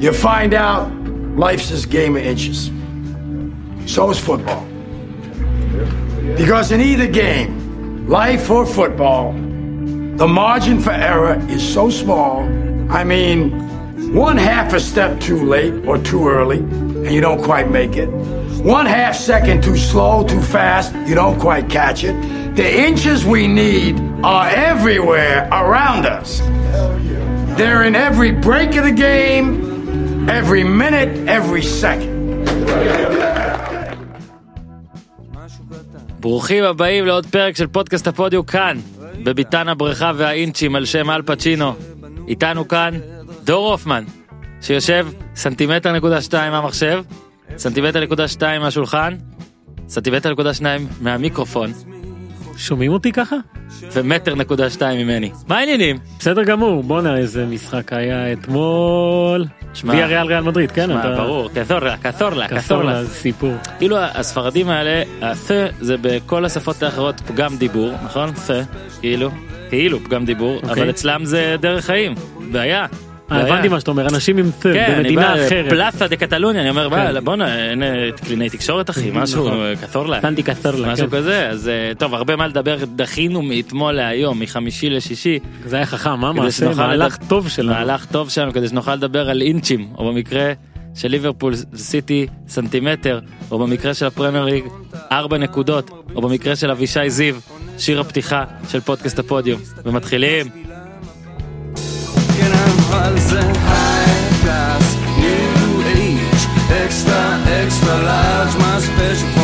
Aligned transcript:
you 0.00 0.12
find 0.12 0.54
out 0.54 0.92
life's 1.36 1.70
this 1.70 1.84
game 1.86 2.16
of 2.16 2.22
inches. 2.22 2.70
So 3.92 4.10
is 4.10 4.18
football. 4.18 4.64
Because 6.36 6.70
in 6.70 6.80
either 6.80 7.08
game, 7.08 8.06
life 8.08 8.50
or 8.50 8.64
football, 8.64 9.32
the 9.32 10.28
margin 10.28 10.80
for 10.80 10.92
error 10.92 11.38
is 11.48 11.66
so 11.66 11.90
small. 11.90 12.40
I 12.90 13.04
mean, 13.04 14.14
one 14.14 14.36
half 14.36 14.72
a 14.72 14.80
step 14.80 15.20
too 15.20 15.44
late 15.44 15.86
or 15.86 15.98
too 15.98 16.28
early, 16.28 16.58
and 16.58 17.12
you 17.12 17.20
don't 17.20 17.42
quite 17.42 17.70
make 17.70 17.96
it. 17.96 18.08
One 18.62 18.86
half 18.86 19.14
second 19.14 19.62
too 19.62 19.76
slow, 19.76 20.26
too 20.26 20.42
fast, 20.42 20.94
you 21.08 21.14
don't 21.14 21.38
quite 21.38 21.68
catch 21.68 22.04
it. 22.04 22.14
The 22.56 22.86
inches 22.86 23.24
we 23.24 23.46
need 23.46 23.98
are 24.24 24.48
everywhere 24.48 25.48
around 25.52 26.06
us. 26.06 26.40
They're 27.56 27.84
in 27.84 27.94
every 27.94 28.32
break 28.32 28.74
of 28.76 28.84
the 28.84 28.92
game, 28.92 29.67
every 30.28 30.64
minute, 30.64 31.10
every 31.26 31.62
second. 31.82 32.18
ברוכים 36.20 36.64
הבאים 36.64 37.06
לעוד 37.06 37.26
פרק 37.26 37.56
של 37.56 37.66
פודקאסט 37.66 38.06
הפודיום 38.06 38.46
כאן, 38.46 38.78
בביתן 39.22 39.68
הבריכה 39.68 40.12
והאינצ'ים 40.16 40.76
על 40.76 40.84
שם 40.84 41.10
אל 41.10 41.22
פצ'ינו. 41.22 41.72
איתנו 42.28 42.68
כאן 42.68 42.94
דור 43.44 43.70
הופמן, 43.70 44.04
שיושב 44.60 45.08
סנטימטר 45.34 45.92
נקודה 45.92 46.22
שתיים 46.22 46.52
מהמחשב, 46.52 47.02
סנטימטר 47.56 48.00
נקודה 48.00 48.28
שתיים 48.28 48.60
מהשולחן, 48.60 49.16
סנטימטר 49.88 50.32
נקודה 50.32 50.54
שניים 50.54 50.88
מהמיקרופון, 51.00 51.72
שומעים 52.58 52.92
אותי 52.92 53.12
ככה? 53.12 53.36
ומטר 53.92 54.34
נקודה 54.34 54.70
שתיים 54.70 55.06
ממני. 55.06 55.30
מה 55.48 55.58
העניינים? 55.58 55.98
בסדר 56.18 56.42
גמור 56.42 56.82
בואנה 56.82 57.16
איזה 57.16 57.46
משחק 57.46 57.92
היה 57.92 58.32
אתמול. 58.32 59.44
שמע, 59.74 59.92
ויה 59.92 60.06
ריאל 60.06 60.26
ריאל 60.26 60.40
מדריד 60.40 60.70
כן 60.72 60.92
מה, 60.92 61.00
אתה 61.00 61.14
ברור, 61.16 61.50
קתורלה, 61.64 61.96
קתורלה, 61.96 62.48
קסור 62.48 62.60
קתורלה. 62.60 63.02
לסיפור. 63.02 63.54
כאילו 63.78 63.96
הספרדים 63.98 64.68
האלה, 64.68 65.02
הפה 65.22 65.54
זה 65.80 65.96
בכל 66.00 66.44
השפות 66.44 66.82
האחרות 66.82 67.20
פגם 67.20 67.56
דיבור, 67.56 67.92
נכון? 68.04 68.32
פה, 68.32 68.54
כאילו, 69.00 69.30
כאילו 69.70 70.00
פגם 70.04 70.24
דיבור, 70.24 70.56
אוקיי. 70.56 70.70
אבל 70.70 70.90
אצלם 70.90 71.24
זה 71.24 71.56
דרך 71.60 71.84
חיים, 71.84 72.14
בעיה. 72.52 72.86
אה. 73.32 73.40
הבנתי 73.40 73.68
מה 73.68 73.80
שאתה 73.80 73.90
אומר 73.90 74.08
אנשים 74.08 74.38
עם 74.38 74.50
פה 74.52 74.72
כן, 74.72 74.84
אני 74.92 75.02
במדינה 75.02 75.34
בא 75.34 75.46
אחרת. 75.46 75.70
פלאסה 75.70 76.08
דה 76.08 76.16
קטלוניה, 76.16 76.62
אני 76.62 76.70
אומר, 76.70 76.90
כן. 76.90 77.12
"בא, 77.14 77.20
בואנה, 77.20 77.70
אין 77.70 77.82
אה, 77.82 78.08
קלינאי 78.24 78.50
תקשורת 78.50 78.90
אחי, 78.90 79.10
משהו. 79.14 79.48
אה, 79.48 79.72
קתורלה. 79.76 80.20
סנטי 80.20 80.42
קסורלה, 80.42 80.92
משהו 80.92 81.10
כן. 81.10 81.16
כזה, 81.16 81.48
אז 81.48 81.70
טוב, 81.98 82.14
הרבה 82.14 82.36
מה 82.36 82.46
לדבר, 82.46 82.76
דחינו 82.96 83.42
מאתמול 83.42 83.92
להיום, 83.94 84.40
מחמישי 84.40 84.90
לשישי, 84.90 85.38
זה 85.66 85.76
היה 85.76 85.86
חכם 85.86 86.20
מה 86.20 86.32
מעשה 86.32 86.74
מהלך 86.74 87.16
טוב 87.28 87.48
שלנו. 87.48 87.72
מהלך 87.72 88.04
טוב 88.04 88.30
שלנו, 88.30 88.52
כדי 88.52 88.68
שנוכל 88.68 88.94
לדבר 88.94 89.30
על 89.30 89.42
אינצ'ים, 89.42 89.88
או 89.98 90.12
במקרה 90.12 90.52
של 90.94 91.08
ליברפול 91.08 91.54
סיטי 91.76 92.26
סנטימטר, 92.48 93.20
או 93.50 93.58
במקרה 93.58 93.94
של 93.94 94.06
הפרמייר 94.06 94.44
ליג 94.44 94.64
ארבע 95.12 95.38
נקודות, 95.38 95.90
או 96.14 96.22
במקרה 96.22 96.56
של 96.56 96.70
אבישי 96.70 97.10
זיו, 97.10 97.34
שיר 97.78 98.00
הפתיחה 98.00 98.44
של 98.68 98.80
פודקאסט 98.80 99.18
הפודיום. 99.18 99.60
ומתחילים. 99.84 100.67
כן 102.87 102.87
אבל 102.89 103.19
זה 103.19 103.39
high 103.39 104.43
class, 104.43 104.85
new 105.17 105.81
age, 105.97 106.43
extra 106.83 107.23
extra 107.61 107.95
large, 108.07 108.53
my 108.61 108.79
special 108.87 109.36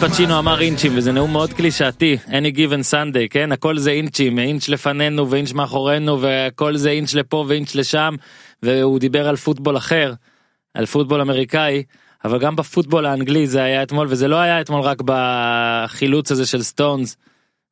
פצ'ינו 0.00 0.38
אמר 0.38 0.60
אינצ'ים 0.60 0.92
וזה 0.96 1.12
נאום 1.12 1.32
מאוד 1.32 1.52
קלישאתי 1.52 2.16
any 2.26 2.56
given 2.56 2.92
Sunday 2.92 3.28
כן 3.30 3.52
הכל 3.52 3.78
זה 3.78 3.90
אינצ'ים 3.90 4.38
אינץ' 4.38 4.68
לפנינו 4.68 5.30
ואינץ' 5.30 5.52
מאחורינו 5.52 6.20
והכל 6.20 6.76
זה 6.76 6.90
אינץ' 6.90 7.14
לפה 7.14 7.44
ואינץ' 7.48 7.74
לשם 7.74 8.14
והוא 8.62 8.98
דיבר 8.98 9.28
על 9.28 9.36
פוטבול 9.36 9.76
אחר 9.76 10.12
על 10.74 10.86
פוטבול 10.86 11.20
אמריקאי 11.20 11.82
אבל 12.24 12.38
גם 12.38 12.56
בפוטבול 12.56 13.06
האנגלי 13.06 13.46
זה 13.46 13.62
היה 13.62 13.82
אתמול 13.82 14.06
וזה 14.10 14.28
לא 14.28 14.36
היה 14.36 14.60
אתמול 14.60 14.80
רק 14.80 14.98
בחילוץ 15.04 16.32
הזה 16.32 16.46
של 16.46 16.62
סטונס 16.62 17.16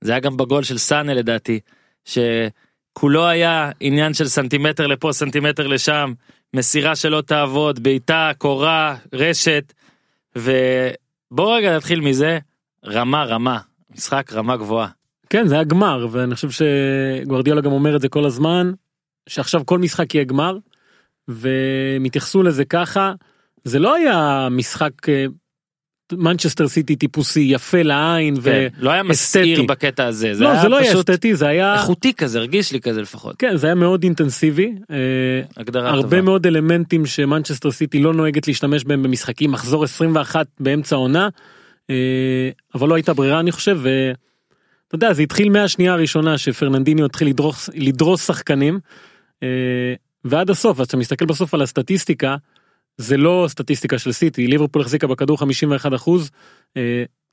זה 0.01 0.13
היה 0.13 0.21
גם 0.21 0.37
בגול 0.37 0.63
של 0.63 0.79
סאנה 0.79 1.15
לדעתי 1.15 1.61
שכולו 2.05 3.27
היה 3.27 3.71
עניין 3.81 4.15
של 4.15 4.29
סנטימטר 4.29 4.87
לפה 4.87 5.13
סנטימטר 5.13 5.67
לשם 5.67 6.13
מסירה 6.55 6.97
שלא 6.97 7.21
תעבוד 7.21 7.83
בעיטה 7.83 8.31
קורה 8.39 8.97
רשת. 9.13 9.73
ובוא 11.35 11.57
רגע 11.57 11.77
נתחיל 11.77 12.01
מזה 12.01 12.39
רמה 12.87 13.25
רמה 13.25 13.59
משחק 13.91 14.33
רמה 14.33 14.57
גבוהה. 14.57 14.89
כן 15.31 15.47
זה 15.47 15.55
היה 15.55 15.65
גמר 15.65 16.07
ואני 16.11 16.35
חושב 16.35 16.49
שגווארדיולה 16.51 17.61
גם 17.61 17.73
אומר 17.73 17.97
את 17.97 18.01
זה 18.01 18.09
כל 18.09 18.25
הזמן 18.25 18.73
שעכשיו 19.29 19.67
כל 19.67 19.79
משחק 19.79 20.15
יהיה 20.15 20.25
גמר 20.25 20.59
והם 21.29 22.05
התייחסו 22.05 22.43
לזה 22.43 22.65
ככה 22.65 23.13
זה 23.65 23.79
לא 23.79 23.95
היה 23.95 24.49
משחק 24.51 25.09
אה, 25.09 25.25
מנצ'סטר 26.19 26.69
סיטי 26.69 26.97
טיפוסי 26.97 27.41
יפה 27.41 27.83
לעין 27.83 28.41
כן, 28.41 28.69
לא 28.79 28.91
היה 28.91 29.03
מסעיר. 29.03 29.63
בקטע 29.63 30.07
הזה 30.07 30.35
זה 30.35 30.45
לא 30.45 30.49
היה 30.49 30.63
זה 30.63 30.69
לא 30.69 30.77
היה 30.77 30.91
פשוט 30.91 31.11
אסתטי 31.11 31.35
זה 31.35 31.49
היה 31.49 31.75
איכותי 31.75 32.15
כזה 32.15 32.39
הרגיש 32.39 32.73
לי 32.73 32.81
כזה 32.81 33.03
לפחות 33.03 33.37
כן 33.39 33.57
זה 33.57 33.67
היה 33.67 33.75
מאוד 33.75 34.03
אינטנסיבי 34.03 34.73
אה, 34.91 34.97
הגדרה 35.57 35.91
הרבה 35.91 36.03
טובה. 36.03 36.23
מאוד 36.23 36.47
אלמנטים 36.47 37.07
שמנצ'סטר 37.07 37.71
סיטי 37.71 37.99
לא 37.99 38.15
נוהגת 38.15 38.49
להשתמש 38.49 38.85
בהם 38.85 39.03
במשחקים 39.03 39.53
מחזור 39.53 39.85
21 39.85 40.47
באמצע 40.61 40.97
העונה 40.97 41.29
אה, 41.91 42.51
אבל 42.75 42.89
לא 42.89 42.95
הייתה 42.95 43.15
ברירה 43.15 43.41
אני 43.41 43.53
חושב 43.53 43.79
ואתה 43.83 44.95
יודע 44.95 45.13
זה 45.13 45.23
התחיל 45.23 45.49
מהשנייה 45.49 45.93
הראשונה 45.93 46.39
שפרננדיניו 46.39 47.07
התחיל 47.07 47.29
לדרוס 47.29 47.71
לדרוס 47.75 48.27
שחקנים 48.27 48.79
אה, 49.43 49.49
ועד 50.25 50.51
הסוף 50.51 50.81
אז 50.81 50.87
אתה 50.87 50.97
מסתכל 50.97 51.25
בסוף 51.25 51.55
על 51.55 51.63
הסטטיסטיקה 51.63 52.37
זה 52.97 53.17
לא 53.17 53.47
סטטיסטיקה 53.49 53.99
של 53.99 54.13
סיטי 54.13 54.47
ליברפול 54.47 54.83
החזיקה 54.83 55.07
בכדור 55.07 55.39
51 55.39 55.95
אחוז 55.95 56.31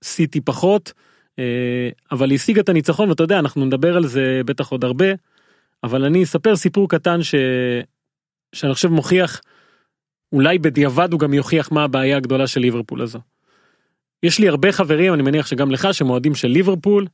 סיטי 0.04 0.42
פחות 0.42 0.94
אה, 1.40 1.90
אבל 2.12 2.30
היא 2.30 2.36
השיגה 2.36 2.62
את 2.62 2.70
הניצחון 2.70 3.10
ואתה 3.10 3.24
יודע 3.24 3.40
אנחנו 3.40 3.66
נדבר 3.66 3.98
על 3.98 4.08
זה 4.08 4.42
בטח 4.46 4.72
עוד 4.72 4.84
הרבה 4.84 5.06
אבל 5.84 6.06
אני 6.06 6.24
אספר 6.24 6.56
סיפור 6.56 6.90
קטן 6.90 7.24
ש... 7.24 7.36
שאני 8.54 8.74
חושב 8.74 8.88
מוכיח 8.88 9.42
אולי 10.34 10.60
בדיעבד 10.60 11.12
הוא 11.12 11.20
גם 11.20 11.34
יוכיח 11.34 11.72
מה 11.72 11.84
הבעיה 11.84 12.18
הגדולה 12.18 12.48
של 12.48 12.62
ליברפול 12.62 13.02
הזו. 13.02 13.20
יש 14.24 14.40
לי 14.40 14.50
הרבה 14.50 14.72
חברים 14.72 15.14
אני 15.14 15.24
מניח 15.24 15.48
שגם 15.48 15.72
לך 15.72 15.94
שמועדים 15.94 16.36
של 16.36 16.48
ליברפול 16.48 17.08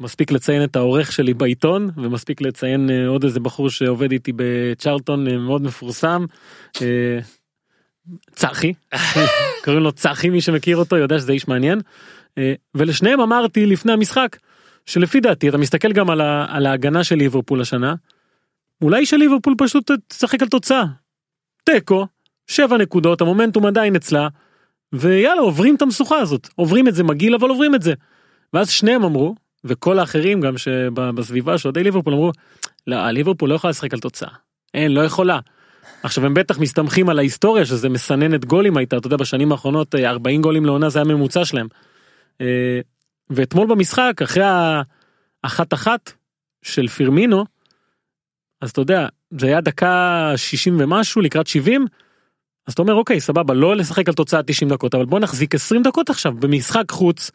מספיק 0.00 0.32
לציין 0.32 0.64
את 0.64 0.76
העורך 0.76 1.12
שלי 1.12 1.34
בעיתון 1.34 1.90
ומספיק 1.96 2.40
לציין 2.40 2.90
אה, 2.90 3.06
עוד 3.06 3.24
איזה 3.24 3.40
בחור 3.40 3.70
שעובד 3.70 4.12
איתי 4.12 4.32
בצ'רלטון 4.36 5.28
אה, 5.28 5.38
מאוד 5.38 5.62
מפורסם. 5.62 6.24
צחי 8.34 8.72
קוראים 9.64 9.82
לו 9.82 9.92
צחי 9.92 10.30
מי 10.30 10.40
שמכיר 10.40 10.76
אותו 10.76 10.96
יודע 10.96 11.18
שזה 11.18 11.32
איש 11.32 11.48
מעניין 11.48 11.80
אה, 12.38 12.54
ולשניהם 12.74 13.20
אמרתי 13.20 13.66
לפני 13.66 13.92
המשחק 13.92 14.36
שלפי 14.86 15.20
דעתי 15.20 15.48
אתה 15.48 15.58
מסתכל 15.58 15.92
גם 15.92 16.10
על, 16.10 16.20
ה, 16.20 16.46
על 16.48 16.66
ההגנה 16.66 17.04
של 17.04 17.16
ליברפול 17.16 17.60
השנה 17.60 17.94
אולי 18.82 19.06
שליברפול 19.06 19.54
פשוט 19.58 19.90
תשחק 20.08 20.42
על 20.42 20.48
תוצאה. 20.48 20.84
תיקו, 21.64 22.06
שבע 22.46 22.76
נקודות, 22.76 23.20
המומנטום 23.20 23.66
עדיין 23.66 23.96
אצלה, 23.96 24.28
ויאללה 24.92 25.40
עוברים 25.40 25.74
את 25.74 25.82
המשוכה 25.82 26.18
הזאת, 26.18 26.48
עוברים 26.54 26.88
את 26.88 26.94
זה 26.94 27.04
מגעיל 27.04 27.34
אבל 27.34 27.48
עוברים 27.48 27.74
את 27.74 27.82
זה. 27.82 27.94
ואז 28.52 28.70
שניהם 28.70 29.04
אמרו, 29.04 29.34
וכל 29.64 29.98
האחרים 29.98 30.40
גם 30.40 30.58
שבסביבה 30.58 31.58
של 31.58 31.68
אוהדי 31.68 31.82
ליברפול 31.82 32.14
אמרו, 32.14 32.32
לא, 32.86 33.10
ליברפול 33.10 33.50
לא 33.50 33.54
יכולה 33.54 33.70
לשחק 33.70 33.94
על 33.94 34.00
תוצאה. 34.00 34.30
אין, 34.74 34.92
לא 34.92 35.00
יכולה. 35.00 35.38
עכשיו 36.02 36.26
הם 36.26 36.34
בטח 36.34 36.58
מסתמכים 36.58 37.08
על 37.08 37.18
ההיסטוריה 37.18 37.66
שזה 37.66 37.88
מסננת 37.88 38.44
גולים 38.44 38.76
הייתה, 38.76 38.96
אתה 38.96 39.06
יודע 39.06 39.16
בשנים 39.16 39.52
האחרונות 39.52 39.94
אה, 39.94 40.10
40 40.10 40.42
גולים 40.42 40.66
לעונה 40.66 40.88
זה 40.88 41.00
הממוצע 41.00 41.44
שלהם. 41.44 41.68
אה, 42.40 42.80
ואתמול 43.30 43.66
במשחק 43.66 44.22
אחרי 44.22 44.44
האחת 45.44 45.74
אחת 45.74 46.12
של 46.62 46.88
פירמינו, 46.88 47.44
אז 48.60 48.70
אתה 48.70 48.80
יודע 48.80 49.06
זה 49.30 49.46
היה 49.46 49.60
דקה 49.60 50.32
60 50.36 50.76
ומשהו 50.80 51.20
לקראת 51.20 51.46
70 51.46 51.86
אז 52.66 52.72
אתה 52.72 52.82
אומר 52.82 52.94
אוקיי 52.94 53.20
סבבה 53.20 53.54
לא 53.54 53.76
לשחק 53.76 54.08
על 54.08 54.14
תוצאה 54.14 54.42
90 54.42 54.70
דקות 54.70 54.94
אבל 54.94 55.04
בוא 55.04 55.20
נחזיק 55.20 55.54
20 55.54 55.82
דקות 55.82 56.10
עכשיו 56.10 56.32
במשחק 56.32 56.90
חוץ 56.90 57.30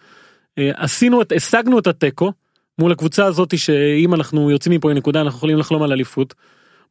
אה, 0.58 0.72
עשינו 0.76 1.22
את 1.22 1.32
השגנו 1.36 1.80
את 1.80 1.88
התיקו 1.88 2.32
מול 2.80 2.92
הקבוצה 2.92 3.26
הזאת 3.26 3.58
שאם 3.58 4.14
אנחנו 4.14 4.52
יוצאים 4.52 4.76
מפה 4.76 4.92
עם 4.92 4.98
נקודה 4.98 5.22
אנחנו 5.22 5.38
יכולים 5.38 5.58
לחלום 5.58 5.84
על 5.84 5.92
אליפות. 5.92 6.34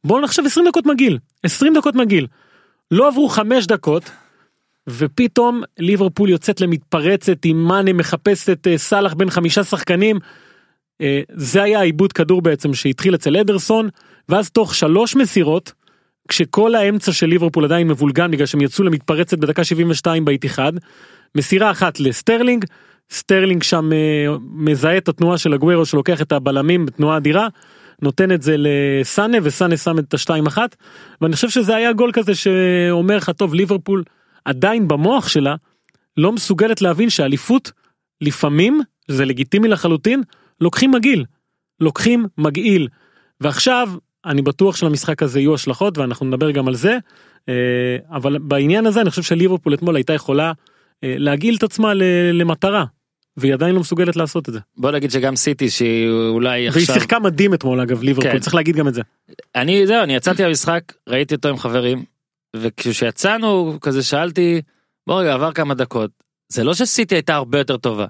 בואו 0.03 0.21
נחשב 0.21 0.43
20 0.45 0.67
דקות 0.67 0.85
מגעיל 0.85 1.17
20 1.43 1.73
דקות 1.77 1.95
מגעיל 1.95 2.27
לא 2.91 3.07
עברו 3.07 3.29
5 3.29 3.67
דקות 3.67 4.11
ופתאום 4.87 5.61
ליברפול 5.79 6.29
יוצאת 6.29 6.61
למתפרצת 6.61 7.45
עם 7.45 7.63
מאנה 7.63 7.93
מחפש 7.93 8.49
את 8.49 8.67
אה, 8.67 8.77
סאלח 8.77 9.13
בין 9.13 9.29
חמישה 9.29 9.63
שחקנים. 9.63 10.19
אה, 11.01 11.21
זה 11.33 11.63
היה 11.63 11.79
העיבוד 11.79 12.13
כדור 12.13 12.41
בעצם 12.41 12.73
שהתחיל 12.73 13.15
אצל 13.15 13.37
אדרסון 13.37 13.89
ואז 14.29 14.49
תוך 14.49 14.75
שלוש 14.75 15.15
מסירות 15.15 15.73
כשכל 16.27 16.75
האמצע 16.75 17.11
של 17.11 17.27
ליברפול 17.27 17.65
עדיין 17.65 17.87
מבולגן 17.87 18.31
בגלל 18.31 18.45
שהם 18.45 18.61
יצאו 18.61 18.83
למתפרצת 18.83 19.37
בדקה 19.37 19.63
72 19.63 20.25
באיתיחד. 20.25 20.73
מסירה 21.35 21.71
אחת 21.71 21.99
לסטרלינג, 21.99 22.65
סטרלינג 23.11 23.63
שם 23.63 23.89
אה, 23.93 24.35
מזהה 24.51 24.97
את 24.97 25.09
התנועה 25.09 25.37
של 25.37 25.53
אגוארו 25.53 25.85
שלוקח 25.85 26.21
את 26.21 26.31
הבלמים 26.31 26.85
בתנועה 26.85 27.17
אדירה, 27.17 27.47
נותן 28.01 28.31
את 28.31 28.41
זה 28.41 28.55
לסאנה 28.57 29.37
וסאנה 29.43 29.77
שם 29.77 29.99
את 29.99 30.13
השתיים 30.13 30.45
אחת, 30.45 30.75
ואני 31.21 31.35
חושב 31.35 31.49
שזה 31.49 31.75
היה 31.75 31.93
גול 31.93 32.11
כזה 32.13 32.35
שאומר 32.35 33.17
לך 33.17 33.29
טוב 33.29 33.53
ליברפול 33.53 34.03
עדיין 34.45 34.87
במוח 34.87 35.27
שלה 35.27 35.55
לא 36.17 36.31
מסוגלת 36.31 36.81
להבין 36.81 37.09
שאליפות 37.09 37.71
לפעמים 38.21 38.81
זה 39.07 39.25
לגיטימי 39.25 39.67
לחלוטין 39.67 40.23
לוקחים 40.61 40.91
מגעיל, 40.91 41.25
לוקחים 41.79 42.25
מגעיל, 42.37 42.87
ועכשיו 43.41 43.89
אני 44.25 44.41
בטוח 44.41 44.75
שלמשחק 44.75 45.23
הזה 45.23 45.39
יהיו 45.39 45.53
השלכות 45.53 45.97
ואנחנו 45.97 46.25
נדבר 46.25 46.51
גם 46.51 46.67
על 46.67 46.75
זה, 46.75 46.97
אה, 47.49 47.97
אבל 48.11 48.37
בעניין 48.37 48.85
הזה 48.85 49.01
אני 49.01 49.09
חושב 49.09 49.21
שליברפול 49.21 49.73
אתמול 49.73 49.95
הייתה 49.95 50.13
יכולה 50.13 50.51
אה, 51.03 51.15
להגעיל 51.17 51.55
את 51.55 51.63
עצמה 51.63 51.93
למטרה. 52.33 52.85
והיא 53.37 53.53
עדיין 53.53 53.75
לא 53.75 53.81
מסוגלת 53.81 54.15
לעשות 54.15 54.49
את 54.49 54.53
זה. 54.53 54.59
בוא 54.77 54.91
נגיד 54.91 55.11
שגם 55.11 55.35
סיטי 55.35 55.69
שהיא 55.69 56.09
אולי 56.09 56.49
והיא 56.49 56.67
עכשיו 56.67 56.95
שיחקה 56.95 57.19
מדהים 57.19 57.53
אתמול 57.53 57.81
אגב 57.81 58.03
ליברפול 58.03 58.31
כן. 58.31 58.39
צריך 58.39 58.55
להגיד 58.55 58.75
גם 58.75 58.87
את 58.87 58.93
זה. 58.93 59.01
אני 59.55 59.87
זהו 59.87 60.03
אני 60.03 60.15
יצאתי 60.15 60.43
למשחק 60.43 60.93
ראיתי 61.07 61.35
אותו 61.35 61.49
עם 61.49 61.57
חברים 61.57 62.03
וכשיצאנו 62.55 63.77
כזה 63.81 64.03
שאלתי 64.03 64.61
בוא 65.07 65.21
רגע 65.21 65.33
עבר 65.33 65.51
כמה 65.51 65.73
דקות 65.73 66.11
זה 66.49 66.63
לא 66.63 66.73
שסיטי 66.73 67.15
הייתה 67.15 67.35
הרבה 67.35 67.57
יותר 67.57 67.77
טובה. 67.77 68.05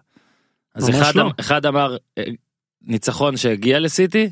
אז 0.76 0.90
אחד, 0.90 1.16
לא. 1.16 1.32
אחד 1.40 1.66
אמר 1.66 1.98
אה, 2.18 2.24
ניצחון 2.82 3.38
שהגיע 3.38 3.80
לסיטי 3.80 4.30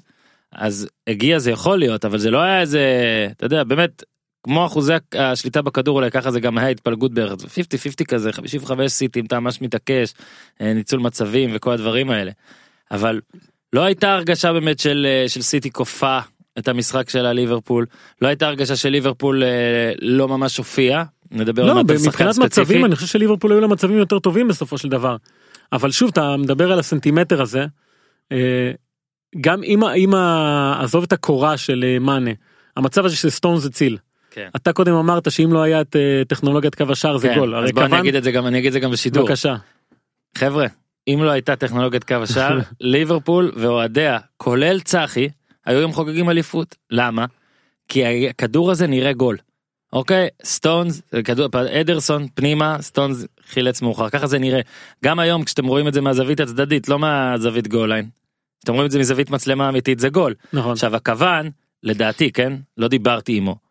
אז 0.51 0.87
הגיע 1.07 1.39
זה 1.39 1.51
יכול 1.51 1.79
להיות 1.79 2.05
אבל 2.05 2.17
זה 2.17 2.31
לא 2.31 2.41
היה 2.41 2.61
איזה 2.61 2.81
אתה 3.31 3.45
יודע 3.45 3.63
באמת 3.63 4.03
כמו 4.45 4.65
אחוזי 4.65 4.93
השליטה 5.15 5.61
בכדור 5.61 5.95
אולי 5.97 6.11
ככה 6.11 6.31
זה 6.31 6.39
גם 6.39 6.57
היה 6.57 6.67
התפלגות 6.67 7.13
בערך 7.13 7.31
50-50 7.31 7.35
כזה 8.07 8.31
55 8.31 8.91
סיטי 8.91 9.19
אם 9.19 9.25
אתה 9.25 9.39
ממש 9.39 9.61
מתעקש 9.61 10.13
אה, 10.61 10.73
ניצול 10.73 10.99
מצבים 10.99 11.49
וכל 11.53 11.71
הדברים 11.71 12.09
האלה. 12.09 12.31
אבל 12.91 13.21
לא 13.73 13.81
הייתה 13.81 14.13
הרגשה 14.13 14.53
באמת 14.53 14.79
של 14.79 15.07
אה, 15.09 15.29
של 15.29 15.41
סיטי 15.41 15.71
כופה 15.71 16.19
את 16.59 16.67
המשחק 16.67 17.09
של 17.09 17.25
הליברפול 17.25 17.85
לא 18.21 18.27
הייתה 18.27 18.47
הרגשה 18.47 18.75
של 18.75 18.89
ליברפול 18.89 19.43
אה, 19.43 19.91
לא 20.01 20.27
ממש 20.27 20.57
הופיע 20.57 21.03
נדבר 21.31 21.61
עוד 21.61 21.69
לא, 21.69 21.75
מעט 21.75 21.89
על 21.89 21.97
שחקן 21.97 22.31
ספציפי. 22.31 22.61
מצבים 22.61 22.85
אני 22.85 22.95
חושב 22.95 23.07
שליברפול 23.07 23.51
היו 23.51 23.61
לה 23.61 23.67
מצבים 23.67 23.97
יותר 23.97 24.19
טובים 24.19 24.47
בסופו 24.47 24.77
של 24.77 24.89
דבר. 24.89 25.15
אבל 25.73 25.91
שוב 25.91 26.09
אתה 26.09 26.37
מדבר 26.37 26.71
על 26.71 26.79
הסנטימטר 26.79 27.41
הזה. 27.41 27.65
גם 29.41 29.63
אם 29.63 30.13
עזוב 30.79 31.03
את 31.03 31.13
הקורה 31.13 31.57
של 31.57 31.97
מאנה 32.01 32.31
המצב 32.77 33.05
הזה 33.05 33.15
של 33.15 33.29
סטונס 33.29 33.65
הציל. 33.65 33.97
כן. 34.35 34.49
אתה 34.55 34.73
קודם 34.73 34.93
אמרת 34.93 35.31
שאם 35.31 35.53
לא 35.53 35.61
היה 35.61 35.81
את 35.81 35.95
אה, 35.95 36.21
טכנולוגיית 36.27 36.75
קו 36.75 36.83
השער 36.89 37.17
זה 37.17 37.27
כן, 37.27 37.35
גול. 37.35 37.55
אז 37.55 37.71
בוא 37.71 37.81
אני 37.81 37.89
כוון 37.89 37.99
אגיד 37.99 38.15
את 38.15 38.23
זה 38.23 38.31
גם 38.31 38.47
אני 38.47 38.57
אגיד 38.57 38.67
את 38.67 38.73
זה 38.73 38.79
גם 38.79 38.91
בשידור 38.91 39.23
בבקשה. 39.23 39.55
חבר'ה 40.37 40.65
אם 41.07 41.19
לא 41.23 41.29
הייתה 41.29 41.55
טכנולוגיית 41.55 42.03
קו 42.03 42.15
השער 42.15 42.59
ליברפול 42.81 43.51
ואוהדיה 43.55 44.19
כולל 44.37 44.79
צחי 44.79 45.29
היו 45.65 45.83
גם 45.83 45.91
חוגגים 45.91 46.29
אליפות 46.29 46.75
למה 46.91 47.25
כי 47.87 48.27
הכדור 48.27 48.71
הזה 48.71 48.87
נראה 48.87 49.13
גול. 49.13 49.37
אוקיי 49.93 50.27
סטונס 50.43 51.01
כדור 51.23 51.47
אדרסון 51.81 52.27
פנימה 52.33 52.77
סטונס 52.81 53.25
חילץ 53.47 53.81
מאוחר 53.81 54.09
ככה 54.09 54.27
זה 54.27 54.39
נראה 54.39 54.61
גם 55.05 55.19
היום 55.19 55.43
כשאתם 55.43 55.65
רואים 55.65 55.87
את 55.87 55.93
זה 55.93 56.01
מהזווית 56.01 56.39
הצדדית 56.39 56.89
לא 56.89 56.99
מהזווית 56.99 57.67
goal 57.67 57.89
line. 57.89 58.09
כשאתם 58.59 58.73
רואים 58.73 58.85
את 58.85 58.91
זה 58.91 58.99
מזווית 58.99 59.29
מצלמה 59.29 59.69
אמיתית 59.69 59.99
זה 59.99 60.09
גול 60.09 60.33
נכון. 60.53 60.71
עכשיו 60.71 60.95
הקוון 60.95 61.49
לדעתי 61.83 62.31
כן 62.31 62.53
לא 62.77 62.87
דיברתי 62.87 63.37
עמו. 63.37 63.64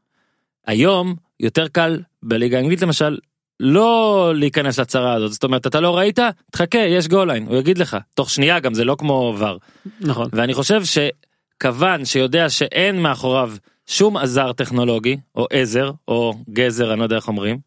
היום 0.67 1.15
יותר 1.41 1.69
קל 1.69 2.01
בליגה 2.23 2.57
האנגלית 2.57 2.83
למשל 2.83 3.19
לא 3.61 4.33
להיכנס 4.37 4.79
לצרה 4.79 5.13
הזאת 5.13 5.33
זאת 5.33 5.45
אומרת 5.45 5.67
אתה 5.67 5.81
לא 5.81 5.97
ראית 5.97 6.19
תחכה 6.51 6.79
יש 6.79 7.09
goal 7.09 7.31
line 7.31 7.47
הוא 7.47 7.57
יגיד 7.57 7.79
לך 7.79 7.97
תוך 8.15 8.31
שנייה 8.31 8.61
גם 8.61 8.75
זה 8.75 8.85
לא 8.85 8.97
כמו 8.99 9.35
VAR 9.39 9.59
נכון. 10.01 10.29
ואני 10.33 10.55
חושב 10.55 10.83
שקוון 10.85 12.05
שיודע 12.05 12.51
שאין 12.51 13.03
מאחוריו 13.03 13.53
שום 13.87 14.17
עזר 14.17 14.53
טכנולוגי 14.53 15.17
או 15.35 15.47
עזר 15.51 15.91
או 16.09 16.35
גזר 16.51 16.91
אני 16.93 16.99
לא 16.99 17.05
יודע 17.05 17.17
איך 17.17 17.29
אומרים 17.29 17.59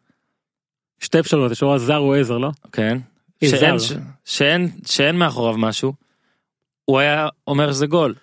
שתי 0.99 1.19
אפשרויות 1.19 1.51
יש 1.51 1.63
או 1.63 1.73
עזר 1.75 1.97
או 1.97 2.15
עזר 2.15 2.37
לא? 2.37 2.49
כן. 2.71 2.97
שאין, 3.45 3.79
ש- 3.79 3.93
שאין 4.25 4.69
שאין 4.85 5.15
מאחוריו 5.17 5.57
משהו 5.57 5.93
הוא 6.85 6.99
היה 6.99 7.27
אומר 7.47 7.71
שזה 7.71 7.87
גול 7.87 8.15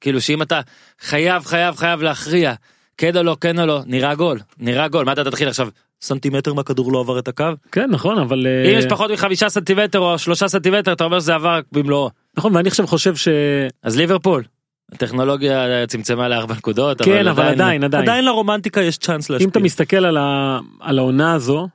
כאילו 0.00 0.20
שאם 0.20 0.42
אתה 0.42 0.60
חייב 1.00 1.44
חייב 1.44 1.76
חייב 1.76 2.02
להכריע 2.02 2.54
כן 2.96 3.16
או 3.16 3.22
לא 3.22 3.36
כן 3.40 3.58
או 3.58 3.66
לא 3.66 3.80
נראה 3.86 4.14
גול 4.14 4.40
נראה 4.58 4.88
גול. 4.88 5.04
מה 5.04 5.12
אתה 5.12 5.24
תתחיל 5.24 5.48
עכשיו? 5.48 5.68
סנטימטר 6.02 6.54
מהכדור 6.54 6.92
לא 6.92 7.00
עבר 7.00 7.18
את 7.18 7.28
הקו? 7.28 7.44
כן 7.72 7.90
נכון 7.90 8.18
אבל 8.18 8.46
אה, 8.46 8.72
אם 8.72 8.78
יש 8.78 8.86
פחות 8.86 9.10
מחמישה 9.10 9.48
סנטימטר 9.48 9.98
או 9.98 10.18
שלושה 10.18 10.48
סנטימטר 10.48 10.92
אתה 10.92 11.04
אומר 11.04 11.20
שזה 11.20 11.34
עבר 11.34 11.60
במלואו. 11.72 12.10
נכון 12.36 12.56
ואני 12.56 12.68
עכשיו 12.68 12.86
חושב 12.86 13.16
ש... 13.16 13.28
אז 13.82 13.96
ליברפול. 13.96 14.42
הטכנולוגיה 14.92 15.86
צמצמה 15.86 16.28
לארבע 16.28 16.54
נקודות 16.54 17.02
כן 17.02 17.26
אבל 17.26 17.44
עדיין 17.44 17.84
עדיין 17.84 18.02
עדיין. 18.02 18.24
לרומנטיקה 18.24 18.80
יש 18.80 18.98
צ'אנס 18.98 19.30
להשפיע. 19.30 19.44
אם 19.44 19.50
אתה 19.50 19.60
מסתכל 19.60 20.04
על, 20.04 20.98
העונה 20.98 21.32
הזו 21.32 21.68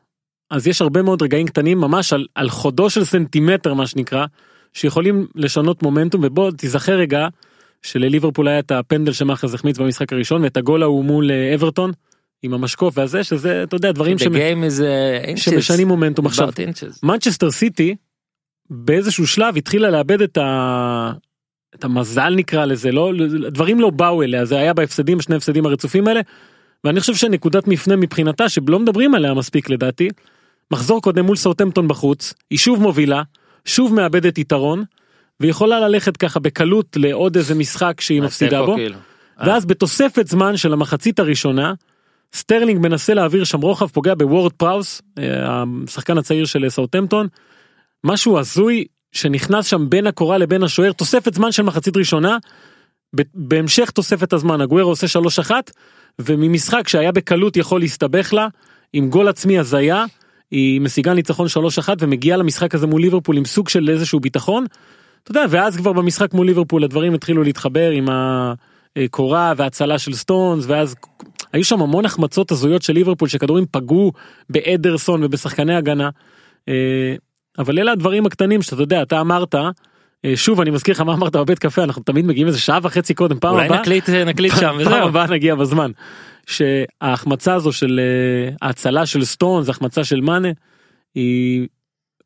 אז 0.51 0.67
יש 0.67 0.81
הרבה 0.81 1.01
מאוד 1.01 1.21
רגעים 1.21 1.47
קטנים 1.47 1.77
ממש 1.77 2.13
על, 2.13 2.25
על 2.35 2.49
חודו 2.49 2.89
של 2.89 3.03
סנטימטר 3.03 3.73
מה 3.73 3.87
שנקרא 3.87 4.25
שיכולים 4.73 5.27
לשנות 5.35 5.83
מומנטום 5.83 6.21
ובוא 6.23 6.51
תיזכר 6.51 6.93
רגע 6.93 7.27
שלליברפול 7.81 8.47
היה 8.47 8.59
את 8.59 8.71
הפנדל 8.71 9.11
שמאחז 9.11 9.53
החמיץ 9.53 9.77
במשחק 9.77 10.13
הראשון 10.13 10.43
ואת 10.43 10.57
הגול 10.57 10.83
ההוא 10.83 11.05
מול 11.05 11.31
אה, 11.31 11.55
אברטון 11.55 11.91
עם 12.43 12.53
המשקוף 12.53 12.97
והזה 12.97 13.23
שזה 13.23 13.63
אתה 13.63 13.75
יודע 13.75 13.91
דברים 13.91 14.17
inches. 14.17 15.39
שמשנים 15.39 15.87
מומנטום 15.87 16.25
עכשיו. 16.25 16.49
מנצ'סטר 17.03 17.51
סיטי 17.51 17.95
באיזשהו 18.69 19.27
שלב 19.27 19.57
התחילה 19.57 19.89
לאבד 19.89 20.21
את, 20.21 20.37
ה... 20.37 21.11
את 21.75 21.83
המזל 21.83 22.35
נקרא 22.35 22.65
לזה 22.65 22.91
לא 22.91 23.11
דברים 23.51 23.79
לא 23.79 23.89
באו 23.89 24.23
אליה 24.23 24.45
זה 24.45 24.59
היה 24.59 24.73
בהפסדים 24.73 25.21
שני 25.21 25.35
הפסדים 25.35 25.65
הרצופים 25.65 26.07
האלה. 26.07 26.21
ואני 26.83 26.99
חושב 26.99 27.15
שנקודת 27.15 27.67
מפנה 27.67 27.95
מבחינתה 27.95 28.49
שלא 28.49 28.79
מדברים 28.79 29.15
עליה 29.15 29.33
מספיק 29.33 29.69
לדעתי. 29.69 30.09
מחזור 30.71 31.01
קודם 31.01 31.25
מול 31.25 31.35
סאוטמפטון 31.35 31.87
בחוץ 31.87 32.33
היא 32.49 32.59
שוב 32.59 32.81
מובילה 32.81 33.23
שוב 33.65 33.93
מאבדת 33.93 34.37
יתרון 34.37 34.83
ויכולה 35.39 35.79
ללכת 35.79 36.17
ככה 36.17 36.39
בקלות 36.39 36.97
לעוד 36.99 37.37
איזה 37.37 37.55
משחק 37.55 38.01
שהיא 38.01 38.21
מפסידה 38.21 38.63
בו. 38.63 38.75
כאילו. 38.75 38.97
ואז 39.39 39.65
בתוספת 39.65 40.27
זמן 40.27 40.57
של 40.57 40.73
המחצית 40.73 41.19
הראשונה 41.19 41.73
סטרלינג 42.33 42.79
מנסה 42.79 43.13
להעביר 43.13 43.43
שם 43.43 43.61
רוחב 43.61 43.87
פוגע 43.87 44.15
בוורד 44.15 44.53
פראוס 44.53 45.01
אה, 45.19 45.63
השחקן 45.87 46.17
הצעיר 46.17 46.45
של 46.45 46.69
סאוטמפטון. 46.69 47.27
משהו 48.03 48.39
הזוי 48.39 48.85
שנכנס 49.11 49.65
שם 49.65 49.89
בין 49.89 50.07
הקורה 50.07 50.37
לבין 50.37 50.63
השוער 50.63 50.91
תוספת 50.91 51.33
זמן 51.33 51.51
של 51.51 51.63
מחצית 51.63 51.97
ראשונה. 51.97 52.37
בהמשך 53.33 53.89
תוספת 53.91 54.33
הזמן 54.33 54.61
הגוורו 54.61 54.89
עושה 54.89 55.19
3-1 55.49 55.51
וממשחק 56.21 56.87
שהיה 56.87 57.11
בקלות 57.11 57.57
יכול 57.57 57.79
להסתבך 57.79 58.33
לה 58.33 58.47
עם 58.93 59.09
גול 59.09 59.27
עצמי 59.27 59.59
הזיה 59.59 60.05
היא 60.51 60.81
משיגה 60.81 61.13
ניצחון 61.13 61.47
3-1 61.47 61.89
ומגיעה 61.99 62.37
למשחק 62.37 62.75
הזה 62.75 62.87
מול 62.87 63.01
ליברפול 63.01 63.37
עם 63.37 63.45
סוג 63.45 63.69
של 63.69 63.89
איזשהו 63.89 64.19
ביטחון. 64.19 64.65
אתה 65.29 65.39
יודע 65.39 65.47
ואז 65.49 65.77
כבר 65.77 65.93
במשחק 65.93 66.33
מול 66.33 66.47
ליברפול 66.47 66.83
הדברים 66.83 67.13
התחילו 67.13 67.43
להתחבר 67.43 67.89
עם 67.89 68.07
הקורה 68.95 69.53
והצלה 69.57 69.99
של 69.99 70.13
סטונס 70.13 70.65
ואז 70.67 70.95
היו 71.53 71.63
שם 71.63 71.81
המון 71.81 72.05
החמצות 72.05 72.51
הזויות 72.51 72.81
של 72.81 72.93
ליברפול 72.93 73.27
שכדורים 73.27 73.65
פגעו 73.71 74.11
באדרסון 74.49 75.23
ובשחקני 75.23 75.75
הגנה. 75.75 76.09
אה, 76.69 77.15
אבל 77.59 77.79
אלה 77.79 77.91
הדברים 77.91 78.25
הקטנים 78.25 78.61
שאתה 78.61 78.81
יודע 78.81 79.01
אתה 79.01 79.21
אמרת 79.21 79.55
אה, 80.25 80.35
שוב 80.35 80.61
אני 80.61 80.69
מזכיר 80.69 80.93
לך 80.93 81.01
מה 81.01 81.13
אמרת 81.13 81.35
בבית 81.35 81.59
קפה 81.59 81.83
אנחנו 81.83 82.03
תמיד 82.03 82.25
מגיעים 82.25 82.47
איזה 82.47 82.59
שעה 82.59 82.79
וחצי 82.83 83.13
קודם 83.13 83.39
פעם 83.39 83.57
הבאה 83.57 83.79
נקליט 83.81 84.09
נקליט 84.09 84.53
שם 84.53 84.59
פעם 84.59 84.77
וזהו. 84.77 85.07
הבאה 85.07 85.27
נגיע 85.27 85.55
בזמן. 85.55 85.91
שההחמצה 86.47 87.53
הזו 87.53 87.71
של 87.71 87.99
אה, 87.99 88.55
ההצלה 88.61 89.05
של 89.05 89.25
סטונס 89.25 89.69
החמצה 89.69 90.03
של 90.03 90.21
מאנה 90.21 90.49
היא 91.15 91.67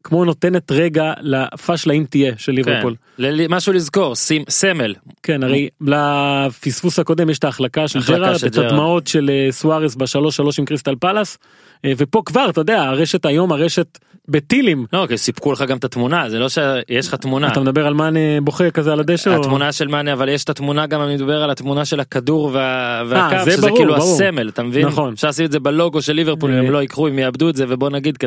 כמו 0.04 0.26
נותנת 0.26 0.72
רגע 0.72 1.14
לפשלה 1.22 1.94
אם 1.94 2.06
תהיה 2.10 2.34
של 2.38 2.52
ליברפול. 2.52 2.96
כן. 3.18 3.24
משהו 3.50 3.74
לזכור 3.74 4.16
שים- 4.16 4.44
סמל 4.50 4.94
כן 5.24 5.44
הרי 5.44 5.70
לפספוס 5.82 7.00
הקודם 7.00 7.30
יש 7.30 7.40
את 7.40 7.44
ההחלקה 7.44 7.88
של 7.88 8.00
ג'רארד 8.08 8.36
את. 8.48 8.58
הדמעות 8.58 9.08
של 9.08 9.30
אה, 9.30 9.52
סוארס 9.52 9.96
בשלוש 9.96 10.36
שלוש 10.38 10.60
עם 10.60 10.66
קריסטל 10.66 10.96
פלאס 10.96 11.38
אה, 11.86 11.92
ופה 11.98 12.22
כבר 12.26 12.50
אתה 12.50 12.62
יודע 12.62 12.82
הרשת 12.84 13.26
היום 13.26 13.52
הרשת 13.52 13.98
בטילים 14.28 14.86
לא 14.94 15.06
כי 15.08 15.18
סיפקו 15.18 15.52
לך 15.52 15.62
גם 15.62 15.78
את 15.78 15.84
התמונה 15.84 16.30
זה 16.30 16.40
לא 16.40 16.50
שיש 16.50 17.08
לך 17.08 17.16
תמונה. 17.16 17.48
אתה 17.52 17.60
מדבר 17.60 17.88
על 17.88 17.94
מאנה 17.94 18.20
בוכה 18.44 18.72
כזה 18.72 18.92
על 18.92 19.00
הדשא 19.00 19.36
או- 19.36 19.42
התמונה 19.42 19.72
של 19.72 19.88
מאנה 19.88 20.14
אבל 20.14 20.30
יש 20.30 20.44
את 20.44 20.50
התמונה 20.50 20.88
גם 20.88 21.02
אני 21.02 21.16
מדבר 21.16 21.44
על 21.44 21.50
התמונה 21.50 21.86
של 21.86 22.00
הכדור 22.00 22.50
וה... 22.54 23.04
והקו 23.08 23.36
אה, 23.36 23.44
זה 23.46 23.52
שזה 23.52 23.62
ברור, 23.62 23.78
כאילו 23.78 23.96
ברור. 23.96 24.14
הסמל 24.14 24.50
אתה 24.50 24.64
מבין 24.64 24.88
נכון. 24.88 25.14
אפשר 25.14 25.30
לשים 25.30 25.46
את 25.46 25.52
זה 25.52 25.60
בלוגו 25.60 26.02
של 26.02 26.14
ליברפול 26.14 26.52
אם 26.52 26.58
אה. 26.58 26.64
הם 26.64 26.72
לא 26.72 26.82
ייקחו 26.82 27.08
אם 27.08 27.20
יאבדו 27.20 27.50
את 27.50 27.56
זה 27.56 27.66
ובוא 27.70 27.90
נגיד 27.90 28.18
כי 28.18 28.26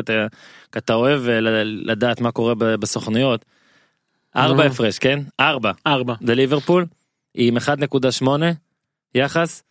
אתה, 0.77 0.93
אוהב 0.93 1.29
אה, 1.29 1.39
לדעת 1.63 2.21
מה 2.21 2.31
קורה 2.31 2.55
בסוכנויות. 2.55 3.45
ארבע. 4.35 4.65
הפרש 4.65 4.99
כן 4.99 5.19
ארבע 5.39 5.71
ארבע. 5.87 6.13
לליברפול 6.21 6.85
עם 7.35 7.57
1.8 7.57 8.27
יחס 9.15 9.63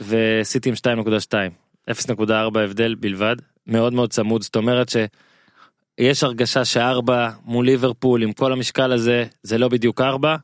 וסיטי 0.00 0.68
עם 0.68 0.74
2.2 1.04 1.32
0.4 1.90 2.58
הבדל 2.58 2.94
בלבד 2.94 3.36
מאוד 3.66 3.92
מאוד 3.92 4.10
צמוד 4.10 4.42
זאת 4.42 4.56
אומרת 4.56 4.88
שיש 4.88 6.24
הרגשה 6.24 6.64
שארבע 6.64 7.30
מול 7.44 7.66
ליברפול 7.66 8.22
עם 8.22 8.32
כל 8.32 8.52
המשקל 8.52 8.92
הזה 8.92 9.24
זה 9.42 9.58
לא 9.58 9.68
בדיוק 9.68 10.00
ארבע. 10.00 10.36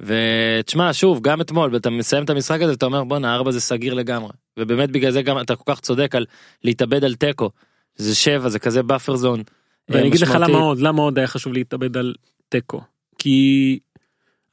ותשמע 0.00 0.92
שוב 0.92 1.20
גם 1.22 1.40
אתמול 1.40 1.76
אתה 1.76 1.90
מסיים 1.90 2.24
את 2.24 2.30
המשחק 2.30 2.62
הזה 2.62 2.72
אתה 2.72 2.86
אומר 2.86 3.04
בואנה 3.04 3.34
ארבע 3.34 3.50
זה 3.50 3.60
סגיר 3.60 3.94
לגמרי 3.94 4.32
ובאמת 4.58 4.90
בגלל 4.90 5.10
זה 5.10 5.22
גם 5.22 5.40
אתה 5.40 5.56
כל 5.56 5.72
כך 5.72 5.80
צודק 5.80 6.14
על 6.14 6.24
להתאבד 6.64 7.04
על 7.04 7.14
תיקו 7.14 7.50
זה 7.96 8.14
שבע 8.14 8.48
זה 8.48 8.58
כזה 8.58 8.82
buffer 8.82 9.16
zone. 9.16 9.42
ואני 9.88 10.08
אגיד 10.08 10.20
לך. 10.20 10.38
למה 10.40 10.58
עוד 10.58 10.78
למה 10.78 11.02
עוד 11.02 11.18
היה 11.18 11.26
חשוב 11.26 11.52
להתאבד 11.52 11.96
על 11.96 12.14
תיקו 12.48 12.80
כי 13.18 13.78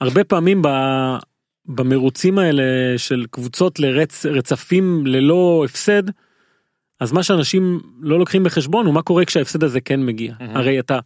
הרבה 0.01 0.23
פעמים 0.23 0.61
ב... 0.61 0.67
במרוצים 1.65 2.39
האלה 2.39 2.63
של 2.97 3.25
קבוצות 3.31 3.79
לרצ... 3.79 4.25
רצפים 4.25 5.07
ללא 5.07 5.63
הפסד 5.65 6.03
אז 7.01 7.11
מה 7.11 7.23
שאנשים 7.23 7.79
לא 8.01 8.19
לוקחים 8.19 8.43
בחשבון 8.43 8.85
הוא 8.85 8.93
מה 8.93 9.01
קורה 9.01 9.25
כשההפסד 9.25 9.63
הזה 9.63 9.81
כן 9.81 10.05
מגיע 10.05 10.33
מהמם. 10.39 10.57
הרי 10.57 10.79
אתה 10.79 10.99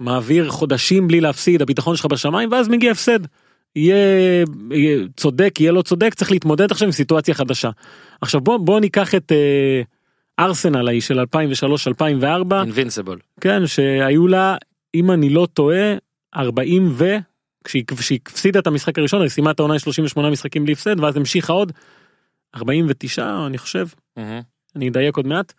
מעביר 0.00 0.50
חודשים 0.50 1.08
בלי 1.08 1.20
להפסיד 1.20 1.62
הביטחון 1.62 1.96
שלך 1.96 2.06
בשמיים 2.06 2.52
ואז 2.52 2.68
מגיע 2.68 2.92
הפסד. 2.92 3.18
יהיה, 3.76 3.96
יהיה 4.70 5.04
צודק 5.16 5.60
יהיה 5.60 5.72
לא 5.72 5.82
צודק 5.82 6.14
צריך 6.14 6.30
להתמודד 6.30 6.72
עכשיו 6.72 6.86
עם 6.86 6.92
סיטואציה 6.92 7.34
חדשה. 7.34 7.70
עכשיו 8.20 8.40
בוא 8.40 8.58
בוא 8.58 8.80
ניקח 8.80 9.14
את 9.14 9.32
אה, 9.32 9.82
ארסנל 10.44 10.88
ההיא 10.88 11.00
של 11.00 11.20
2003 11.20 11.88
2004 11.88 12.62
אינבינסיבול. 12.62 13.18
כן 13.40 13.66
שהיו 13.66 14.26
לה 14.26 14.56
אם 14.94 15.10
אני 15.10 15.30
לא 15.30 15.48
טועה 15.52 15.94
40 16.36 16.88
ו 16.92 17.16
כשהיא 17.64 17.84
הפסידה 18.26 18.58
את 18.58 18.66
המשחק 18.66 18.98
הראשון 18.98 19.22
היא 19.22 19.28
סיימה 19.28 19.50
את 19.50 19.60
העונה 19.60 19.74
עם 19.74 19.80
38 19.80 20.30
משחקים 20.30 20.64
בלי 20.64 20.72
הפסד 20.72 21.00
ואז 21.00 21.16
המשיכה 21.16 21.52
עוד 21.52 21.72
49 22.56 23.46
אני 23.46 23.58
חושב 23.58 23.86
אני 24.76 24.88
אדייק 24.88 25.16
עוד 25.16 25.26
מעט. 25.26 25.52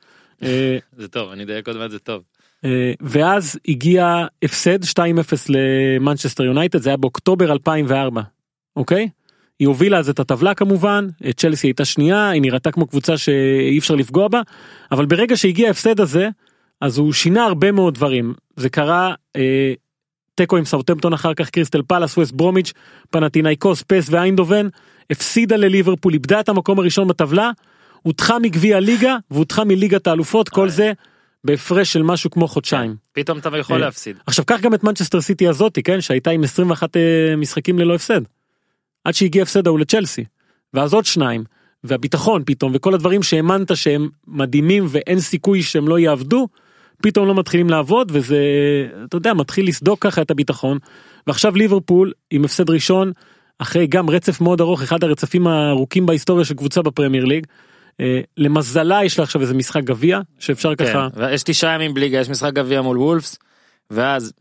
אה, 0.43 0.77
זה 0.97 1.07
טוב 1.07 1.31
אני 1.31 1.43
אדייק 1.43 1.67
עוד 1.67 1.77
מעט 1.77 1.91
זה 1.91 2.00
טוב. 2.00 2.24
אה, 2.65 2.93
ואז 3.01 3.59
הגיע 3.67 4.25
הפסד 4.43 4.83
2-0 4.83 4.88
למנצ'סטר 5.50 6.43
יונייטד 6.43 6.79
זה 6.79 6.89
היה 6.89 6.97
באוקטובר 6.97 7.51
2004 7.51 8.21
אוקיי. 8.75 9.09
היא 9.59 9.67
הובילה 9.67 9.97
אז 9.97 10.09
את 10.09 10.19
הטבלה 10.19 10.53
כמובן 10.53 11.07
אה, 11.25 11.33
צ'לסי 11.33 11.67
הייתה 11.67 11.86
שנייה 11.86 12.29
היא 12.29 12.41
נראתה 12.41 12.71
כמו 12.71 12.88
קבוצה 12.88 13.17
שאי 13.17 13.77
אפשר 13.77 13.95
לפגוע 13.95 14.27
בה 14.27 14.41
אבל 14.91 15.05
ברגע 15.05 15.38
שהגיע 15.38 15.67
ההפסד 15.67 16.00
הזה 16.00 16.29
אז 16.81 16.97
הוא 16.97 17.13
שינה 17.13 17.45
הרבה 17.45 17.71
מאוד 17.71 17.93
דברים 17.93 18.33
זה 18.55 18.69
קרה 18.69 19.13
אה, 19.36 19.74
תיקו 20.36 20.57
עם 20.57 20.65
סאוטמפטון 20.65 21.13
אחר 21.13 21.33
כך 21.33 21.50
קריסטל 21.50 21.81
פלאס 21.88 22.17
ווסט 22.17 22.31
ברומיץ' 22.31 22.74
פנאתינייקוס 23.09 23.83
פ.ס.וו 23.88 24.07
איינדהובן 24.09 24.67
הפסידה 25.09 25.55
לליברפול 25.55 26.13
איבדה 26.13 26.39
את 26.39 26.50
המקום 26.50 26.79
הראשון 26.79 27.07
בטבלה 27.07 27.51
הודחה 28.01 28.39
מגביע 28.39 28.77
הליגה 28.77 29.17
והודחה 29.31 29.63
מליגת 29.63 30.07
האלופות 30.07 30.49
כל 30.49 30.61
אוי. 30.61 30.69
זה 30.69 30.93
בהפרש 31.43 31.93
של 31.93 32.03
משהו 32.03 32.29
כמו 32.31 32.47
חודשיים. 32.47 32.95
פתאום 33.11 33.37
אתה 33.37 33.49
יכול 33.57 33.75
אה, 33.75 33.81
להפסיד. 33.81 34.17
עכשיו 34.27 34.45
קח 34.45 34.59
גם 34.61 34.73
את 34.73 34.83
מנצ'סטר 34.83 35.21
סיטי 35.21 35.47
הזאתי 35.47 35.83
כן 35.83 36.01
שהייתה 36.01 36.31
עם 36.31 36.43
21 36.43 36.97
אה, 36.97 37.35
משחקים 37.37 37.79
ללא 37.79 37.95
הפסד. 37.95 38.21
עד 39.03 39.13
שהגיע 39.13 39.43
הפסד 39.43 39.67
ההוא 39.67 39.79
לצ'לסי. 39.79 40.25
ואז 40.73 40.93
עוד 40.93 41.05
שניים. 41.05 41.43
והביטחון 41.83 42.43
פתאום 42.45 42.71
וכל 42.75 42.93
הדברים 42.93 43.23
שהאמנת 43.23 43.77
שהם 43.77 44.09
מדהימים 44.27 44.85
ואין 44.89 45.19
סיכוי 45.19 45.63
שהם 45.63 45.87
לא 45.87 45.99
יעבדו. 45.99 46.47
פתאום 47.01 47.27
לא 47.27 47.35
מתחילים 47.35 47.69
לעבוד 47.69 48.11
וזה 48.13 48.37
אתה 49.05 49.17
יודע 49.17 49.33
מתחיל 49.33 49.67
לסדוק 49.67 50.01
ככה 50.01 50.21
את 50.21 50.31
הביטחון. 50.31 50.77
ועכשיו 51.27 51.55
ליברפול 51.55 52.11
עם 52.31 52.45
הפסד 52.45 52.69
ראשון 52.69 53.11
אחרי 53.59 53.87
גם 53.87 54.09
רצף 54.09 54.41
מאוד 54.41 54.61
ארוך 54.61 54.81
אחד 54.81 55.03
הרצפים 55.03 55.47
הארוכים 55.47 56.05
בהיסטוריה 56.05 56.45
של 56.45 56.53
קבוצה 56.53 56.81
בפרמייר 56.81 57.25
ליג. 57.25 57.47
אה, 58.01 58.21
למזלה 58.37 59.03
יש 59.05 59.17
לה 59.19 59.23
עכשיו 59.23 59.41
איזה 59.41 59.53
משחק 59.53 59.83
גביע 59.83 60.19
שאפשר 60.39 60.75
ככה 60.75 61.07
כן, 61.15 61.21
יש 61.31 61.43
תשעה 61.43 61.73
ימים 61.75 61.93
בליגה 61.93 62.19
יש 62.19 62.29
משחק 62.29 62.53
גביע 62.53 62.81
מול 62.81 62.97
וולפס 62.97 63.37
ואז 63.91 64.33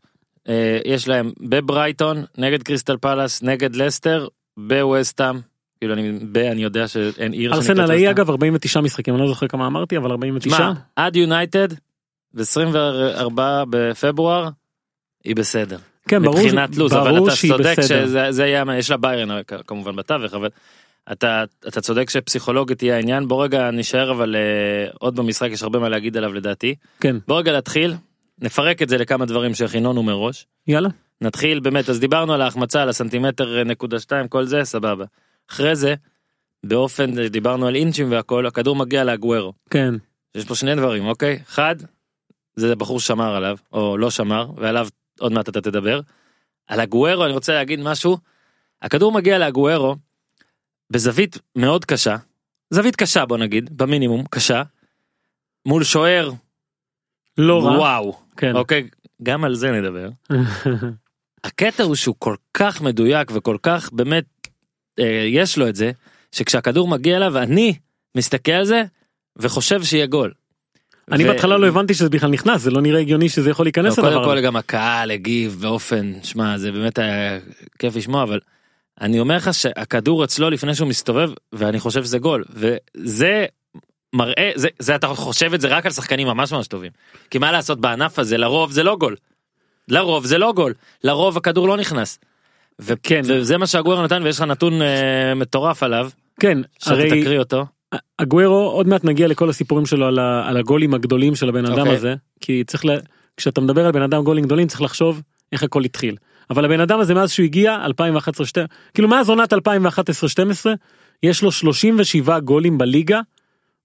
אה, 0.48 0.78
יש 0.84 1.08
להם 1.08 1.32
בברייטון 1.40 2.24
נגד 2.38 2.62
קריסטל 2.62 2.96
פלאס 2.96 3.42
נגד 3.42 3.76
לסטר 3.76 4.28
בווסטאם 4.56 5.36
כאילו 5.80 5.94
אני 5.94 6.12
ב 6.32 6.36
אני 6.36 6.62
יודע 6.62 6.88
שאין 6.88 7.32
עיר 7.32 7.54
ארסנל 7.54 7.90
ההיא. 7.90 8.10
אגב 8.10 8.30
49 8.30 8.80
משחקים 8.80 9.14
אני 9.14 9.22
לא 9.22 9.28
זוכר 9.28 9.48
כמה 9.48 9.66
אמרתי 9.66 9.96
אבל 9.96 10.10
49 10.10 10.58
מה 10.58 10.74
עד 10.96 11.16
יונייטד 11.16 11.68
ב-24 12.34 13.30
בפברואר 13.70 14.48
היא 15.24 15.36
בסדר 15.36 15.78
כן 16.08 16.22
ברור 16.22 16.38
מבחינת 16.40 16.76
לו"ז 16.76 16.92
אבל 16.92 17.24
אתה 17.24 17.36
צודק. 17.48 17.74
שזה 17.82 18.26
זה 18.30 18.46
יהיה 18.46 18.64
יש 18.78 18.90
לה 18.90 18.96
ביירן 18.96 19.42
כ- 19.46 19.54
כמובן 19.66 19.96
בתווך 19.96 20.34
אבל 20.34 20.48
אתה 21.12 21.44
אתה 21.68 21.80
צודק 21.80 22.10
שפסיכולוגית 22.10 22.82
יהיה 22.82 22.96
העניין. 22.96 23.28
בוא 23.28 23.44
רגע 23.44 23.70
נשאר 23.70 24.10
אבל 24.10 24.36
אה, 24.36 24.90
עוד 24.98 25.16
במשחק 25.16 25.48
יש 25.50 25.62
הרבה 25.62 25.78
מה 25.78 25.88
להגיד 25.88 26.16
עליו 26.16 26.32
לדעתי. 26.32 26.74
כן. 27.00 27.16
בוא 27.28 27.38
רגע 27.38 27.56
נתחיל. 27.56 27.94
נפרק 28.38 28.82
את 28.82 28.88
זה 28.88 28.98
לכמה 28.98 29.26
דברים 29.26 29.54
שהכינונו 29.54 30.02
מראש. 30.02 30.46
יאללה. 30.66 30.88
נתחיל 31.20 31.60
באמת 31.60 31.88
אז 31.88 32.00
דיברנו 32.00 32.34
על 32.34 32.42
ההחמצה 32.42 32.82
על 32.82 32.88
הסנטימטר 32.88 33.58
אה, 33.58 33.64
נקודה 33.64 34.00
שתיים 34.00 34.28
כל 34.28 34.44
זה 34.44 34.64
סבבה. 34.64 35.04
אחרי 35.50 35.76
זה 35.76 35.94
באופן 36.64 37.18
אה, 37.18 37.28
דיברנו 37.28 37.66
על 37.66 37.74
אינצ'ים 37.74 38.10
והכל 38.10 38.46
הכדור 38.46 38.76
מגיע 38.76 39.04
לאגוורו 39.04 39.52
כן. 39.70 39.94
יש 40.34 40.44
פה 40.44 40.54
שני 40.54 40.74
דברים 40.74 41.06
אוקיי? 41.06 41.38
אחד 41.48 41.76
זה 42.56 42.76
בחור 42.76 43.00
שמר 43.00 43.34
עליו 43.34 43.56
או 43.72 43.98
לא 43.98 44.10
שמר 44.10 44.50
ועליו 44.56 44.88
עוד 45.18 45.32
מעט 45.32 45.48
אתה 45.48 45.60
תדבר. 45.60 46.00
על 46.66 46.80
הגוארו 46.80 47.24
אני 47.24 47.32
רוצה 47.32 47.54
להגיד 47.54 47.80
משהו. 47.80 48.18
הכדור 48.82 49.12
מגיע 49.12 49.38
לאגוארו 49.38 49.96
בזווית 50.90 51.38
מאוד 51.56 51.84
קשה 51.84 52.16
זווית 52.70 52.96
קשה 52.96 53.26
בוא 53.26 53.38
נגיד 53.38 53.76
במינימום 53.76 54.24
קשה 54.30 54.62
מול 55.66 55.84
שוער 55.84 56.30
לא 57.38 57.64
רע 57.64 57.78
וואו 57.78 58.18
כן 58.36 58.56
אוקיי 58.56 58.88
גם 59.22 59.44
על 59.44 59.54
זה 59.54 59.70
נדבר 59.70 60.08
הקטע 61.46 61.82
הוא 61.82 61.94
שהוא 61.94 62.14
כל 62.18 62.36
כך 62.54 62.82
מדויק 62.82 63.30
וכל 63.34 63.56
כך 63.62 63.92
באמת 63.92 64.24
אה, 64.98 65.24
יש 65.28 65.58
לו 65.58 65.68
את 65.68 65.76
זה 65.76 65.90
שכשהכדור 66.32 66.88
מגיע 66.88 67.16
אליו 67.16 67.38
אני 67.38 67.74
מסתכל 68.16 68.52
על 68.52 68.64
זה 68.64 68.82
וחושב 69.36 69.82
שיהיה 69.82 70.06
גול. 70.06 70.32
אני 71.12 71.24
ו- 71.24 71.26
בהתחלה 71.28 71.58
לא 71.58 71.68
הבנתי 71.68 71.94
שזה 71.94 72.08
בכלל 72.08 72.30
נכנס 72.30 72.60
זה 72.60 72.70
לא 72.70 72.80
נראה 72.80 73.00
הגיוני 73.00 73.28
שזה 73.28 73.50
יכול 73.50 73.64
לא, 73.64 73.66
להיכנס 73.66 73.94
קודם 73.94 74.08
לדבר 74.08 74.24
כל. 74.24 74.40
גם 74.40 74.56
הקהל 74.56 75.10
הגיב 75.10 75.58
באופן 75.60 76.12
שמע 76.22 76.58
זה 76.58 76.72
באמת 76.72 76.98
היה 76.98 77.38
כיף 77.78 77.96
לשמוע 77.96 78.22
אבל 78.22 78.40
אני 79.00 79.20
אומר 79.20 79.36
לך 79.36 79.54
שהכדור 79.54 80.24
אצלו 80.24 80.50
לפני 80.50 80.74
שהוא 80.74 80.88
מסתובב 80.88 81.30
ואני 81.52 81.80
חושב 81.80 82.04
שזה 82.04 82.18
גול 82.18 82.44
וזה 82.50 83.46
מראה 84.12 84.52
זה, 84.54 84.68
זה 84.78 84.94
אתה 84.94 85.06
חושב 85.06 85.54
את 85.54 85.60
זה 85.60 85.68
רק 85.68 85.86
על 85.86 85.92
שחקנים 85.92 86.26
ממש 86.26 86.52
ממש 86.52 86.66
טובים 86.66 86.92
כי 87.30 87.38
מה 87.38 87.52
לעשות 87.52 87.80
בענף 87.80 88.18
הזה 88.18 88.38
לרוב 88.38 88.72
זה 88.72 88.82
לא 88.82 88.96
גול. 88.96 89.16
לרוב 89.88 90.26
זה 90.26 90.38
לא 90.38 90.52
גול 90.52 90.74
לרוב 91.04 91.36
הכדור 91.36 91.68
לא 91.68 91.76
נכנס. 91.76 92.18
ו- 92.80 92.92
כן. 93.02 93.20
וזה 93.24 93.58
מה 93.58 93.66
שהגוארו 93.66 94.02
נתן 94.02 94.22
ויש 94.22 94.36
לך 94.36 94.42
נתון 94.42 94.82
אה, 94.82 95.34
מטורף 95.34 95.82
עליו 95.82 96.10
כן 96.40 96.58
הרי 96.86 97.20
תקריא 97.22 97.38
אותו. 97.38 97.66
הגוורו 98.18 98.70
עוד 98.70 98.88
מעט 98.88 99.04
נגיע 99.04 99.28
לכל 99.28 99.50
הסיפורים 99.50 99.86
שלו 99.86 100.06
על, 100.06 100.18
ה, 100.18 100.48
על 100.48 100.56
הגולים 100.56 100.94
הגדולים 100.94 101.34
של 101.34 101.48
הבן 101.48 101.66
אדם 101.66 101.78
אוקיי. 101.78 101.94
הזה 101.94 102.14
כי 102.40 102.64
צריך 102.66 102.84
ל... 102.84 102.90
כשאתה 103.36 103.60
מדבר 103.60 103.86
על 103.86 103.92
בן 103.92 104.02
אדם 104.02 104.22
גולים 104.22 104.44
גדולים 104.44 104.68
צריך 104.68 104.82
לחשוב 104.82 105.22
איך 105.52 105.62
הכל 105.62 105.84
התחיל 105.84 106.16
אבל 106.50 106.64
הבן 106.64 106.80
אדם 106.80 107.00
הזה 107.00 107.14
מאז 107.14 107.30
שהוא 107.30 107.44
הגיע 107.44 107.76
2011 107.84 108.46
שתי... 108.46 108.60
כאילו 108.94 109.08
מאז 109.08 109.28
עונת 109.28 109.52
2011-2012 109.52 109.56
יש 111.22 111.42
לו 111.42 111.52
37 111.52 112.38
גולים 112.40 112.78
בליגה 112.78 113.20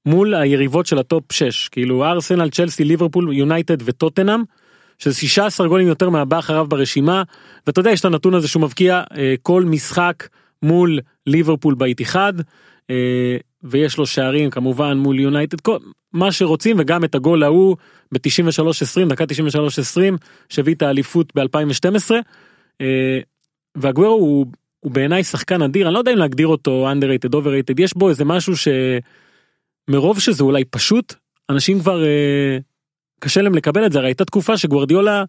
מול 0.06 0.36
היריבות 0.36 0.86
של 0.86 0.98
הטופ 1.00 1.32
6 1.32 1.68
כאילו 1.68 2.06
ארסנל 2.06 2.50
צ'לסי 2.50 2.84
ליברפול 2.84 3.34
יונייטד 3.34 3.78
וטוטנאם. 3.86 4.44
שזה 5.00 5.16
16 5.16 5.68
גולים 5.68 5.88
יותר 5.88 6.10
מהבא 6.10 6.40
אחריו 6.40 6.66
ברשימה. 6.70 7.24
ואתה 7.68 7.80
יודע 7.80 7.92
יש 7.92 8.00
את 8.00 8.06
הנתון 8.06 8.34
הזה 8.34 8.48
שהוא 8.48 8.62
מבקיע 8.64 9.04
אה, 9.18 9.36
כל 9.42 9.64
משחק 9.66 10.28
מול 10.64 11.00
ליברפול 11.28 11.76
באיתיחד 11.76 12.34
אה, 12.90 13.38
ויש 13.64 13.98
לו 13.98 14.06
שערים 14.06 14.50
כמובן 14.50 14.98
מול 14.98 15.20
יונייטד. 15.20 15.62
כל- 15.62 15.78
מה 16.14 16.32
שרוצים 16.32 16.76
וגם 16.80 17.04
את 17.04 17.16
הגול 17.16 17.44
ההוא 17.44 17.78
ב-93-20 18.12 19.10
דקה 19.10 19.24
93-20 19.24 20.18
שהביא 20.50 20.76
את 20.76 20.82
האליפות 20.82 21.34
ב-2012 21.36 22.12
אה, 22.12 22.20
והגוורו 23.76 24.14
הוא, 24.14 24.46
הוא 24.80 24.92
בעיניי 24.92 25.24
שחקן 25.24 25.62
אדיר 25.62 25.88
אני 25.88 25.94
לא 25.94 26.00
יודע 26.00 26.14
אם 26.14 26.18
להגדיר 26.18 26.48
אותו 26.48 26.92
underrated 26.92 27.36
overrated 27.36 27.76
יש 27.78 27.94
בו 27.98 28.10
איזה 28.10 28.26
משהו 28.26 28.54
שמרוב 29.90 30.20
שזה 30.20 30.44
אולי 30.44 30.66
פשוט 30.66 31.14
אנשים 31.50 31.80
כבר 31.80 32.04
אה, 32.04 32.58
קשה 33.20 33.42
להם 33.42 33.56
לקבל 33.56 33.86
את 33.86 33.92
זה 33.92 34.00
הרי 34.00 34.08
הייתה 34.08 34.26
תקופה 34.26 34.58
שגוורדיולה 34.58 35.24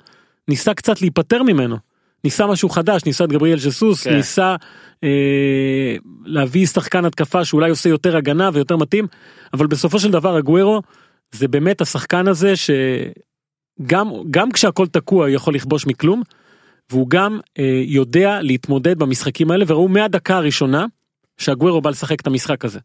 ניסה 0.48 0.74
קצת 0.74 1.00
להיפטר 1.00 1.42
ממנו. 1.42 1.76
ניסה 2.24 2.46
משהו 2.46 2.68
חדש 2.68 3.04
ניסה 3.04 3.24
את 3.24 3.32
גבריאל 3.32 3.58
שסוס 3.58 4.04
כן. 4.04 4.16
ניסה 4.16 4.56
אה, 5.04 5.96
להביא 6.24 6.66
שחקן 6.66 7.04
התקפה 7.04 7.44
שאולי 7.44 7.70
עושה 7.70 7.88
יותר 7.88 8.16
הגנה 8.16 8.50
ויותר 8.52 8.76
מתאים 8.76 9.06
אבל 9.52 9.66
בסופו 9.66 9.98
של 9.98 10.10
דבר 10.10 10.36
הגוורו 10.36 10.82
זה 11.32 11.48
באמת 11.48 11.80
השחקן 11.80 12.28
הזה 12.28 12.52
שגם 12.56 14.10
גם 14.30 14.52
כשהכל 14.52 14.86
תקוע 14.86 15.30
יכול 15.30 15.54
לכבוש 15.54 15.86
מכלום 15.86 16.22
והוא 16.90 17.10
גם 17.10 17.40
אה, 17.58 17.82
יודע 17.86 18.42
להתמודד 18.42 18.98
במשחקים 18.98 19.50
האלה 19.50 19.64
וראו 19.68 19.88
מהדקה 19.88 20.36
הראשונה 20.36 20.86
שהגוורו 21.38 21.80
בא 21.80 21.90
לשחק 21.90 22.20
את 22.20 22.26
המשחק 22.26 22.64
הזה. 22.64 22.78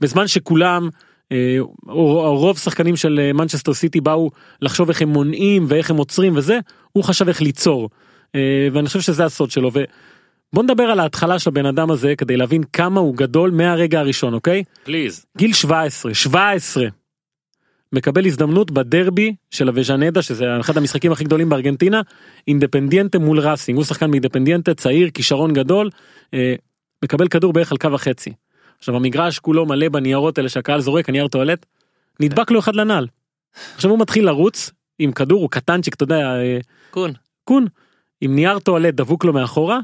בזמן 0.00 0.26
שכולם, 0.26 0.88
אה, 1.32 1.56
רוב 1.86 2.58
שחקנים 2.58 2.96
של 2.96 3.20
אה, 3.22 3.32
מנצ'סטר 3.32 3.74
סיטי 3.74 4.00
באו 4.00 4.30
לחשוב 4.62 4.88
איך 4.88 5.02
הם 5.02 5.08
מונעים 5.08 5.64
ואיך 5.68 5.90
הם 5.90 5.96
עוצרים 5.96 6.36
וזה, 6.36 6.58
הוא 6.92 7.04
חשב 7.04 7.28
איך 7.28 7.42
ליצור. 7.42 7.90
אה, 8.34 8.68
ואני 8.72 8.86
חושב 8.86 9.00
שזה 9.00 9.24
הסוד 9.24 9.50
שלו. 9.50 9.70
ובוא 9.72 10.62
נדבר 10.62 10.82
על 10.82 11.00
ההתחלה 11.00 11.38
של 11.38 11.50
הבן 11.50 11.66
אדם 11.66 11.90
הזה 11.90 12.16
כדי 12.16 12.36
להבין 12.36 12.62
כמה 12.72 13.00
הוא 13.00 13.16
גדול 13.16 13.50
מהרגע 13.50 14.00
הראשון, 14.00 14.34
אוקיי? 14.34 14.64
פליז. 14.84 15.26
גיל 15.38 15.52
17, 15.52 16.14
17. 16.14 16.86
מקבל 17.92 18.26
הזדמנות 18.26 18.70
בדרבי 18.70 19.34
של 19.50 19.68
הווז'נדה 19.68 20.22
שזה 20.22 20.44
אחד 20.60 20.76
המשחקים 20.76 21.12
הכי 21.12 21.24
גדולים 21.24 21.48
בארגנטינה 21.48 22.00
אינדפנדיאנטה 22.48 23.18
מול 23.18 23.40
ראסינג 23.40 23.76
הוא 23.76 23.84
שחקן 23.84 24.10
מאינדפנדיאנטה 24.10 24.74
צעיר 24.74 25.10
כישרון 25.10 25.52
גדול 25.52 25.90
אה, 26.34 26.54
מקבל 27.04 27.28
כדור 27.28 27.52
בערך 27.52 27.72
על 27.72 27.78
קו 27.78 27.88
החצי. 27.94 28.32
עכשיו 28.78 28.96
המגרש 28.96 29.38
כולו 29.38 29.66
מלא 29.66 29.88
בניירות 29.88 30.38
האלה 30.38 30.48
שהקהל 30.48 30.80
זורק 30.80 31.08
הנייר 31.08 31.28
טואלט 31.28 31.66
נדבק 32.20 32.50
לו 32.50 32.58
מתחת 32.58 32.76
לנעל. 32.76 33.06
עכשיו 33.74 33.90
הוא 33.90 33.98
מתחיל 33.98 34.26
לרוץ 34.26 34.70
עם 34.98 35.12
כדור 35.12 35.40
הוא 35.40 35.50
קטנצ'יק 35.50 35.94
אתה 35.94 36.04
יודע 36.04 36.16
אה, 36.16 36.58
קון. 36.90 37.12
קון 37.44 37.66
עם 38.20 38.34
נייר 38.34 38.58
טואלט 38.58 38.94
דבוק 38.94 39.24
לו 39.24 39.32
מאחורה 39.32 39.78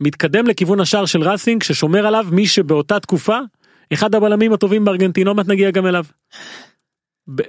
מתקדם 0.00 0.46
לכיוון 0.46 0.80
השער 0.80 1.06
של 1.06 1.22
ראסינג 1.22 1.62
ששומר 1.62 2.06
עליו 2.06 2.26
מי 2.30 2.46
שבאותה 2.46 3.00
תקופה 3.00 3.38
אחד 3.92 4.14
הבלמים 4.14 4.52
הטובים 4.52 4.84
בארגנטינה 4.84 5.30
עוד 5.30 5.36
מעט 5.36 5.46
נגיע 5.48 5.70
גם 5.70 5.86
אליו. 5.86 6.04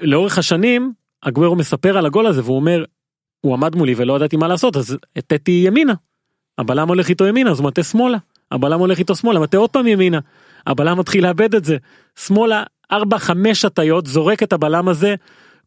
לאורך 0.02 0.38
השנים 0.38 0.94
הגוורו 1.24 1.56
מספר 1.56 1.98
על 1.98 2.06
הגול 2.06 2.28
הזה 2.28 2.42
והוא 2.44 2.56
אומר 2.56 2.84
הוא 3.42 3.54
עמד 3.54 3.76
מולי 3.76 3.94
ולא 3.98 4.16
ידעתי 4.16 4.38
מה 4.38 4.48
לעשות 4.48 4.76
אז 4.76 4.98
הטיתי 5.16 5.64
ימינה. 5.68 5.94
הבלם 6.58 6.88
הולך 6.88 7.10
איתו 7.10 7.26
ימינה 7.26 7.52
אז 7.52 7.60
הוא 7.60 7.68
מטה 7.68 7.84
שמאלה. 7.84 8.18
הבלם 8.52 8.80
הולך 8.80 9.00
איתו 9.00 9.16
שמאלה 9.16 9.40
מטה 9.40 9.58
עוד 9.58 9.70
פעם 9.70 9.88
ימינה. 9.88 10.20
הבלם 10.68 11.00
מתחיל 11.00 11.24
לאבד 11.24 11.56
את 11.56 11.66
זה. 11.66 11.78
שמאלה 12.16 12.64
4-5 12.94 12.96
הטיות 13.66 14.06
זורק 14.06 14.44
את 14.44 14.54
הבלם 14.54 14.88
הזה 14.88 15.16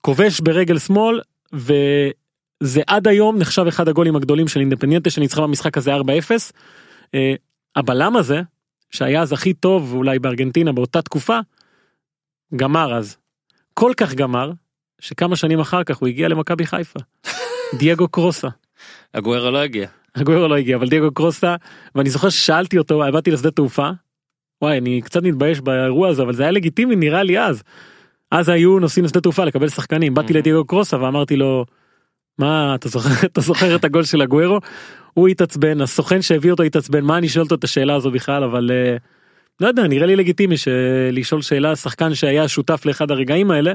כובש 0.01 0.41
ברגל 0.41 0.79
שמאל 0.79 1.21
וזה 1.53 2.83
עד 2.87 3.09
היום 3.09 3.39
נחשב 3.39 3.65
אחד 3.69 3.89
הגולים 3.89 4.17
הגדולים 4.17 4.49
של 4.49 4.61
אינדפנדיאנטה 4.61 5.11
שניצחה 5.11 5.43
במשחק 5.43 5.79
הזה 5.79 5.97
4-0. 5.97 6.01
אה, 7.15 7.35
הבלם 7.77 8.17
הזה 8.17 8.43
שהיה 8.91 9.23
אז 9.23 9.33
הכי 9.33 9.55
טוב 9.55 9.95
אולי 9.95 10.19
בארגנטינה 10.19 10.73
באותה 10.73 11.03
תקופה 11.03 11.39
גמר 12.57 12.95
אז. 12.95 13.20
כל 13.75 13.93
כך 13.97 14.15
גמר 14.15 14.53
שכמה 15.01 15.37
שנים 15.37 15.61
אחר 15.61 15.85
כך 15.85 15.97
הוא 15.97 16.09
הגיע 16.09 16.29
למכבי 16.29 16.67
חיפה. 16.67 17.01
דייגו 17.79 18.09
קרוסה. 18.09 18.49
הגוורו 19.15 19.51
לא 19.51 19.59
הגיע. 19.59 19.89
הגוורו 20.15 20.49
לא 20.49 20.57
הגיע 20.57 20.77
אבל 20.77 20.89
דייגו 20.89 21.11
קרוסה 21.11 21.57
ואני 21.95 22.11
זוכר 22.11 22.29
ששאלתי 22.29 22.79
אותו 22.79 23.03
באתי 23.13 23.31
לשדה 23.31 23.51
תעופה. 23.51 23.91
וואי 24.63 24.79
אני 24.79 25.01
קצת 25.05 25.23
מתבייש 25.23 25.61
באירוע 25.61 26.09
הזה 26.09 26.23
אבל 26.23 26.35
זה 26.35 26.43
היה 26.43 26.53
לגיטימי 26.53 26.97
נראה 26.97 27.23
לי 27.23 27.39
אז. 27.39 27.63
אז 28.31 28.49
היו 28.49 28.79
נוסעים 28.79 29.05
לשדה 29.05 29.21
תעופה 29.21 29.45
לקבל 29.45 29.69
שחקנים 29.69 30.15
באתי 30.15 30.33
לדייגו 30.33 30.65
קרוסה 30.65 31.03
ואמרתי 31.03 31.37
לו. 31.37 31.65
מה 32.39 32.75
אתה 32.75 32.89
זוכר 32.89 33.27
אתה 33.27 33.41
זוכר 33.41 33.77
את 33.77 33.85
הגול 33.85 34.05
של 34.05 34.23
הגוורו? 34.23 34.59
הוא 35.15 35.29
התעצבן 35.29 35.81
הסוכן 35.81 36.23
שהביא 36.23 36.51
אותו 36.51 36.63
התעצבן 36.63 37.05
מה 37.05 37.19
אני 37.19 37.29
שואל 37.29 37.45
אותו 37.45 37.55
את 37.55 37.65
השאלה 37.65 37.95
הזו 37.95 38.11
בכלל 38.11 38.45
אבל 38.45 38.71
אה, 38.71 38.97
לא 39.61 39.69
יודע 39.69 39.87
נראה 39.87 40.07
לי 40.07 40.17
לגיטימי 40.17 40.55
לשאול 41.13 41.43
שאלה 41.43 41.77
שחקן 41.77 42.15
שהיה 42.15 42.49
שותף 42.49 42.83
לאחד 42.87 43.11
הרגעים 43.11 43.51
האלה. 43.51 43.73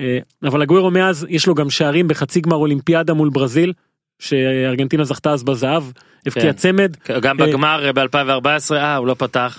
אה, 0.00 0.18
אבל 0.44 0.62
הגוורו 0.62 0.90
מאז 0.90 1.26
יש 1.28 1.46
לו 1.46 1.54
גם 1.54 1.70
שערים 1.70 2.08
בחצי 2.08 2.40
גמר 2.40 2.56
אולימפיאדה 2.56 3.14
מול 3.14 3.28
ברזיל 3.28 3.72
שארגנטינה 4.18 5.04
זכתה 5.04 5.30
אז 5.30 5.42
בזהב 5.42 5.82
הבקיע 6.26 6.42
כן. 6.42 6.52
צמד 6.52 6.96
גם 7.22 7.40
אה, 7.40 7.46
בגמר 7.46 7.92
ב-2014 7.94 8.74
אה 8.74 8.96
הוא 8.96 9.06
לא 9.06 9.14
פתח. 9.18 9.58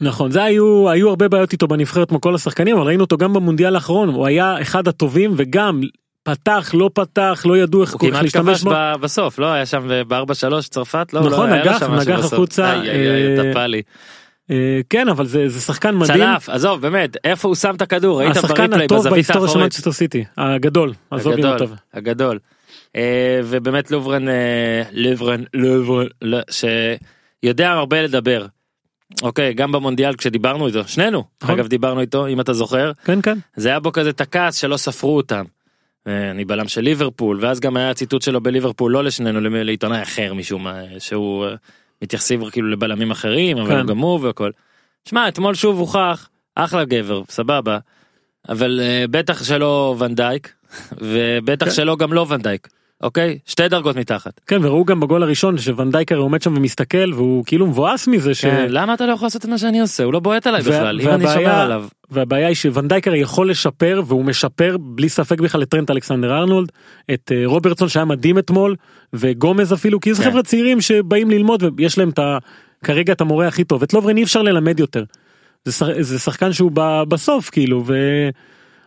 נכון 0.00 0.30
זה 0.30 0.42
היו 0.44 0.90
היו 0.90 1.08
הרבה 1.08 1.28
בעיות 1.28 1.52
איתו 1.52 1.68
בנבחרת 1.68 2.08
כמו 2.08 2.20
כל 2.20 2.34
השחקנים 2.34 2.76
אבל 2.76 2.86
ראינו 2.86 3.04
אותו 3.04 3.16
גם 3.16 3.32
במונדיאל 3.32 3.74
האחרון 3.74 4.08
הוא 4.08 4.26
היה 4.26 4.62
אחד 4.62 4.88
הטובים 4.88 5.34
וגם 5.36 5.80
פתח 6.22 6.70
לא 6.74 6.90
פתח 6.94 7.42
לא 7.48 7.56
ידעו 7.56 7.82
איך 7.82 7.92
הוא 7.92 8.00
כמעט 8.00 8.22
להשתמש 8.22 8.42
כבש 8.42 8.62
בו. 8.62 8.70
ב- 8.70 8.94
בסוף 9.00 9.38
לא 9.38 9.46
היה 9.46 9.66
שם 9.66 9.88
ב-4-3 10.08 10.68
צרפת 10.70 11.12
לא 11.12 11.20
נכון, 11.20 11.50
לא, 11.50 11.54
היה 11.54 11.64
לו 11.64 11.70
נגח, 11.70 11.82
נגח. 11.82 12.24
החוצה, 12.24 12.82
אה, 14.50 14.80
כן 14.90 15.08
אבל 15.08 15.26
זה 15.26 15.48
זה 15.48 15.60
שחקן 15.60 15.94
מדהים. 15.96 16.18
צלף 16.18 16.48
עזוב 16.48 16.80
באמת 16.80 17.16
איפה 17.24 17.48
הוא 17.48 17.54
שם 17.54 17.74
את 17.74 17.82
הכדור 17.82 18.20
ראית 18.20 18.36
השחקן 18.36 18.72
הטוב 18.72 19.08
בהיסטוריה 19.08 19.50
של. 19.50 19.58
מנצ'סטר 19.58 19.92
סיטי 19.92 20.24
הגדול 20.36 20.92
עזוב 21.10 21.32
הגדול. 21.32 21.68
הגדול. 21.94 22.38
אה, 22.96 23.40
ובאמת 23.44 23.90
לוברן, 23.90 24.28
אה, 24.28 24.82
לוברן, 24.92 25.42
לוברן, 25.54 26.06
לא, 26.22 26.38
שיודע 26.50 27.70
הרבה 27.70 28.02
לדבר. 28.02 28.46
אוקיי, 29.22 29.54
גם 29.54 29.72
במונדיאל 29.72 30.16
כשדיברנו 30.16 30.66
איתו, 30.66 30.88
שנינו, 30.88 31.24
נכון. 31.42 31.54
אגב 31.54 31.68
דיברנו 31.68 32.00
איתו, 32.00 32.26
אם 32.26 32.40
אתה 32.40 32.52
זוכר, 32.52 32.92
כן 33.04 33.22
כן 33.22 33.38
זה 33.56 33.68
היה 33.68 33.80
בו 33.80 33.92
כזה 33.92 34.10
את 34.10 34.20
הכעס 34.20 34.56
שלא 34.56 34.76
ספרו 34.76 35.16
אותם. 35.16 35.44
אני 36.06 36.44
בלם 36.44 36.68
של 36.68 36.80
ליברפול, 36.80 37.38
ואז 37.40 37.60
גם 37.60 37.76
היה 37.76 37.94
ציטוט 37.94 38.22
שלו 38.22 38.40
בליברפול, 38.40 38.92
לא 38.92 39.04
לשנינו, 39.04 39.40
לעיתונאי 39.40 40.02
אחר 40.02 40.34
משום 40.34 40.64
מה, 40.64 40.82
שהוא 40.98 41.46
מתייחסים 42.04 42.50
כאילו 42.50 42.68
לבלמים 42.68 43.10
אחרים, 43.10 43.58
אבל 43.58 43.80
כן. 43.80 43.86
גם 43.86 43.98
הוא 43.98 44.20
והכל. 44.20 44.50
שמע, 45.08 45.28
אתמול 45.28 45.54
שוב 45.54 45.78
הוכח, 45.78 46.28
אחלה 46.54 46.84
גבר, 46.84 47.22
סבבה, 47.28 47.78
אבל 48.48 48.80
אה, 48.82 49.04
בטח 49.10 49.44
שלא 49.44 49.96
ונדייק, 49.98 50.54
ובטח 51.10 51.66
כן. 51.66 51.72
שלא 51.72 51.96
גם 51.96 52.12
לא 52.12 52.26
ונדייק, 52.28 52.68
אוקיי? 53.02 53.38
שתי 53.46 53.68
דרגות 53.68 53.96
מתחת. 53.96 54.40
כן 54.46 54.64
וראו 54.64 54.84
גם 54.84 55.00
בגול 55.00 55.22
הראשון 55.22 55.58
שוונדייק 55.58 56.16
עומד 56.16 56.42
שם 56.42 56.56
ומסתכל 56.56 57.12
והוא 57.14 57.44
כאילו 57.46 57.66
מבואס 57.66 58.08
מזה 58.08 58.34
ש... 58.34 58.44
כן, 58.44 58.66
למה 58.68 58.94
אתה 58.94 59.06
לא 59.06 59.12
יכול 59.12 59.26
לעשות 59.26 59.44
את 59.44 59.50
מה 59.50 59.58
שאני 59.58 59.80
עושה? 59.80 60.04
הוא 60.04 60.12
לא 60.12 60.20
בועט 60.20 60.46
עליי 60.46 60.62
בכלל, 60.62 61.00
אם 61.00 61.08
אני 61.08 61.24
שומר 61.28 61.48
עליו. 61.60 61.84
והבעיה 62.10 62.46
היא 62.46 62.54
שוונדייק 62.54 63.14
יכול 63.14 63.50
לשפר 63.50 64.02
והוא 64.06 64.24
משפר 64.24 64.76
בלי 64.80 65.08
ספק 65.08 65.40
בכלל 65.40 65.62
את 65.62 65.68
טרנט 65.68 65.90
אלכסנדר 65.90 66.36
ארנולד 66.38 66.68
את 67.14 67.32
אה, 67.34 67.42
רוברטסון 67.44 67.88
שהיה 67.88 68.04
מדהים 68.04 68.38
אתמול 68.38 68.76
וגומז 69.12 69.72
אפילו 69.72 70.00
כי 70.00 70.14
זה 70.14 70.22
כן. 70.24 70.30
חבר'ה 70.30 70.42
צעירים 70.42 70.80
שבאים 70.80 71.30
ללמוד 71.30 71.62
ויש 71.76 71.98
להם 71.98 72.08
את 72.08 72.18
ה... 72.18 72.38
כרגע 72.84 73.12
את 73.12 73.20
המורה 73.20 73.46
הכי 73.48 73.64
טוב 73.64 73.82
את 73.82 73.92
לוברן 73.94 74.16
אי 74.16 74.22
אפשר 74.22 74.42
ללמד 74.42 74.80
יותר. 74.80 75.04
זה, 75.64 75.72
שח- 75.72 76.00
זה 76.00 76.18
שחקן 76.18 76.52
שהוא 76.52 76.70
ב- 76.74 77.02
בסוף 77.08 77.50
כאילו 77.50 77.84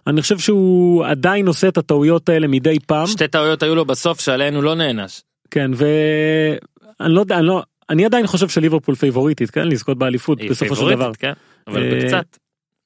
ואני 0.08 0.22
חושב 0.22 0.38
שהוא 0.38 1.06
עדיין 1.06 1.48
עושה 1.48 1.67
את 1.67 1.78
הטעויות 1.78 2.30
האלה 2.30 2.48
מדי 2.48 2.80
פעם 2.86 3.08
שתי 3.08 3.28
טעויות 3.28 3.63
היו 3.63 3.76
לו 3.76 3.86
בסוף 3.86 4.20
שעליהן 4.20 4.56
הוא 4.56 4.63
לא 4.63 4.76
נענש. 4.76 5.22
כן 5.52 5.72
ואני 5.76 7.13
לא 7.13 7.20
יודע 7.20 7.38
אני 7.38 7.46
לא 7.46 7.63
אני 7.89 8.06
עדיין 8.06 8.28
חושב 8.28 8.50
שליברפול 8.50 8.96
פייבוריטית 8.96 9.52
כן 9.52 9.67
לזכות 9.67 9.98
באליפות 9.98 10.39
בסופו 10.50 10.76
של 10.76 10.89
דבר. 10.89 11.12
כן, 11.20 11.34
אבל 11.67 11.84
אה, 11.84 12.00
בקצת. 12.00 12.38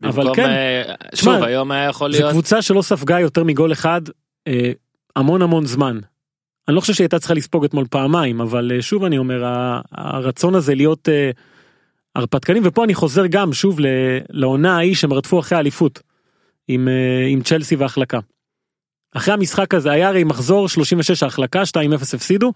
אבל 0.04 0.36
כן. 0.36 0.50
אה, 0.50 0.94
שוב 1.16 1.44
היום 1.44 1.72
היה 1.72 1.90
יכול 1.90 2.12
זו 2.12 2.18
להיות 2.18 2.32
קבוצה 2.32 2.62
שלא 2.62 2.82
ספגה 2.82 3.20
יותר 3.20 3.44
מגול 3.44 3.72
אחד 3.72 4.02
אה, 4.48 4.72
המון 5.16 5.42
המון 5.42 5.66
זמן. 5.66 6.00
אני 6.68 6.76
לא 6.76 6.82
חושב 6.82 6.94
שהיא 6.94 7.06
הייתה 7.06 7.20
צריכה 7.20 7.34
לספוג 7.34 7.64
אתמול 7.64 7.86
פעמיים 7.90 8.42
אבל 8.42 8.72
אה, 8.76 8.82
שוב 8.82 9.04
אני 9.04 9.18
אומר 9.18 9.44
הרצון 9.92 10.56
הזה 10.56 10.76
להיות 10.76 11.10
אה, 11.10 11.32
הרפתקנים 12.16 12.64
ופה 12.66 12.84
אני 12.84 12.94
חוזר 12.94 13.26
גם 13.26 13.54
שוב 13.54 13.80
לעונה 14.30 14.76
ההיא 14.76 14.96
שהם 14.96 15.14
רדפו 15.14 15.40
אחרי 15.40 15.58
האליפות 15.58 16.11
עם, 16.74 16.88
אה, 16.88 17.28
עם 17.28 17.42
צ'לסי 17.42 17.76
והחלקה. 17.76 18.20
אחרי 19.16 19.34
המשחק 19.34 19.74
הזה 19.74 19.92
היה 19.92 20.08
הרי 20.08 20.24
מחזור 20.24 20.70
36 20.70 21.24
ההחלקה 21.24 21.66
2-0 21.66 22.14
הפסידו. 22.14 22.54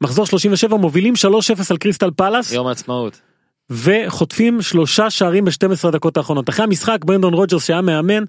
מחזור 0.00 0.26
37 0.26 0.76
מובילים 0.76 1.14
3-0 1.16 1.70
על 1.70 1.76
קריסטל 1.76 2.10
פלאס 2.10 2.52
יום 2.52 2.66
העצמאות. 2.66 3.20
וחוטפים 3.70 4.62
שלושה 4.62 5.10
שערים 5.10 5.44
ב-12 5.44 5.88
הדקות 5.88 6.16
האחרונות. 6.16 6.48
אחרי 6.48 6.64
המשחק 6.64 7.04
ברנדון 7.04 7.34
רוג'רס 7.34 7.64
שהיה 7.64 7.80
מאמן 7.80 8.24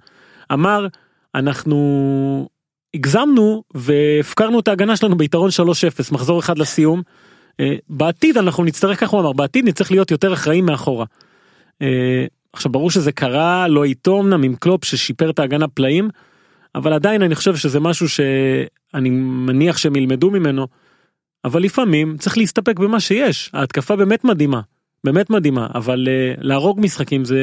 אמר 0.54 0.88
אנחנו 1.36 2.50
הגזמנו 2.94 3.64
והפקרנו 3.74 4.60
את 4.60 4.68
ההגנה 4.68 4.98
שלנו 4.98 5.18
ביתרון 5.18 5.50
3-0 5.50 6.14
מחזור 6.14 6.40
אחד 6.40 6.58
לסיום. 6.58 7.02
אה, 7.60 7.76
בעתיד 7.90 8.38
אנחנו 8.38 8.64
נצטרך 8.64 9.00
כך 9.00 9.10
הוא 9.10 9.20
אמר 9.22 9.34
בעתיד 9.34 9.66
נצטרך 9.68 9.92
להיות 9.92 10.12
יותר 10.12 10.34
אחראים 10.34 10.66
מאחורה. 10.66 11.06
עכשיו 12.54 12.72
ברור 12.72 12.92
שזה 12.92 13.12
קרה 13.12 13.68
לא 13.68 13.84
איתו 13.84 14.22
אמנם 14.22 14.44
עם 14.44 14.56
קלופ 14.56 14.86
ששיפר 14.86 15.30
את 15.30 15.40
ההגנה 15.40 15.68
פלאים 15.68 16.10
אבל 16.76 16.94
עדיין 16.94 17.22
אני 17.22 17.36
חושב 17.36 17.56
שזה 17.56 17.80
משהו 17.80 18.10
שאני 18.10 19.10
מניח 19.10 19.78
שהם 19.78 19.96
ילמדו 19.96 20.32
ממנו. 20.32 20.68
אבל 21.46 21.62
לפעמים 21.62 22.18
צריך 22.18 22.38
להסתפק 22.38 22.80
במה 22.80 23.00
שיש 23.00 23.52
ההתקפה 23.54 23.96
באמת 23.96 24.24
מדהימה 24.24 24.62
באמת 25.04 25.30
מדהימה 25.30 25.68
אבל 25.76 26.08
uh, 26.08 26.38
להרוג 26.42 26.80
משחקים 26.82 27.26
זה 27.26 27.40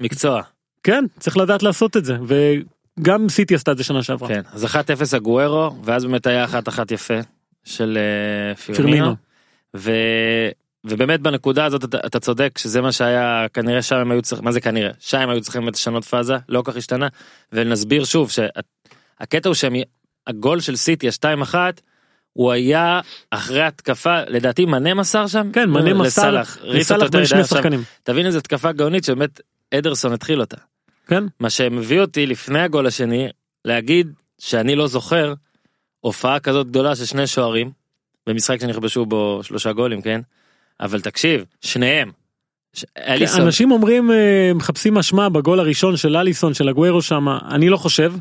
מקצוע. 0.00 0.42
כן 0.82 1.04
צריך 1.18 1.36
לדעת 1.36 1.62
לעשות 1.62 1.96
את 1.96 2.04
זה 2.04 2.16
וגם 2.26 3.28
סיטי 3.28 3.54
עשתה 3.54 3.72
את 3.72 3.78
זה 3.78 3.84
שנה 3.84 4.02
שעברה. 4.02 4.28
כן, 4.28 4.40
אז 4.52 4.64
1-0 4.64 4.76
הגוארו, 5.16 5.76
ואז 5.84 6.04
באמת 6.04 6.26
היה 6.26 6.44
1-1 6.44 6.48
יפה 6.90 7.14
של 7.64 7.98
אה, 8.00 8.54
פירמינו. 8.54 8.86
פירמינו. 8.86 9.14
ובאמת 10.88 11.20
בנקודה 11.20 11.64
הזאת 11.64 11.84
אתה, 11.84 11.98
אתה 12.06 12.20
צודק 12.20 12.58
שזה 12.58 12.80
מה 12.80 12.92
שהיה 12.92 13.46
כנראה 13.54 13.82
שם 13.82 13.96
הם 13.96 14.10
היו 14.10 14.22
צריכים 14.22 14.44
מה 14.44 14.52
זה 14.52 14.60
כנראה 14.60 14.90
שם 14.98 15.18
הם 15.18 15.30
היו 15.30 15.40
צריכים 15.40 15.68
לשנות 15.68 16.04
פאזה 16.04 16.36
לא 16.48 16.62
כל 16.62 16.70
כך 16.70 16.76
השתנה 16.76 17.08
ונסביר 17.52 18.04
שוב 18.04 18.30
שהקטע 18.30 19.48
הוא 19.48 19.54
שהם 19.54 19.74
הגול 20.26 20.60
של 20.60 20.76
סיטי 20.76 21.08
ה-2-1 21.08 21.54
הוא 22.32 22.52
היה 22.52 23.00
אחרי 23.30 23.62
התקפה 23.62 24.20
לדעתי 24.28 24.66
מנה 24.66 24.94
מסר 24.94 25.26
שם 25.26 25.52
כן, 25.52 25.70
מנה 25.70 25.94
מסר 25.94 26.42
ריץ 26.62 26.80
לסאלח 26.80 27.02
אותו 27.02 27.18
בין 27.18 27.26
שני 27.26 27.44
שחקנים. 27.44 27.82
תבין 28.02 28.26
איזה 28.26 28.38
התקפה 28.38 28.72
גאונית 28.72 29.04
שבאמת 29.04 29.40
אדרסון 29.74 30.12
התחיל 30.12 30.40
אותה. 30.40 30.56
כן? 31.06 31.24
מה 31.40 31.50
שמביא 31.50 32.00
אותי 32.00 32.26
לפני 32.26 32.60
הגול 32.60 32.86
השני 32.86 33.28
להגיד 33.64 34.12
שאני 34.38 34.76
לא 34.76 34.86
זוכר 34.86 35.34
הופעה 36.00 36.40
כזאת 36.40 36.66
גדולה 36.66 36.96
של 36.96 37.04
שני 37.04 37.26
שוערים 37.26 37.70
במשחק 38.26 38.60
שנכבשו 38.60 39.06
בו 39.06 39.40
שלושה 39.42 39.72
גולים 39.72 40.02
כן 40.02 40.20
אבל 40.80 41.00
תקשיב 41.00 41.44
שניהם. 41.60 42.10
ש... 42.72 42.84
אליסון 42.98 43.40
אנשים 43.40 43.70
אומרים 43.70 44.10
אה, 44.10 44.52
מחפשים 44.54 44.98
אשמה 44.98 45.28
בגול 45.28 45.60
הראשון 45.60 45.96
של 45.96 46.16
אליסון 46.16 46.54
של 46.54 46.68
הגוורו 46.68 47.02
שם 47.02 47.28
אני 47.50 47.68
לא 47.68 47.76
חושב. 47.76 48.12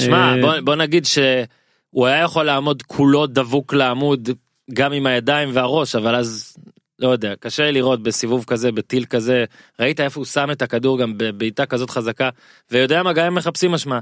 שמע 0.00 0.36
אה, 0.36 0.40
בוא, 0.40 0.60
בוא 0.60 0.74
נגיד 0.74 1.04
שהוא 1.04 2.06
היה 2.06 2.22
יכול 2.22 2.44
לעמוד 2.44 2.82
כולו 2.82 3.26
דבוק 3.26 3.74
לעמוד 3.74 4.28
גם 4.72 4.92
עם 4.92 5.06
הידיים 5.06 5.48
והראש 5.52 5.96
אבל 5.96 6.14
אז 6.14 6.56
לא 6.98 7.08
יודע 7.08 7.34
קשה 7.40 7.62
לי 7.62 7.72
לראות 7.72 8.02
בסיבוב 8.02 8.44
כזה 8.44 8.72
בטיל 8.72 9.04
כזה 9.04 9.44
ראית 9.80 10.00
איפה 10.00 10.20
הוא 10.20 10.24
שם 10.24 10.50
את 10.50 10.62
הכדור 10.62 10.98
גם 10.98 11.14
בבעיטה 11.16 11.66
כזאת 11.66 11.90
חזקה 11.90 12.28
ויודע 12.70 13.02
מה 13.02 13.12
גם 13.12 13.26
הם 13.26 13.34
מחפשים 13.34 13.74
אשמה. 13.74 14.00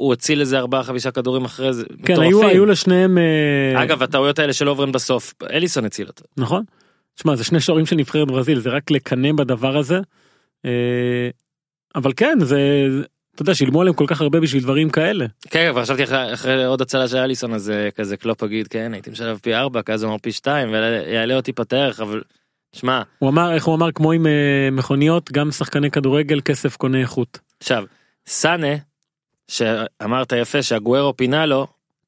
הוא 0.00 0.12
הציל 0.12 0.40
איזה 0.40 0.58
ארבעה 0.58 0.82
חמישה 0.82 1.10
כדורים 1.10 1.44
אחרי 1.44 1.72
זה 1.72 1.84
כן 2.04 2.20
היו 2.20 2.28
מטורפים. 2.28 2.48
היו 2.48 2.66
לשניהם 2.66 3.18
אה, 3.18 3.82
אגב 3.82 4.02
הטעויות 4.02 4.38
האלה 4.38 4.52
של 4.52 4.68
לוברן 4.68 4.92
בסוף 4.92 5.34
אליסון 5.50 5.84
הציל 5.84 6.06
אותו. 6.06 6.24
נכון? 6.36 6.64
שמע 7.16 7.36
זה 7.36 7.44
שני 7.44 7.60
שוערים 7.60 7.86
של 7.86 7.96
נבחרת 7.96 8.28
ברזיל 8.28 8.58
זה 8.58 8.70
רק 8.70 8.90
לקנא 8.90 9.32
בדבר 9.32 9.76
הזה. 9.76 10.00
אה, 10.64 11.28
אבל 11.94 12.12
כן 12.16 12.38
זה 12.40 12.58
אתה 13.34 13.42
יודע 13.42 13.54
שילמו 13.54 13.80
עליהם 13.80 13.94
כל 13.94 14.04
כך 14.06 14.20
הרבה 14.20 14.40
בשביל 14.40 14.62
דברים 14.62 14.90
כאלה. 14.90 15.26
כן 15.50 15.68
אבל 15.68 15.82
חשבתי 15.82 16.04
אחרי, 16.04 16.34
אחרי 16.34 16.64
עוד 16.64 16.80
הצלה 16.80 17.08
של 17.08 17.16
אליסון 17.16 17.54
אז 17.54 17.70
אה, 17.70 17.90
כזה 17.90 18.16
קלופ 18.16 18.42
יגיד 18.42 18.68
כן 18.68 18.94
הייתי 18.94 19.10
משלב 19.10 19.38
פי 19.42 19.54
ארבע 19.54 19.82
כזה 19.82 20.06
אמר 20.06 20.18
פי 20.18 20.32
שתיים 20.32 20.72
ויעלה 20.72 21.36
אותי 21.36 21.52
פתח 21.52 22.00
אבל. 22.02 22.22
שמע 22.72 23.02
הוא 23.18 23.30
אמר 23.30 23.54
איך 23.54 23.64
הוא 23.64 23.74
אמר 23.74 23.92
כמו 23.92 24.12
עם 24.12 24.26
אה, 24.26 24.68
מכוניות 24.72 25.32
גם 25.32 25.50
שחקני 25.50 25.90
כדורגל 25.90 26.40
כסף 26.40 26.76
קונה 26.76 27.00
איכות. 27.00 27.38
עכשיו 27.60 27.84
סאנה 28.26 28.76
שאמרת 29.48 30.32
יפה 30.32 30.62
שאגוארו 30.62 31.16
פינה 31.16 31.46
לו 31.46 31.66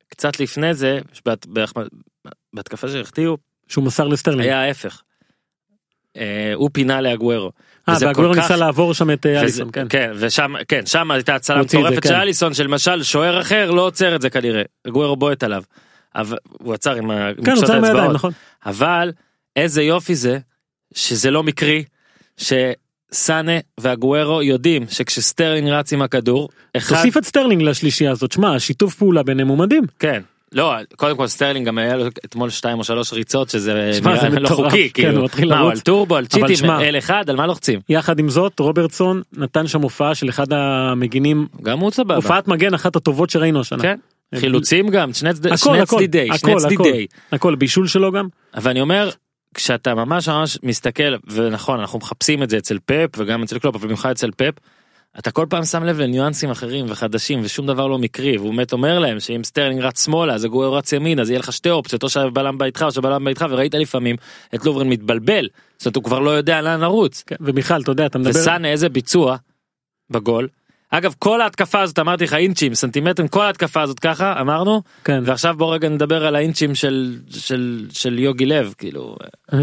קצת 0.08 0.40
לפני 0.40 0.74
זה 0.74 0.98
בת, 1.26 1.46
בהחמ- 1.46 2.30
בהתקפה 2.52 2.88
שהחטיאו 2.88 3.36
שהוא 3.68 3.84
מסר 3.84 4.08
לסטרלינג. 4.08 4.44
היה 4.46 4.62
ההפך. 4.62 5.02
אה, 6.16 6.52
הוא 6.54 6.70
פינה 6.72 7.00
לאגוארו. 7.00 7.52
אה 7.88 7.94
וזה 7.94 8.06
כך- 8.14 8.36
ניסה 8.36 8.56
לעבור 8.56 8.94
שם 8.94 9.10
את 9.10 9.26
אה, 9.26 9.30
וזה- 9.32 9.40
אליסון 9.40 9.68
כן. 9.72 9.86
כן 9.90 10.10
ושם 10.16 10.54
כן 10.68 10.86
שם 10.86 11.10
הייתה 11.10 11.34
הצלה 11.34 11.62
מטורפת 11.62 12.02
כן. 12.02 12.08
של 12.08 12.14
אליסון 12.14 12.54
שלמשל 12.54 13.02
שוער 13.02 13.40
אחר 13.40 13.70
לא 13.70 13.86
עוצר 13.86 14.16
את 14.16 14.22
זה 14.22 14.30
כנראה 14.30 14.62
אגוארו 14.84 15.16
בועט 15.16 15.42
עליו. 15.42 15.62
אבל 16.14 16.38
הוא 16.50 16.74
עצר 16.74 16.94
עם 16.94 17.10
ה- 17.10 17.30
כן 17.44 17.50
הוא 17.52 17.60
מהידיים 17.60 17.84
האצבעות. 17.84 18.14
נכון. 18.14 18.32
אבל 18.66 19.12
איזה 19.56 19.82
יופי 19.82 20.14
זה 20.14 20.38
שזה 20.94 21.30
לא 21.30 21.42
מקרי 21.42 21.84
שסאנה 23.14 23.52
ואגוארו 23.80 24.42
יודעים 24.42 24.82
שכשסטרלינג 24.88 25.68
רץ 25.68 25.92
עם 25.92 26.02
הכדור 26.02 26.48
אחד 26.76 26.96
תוסיף 26.96 27.16
את 27.16 27.24
סטרלינג 27.24 27.62
לשלישייה 27.62 28.10
הזאת 28.10 28.32
שמע 28.32 28.54
השיתוף 28.54 28.94
פעולה 28.94 29.22
ביניהם 29.22 29.48
הוא 29.48 29.58
מדהים. 29.58 29.82
כן 29.98 30.20
לא 30.52 30.74
קודם 30.96 31.16
כל 31.16 31.26
סטרלינג 31.26 31.66
גם 31.66 31.78
היה 31.78 31.96
לו 31.96 32.06
אתמול 32.24 32.50
שתיים 32.50 32.78
או 32.78 32.84
שלוש 32.84 33.12
ריצות 33.12 33.50
שזה 33.50 33.90
שמע, 33.92 34.14
נראה 34.14 34.28
לא 34.28 34.40
מטורף. 34.44 34.70
חוקי 34.70 34.90
כן, 34.94 35.02
כאילו 35.28 35.50
מה. 35.56 35.70
על 35.70 35.80
טורבו 35.80 36.16
על 36.16 36.26
צ'יטים 36.26 36.70
אל 36.70 36.98
אחד 36.98 37.30
על 37.30 37.36
מה 37.36 37.46
לוחצים 37.46 37.80
יחד 37.88 38.18
עם 38.18 38.28
זאת 38.28 38.58
רוברטסון 38.60 39.22
נתן 39.36 39.66
שם 39.66 39.82
הופעה 39.82 40.14
של 40.14 40.28
אחד 40.28 40.52
המגינים 40.52 41.46
גם 41.62 41.78
הוא 41.78 41.90
סבבה 41.90 42.14
הופעת 42.16 42.48
מגן 42.48 42.74
אחת 42.74 42.96
הטובות 42.96 43.30
שראינו 43.30 43.60
השנה. 43.60 43.82
כן 43.82 43.96
חילוצים 44.34 44.88
גם 44.88 45.12
שני 45.12 45.34
צד- 45.34 45.46
הכל 45.46 45.56
שני 45.56 45.86
צדדי 45.86 46.28
הכל 46.30 46.50
הכל 46.50 46.60
צדדי 46.60 47.06
הכל 47.32 47.54
בישול 47.54 47.86
שלו 47.86 48.12
גם. 48.12 48.28
אבל 48.54 48.70
אני 48.70 48.80
אומר 48.80 49.10
כשאתה 49.54 49.94
ממש 49.94 50.28
ממש 50.28 50.58
מסתכל 50.62 51.16
ונכון 51.26 51.80
אנחנו 51.80 51.98
מחפשים 51.98 52.42
את 52.42 52.50
זה 52.50 52.58
אצל 52.58 52.78
פפ 52.86 53.08
וגם 53.16 53.42
אצל 53.42 53.58
קלופ 53.58 53.74
אבל 53.74 53.84
במיוחד 53.84 54.10
אצל 54.10 54.30
פפ. 54.30 54.52
אתה 55.18 55.30
כל 55.30 55.46
פעם 55.50 55.64
שם 55.64 55.84
לב 55.84 56.00
לניואנסים 56.00 56.50
אחרים 56.50 56.86
וחדשים 56.88 57.40
ושום 57.42 57.66
דבר 57.66 57.86
לא 57.86 57.98
מקרי 57.98 58.36
והוא 58.36 58.50
באמת 58.50 58.72
אומר 58.72 58.98
להם 58.98 59.20
שאם 59.20 59.44
סטרלינג 59.44 59.80
רץ 59.80 60.04
שמאלה 60.04 60.34
אז 60.34 60.44
אגוארו 60.44 60.74
רץ 60.74 60.92
ימין 60.92 61.20
אז 61.20 61.30
יהיה 61.30 61.38
לך 61.38 61.52
שתי 61.52 61.70
אופציות 61.70 62.02
או 62.02 62.08
שהבלם 62.08 62.58
בא 62.58 62.64
איתך 62.64 62.82
או 62.82 62.92
שהבלם 62.92 63.24
בא 63.24 63.30
איתך 63.30 63.46
וראית 63.50 63.74
לפעמים 63.74 64.16
את 64.54 64.64
לוברן 64.64 64.88
מתבלבל 64.88 65.48
זאת 65.78 65.86
אומרת 65.86 65.96
הוא 65.96 66.04
כבר 66.04 66.18
לא 66.18 66.30
יודע 66.30 66.60
לאן 66.60 66.80
לרוץ 66.80 67.22
כן, 67.26 67.36
ומיכל 67.40 67.80
אתה 67.80 67.90
יודע 67.90 68.06
אתה 68.06 68.18
מדבר 68.18 68.40
וסאנה 68.40 68.68
איזה 68.68 68.88
ביצוע 68.88 69.36
בגול. 70.10 70.48
אגב 70.90 71.14
כל 71.18 71.40
ההתקפה 71.40 71.80
הזאת 71.80 71.98
אמרתי 71.98 72.24
לך 72.24 72.34
אינצ'ים 72.34 72.74
סנטימטרים 72.74 73.28
כל 73.28 73.42
ההתקפה 73.44 73.82
הזאת 73.82 73.98
ככה 74.00 74.40
אמרנו 74.40 74.82
כן 75.04 75.22
ועכשיו 75.26 75.54
בוא 75.56 75.74
רגע 75.74 75.88
נדבר 75.88 76.26
על 76.26 76.36
האינצ'ים 76.36 76.74
של 76.74 77.16
של 77.30 77.86
של 77.92 78.18
יוגי 78.18 78.46
לב 78.46 78.74
כאילו 78.78 79.16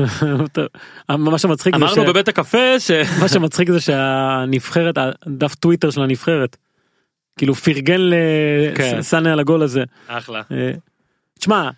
מה 1.10 1.38
שמצחיק 1.40 1.76
אמרנו 1.76 2.04
ש- 2.04 2.10
בבית 2.10 2.28
הקפה 2.28 2.80
ש... 2.80 2.92
מה 3.22 3.28
שמצחיק 3.28 3.72
זה 3.72 3.80
שהנבחרת 3.80 4.96
הדף 4.98 5.56
טוויטר 5.56 5.90
של 5.90 6.02
הנבחרת 6.02 6.58
כאילו 7.38 7.56
פרגן 7.56 8.02
כן. 8.76 8.98
לסאנה 8.98 9.34
על 9.34 9.40
הגול 9.40 9.63
הזה. 9.63 9.84
אחלה. 10.08 10.42
אה, 10.52 10.72
תשמע 11.40 11.70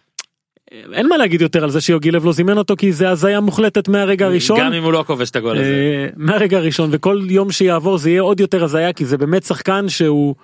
אין 0.71 1.07
מה 1.07 1.17
להגיד 1.17 1.41
יותר 1.41 1.63
על 1.63 1.69
זה 1.69 1.81
שיוגי 1.81 2.11
לב 2.11 2.25
לא 2.25 2.31
זימן 2.31 2.57
אותו 2.57 2.75
כי 2.77 2.91
זה 2.91 3.09
הזיה 3.09 3.39
מוחלטת 3.39 3.87
מהרגע 3.87 4.25
הראשון. 4.25 4.59
גם 4.59 4.73
אם 4.73 4.83
הוא 4.83 4.93
לא 4.93 5.03
כובש 5.07 5.29
את 5.29 5.35
הגול 5.35 5.57
הזה. 5.57 5.63
אה, 5.63 6.07
מהרגע 6.15 6.57
הראשון 6.57 6.89
וכל 6.93 7.21
יום 7.29 7.51
שיעבור 7.51 7.97
זה 7.97 8.09
יהיה 8.09 8.21
עוד 8.21 8.39
יותר 8.39 8.63
הזיה 8.63 8.93
כי 8.93 9.05
זה 9.05 9.17
באמת 9.17 9.43
שחקן 9.43 9.89
שהוא 9.89 10.35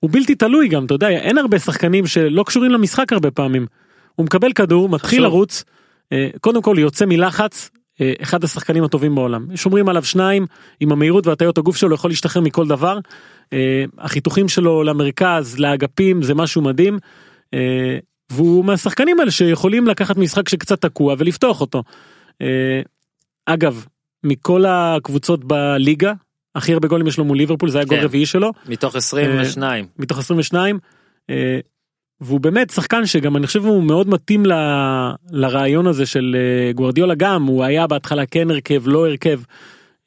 הוא 0.00 0.10
בלתי 0.12 0.34
תלוי 0.34 0.68
גם 0.68 0.84
אתה 0.84 0.94
יודע 0.94 1.08
אין 1.08 1.38
הרבה 1.38 1.58
שחקנים 1.58 2.06
שלא 2.06 2.42
קשורים 2.42 2.70
למשחק 2.70 3.12
הרבה 3.12 3.30
פעמים. 3.30 3.66
הוא 4.14 4.26
מקבל 4.26 4.52
כדור 4.52 4.88
מתחיל 4.88 5.18
חשוב. 5.18 5.32
לרוץ 5.32 5.64
אה, 6.12 6.28
קודם 6.40 6.62
כל 6.62 6.76
יוצא 6.78 7.06
מלחץ 7.06 7.70
אה, 8.00 8.12
אחד 8.22 8.44
השחקנים 8.44 8.84
הטובים 8.84 9.14
בעולם 9.14 9.56
שומרים 9.56 9.88
עליו 9.88 10.04
שניים 10.04 10.46
עם 10.80 10.92
המהירות 10.92 11.26
והטיות 11.26 11.58
הגוף 11.58 11.76
שלו 11.76 11.94
יכול 11.94 12.10
להשתחרר 12.10 12.42
מכל 12.42 12.66
דבר. 12.66 12.98
אה, 13.52 13.84
החיתוכים 13.98 14.48
שלו 14.48 14.82
למרכז 14.82 15.58
לאגפים 15.58 16.22
זה 16.22 16.34
משהו 16.34 16.62
מדהים. 16.62 16.98
אה, 18.30 18.36
והוא 18.36 18.64
מהשחקנים 18.64 19.20
האלה 19.20 19.30
שיכולים 19.30 19.86
לקחת 19.86 20.16
משחק 20.16 20.48
שקצת 20.48 20.80
תקוע 20.80 21.14
ולפתוח 21.18 21.60
אותו. 21.60 21.82
אה, 22.42 22.80
אגב 23.46 23.84
מכל 24.24 24.64
הקבוצות 24.68 25.44
בליגה 25.44 26.12
הכי 26.54 26.72
הרבה 26.72 26.88
גולים 26.88 27.06
יש 27.06 27.18
לו 27.18 27.24
מול 27.24 27.36
ליברפול 27.36 27.70
זה 27.70 27.78
היה 27.78 27.84
גול 27.84 27.98
כן. 27.98 28.04
רביעי 28.04 28.26
שלו 28.26 28.52
מתוך 28.66 28.96
22. 28.96 29.86
מתוך 29.98 30.18
22 30.18 30.78
אה, 31.30 31.58
והוא 32.20 32.40
באמת 32.40 32.70
שחקן 32.70 33.06
שגם 33.06 33.36
אני 33.36 33.46
חושב 33.46 33.64
הוא 33.64 33.82
מאוד 33.82 34.08
מתאים 34.08 34.46
ל- 34.46 35.12
לרעיון 35.30 35.86
הזה 35.86 36.06
של 36.06 36.36
אה, 36.38 36.72
גוורדיולה 36.72 37.14
גם 37.14 37.44
הוא 37.44 37.64
היה 37.64 37.86
בהתחלה 37.86 38.26
כן 38.26 38.50
הרכב 38.50 38.82
לא 38.86 39.06
הרכב 39.08 39.40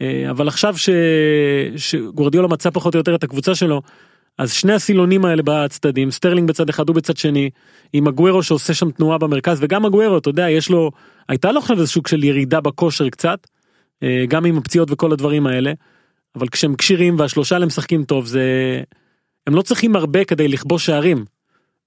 אה, 0.01 0.27
אבל 0.29 0.47
עכשיו 0.47 0.77
ש... 0.77 0.89
שגוורדיולה 1.75 2.47
מצא 2.47 2.69
פחות 2.69 2.95
או 2.95 2.97
יותר 2.97 3.15
את 3.15 3.23
הקבוצה 3.23 3.55
שלו 3.55 3.81
אז 4.37 4.53
שני 4.53 4.73
הסילונים 4.73 5.25
האלה 5.25 5.41
בצדדים 5.45 6.11
סטרלינג 6.11 6.49
בצד 6.49 6.69
אחד 6.69 6.87
הוא 6.87 6.95
בצד 6.95 7.17
שני 7.17 7.49
עם 7.93 8.07
הגוורו 8.07 8.43
שעושה 8.43 8.73
שם 8.73 8.91
תנועה 8.91 9.17
במרכז 9.17 9.57
וגם 9.61 9.85
הגוורו 9.85 10.17
אתה 10.17 10.29
יודע 10.29 10.49
יש 10.49 10.69
לו 10.69 10.91
הייתה 11.29 11.51
לו 11.51 11.59
עכשיו 11.59 11.75
איזה 11.75 11.87
סוג 11.87 12.07
של 12.07 12.23
ירידה 12.23 12.61
בכושר 12.61 13.09
קצת 13.09 13.47
אה, 14.03 14.23
גם 14.27 14.45
עם 14.45 14.57
הפציעות 14.57 14.91
וכל 14.91 15.11
הדברים 15.11 15.47
האלה 15.47 15.73
אבל 16.35 16.47
כשהם 16.47 16.75
כשירים 16.75 17.19
והשלושה 17.19 17.55
האלה 17.55 17.65
משחקים 17.65 18.03
טוב 18.03 18.25
זה 18.25 18.43
הם 19.47 19.55
לא 19.55 19.61
צריכים 19.61 19.95
הרבה 19.95 20.23
כדי 20.23 20.47
לכבוש 20.47 20.85
שערים. 20.85 21.25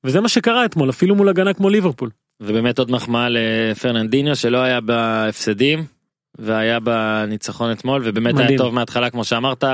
וזה 0.05 0.21
מה 0.21 0.29
שקרה 0.29 0.65
אתמול 0.65 0.91
אפילו 0.91 1.15
מול 1.15 1.29
הגנה 1.29 1.55
כמו 1.55 1.69
ליברפול. 1.69 2.11
ובאמת 2.41 2.79
עוד 2.79 2.91
מחמאה 2.91 3.29
לפרננדיניו 3.31 4.37
שלא 4.37 4.59
היה 4.59 4.81
בהפסדים 4.81 5.85
והיה 6.39 6.81
בניצחון 6.81 7.73
אתמול 7.73 8.03
ובאמת 8.05 8.35
היה 8.35 8.45
מדהים. 8.45 8.59
טוב 8.59 8.75
מההתחלה 8.75 9.11
כמו 9.11 9.25
שאמרת. 9.25 9.65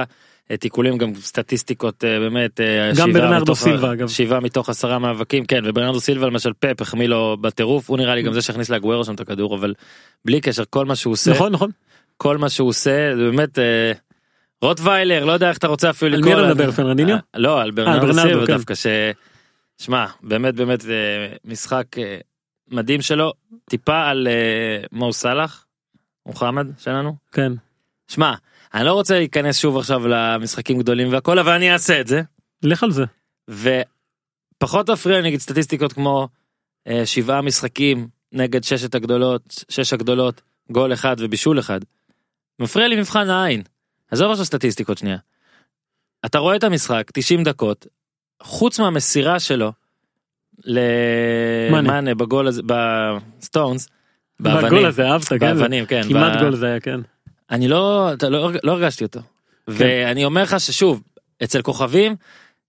תיקולים 0.57 0.99
גם 0.99 1.15
סטטיסטיקות 1.15 2.05
אה, 2.05 2.19
באמת 2.19 2.61
אה, 2.61 2.93
גם 2.97 3.13
ברנרדו 3.13 3.55
סילבה, 3.55 3.93
אגב. 3.93 4.09
שבעה 4.09 4.41
מתוך 4.41 4.69
עשרה 4.69 4.99
מאבקים 4.99 5.45
כן 5.45 5.63
וברנרדו 5.65 6.01
סילבה 6.01 6.27
למשל 6.27 6.53
פפ 6.59 6.81
החמיא 6.83 7.09
לו 7.09 7.37
בטירוף 7.41 7.91
הוא 7.91 7.99
נראה 7.99 8.15
לי 8.15 8.23
גם 8.23 8.33
זה 8.33 8.43
שהכניס 8.43 8.71
לאגוורו 8.71 9.05
שם 9.05 9.15
את 9.15 9.21
הכדור 9.21 9.55
אבל 9.55 9.75
בלי 10.25 10.41
קשר 10.41 10.63
כל 10.71 10.87
מה 10.87 10.97
שהוא 10.97 11.13
עושה 11.13 11.31
נכון 11.31 11.53
נכון. 11.53 11.71
כל 12.17 12.39
מה 12.39 12.49
שהוא 12.49 12.69
עושה 12.69 13.17
זה 13.17 13.23
באמת 13.23 13.59
אה, 13.59 13.93
רוטוויילר 14.63 15.25
לא 15.25 15.33
יודע 15.33 15.49
איך 15.49 15.59
אתה 15.59 15.67
רוצה 15.67 15.91
אפילו 15.91 16.15
על 16.15 16.21
לקרוא 16.21 16.35
מי 16.35 16.41
אתה 16.41 16.49
מדבר, 16.49 16.71
פרננדיניו? 16.73 17.17
לא 17.37 17.61
על 17.61 17.71
ברנרדו 17.71 18.15
סילבה 18.15 18.47
כן. 18.47 18.53
דווקא 18.53 18.75
ש... 18.75 18.87
שמע 19.79 20.07
באמת 20.23 20.55
באמת 20.55 20.85
משחק 21.45 21.87
מדהים 22.71 23.03
שלו 23.03 23.33
טיפה 23.65 24.09
על 24.09 24.29
אה, 24.29 24.87
מו 24.93 25.13
סאלח 25.13 25.67
מוחמד 26.27 26.67
שלנו 26.79 27.17
כן. 27.33 27.53
שמע 28.09 28.35
אני 28.75 28.85
לא 28.85 28.93
רוצה 28.93 29.19
להיכנס 29.19 29.59
שוב 29.59 29.77
עכשיו 29.77 30.09
למשחקים 30.09 30.79
גדולים 30.79 31.13
והכל 31.13 31.39
אבל 31.39 31.53
אני 31.53 31.73
אעשה 31.73 32.01
את 32.01 32.07
זה 32.07 32.23
לך 32.63 32.83
על 32.83 32.91
זה. 32.91 33.05
ופחות 33.49 34.91
מפריע 34.91 35.21
נגיד 35.21 35.41
סטטיסטיקות 35.41 35.93
כמו 35.93 36.29
אה, 36.89 37.07
שבעה 37.07 37.43
משחקים 37.43 38.09
נגד 38.33 38.65
ששת 38.65 38.95
הגדולות 38.95 39.65
שש 39.69 39.93
הגדולות 39.93 40.43
גול 40.71 40.93
אחד 40.93 41.17
ובישול 41.19 41.59
אחד. 41.59 41.81
מפריע 42.59 42.89
לי 42.89 42.97
מבחן 42.97 43.31
העין. 43.31 43.63
עזוב 44.11 44.31
עכשיו 44.31 44.45
סטטיסטיקות 44.45 44.99
שנייה. 44.99 45.19
אתה 46.27 46.39
רואה 46.39 46.57
את 46.57 46.65
המשחק 46.65 47.11
90 47.15 47.43
דקות 47.43 47.87
חוץ 48.43 48.81
מהמסירה 48.81 49.41
שלו 49.41 49.73
למאנה 50.65 52.15
בגול 52.15 52.47
הזה 52.47 52.63
בסטונס. 52.67 53.89
בגול 54.41 54.87
הזה 54.87 55.09
אהבת 55.09 55.29
כן? 55.29 55.39
באבנים 55.39 55.87
כן. 55.87 56.03
כמעט 56.09 56.41
גול 56.41 56.57
זה 56.57 56.67
היה 56.67 56.81
כן. 56.81 57.01
אני 57.51 57.69
לא, 57.69 58.11
לא, 58.31 58.51
לא 58.65 58.73
הרגשתי 58.73 59.05
אותו. 59.05 59.21
ואני 59.69 60.25
אומר 60.25 60.43
לך 60.43 60.61
ששוב, 60.61 61.03
אצל 61.45 61.63
כוכבים, 61.63 62.17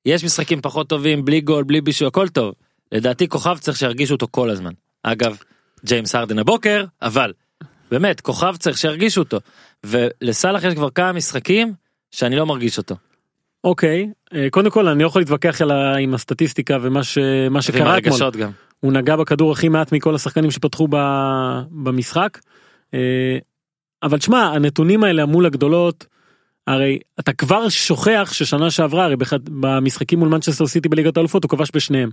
יש 0.05 0.23
משחקים 0.23 0.61
פחות 0.61 0.89
טובים, 0.89 1.25
בלי 1.25 1.41
גול, 1.41 1.63
בלי 1.63 1.81
בישול, 1.81 2.07
הכל 2.07 2.27
טוב. 2.27 2.53
לדעתי 2.91 3.27
כוכב 3.27 3.57
צריך 3.59 3.77
שירגישו 3.77 4.13
אותו 4.13 4.27
כל 4.31 4.49
הזמן. 4.49 4.71
אגב, 5.03 5.37
ג'יימס 5.85 6.15
הרדן 6.15 6.39
הבוקר, 6.39 6.85
אבל, 7.01 7.33
באמת, 7.91 8.21
כוכב 8.21 8.55
צריך 8.59 8.77
שירגישו 8.77 9.21
אותו. 9.21 9.37
ולסאלח 9.83 10.63
יש 10.63 10.73
כבר 10.73 10.89
כמה 10.89 11.11
משחקים 11.11 11.73
שאני 12.11 12.35
לא 12.35 12.45
מרגיש 12.45 12.77
אותו. 12.77 12.95
אוקיי 13.63 14.09
אה, 14.33 14.47
קודם 14.51 14.69
כל 14.71 14.87
אני 14.87 15.01
לא 15.03 15.07
יכול 15.07 15.21
להתווכח 15.21 15.61
על 15.61 15.71
ה- 15.71 15.95
עם 15.97 16.13
הסטטיסטיקה 16.13 16.77
ומה 16.81 17.03
ש- 17.03 17.17
מה 17.49 17.61
שקרה 17.61 17.97
אתמול. 17.97 18.17
גם. 18.35 18.51
הוא 18.79 18.93
נגע 18.93 19.15
בכדור 19.15 19.51
הכי 19.51 19.69
מעט 19.69 19.91
מכל 19.91 20.15
השחקנים 20.15 20.51
שפתחו 20.51 20.87
ב- 20.91 21.61
במשחק. 21.71 22.37
אבל 24.03 24.19
שמע 24.19 24.43
הנתונים 24.43 25.03
האלה 25.03 25.25
מול 25.25 25.45
הגדולות 25.45 26.05
הרי 26.67 26.99
אתה 27.19 27.33
כבר 27.33 27.69
שוכח 27.69 28.29
ששנה 28.33 28.71
שעברה 28.71 29.05
הרי 29.05 29.15
באחד 29.15 29.39
במשחקים 29.49 30.19
מול 30.19 30.29
מנצ'סטר 30.29 30.67
סיטי 30.67 30.89
בליגת 30.89 31.17
האלופות 31.17 31.43
הוא 31.43 31.49
כבש 31.49 31.69
בשניהם. 31.73 32.09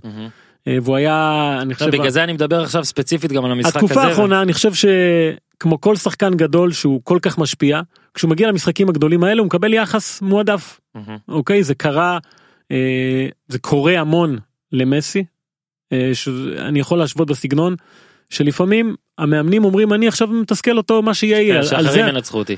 אה, 0.67 0.77
והוא 0.81 0.95
היה 0.95 1.57
אני 1.61 1.73
חושב 1.73 1.91
בגלל 1.91 2.09
זה 2.09 2.23
אני 2.23 2.33
מדבר 2.33 2.61
עכשיו 2.61 2.85
ספציפית 2.85 3.31
גם 3.31 3.45
על 3.45 3.51
המשחק 3.51 3.75
הזה. 3.75 3.85
התקופה 3.85 4.03
האחרונה 4.03 4.41
אני 4.41 4.53
חושב 4.53 4.71
שכמו 4.73 5.81
כל 5.81 5.95
שחקן 5.95 6.33
גדול 6.33 6.71
שהוא 6.71 7.01
כל 7.03 7.19
כך 7.21 7.37
משפיע 7.37 7.81
כשהוא 8.13 8.29
מגיע 8.29 8.47
למשחקים 8.47 8.89
הגדולים 8.89 9.23
האלה 9.23 9.39
הוא 9.39 9.45
מקבל 9.45 9.73
יחס 9.73 10.21
מועדף 10.21 10.79
מהמם. 10.95 11.17
אוקיי 11.27 11.63
זה 11.63 11.75
קרה 11.75 12.17
אה, 12.71 13.27
זה 13.47 13.59
קורה 13.59 13.99
המון 13.99 14.37
למסי 14.71 15.23
אה, 15.93 16.09
שאני 16.13 16.79
יכול 16.79 16.97
להשוות 16.97 17.27
בסגנון 17.27 17.75
שלפעמים 18.29 18.95
המאמנים 19.17 19.65
אומרים 19.65 19.93
אני 19.93 20.07
עכשיו 20.07 20.27
מתסכל 20.27 20.77
אותו 20.77 21.01
מה 21.01 21.13
שיהיה 21.13 21.41
יהיה 21.41 21.53
כן, 21.53 21.75
על 21.75 21.83
זה. 21.91 22.05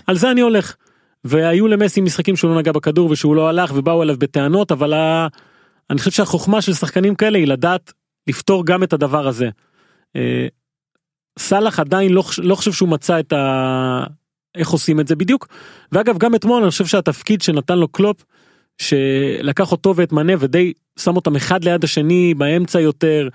על 0.08 0.18
זה 0.18 0.32
אני 0.32 0.42
הולך. 0.42 0.76
והיו 1.24 1.68
למסי 1.68 2.02
משחקים 2.02 2.36
שהוא 2.36 2.52
לא 2.52 2.58
נגע 2.58 2.72
בכדור 2.72 3.12
ושהוא 3.12 3.36
לא 3.36 3.50
הלך 3.50 3.72
ובאו 3.76 4.04
אליו 4.04 4.16
בטענות 4.20 4.72
אבל 4.72 4.94
ה... 4.94 5.28
אני 5.90 6.00
חושב 6.00 6.12
שהחוכמה 6.12 6.62
של 6.62 6.74
שחקנים 6.74 7.16
כאלה 7.16 7.38
היא 7.38 7.48
לדעת 7.48 7.94
לפתור 8.28 8.66
גם 8.66 8.84
את 8.84 8.94
הדבר 8.94 9.28
הזה. 9.28 9.50
אה, 10.16 10.48
סאלח 11.40 11.80
עדיין 11.80 12.14
לא, 12.14 12.24
לא 12.38 12.56
חושב 12.56 12.72
שהוא 12.72 12.90
מצא 12.90 13.20
את 13.20 13.34
ה... 13.34 14.04
איך 14.56 14.70
עושים 14.70 15.00
את 15.00 15.08
זה 15.08 15.16
בדיוק. 15.16 15.48
ואגב 15.92 16.18
גם 16.18 16.36
אתמול 16.36 16.62
אני 16.62 16.72
חושב 16.72 16.86
שהתפקיד 16.86 17.42
שנתן 17.42 17.78
לו 17.78 17.88
קלופ 17.88 18.26
שלקח 18.78 19.72
אותו 19.72 19.96
ואת 19.96 20.12
מנה 20.12 20.34
ודי 20.40 20.74
שם 21.00 21.16
אותם 21.16 21.36
אחד 21.36 21.64
ליד 21.64 21.84
השני 21.84 22.34
באמצע 22.34 22.80
יותר 22.80 23.30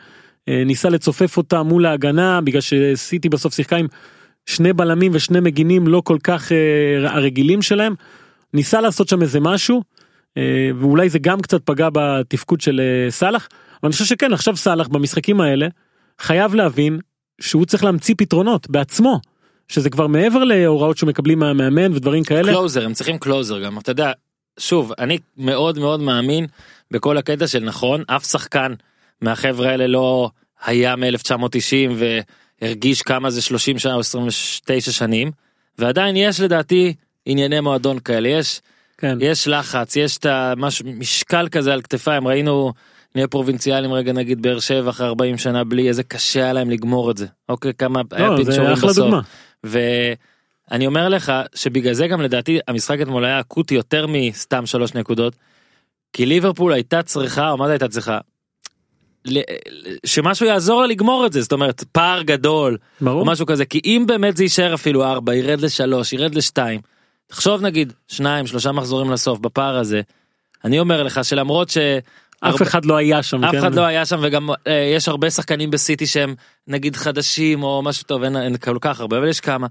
ניסה 0.49 0.89
לצופף 0.89 1.37
אותה 1.37 1.63
מול 1.63 1.87
ההגנה 1.87 2.41
בגלל 2.41 2.61
שסיטי 2.61 3.29
בסוף 3.29 3.55
שיחקה 3.55 3.77
עם 3.77 3.87
שני 4.47 4.73
בלמים 4.73 5.13
ושני 5.15 5.41
מגינים 5.41 5.87
לא 5.87 6.03
כל 6.05 6.19
כך 6.25 6.53
אה, 6.53 7.11
הרגילים 7.11 7.63
שלהם 7.63 7.95
ניסה 8.55 8.81
לעשות 8.81 9.09
שם 9.09 9.23
איזה 9.23 9.41
משהו 9.41 9.83
אה, 10.37 10.71
ואולי 10.81 11.09
זה 11.09 11.19
גם 11.19 11.41
קצת 11.41 11.63
פגע 11.65 11.89
בתפקוד 11.93 12.61
של 12.61 12.81
אה, 12.81 13.11
סאלח 13.11 13.49
אבל 13.53 13.89
אני 13.89 13.93
חושב 13.93 14.05
שכן 14.05 14.33
עכשיו 14.33 14.57
סאלח 14.57 14.89
במשחקים 14.89 15.41
האלה 15.41 15.67
חייב 16.21 16.55
להבין 16.55 16.99
שהוא 17.41 17.65
צריך 17.65 17.85
להמציא 17.85 18.15
פתרונות 18.19 18.71
בעצמו 18.71 19.21
שזה 19.69 19.91
כבר 19.91 20.07
מעבר 20.07 20.45
להוראות 20.45 20.97
שמקבלים 20.97 21.39
מהמאמן 21.39 21.93
ודברים 21.93 22.25
כאלה. 22.25 22.53
קלוזר 22.53 22.85
הם 22.85 22.93
צריכים 22.93 23.19
קלוזר 23.19 23.61
גם 23.61 23.79
אתה 23.79 23.91
יודע 23.91 24.13
שוב 24.59 24.93
אני 24.99 25.19
מאוד 25.37 25.79
מאוד 25.79 26.01
מאמין 26.01 26.47
בכל 26.91 27.17
הקטע 27.19 27.47
של 27.47 27.65
נכון 27.65 28.03
אף 28.07 28.25
שחקן 28.25 28.75
מהחברה 29.21 29.71
האלה 29.71 29.87
לא 29.87 30.31
היה 30.65 30.97
מ-1990 30.97 31.93
והרגיש 32.63 33.03
כמה 33.03 33.31
זה 33.31 33.43
30 33.43 33.79
שנה 33.79 33.95
או 33.95 34.01
29 34.01 34.91
שנים 34.91 35.31
ועדיין 35.79 36.17
יש 36.17 36.41
לדעתי 36.41 36.95
ענייני 37.27 37.61
מועדון 37.61 37.99
כאלה 37.99 38.29
יש 38.29 38.61
כן. 38.99 39.19
יש 39.21 39.49
לחץ 39.49 39.97
יש 39.97 40.19
את 40.19 40.27
המשהו 40.27 40.87
משקל 40.87 41.49
כזה 41.49 41.73
על 41.73 41.83
כתפיים 41.83 42.29
ראינו 42.29 42.73
נהיה 43.15 43.29
פרובינציאלים 43.29 43.93
רגע 43.93 44.13
נגיד 44.13 44.43
באר 44.43 44.61
שבע 44.61 44.91
אחרי 44.91 45.07
40 45.07 45.39
שנה 45.39 45.65
בלי 45.65 45.89
איזה 45.89 46.03
קשה 46.03 46.43
היה 46.43 46.53
להם 46.53 46.71
לגמור 46.71 47.11
את 47.11 47.17
זה 47.17 47.27
אוקיי 47.49 47.75
כמה 47.75 48.03
היה 48.13 48.29
לא, 48.29 48.37
פינצ'ורים 48.37 48.67
זה 48.67 48.73
אחלה 48.73 48.91
בסוף. 48.91 49.05
דוגמה. 49.05 49.21
ואני 49.65 50.87
אומר 50.87 51.09
לך 51.09 51.33
שבגלל 51.55 51.93
זה 51.93 52.07
גם 52.07 52.21
לדעתי 52.21 52.59
המשחק 52.69 52.99
אתמול 53.03 53.25
היה 53.25 53.41
אקוטי 53.41 53.75
יותר 53.75 54.07
מסתם 54.09 54.67
שלוש 54.67 54.95
נקודות. 54.95 55.37
כי 56.13 56.27
ליברפול 56.27 56.73
הייתה 56.73 57.03
צריכה 57.03 57.51
או 57.51 57.57
מה 57.57 57.67
זה 57.67 57.73
הייתה 57.73 57.89
צריכה. 57.89 58.19
שמשהו 60.07 60.47
יעזור 60.47 60.81
לה 60.81 60.87
לגמור 60.87 61.27
את 61.27 61.33
זה 61.33 61.43
זאת 61.43 61.53
אומרת 61.53 61.85
פער 61.93 62.23
גדול 62.23 62.73
או 63.01 63.05
ברור. 63.05 63.25
משהו 63.27 63.47
כזה 63.47 63.65
כי 63.65 63.81
אם 63.85 64.05
באמת 64.07 64.37
זה 64.37 64.45
יישאר 64.45 64.75
אפילו 64.75 65.05
ארבע 65.05 65.35
ירד 65.35 65.61
לשלוש 65.61 66.13
ירד 66.13 66.35
לשתיים. 66.35 66.81
תחשוב 67.27 67.63
נגיד 67.63 67.93
שניים 68.09 68.47
שלושה 68.47 68.73
מחזורים 68.73 69.11
לסוף 69.11 69.39
בפער 69.39 69.79
הזה. 69.79 70.01
אני 70.65 70.81
אומר 70.81 71.03
לך 71.03 71.25
שלמרות 71.25 71.69
ש... 71.69 71.79
אף 72.41 72.63
אחד 72.63 72.85
לא 72.85 72.97
היה 72.97 73.23
שם. 73.23 73.45
אף 73.45 73.51
כן? 73.51 73.59
אחד 73.59 73.75
לא 73.75 73.83
היה 73.83 74.07
שם 74.07 74.19
וגם 74.23 74.51
אה, 74.67 74.93
יש 74.97 75.09
הרבה 75.09 75.31
שחקנים 75.31 75.71
בסיטי 75.71 76.07
שהם 76.07 76.35
נגיד 76.69 76.97
חדשים 76.97 77.63
או 77.63 77.83
משהו 77.83 78.05
טוב 78.05 78.23
אין, 78.23 78.37
אין 78.37 78.57
כל 78.57 78.79
כך 78.81 79.01
הרבה 79.01 79.19
אבל 79.19 79.29
יש 79.29 79.41
כמה. 79.41 79.67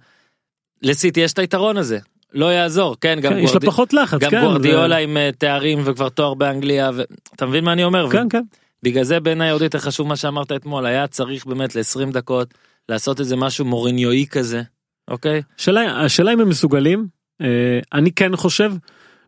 לסיטי 0.81 1.21
יש 1.21 1.33
את 1.33 1.39
היתרון 1.39 1.77
הזה 1.77 1.99
לא 2.33 2.45
יעזור 2.45 2.95
כן 3.01 3.19
גם 3.21 3.33
כן, 3.33 3.39
יש 3.39 3.53
לה 3.53 3.59
פחות 3.59 3.93
לחץ. 3.93 4.19
גם 4.19 4.31
כן, 4.31 4.41
גוורדיולה 4.41 4.95
ו- 4.95 4.99
עם 4.99 5.17
אה, 5.17 5.29
תארים 5.37 5.81
וכבר 5.85 6.09
תואר 6.09 6.33
באנגליה 6.33 6.91
ואתה 6.93 7.45
מבין 7.45 7.63
מה 7.63 7.73
אני 7.73 7.83
אומר 7.83 8.09
כן 8.11 8.29
כן. 8.29 8.41
בגלל 8.83 9.03
זה 9.03 9.19
בעיניי 9.19 9.51
עוד 9.51 9.61
יותר 9.61 9.79
חשוב 9.79 10.07
מה 10.07 10.15
שאמרת 10.15 10.51
אתמול 10.51 10.85
היה 10.85 11.07
צריך 11.07 11.45
באמת 11.45 11.75
ל-20 11.75 12.11
דקות 12.11 12.53
לעשות 12.89 13.19
איזה 13.19 13.35
משהו 13.35 13.65
מוריניואי 13.65 14.25
כזה 14.31 14.61
אוקיי 15.07 15.41
השאלה 15.59 16.05
השאלה 16.05 16.33
אם 16.33 16.39
הם 16.39 16.49
מסוגלים 16.49 17.07
אה, 17.41 17.79
אני 17.93 18.11
כן 18.11 18.35
חושב 18.35 18.71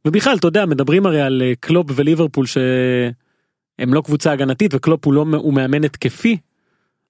ובכלל 0.05 0.37
אתה 0.37 0.47
יודע 0.47 0.65
מדברים 0.65 1.05
הרי 1.05 1.21
על 1.21 1.41
אה, 1.45 1.53
קלופ 1.59 1.87
וליברפול 1.95 2.45
שהם 2.45 3.93
לא 3.93 4.01
קבוצה 4.01 4.31
הגנתית 4.31 4.73
וקלופ 4.73 5.05
הוא 5.05 5.13
לא 5.13 5.25
הוא 5.35 5.53
מאמן 5.53 5.83
התקפי. 5.83 6.37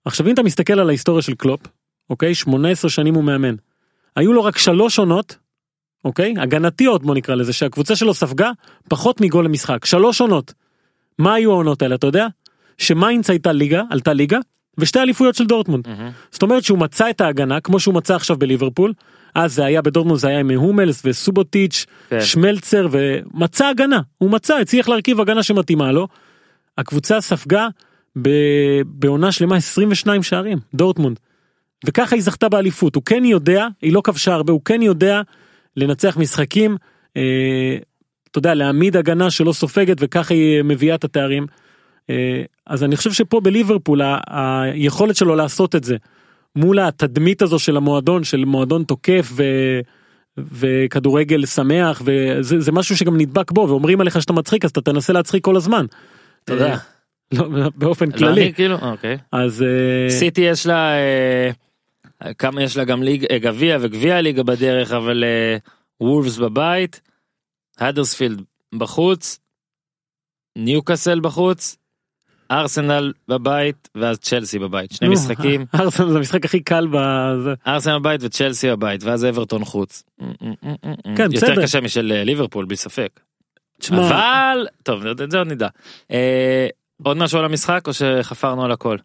עכשיו 0.05 0.27
אם 0.27 0.33
אתה 0.33 0.43
מסתכל 0.43 0.79
על 0.79 0.89
ההיסטוריה 0.89 1.21
של 1.21 1.35
קלופ 1.35 1.61
אוקיי 2.09 2.35
18 2.35 2.89
שנים 2.89 3.15
הוא 3.15 3.23
מאמן. 3.23 3.55
היו 4.15 4.33
לו 4.33 4.43
רק 4.43 4.57
שלוש 4.57 4.99
עונות 4.99 5.37
אוקיי 6.05 6.33
הגנתיות 6.37 7.03
בוא 7.03 7.15
נקרא 7.15 7.35
לזה 7.35 7.53
שהקבוצה 7.53 7.95
שלו 7.95 8.13
ספגה 8.13 8.51
פחות 8.89 9.21
מגול 9.21 9.45
למשחק 9.45 9.85
שלוש 9.85 10.21
עונות. 10.21 10.53
מה 11.19 11.33
היו 11.33 11.51
העונות 11.51 11.81
האלה 11.81 11.95
אתה 11.95 12.07
יודע? 12.07 12.27
שמיינץ 12.77 13.29
הייתה 13.29 13.51
ליגה 13.51 13.83
עלתה 13.89 14.13
ליגה 14.13 14.39
ושתי 14.77 14.99
אליפויות 14.99 15.35
של 15.35 15.45
דורטמונד. 15.45 15.87
זאת 16.31 16.41
אומרת 16.43 16.63
שהוא 16.63 16.77
מצא 16.79 17.09
את 17.09 17.21
ההגנה 17.21 17.59
כמו 17.59 17.79
שהוא 17.79 17.95
מצא 17.95 18.15
עכשיו 18.15 18.37
בליברפול. 18.37 18.93
אז 19.35 19.53
זה 19.55 19.65
היה 19.65 19.81
בדורטמונד 19.81 20.19
זה 20.19 20.27
היה 20.27 20.39
עם 20.39 20.51
הומלס 20.51 21.01
וסובוטיץ', 21.05 21.85
כן. 22.09 22.21
שמלצר 22.21 22.87
ומצא 22.91 23.65
הגנה. 23.65 24.01
הוא 24.17 24.31
מצא, 24.31 24.57
הצליח 24.57 24.89
להרכיב 24.89 25.21
הגנה 25.21 25.43
שמתאימה 25.43 25.91
לו. 25.91 26.07
הקבוצה 26.77 27.21
ספגה 27.21 27.67
ב- 28.21 28.81
בעונה 28.85 29.31
שלמה 29.31 29.55
22 29.55 30.23
שערים, 30.23 30.57
דורטמונד. 30.73 31.19
וככה 31.85 32.15
היא 32.15 32.23
זכתה 32.23 32.49
באליפות. 32.49 32.95
הוא 32.95 33.03
כן 33.05 33.25
יודע, 33.25 33.67
היא 33.81 33.93
לא 33.93 34.01
כבשה 34.03 34.33
הרבה, 34.33 34.53
הוא 34.53 34.61
כן 34.65 34.81
יודע 34.81 35.21
לנצח 35.77 36.17
משחקים, 36.17 36.77
אה, 37.17 37.77
אתה 38.37 38.39
יודע, 38.39 38.53
להעמיד 38.53 38.97
הגנה 38.97 39.31
שלא 39.31 39.53
סופגת 39.53 39.97
וככה 39.99 40.33
היא 40.33 40.63
מביאה 40.63 40.95
את 40.95 41.03
התארים. 41.03 41.45
אה, 42.09 42.43
אז 42.67 42.83
אני 42.83 42.95
חושב 42.95 43.11
שפה 43.11 43.39
בליברפול 43.39 44.01
היכולת 44.27 45.15
שלו 45.15 45.35
לעשות 45.35 45.75
את 45.75 45.83
זה 45.83 45.95
מול 46.55 46.79
התדמית 46.79 47.41
הזו 47.41 47.59
של 47.59 47.77
המועדון 47.77 48.23
של 48.23 48.45
מועדון 48.45 48.83
תוקף 48.83 49.31
ו... 49.31 49.43
וכדורגל 50.37 51.45
שמח 51.45 52.01
וזה 52.05 52.59
זה 52.59 52.71
משהו 52.71 52.97
שגם 52.97 53.17
נדבק 53.17 53.51
בו 53.51 53.65
ואומרים 53.69 54.01
עליך 54.01 54.21
שאתה 54.21 54.33
מצחיק 54.33 54.65
אז 54.65 54.71
אתה 54.71 54.81
תנסה 54.81 55.13
להצחיק 55.13 55.43
כל 55.43 55.55
הזמן. 55.55 55.85
תודה. 56.45 56.71
אה, 56.71 56.77
לא, 57.31 57.69
באופן 57.75 58.05
לא, 58.11 58.17
כללי 58.17 58.43
אני 58.43 58.53
כאילו 58.53 58.77
אוקיי. 58.81 59.17
אז 59.31 59.63
אה, 59.63 60.09
סיטי 60.09 60.41
יש 60.41 60.67
לה 60.67 60.93
כמה 62.37 62.63
יש 62.63 62.77
לה 62.77 62.83
גם 62.83 63.03
גביע 63.41 63.77
וגביע 63.81 64.21
ליגה 64.21 64.43
בדרך 64.43 64.91
אבל 64.91 65.23
וולפס 66.01 66.37
בבית. 66.37 67.01
הדרספילד 67.79 68.41
בחוץ. 68.77 69.39
ניוקאסל 70.57 71.19
בחוץ. 71.19 71.77
ארסנל 72.51 73.13
בבית 73.27 73.89
ואז 73.95 74.19
צ'לסי 74.19 74.59
בבית 74.59 74.91
שני 74.91 75.09
משחקים 75.09 75.65
ארסנל 75.79 76.11
זה 76.11 76.17
המשחק 76.17 76.45
הכי 76.45 76.59
קל 76.59 76.87
בזה. 76.87 77.53
ארסנל 77.67 77.99
בבית 77.99 78.21
וצ'לסי 78.23 78.69
בבית 78.69 79.03
ואז 79.03 79.25
אברטון 79.25 79.65
חוץ. 79.65 80.03
כן, 81.17 81.31
יותר 81.31 81.47
בסדר. 81.51 81.63
קשה 81.63 81.81
משל 81.81 82.11
אה, 82.11 82.23
ליברפול 82.23 82.65
בלי 82.65 82.75
ספק. 82.75 83.19
אבל 83.91 84.67
טוב 84.83 85.05
את 85.05 85.31
זה 85.31 85.37
עוד 85.37 85.47
נדע. 85.47 85.67
אה, 86.11 86.67
עוד 87.03 87.17
משהו 87.17 87.39
על 87.39 87.45
המשחק 87.45 87.87
או 87.87 87.93
שחפרנו 87.93 88.65
על 88.65 88.71
הכל? 88.71 88.97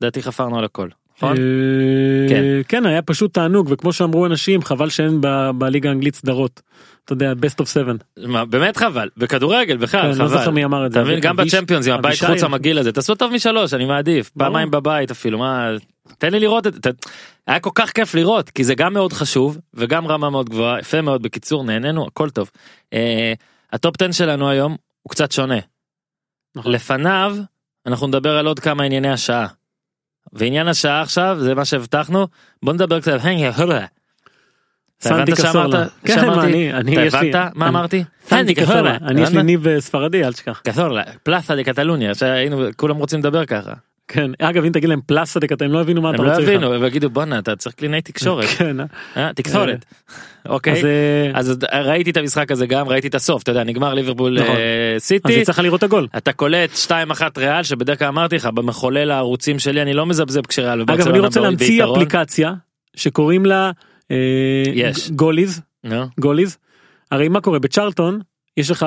לדעתי 0.00 0.22
חפרנו 0.22 0.58
על 0.58 0.64
הכל. 0.64 0.88
נכון? 1.16 1.36
אה, 1.36 2.28
כן. 2.28 2.42
כן 2.68 2.86
היה 2.86 3.02
פשוט 3.02 3.34
תענוג 3.34 3.68
וכמו 3.70 3.92
שאמרו 3.92 4.26
אנשים 4.26 4.62
חבל 4.62 4.88
שאין 4.88 5.20
בליגה 5.58 5.88
האנגלית 5.88 6.14
סדרות. 6.14 6.62
אתה 7.04 7.12
יודע 7.12 7.32
best 7.32 7.62
of 7.62 7.66
seven. 7.66 8.22
מה, 8.26 8.44
באמת 8.44 8.76
חבל 8.76 9.08
בכדורגל 9.16 9.76
בכלל 9.76 10.14
כן, 10.14 10.22
לא 10.22 10.28
חבל. 10.28 10.50
מי 10.50 10.64
אמר 10.64 10.86
את 10.86 10.92
זה. 10.92 11.02
גם 11.20 11.36
בצ'מפיונס 11.36 11.88
עם 11.88 11.94
הבית 11.94 12.24
חוץ 12.24 12.42
המגעיל 12.42 12.78
הזה 12.78 12.92
תעשו 12.92 13.14
טוב 13.14 13.32
משלוש 13.32 13.74
אני 13.74 13.84
מעדיף. 13.84 14.30
פעמיים 14.30 14.70
בבית 14.70 15.10
אפילו 15.10 15.38
מה 15.38 15.70
תן 16.18 16.32
לי 16.32 16.40
לראות 16.40 16.66
את 16.66 16.74
זה 16.84 16.90
היה 17.46 17.60
כל 17.60 17.70
כך 17.74 17.90
כיף 17.90 18.14
לראות 18.14 18.50
כי 18.50 18.64
זה 18.64 18.74
גם 18.74 18.92
מאוד 18.92 19.12
חשוב 19.12 19.58
וגם 19.74 20.06
רמה 20.06 20.30
מאוד 20.30 20.48
גבוהה 20.48 20.78
יפה 20.78 21.00
מאוד 21.00 21.22
בקיצור 21.22 21.64
נהנינו 21.64 22.06
הכל 22.06 22.30
טוב. 22.30 22.50
אה, 22.92 23.32
הטופ 23.72 24.02
10 24.02 24.12
שלנו 24.12 24.48
היום 24.48 24.76
הוא 25.02 25.10
קצת 25.10 25.32
שונה. 25.32 25.58
נכון. 26.56 26.72
לפניו 26.72 27.36
אנחנו 27.86 28.06
נדבר 28.06 28.36
על 28.36 28.46
עוד 28.46 28.60
כמה 28.60 28.84
ענייני 28.84 29.10
השעה. 29.10 29.46
ועניין 30.36 30.68
השעה 30.68 31.02
עכשיו 31.02 31.36
זה 31.40 31.54
מה 31.54 31.64
שהבטחנו 31.64 32.26
בוא 32.62 32.72
נדבר 32.72 33.00
קצת. 33.00 33.12
אתה 35.00 35.14
הבנת 35.14 35.30
סנטי 35.30 35.32
קסורלה. 35.32 35.86
כן? 36.04 36.26
מה, 36.26 36.44
אני- 36.44 36.72
אני- 36.74 36.92
אתה 36.92 37.00
יש 37.04 37.14
לי- 37.14 37.30
הבנת 37.34 37.52
מה 37.56 37.68
אמרתי? 37.68 38.04
סנטי 38.28 38.54
קסורלה. 38.54 38.96
אני 38.96 39.20
יש 39.22 39.30
לי? 39.30 39.42
ניב 39.42 39.78
ספרדי 39.78 40.24
אל 40.24 40.32
תשכח. 40.32 40.60
קסורלה, 40.68 41.02
פלאסה 41.22 41.56
דה 41.56 41.64
קטלוניה, 41.64 42.14
שהיינו, 42.14 42.62
כולם 42.76 42.96
רוצים 42.96 43.20
לדבר 43.20 43.46
ככה. 43.46 43.72
כן 44.08 44.30
אגב 44.38 44.64
אם 44.64 44.72
תגיד 44.72 44.88
להם 44.88 45.00
פלאסה 45.06 45.40
דקה 45.40 45.54
הם 45.64 45.72
לא 45.72 45.80
הבינו 45.80 46.02
מה 46.02 46.10
אתה 46.10 46.18
הם 46.18 46.24
לא 46.24 46.30
רוצה. 46.30 46.42
יבינו, 46.42 46.74
הם 46.74 46.84
יגידו 46.84 47.10
בואנה 47.10 47.38
אתה 47.38 47.56
צריך 47.56 47.74
קלינאי 47.74 48.00
תקשורת, 48.00 48.44
כן, 48.58 48.80
אה? 48.80 48.86
אה, 49.16 49.32
תקשורת. 49.32 49.84
אוקיי, 50.48 50.72
אז 50.72 50.84
אה, 50.84 51.30
אז 51.34 51.58
ראיתי 51.84 52.10
את 52.10 52.16
המשחק 52.16 52.50
הזה 52.50 52.66
גם, 52.66 52.88
ראיתי 52.88 53.08
את 53.08 53.14
הסוף, 53.14 53.42
אתה 53.42 53.50
יודע, 53.50 53.64
נגמר 53.64 53.94
ליברפול 53.94 54.40
נכון. 54.40 54.56
אה, 54.56 54.94
אז 54.96 55.02
סיטי, 55.02 55.32
יצא 55.32 55.52
לך 55.52 55.58
לראות 55.58 55.78
את 55.78 55.84
הגול. 55.84 56.08
אתה 56.16 56.32
קולט 56.32 56.70
2-1 56.86 57.22
ריאל, 57.38 57.62
שבדרך 57.62 57.98
כלל 57.98 58.08
אמרתי 58.08 58.36
לך, 58.36 58.46
במחולל 58.46 59.10
הערוצים 59.10 59.58
שלי 59.58 59.82
אני 59.82 59.94
לא 59.94 60.06
מזבזב 60.06 60.46
כשריאל 60.46 60.82
אגב 60.82 61.08
אני 61.08 61.18
רוצה 61.18 61.40
להמציא. 61.40 61.84
אפליקציה 61.84 62.52
שקוראים 62.96 63.46
לה 63.46 63.70
אה. 64.10 64.16
גוליז 65.10 65.60
גוליז. 66.18 66.58
הרי 67.10 67.28
מה 67.28 67.40
קורה 67.40 67.58
בצ'רלטון 67.58 68.20
יש 68.56 68.70
לך 68.70 68.86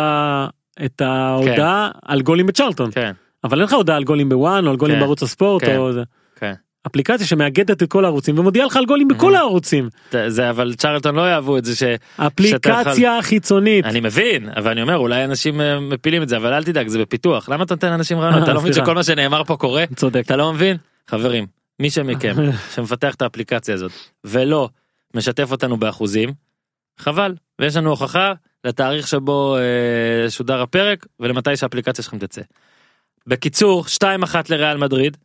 את 0.86 1.02
ההודעה 1.02 1.90
על 2.06 2.22
גולים 2.22 2.46
בצ'רלטון 2.46 2.92
כן, 2.92 3.12
אבל 3.44 3.58
אין 3.58 3.66
לך 3.68 3.74
הודעה 3.74 3.98
על 3.98 4.04
גולים 4.04 4.30
בוואן 4.30 4.66
או 4.66 4.72
על 4.72 4.78
גולים 4.78 4.96
כן, 4.96 5.00
בערוץ 5.02 5.24
הספורט 5.24 5.64
כן. 5.64 5.78
או 5.78 5.92
זה. 5.94 6.04
כן. 6.36 6.54
אפליקציה 6.88 7.28
שמאגדת 7.28 7.84
את 7.84 7.90
כל 7.90 8.06
הערוצים 8.06 8.40
ומודיעה 8.40 8.66
לך 8.66 8.78
על 8.78 8.86
גולים 8.86 9.08
בכל 9.08 9.36
הערוצים. 9.36 9.90
זה- 10.28 10.50
אבל 10.50 10.74
צ'רלטון 10.74 11.16
לא 11.16 11.22
יאהבו 11.30 11.58
את 11.58 11.66
זה 11.66 11.76
ש... 11.76 11.84
אפליקציה 12.18 13.22
חיצונית. 13.22 13.86
אני 13.86 14.00
מבין 14.00 14.50
אבל 14.50 14.72
אני 14.72 14.82
אומר 14.82 14.98
אולי 14.98 15.26
אנשים 15.26 15.62
אה, 15.62 15.80
מפילים 15.80 16.24
את 16.24 16.30
זה 16.30 16.38
אבל 16.38 16.54
אל 16.54 16.64
תדאג 16.64 16.88
זה 16.88 17.00
בפיתוח 17.00 17.50
למה 17.50 17.64
אתה 17.64 17.74
נותן 17.74 17.90
לאנשים 17.90 18.20
רעיונות 18.20 18.44
אתה 18.44 18.54
לא 18.54 18.62
מבין. 18.62 18.74
שכל 18.74 18.96
מה 18.96 19.04
שנאמר 19.04 19.44
פה 19.44 19.56
קורה 19.58 19.84
צודק. 19.96 20.22
אתה 20.26 20.36
לא 20.36 20.54
מבין 20.54 20.78
חברים 21.08 21.46
מי 21.80 21.90
שמכם 21.90 22.36
שמפתח 22.76 23.16
את 23.16 23.22
האפליקציה 23.22 23.74
הזאת 23.74 23.92
ולא 24.24 24.70
משתף 25.16 25.52
אותנו 25.52 25.78
באחוזים 25.78 26.34
חבל 27.00 27.36
ויש 27.60 27.76
לנו 27.76 27.90
הוכחה 27.90 28.34
לתאריך 28.64 29.08
שבו 29.08 29.58
אה, 29.58 30.30
שודר 30.30 30.62
הפרק 30.62 31.06
ולמתי 31.20 31.58
שהאפליקציה 31.58 32.04
שלכם 32.04 32.18
תצא. 32.20 32.42
בקיצור 33.28 33.86
2-1 33.86 34.36
לריאל 34.50 34.78
מדריד 34.78 35.18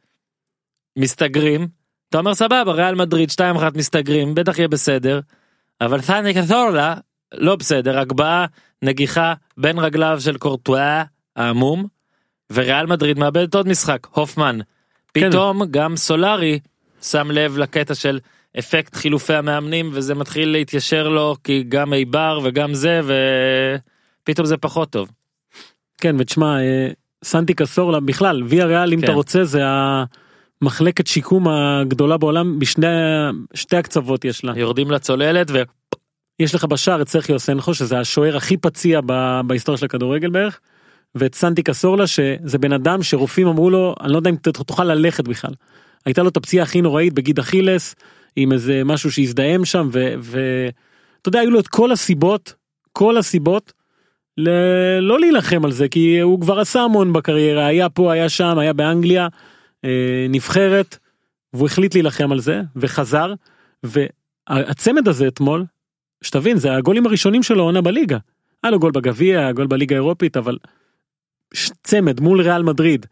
מסתגרים. 0.98 1.68
אתה 2.08 2.18
אומר 2.18 2.34
סבבה 2.34 2.72
ריאל 2.72 2.94
מדריד 2.94 3.30
2-1 3.30 3.42
מסתגרים 3.74 4.34
בטח 4.34 4.58
יהיה 4.58 4.68
בסדר 4.68 5.20
אבל 5.80 6.00
סאני 6.00 6.34
קזורלה 6.34 6.94
לא 7.34 7.56
בסדר 7.56 7.98
הגבהה 7.98 8.46
נגיחה 8.82 9.34
בין 9.56 9.78
רגליו 9.78 10.20
של 10.20 10.38
קורטואה 10.38 11.02
העמום 11.36 11.86
וריאל 12.52 12.86
מדריד 12.86 13.18
מאבדת 13.18 13.54
עוד 13.54 13.68
משחק. 13.68 14.06
הופמן 14.10 14.58
פתאום 15.12 15.64
גם 15.70 15.96
סולארי 15.96 16.58
שם 17.02 17.30
לב 17.30 17.58
לקטע 17.58 17.94
של 17.94 18.20
אפקט 18.58 18.94
חילופי 18.94 19.34
המאמנים 19.34 19.90
וזה 19.92 20.14
מתחיל 20.14 20.48
להתיישר 20.48 21.08
לו 21.08 21.36
כי 21.44 21.64
גם 21.68 21.92
איבר 21.92 22.40
וגם 22.44 22.74
זה 22.74 23.00
ופתאום 24.22 24.46
זה 24.46 24.56
פחות 24.56 24.90
טוב. 24.90 25.10
כן 25.98 26.16
ותשמע 26.18 26.60
אה, 26.60 26.88
סנטי 27.24 27.54
קסורלה 27.54 28.00
בכלל 28.00 28.42
ויה 28.46 28.66
ריאל 28.66 28.92
אם 28.92 28.98
כן. 29.00 29.04
אתה 29.04 29.12
רוצה 29.12 29.44
זה 29.44 29.60
המחלקת 30.62 31.06
שיקום 31.06 31.48
הגדולה 31.48 32.16
בעולם 32.16 32.58
בשני 32.58 32.86
שתי 33.54 33.76
הקצוות 33.76 34.24
יש 34.24 34.44
לה. 34.44 34.52
יורדים 34.56 34.90
לצוללת 34.90 35.46
ו... 35.50 35.62
יש 36.40 36.54
לך 36.54 36.64
בשער 36.64 37.02
את 37.02 37.08
סרחיו 37.08 37.38
סנחו 37.38 37.74
שזה 37.74 37.98
השוער 37.98 38.36
הכי 38.36 38.56
פציע 38.56 39.00
ב- 39.06 39.40
בהיסטוריה 39.46 39.78
של 39.78 39.84
הכדורגל 39.86 40.30
בערך. 40.30 40.60
ואת 41.14 41.34
סנטי 41.34 41.62
קסורלה 41.62 42.06
שזה 42.06 42.58
בן 42.58 42.72
אדם 42.72 43.02
שרופאים 43.02 43.46
אמרו 43.46 43.70
לו 43.70 43.94
אני 44.00 44.12
לא 44.12 44.16
יודע 44.16 44.30
אם 44.30 44.36
ת- 44.36 44.48
תוכל 44.48 44.84
ללכת 44.84 45.28
בכלל. 45.28 45.50
הייתה 46.06 46.22
לו 46.22 46.28
את 46.28 46.36
הפציעה 46.36 46.62
הכי 46.62 46.80
נוראית 46.82 47.12
בגיד 47.12 47.38
אכילס 47.38 47.94
עם 48.36 48.52
איזה 48.52 48.82
משהו 48.84 49.12
שהזדהם 49.12 49.64
שם 49.64 49.88
ואתה 49.92 51.28
יודע 51.28 51.40
היו 51.40 51.50
לו 51.50 51.60
את 51.60 51.68
כל 51.68 51.92
הסיבות 51.92 52.54
כל 52.92 53.16
הסיבות 53.16 53.72
ל- 54.38 54.98
לא 55.00 55.20
להילחם 55.20 55.64
על 55.64 55.72
זה 55.72 55.88
כי 55.88 56.20
הוא 56.20 56.40
כבר 56.40 56.60
עשה 56.60 56.80
המון 56.80 57.12
בקריירה 57.12 57.66
היה 57.66 57.88
פה 57.88 58.12
היה 58.12 58.28
שם 58.28 58.58
היה 58.58 58.72
באנגליה 58.72 59.28
אה, 59.84 60.26
נבחרת 60.28 60.98
והוא 61.52 61.66
החליט 61.66 61.94
להילחם 61.94 62.32
על 62.32 62.40
זה 62.40 62.60
וחזר 62.76 63.32
והצמד 63.82 65.08
הזה 65.08 65.28
אתמול 65.28 65.64
שתבין 66.24 66.56
זה 66.56 66.74
הגולים 66.76 67.06
הראשונים 67.06 67.42
שלו 67.42 67.62
עונה 67.64 67.80
בליגה. 67.80 68.18
היה 68.62 68.70
לו 68.70 68.78
גול 68.78 68.90
בגביע 68.92 69.52
גול 69.52 69.66
בליגה 69.66 69.96
האירופית 69.96 70.36
אבל 70.36 70.58
ש- 71.54 71.70
צמד 71.82 72.20
מול 72.20 72.40
ריאל 72.40 72.62
מדריד 72.62 73.06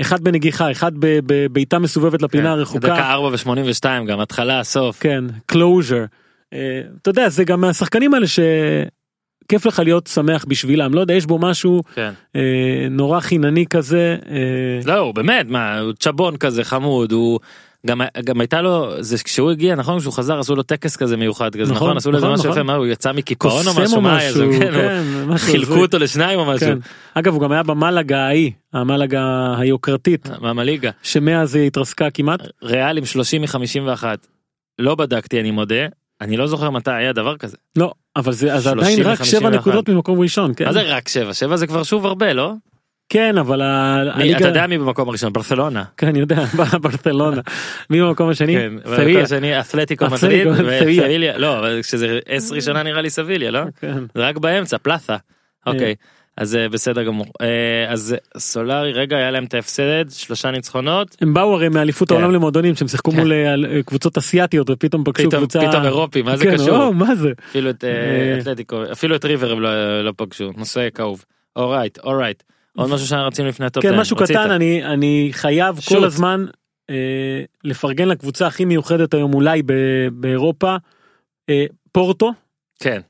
אחד 0.00 0.20
בנגיחה 0.20 0.70
אחד 0.70 0.92
ב- 0.98 1.18
בבעיטה 1.26 1.78
מסובבת 1.78 2.22
לפינה 2.22 2.50
הרחוקה 2.50 2.88
כן, 2.88 2.94
דקה 2.94 3.12
4 3.12 3.28
ו-82 3.28 3.84
גם 4.08 4.20
התחלה 4.20 4.64
סוף. 4.64 4.98
כן 5.00 5.24
closure 5.46 6.04
אתה 6.48 7.10
יודע 7.10 7.28
זה 7.28 7.44
גם 7.44 7.60
מהשחקנים 7.60 8.14
האלה 8.14 8.26
שכיף 9.48 9.66
לך 9.66 9.78
להיות 9.84 10.06
שמח 10.06 10.44
בשבילם 10.48 10.94
לא 10.94 11.00
יודע 11.00 11.14
יש 11.14 11.26
בו 11.26 11.38
משהו 11.38 11.82
כן. 11.94 12.12
אה, 12.36 12.40
נורא 12.90 13.20
חינני 13.20 13.66
כזה 13.66 14.16
אה, 14.30 14.36
לא 14.84 15.12
באמת 15.12 15.46
מה 15.48 15.78
הוא 15.78 15.92
צ'בון 16.00 16.36
כזה 16.36 16.64
חמוד 16.64 17.12
הוא 17.12 17.40
גם 17.86 18.00
גם 18.24 18.40
הייתה 18.40 18.62
לו 18.62 19.02
זה 19.02 19.16
כשהוא 19.18 19.50
הגיע 19.50 19.74
נכון 19.74 19.98
כשהוא 19.98 20.12
חזר 20.12 20.38
עשו 20.38 20.56
לו 20.56 20.62
טקס 20.62 20.96
כזה 20.96 21.16
מיוחד 21.16 21.54
כזה 21.54 21.72
נכון, 21.72 21.74
נכון 21.74 21.96
עשו 21.96 22.12
לו 22.12 22.18
נכון, 22.18 22.32
משהו 22.32 22.44
נכון. 22.44 22.52
יפה 22.52 22.62
מה 22.62 22.74
הוא 22.74 22.86
יצא 22.86 23.12
מקיפאון 23.12 23.66
או 23.68 23.82
משהו 23.82 24.00
מה 24.00 24.18
היה 24.18 24.32
זה 24.32 24.46
משהו, 24.46 24.60
כן, 24.60 24.74
הוא- 24.74 24.82
כן, 24.82 25.02
משהו 25.26 25.46
חילקו 25.52 25.70
הזוי. 25.72 25.82
אותו 25.82 25.98
לשניים 25.98 26.38
או 26.38 26.44
משהו 26.46 26.66
כן. 26.66 26.78
אגב 27.14 27.32
הוא 27.32 27.42
גם 27.42 27.52
היה 27.52 27.62
במלאגה 27.62 28.18
ההיא 28.18 28.50
המלאגה 28.72 29.22
היוקרתית 29.58 30.28
מהליגה 30.40 30.90
שמאז 31.02 31.54
היא 31.54 31.66
התרסקה 31.66 32.10
כמעט 32.10 32.40
ריאל 32.62 32.98
עם 32.98 33.04
30 33.04 33.42
מ-51 33.42 34.04
לא 34.78 34.94
בדקתי 34.94 35.40
אני 35.40 35.50
מודה 35.50 35.86
אני 36.20 36.36
לא 36.36 36.46
זוכר 36.46 36.70
מתי 36.70 36.90
היה 36.90 37.12
דבר 37.12 37.36
כזה 37.36 37.56
לא 37.76 37.92
אבל 38.18 38.32
זה 38.32 38.54
אז 38.54 38.62
30 38.62 38.78
עדיין 38.78 39.02
רק 39.02 39.24
שבע 39.24 39.48
ו-51. 39.48 39.56
נקודות 39.56 39.88
ממקום 39.88 40.20
ראשון 40.20 40.52
כן. 40.56 40.64
מה 40.64 40.72
זה 40.72 40.82
רק 40.82 41.08
7 41.08 41.34
7 41.34 41.56
זה 41.56 41.66
כבר 41.66 41.82
שוב 41.82 42.06
הרבה 42.06 42.32
לא? 42.32 42.52
כן 43.08 43.38
אבל 43.38 43.62
הליגה 43.62 44.38
אתה 44.38 44.48
יודע 44.48 44.66
מי 44.66 44.78
במקום 44.78 45.08
הראשון? 45.08 45.32
ברצלונה. 45.32 45.84
כן 45.96 46.06
אני 46.06 46.18
יודע 46.18 46.44
ברצלונה. 46.82 47.40
מי 47.90 48.00
במקום 48.00 48.28
השני? 48.28 48.54
כן, 48.54 48.72
סביליה. 48.84 49.04
במקום 49.04 49.22
השני 49.22 49.60
אתלטיקו 49.60 50.06
מדריד. 50.06 50.46
וסביליה 50.46 51.38
לא 51.38 51.58
אבל 51.58 51.80
כשזה 51.82 52.18
10 52.26 52.54
ראשונה 52.54 52.82
נראה 52.82 53.00
לי 53.00 53.10
סביליה 53.10 53.50
לא? 53.50 53.60
כן. 53.80 53.98
זה 54.14 54.28
רק 54.28 54.38
באמצע 54.38 54.78
פלאסה. 54.78 55.16
אוקיי 55.66 55.94
אז 56.38 56.56
אה, 56.56 56.68
בסדר 56.68 57.02
גמור 57.02 57.26
אה, 57.40 57.92
אז 57.92 58.16
סולארי 58.38 58.92
רגע 58.92 59.16
היה 59.16 59.30
להם 59.30 59.44
את 59.44 59.54
ההפסד 59.54 60.10
שלושה 60.10 60.50
ניצחונות 60.50 61.16
הם 61.20 61.34
באו 61.34 61.54
הרי 61.54 61.68
מאליפות 61.68 62.08
כן. 62.08 62.14
העולם 62.14 62.30
למועדונים 62.30 62.74
שהם 62.76 62.88
שיחקו 62.88 63.10
כן. 63.10 63.16
מול 63.20 63.32
אה, 63.32 63.82
קבוצות 63.86 64.18
אסיאתיות 64.18 64.70
ופתאום 64.70 65.04
פגשו 65.04 65.30
קבוצה 65.30 65.60
פתאום 65.68 65.84
אירופי 65.84 66.22
מה 66.22 66.36
זה 66.36 66.44
כן, 66.44 66.54
קשור 66.54 66.94
מה 66.94 67.14
זה 67.14 67.32
אפילו 67.50 67.70
את. 67.70 67.84
אתלטיקו 68.40 68.82
אפילו 68.92 69.16
את 69.16 69.24
ריבר 69.24 69.52
הם 69.52 69.60
לא 69.60 70.04
לא 70.04 70.12
פגשו 70.16 70.50
נושא 70.56 70.88
כאוב 70.94 71.24
alright 71.56 71.98
alright 71.98 72.42
עוד 72.76 72.90
משהו 72.90 73.06
שרצינו 73.06 73.48
לפני 73.48 73.66
הטופ 73.66 73.82
כן 73.82 73.92
10, 73.92 74.00
משהו? 74.00 74.16
קטן 74.16 74.50
אני 74.50 74.84
אני 74.84 75.28
חייב. 75.32 75.80
כל 75.88 76.04
הזמן 76.04 76.44
לפרגן 77.64 78.08
לקבוצה 78.08 78.46
הכי 78.46 78.64
מיוחדת 78.64 79.14
היום 79.14 79.34
אולי 79.34 79.62
ב- 79.62 80.08
באירופה 80.12 80.76
פורטו 81.92 82.32
כן 82.80 83.00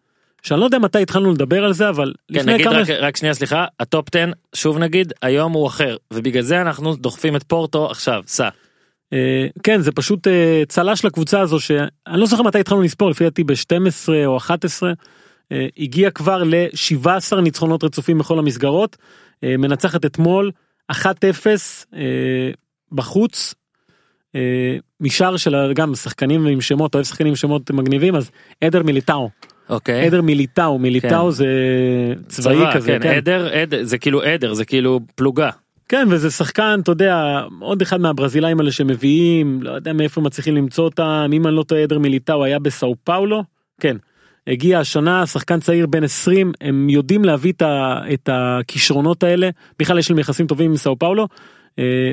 שאני 0.42 0.60
לא 0.60 0.64
יודע 0.64 0.78
מתי 0.78 1.02
התחלנו 1.02 1.32
לדבר 1.32 1.64
על 1.64 1.72
זה 1.72 1.88
אבל 1.88 2.12
כן 2.32 2.38
לפני 2.38 2.52
נגיד 2.52 2.66
כמה 2.66 2.80
רק, 2.80 2.90
רק 2.90 3.16
שנייה 3.16 3.34
סליחה 3.34 3.66
הטופ 3.80 4.08
10 4.14 4.30
שוב 4.54 4.78
נגיד 4.78 5.12
היום 5.22 5.52
הוא 5.52 5.66
אחר 5.66 5.96
ובגלל 6.12 6.42
זה 6.42 6.60
אנחנו 6.60 6.96
דוחפים 6.96 7.36
את 7.36 7.42
פורטו 7.42 7.90
עכשיו 7.90 8.22
סע 8.26 8.48
אה, 9.12 9.46
כן 9.62 9.80
זה 9.80 9.92
פשוט 9.92 10.26
אה, 10.26 10.62
צל"ש 10.68 11.04
לקבוצה 11.04 11.40
הזו 11.40 11.60
שאני 11.60 11.88
לא 12.06 12.26
זוכר 12.26 12.42
מתי 12.42 12.60
התחלנו 12.60 12.82
לספור 12.82 13.10
לפי 13.10 13.24
דעתי 13.24 13.44
ב-12 13.44 14.08
או 14.26 14.36
11 14.36 14.92
אה, 15.52 15.66
הגיע 15.78 16.10
כבר 16.10 16.42
ל-17 16.44 17.40
ניצחונות 17.42 17.84
רצופים 17.84 18.18
בכל 18.18 18.38
המסגרות 18.38 18.96
אה, 19.44 19.56
מנצחת 19.56 20.04
אתמול 20.04 20.50
1-0 20.92 20.96
אה, 21.94 22.50
בחוץ. 22.92 23.54
אה, 24.34 24.76
משאר 25.00 25.36
של 25.36 25.72
גם 25.74 25.94
שחקנים 25.94 26.46
עם 26.46 26.60
שמות 26.60 26.94
אוהב 26.94 27.06
שחקנים 27.06 27.28
עם 27.28 27.36
שמות 27.36 27.70
מגניבים 27.70 28.16
אז 28.16 28.30
עדר 28.60 28.82
מיליטאו 28.82 29.30
אוקיי 29.70 30.06
עדר 30.06 30.22
מיליטאו 30.22 30.78
מיליטאו 30.78 31.24
כן. 31.24 31.30
זה 31.30 31.46
צבאי 32.28 32.56
צבא, 32.56 32.74
כזה 32.74 32.86
כן, 32.88 33.02
כן. 33.02 33.16
עדר 33.16 33.48
עדר 33.52 33.84
זה 33.84 33.98
כאילו 33.98 34.22
עדר 34.22 34.54
זה 34.54 34.64
כאילו 34.64 35.00
פלוגה 35.14 35.50
כן 35.88 36.06
וזה 36.10 36.30
שחקן 36.30 36.80
אתה 36.82 36.90
יודע 36.92 37.42
עוד 37.60 37.82
אחד 37.82 38.00
מהברזילאים 38.00 38.60
האלה 38.60 38.72
שמביאים 38.72 39.62
לא 39.62 39.70
יודע 39.70 39.92
מאיפה 39.92 40.20
מצליחים 40.20 40.56
למצוא 40.56 40.84
אותם 40.84 41.30
אם 41.32 41.46
אני 41.46 41.56
לא 41.56 41.62
טועה 41.62 41.82
עדר 41.82 41.98
מיליטאו 41.98 42.44
היה 42.44 42.58
בסאו 42.58 42.94
פאולו 43.04 43.44
כן 43.80 43.96
הגיע 44.48 44.80
השנה 44.80 45.26
שחקן 45.26 45.60
צעיר 45.60 45.86
בן 45.86 46.04
20 46.04 46.52
הם 46.60 46.88
יודעים 46.90 47.24
להביא 47.24 47.52
את, 47.52 47.62
ה, 47.62 48.00
את 48.14 48.28
הכישרונות 48.32 49.22
האלה 49.22 49.50
בכלל 49.78 49.98
יש 49.98 50.10
להם 50.10 50.18
יחסים 50.18 50.46
טובים 50.46 50.70
עם 50.70 50.76
סאו 50.76 50.98
פאולו. 50.98 51.28
אה, 51.78 52.12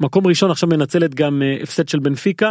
מקום 0.00 0.26
ראשון 0.26 0.50
עכשיו 0.50 0.68
מנצלת 0.68 1.14
גם 1.14 1.42
אה, 1.42 1.56
הפסד 1.62 1.88
של 1.88 1.98
בנפיקה. 1.98 2.50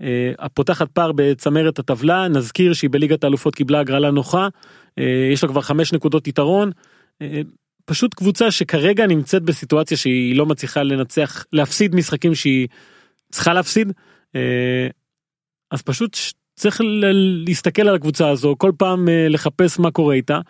אה, 0.00 0.32
הפותחת 0.38 0.90
פער 0.90 1.12
בצמרת 1.12 1.78
הטבלה 1.78 2.28
נזכיר 2.28 2.72
שהיא 2.72 2.90
בליגת 2.90 3.24
האלופות 3.24 3.54
קיבלה 3.54 3.80
הגרלה 3.80 4.10
נוחה 4.10 4.48
אה, 4.98 5.28
יש 5.32 5.42
לה 5.42 5.48
כבר 5.48 5.60
חמש 5.60 5.92
נקודות 5.92 6.28
יתרון. 6.28 6.70
אה, 7.22 7.40
פשוט 7.84 8.14
קבוצה 8.14 8.50
שכרגע 8.50 9.06
נמצאת 9.06 9.42
בסיטואציה 9.42 9.96
שהיא 9.96 10.36
לא 10.36 10.46
מצליחה 10.46 10.82
לנצח 10.82 11.44
להפסיד 11.52 11.94
משחקים 11.94 12.34
שהיא 12.34 12.68
צריכה 13.30 13.54
להפסיד. 13.54 13.92
אז 15.70 15.82
פשוט 15.82 16.16
צריך 16.54 16.80
להסתכל 17.46 17.88
על 17.88 17.94
הקבוצה 17.94 18.28
הזו 18.28 18.54
כל 18.58 18.72
פעם 18.78 19.08
לחפש 19.28 19.78
מה 19.78 19.90
קורה 19.90 20.14
איתה. 20.14 20.40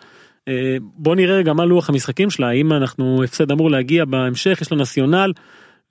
בוא 0.81 1.15
נראה 1.15 1.41
גם 1.41 1.57
מה 1.57 1.65
לוח 1.65 1.89
המשחקים 1.89 2.29
שלה 2.29 2.49
האם 2.49 2.73
אנחנו 2.73 3.23
הפסד 3.23 3.51
אמור 3.51 3.71
להגיע 3.71 4.05
בהמשך 4.05 4.57
יש 4.61 4.71
לה 4.71 4.77
נציונל 4.77 5.33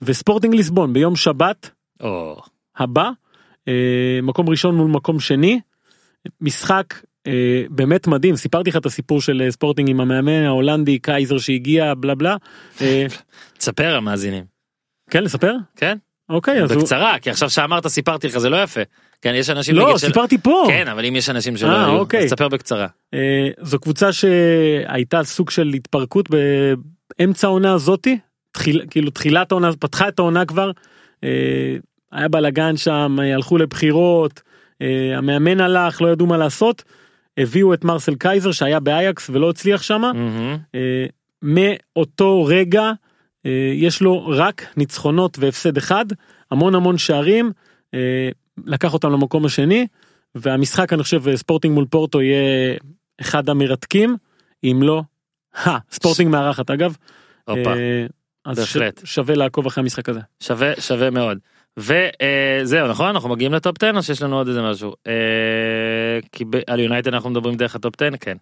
וספורטינג 0.01 0.55
ליסבון 0.55 0.93
ביום 0.93 1.15
שבת 1.15 1.69
או, 2.01 2.41
הבא 2.77 3.09
מקום 4.23 4.49
ראשון 4.49 4.75
מול 4.75 4.91
מקום 4.91 5.19
שני 5.19 5.59
משחק 6.41 6.93
אה, 7.27 7.63
באמת 7.69 8.07
מדהים 8.07 8.35
סיפרתי 8.35 8.69
לך 8.69 8.77
את 8.77 8.85
הסיפור 8.85 9.21
של 9.21 9.41
אה, 9.41 9.51
ספורטינג 9.51 9.89
עם 9.89 10.01
המאמן 10.01 10.43
ההולנדי 10.45 10.99
קייזר 10.99 11.37
שהגיע 11.37 11.93
בלה 11.93 12.15
בלה 12.15 12.35
אה, 12.81 13.05
תספר 13.57 13.95
המאזינים. 13.95 14.43
כן 15.09 15.23
לספר 15.23 15.53
כן? 15.75 15.97
אוקיי 16.29 16.63
אז 16.63 16.71
הוא... 16.71 16.81
בקצרה, 16.81 17.19
כי 17.19 17.29
עכשיו 17.29 17.49
שאמרת 17.49 17.87
סיפרתי 17.87 18.27
לך 18.27 18.37
זה 18.37 18.49
לא 18.49 18.63
יפה. 18.63 18.81
כן, 19.21 19.33
יש 19.35 19.49
אנשים 19.49 19.75
לא 19.75 19.97
של- 19.97 20.07
סיפרתי 20.07 20.37
פה 20.37 20.63
כן, 20.67 20.87
אבל 20.87 21.05
אם 21.05 21.15
יש 21.15 21.29
אנשים 21.29 21.57
שלא 21.57 21.71
אה, 21.71 21.85
היו, 21.85 21.99
אוקיי. 21.99 22.19
אז 22.19 22.25
תספר 22.25 22.47
בקצרה. 22.47 22.87
אה, 23.13 23.47
זו 23.61 23.79
קבוצה 23.79 24.13
שהייתה 24.13 25.23
סוג 25.23 25.49
של 25.49 25.67
התפרקות 25.67 26.29
באמצע 27.19 27.47
העונה 27.47 27.73
הזאתי 27.73 28.17
תחיל, 28.51 28.81
כאילו 28.89 29.11
תחילת 29.11 29.51
העונה 29.51 29.69
פתחה 29.79 30.07
את 30.07 30.19
העונה 30.19 30.45
כבר 30.45 30.71
אה, 31.23 31.29
היה 32.15 32.27
בלאגן 32.27 32.77
שם 32.77 33.17
אה, 33.19 33.33
הלכו 33.33 33.57
לבחירות 33.57 34.41
אה, 34.81 35.17
המאמן 35.17 35.61
הלך 35.61 36.01
לא 36.01 36.07
ידעו 36.07 36.27
מה 36.27 36.37
לעשות 36.37 36.83
הביאו 37.37 37.73
את 37.73 37.83
מרסל 37.83 38.15
קייזר 38.15 38.51
שהיה 38.51 38.79
באייקס 38.79 39.29
ולא 39.29 39.49
הצליח 39.49 39.81
שם. 39.81 40.03
אה, 40.75 41.05
מאותו 41.41 42.45
רגע 42.45 42.91
יש 43.73 44.01
לו 44.01 44.27
רק 44.27 44.65
ניצחונות 44.77 45.39
והפסד 45.39 45.77
אחד 45.77 46.05
המון 46.51 46.75
המון 46.75 46.97
שערים 46.97 47.51
לקח 48.65 48.93
אותם 48.93 49.11
למקום 49.11 49.45
השני 49.45 49.87
והמשחק 50.35 50.93
אני 50.93 51.03
חושב 51.03 51.35
ספורטינג 51.35 51.73
מול 51.73 51.85
פורטו 51.89 52.21
יהיה 52.21 52.77
אחד 53.21 53.49
המרתקים 53.49 54.17
אם 54.63 54.79
לא 54.83 55.01
ה 55.55 55.77
ספורטינג 55.91 56.31
מארחת 56.31 56.71
אגב. 56.71 56.95
אז 58.45 58.59
בהחלט. 58.59 59.01
שווה 59.03 59.35
לעקוב 59.35 59.65
אחרי 59.65 59.81
המשחק 59.81 60.09
הזה. 60.09 60.19
שווה 60.39 60.81
שווה 60.81 61.09
מאוד. 61.09 61.37
וזהו 61.77 62.87
נכון? 62.87 63.07
אנחנו 63.07 63.29
מגיעים 63.29 63.53
לטופ 63.53 63.83
10 63.83 63.97
או 63.97 64.03
שיש 64.03 64.21
לנו 64.21 64.37
עוד 64.37 64.47
איזה 64.47 64.61
משהו. 64.61 64.93
אה, 65.07 65.13
כי 66.31 66.45
על 66.67 66.79
יונייטד 66.79 67.13
אנחנו 67.13 67.29
מדברים 67.29 67.55
דרך 67.55 67.75
הטופ 67.75 68.01
10 68.01 68.17
כן. 68.19 68.37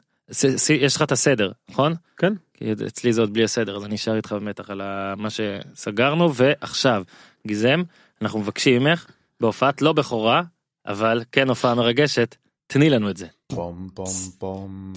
יש 0.74 0.96
לך 0.96 1.02
את 1.02 1.12
הסדר 1.12 1.52
נכון? 1.70 1.94
כן. 2.18 2.34
כי 2.54 2.72
אצלי 2.88 3.14
זה 3.14 3.22
עוד 3.22 3.34
בלי 3.34 3.44
הסדר 3.44 3.76
אז 3.76 3.86
אני 3.86 3.96
אשאר 3.96 4.16
איתך 4.16 4.32
במתח 4.32 4.70
על 4.70 4.82
מה 5.18 5.28
שסגרנו. 5.30 6.34
ועכשיו 6.36 7.04
גיזם 7.48 7.84
אנחנו 8.22 8.40
מבקשים 8.40 8.84
ממך 8.84 9.06
בהופעת 9.40 9.82
לא 9.82 9.94
בכורה 9.94 10.42
אבל 10.88 11.24
כן 11.32 11.50
הופעה 11.50 11.76
מרגשת 11.76 12.36
תני 12.68 12.90
לנו 12.90 13.10
את 13.10 13.18
זה. 13.18 13.28
פום 13.48 13.90
פום 13.94 14.08
פום 14.40 14.94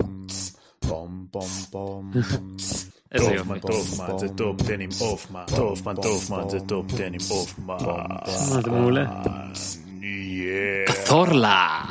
פום 0.88 1.26
פום 1.30 1.48
פום 1.70 2.12
איזה 3.12 3.26
טוב, 3.26 3.36
יופי. 3.36 3.48
מה, 3.48 3.58
טוב, 3.60 3.94
מה, 3.98 4.18
זה 4.18 4.28
טופ 4.28 4.62
10 4.62 4.74
עם 4.74 4.88
הופמן. 5.00 5.44
טוב, 5.56 5.82
מה, 5.84 5.94
טוב, 5.94 6.26
מה, 6.30 6.48
זה 6.48 6.60
טופ 6.60 6.86
10 6.94 7.04
עם 7.04 7.18
הופמן. 7.30 7.74
אה, 7.80 8.62
זה 8.62 8.70
מעולה. 8.70 9.22
תור 11.06 11.26
לה. 11.26 11.84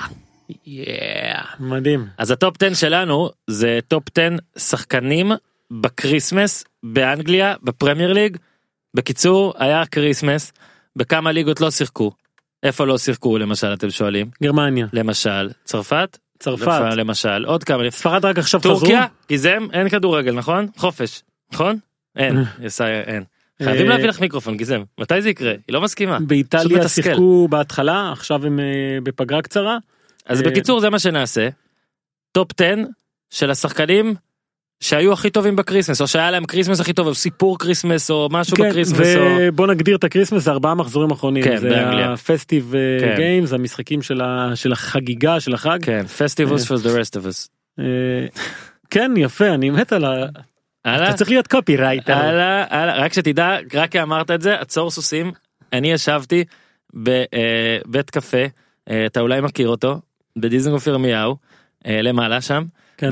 מדהים. 1.60 2.08
אז 2.18 2.32
הטופ 2.32 2.64
10 2.64 2.74
שלנו 2.74 3.30
זה 3.48 3.80
טופ 3.88 4.04
10 4.18 4.36
שחקנים 4.58 5.32
בקריסמס 5.72 6.64
באנגליה 6.84 7.56
בפרמייר 7.64 8.14
ליג. 8.14 8.38
בקיצור 8.94 9.54
היה 9.58 9.86
קריסמס 9.86 10.54
בכמה 10.96 11.32
ליגות 11.32 11.62
לא 11.62 11.72
שיחקו. 11.72 12.12
איפה 12.64 12.86
לא 12.86 12.98
שיחקו 12.98 13.38
למשל 13.38 13.74
אתם 13.74 13.90
שואלים 13.90 14.30
גרמניה 14.44 14.88
למשל 14.94 15.50
צרפת 15.64 16.18
צרפת 16.46 16.82
למשל. 16.96 17.46
עוד 17.46 17.64
כמה 17.64 17.92
ספרד 17.92 18.26
רק 18.26 18.38
עכשיו 18.38 18.60
חזרו. 18.60 18.80
טורקיה 18.80 19.06
גיזם 19.30 19.68
אין 19.74 19.90
כדורגל 19.90 20.32
נכון? 20.32 20.68
חופש. 20.78 21.24
נכון? 21.54 21.78
אין. 22.16 22.38
אין. 23.08 23.24
חייבים 23.64 23.86
אה, 23.86 23.90
להביא 23.90 24.06
לך 24.06 24.22
מיקרופון 24.22 24.58
גיזם. 24.58 24.84
מתי 25.00 25.22
זה 25.22 25.30
יקרה? 25.30 25.52
היא 25.52 25.74
לא 25.74 25.82
מסכימה. 25.82 26.20
באיטליה. 26.20 26.88
שיחקו 26.88 27.48
בהתחלה 27.48 28.12
עכשיו 28.12 28.46
הם 28.46 28.60
אה, 28.60 28.98
בפגרה 29.04 29.42
קצרה. 29.42 29.78
אז 30.26 30.42
אה, 30.42 30.50
בקיצור 30.50 30.80
זה 30.80 30.90
מה 30.90 31.00
שנעשה. 31.00 31.50
טופ 32.32 32.48
10 32.62 32.76
של 33.30 33.52
השחקנים 33.52 34.16
שהיו 34.86 35.14
הכי 35.14 35.30
טובים 35.30 35.56
בקריסמס 35.56 36.02
או 36.02 36.08
שהיה 36.08 36.32
להם 36.32 36.46
קריסמס 36.46 36.80
הכי 36.80 36.94
טוב 36.94 37.08
או 37.08 37.16
סיפור 37.16 37.60
קריסמס 37.60 38.12
או 38.12 38.30
משהו 38.32 38.58
כן, 38.58 38.70
בקריסמס 38.70 39.16
או 39.16 39.22
ובוא 39.40 39.68
נגדיר 39.68 39.96
את 39.96 40.04
הקריסמס 40.04 40.48
ארבעה 40.48 40.76
מחזורים 40.76 41.12
אחרונים 41.12 41.44
כן, 41.44 41.58
זה. 41.58 41.70
ה 42.06 42.14
festive 42.14 42.74
כן. 43.00 43.16
games 43.16 43.54
המשחקים 43.54 44.02
של 44.02 44.22
ה- 44.22 44.52
של 44.56 44.72
החגיגה 44.72 45.40
של 45.40 45.54
החג 45.54 45.80
כן 45.82 46.06
Festivus 46.08 46.72
for 46.72 46.76
the 46.76 46.88
rest 46.88 47.20
of 47.20 47.26
us. 47.26 47.50
אה, 47.80 47.86
כן 48.90 49.12
יפה 49.18 49.48
אני 49.48 49.70
מת 49.70 49.94
על 49.94 50.06
ה... 50.06 50.26
אתה 50.82 51.14
צריך 51.14 51.30
להיות 51.30 51.48
קופירייטר. 51.48 52.14
רק 53.02 53.14
שתדע 53.14 53.58
רק 53.74 53.92
כי 53.92 54.02
אמרת 54.02 54.32
את 54.32 54.42
זה 54.42 54.56
עצור 54.60 54.92
סוסים 54.92 55.32
אני 55.74 55.92
ישבתי 55.92 56.44
בבית 56.94 58.10
קפה 58.10 58.46
אה, 58.90 59.06
אתה 59.06 59.20
אולי 59.20 59.42
מכיר 59.42 59.68
אותו 59.68 60.00
בדיזנגוף 60.38 60.88
ירמיהו 60.88 61.36
אה, 61.88 62.02
למעלה 62.02 62.42
שם 62.42 62.64
כן. 62.98 63.10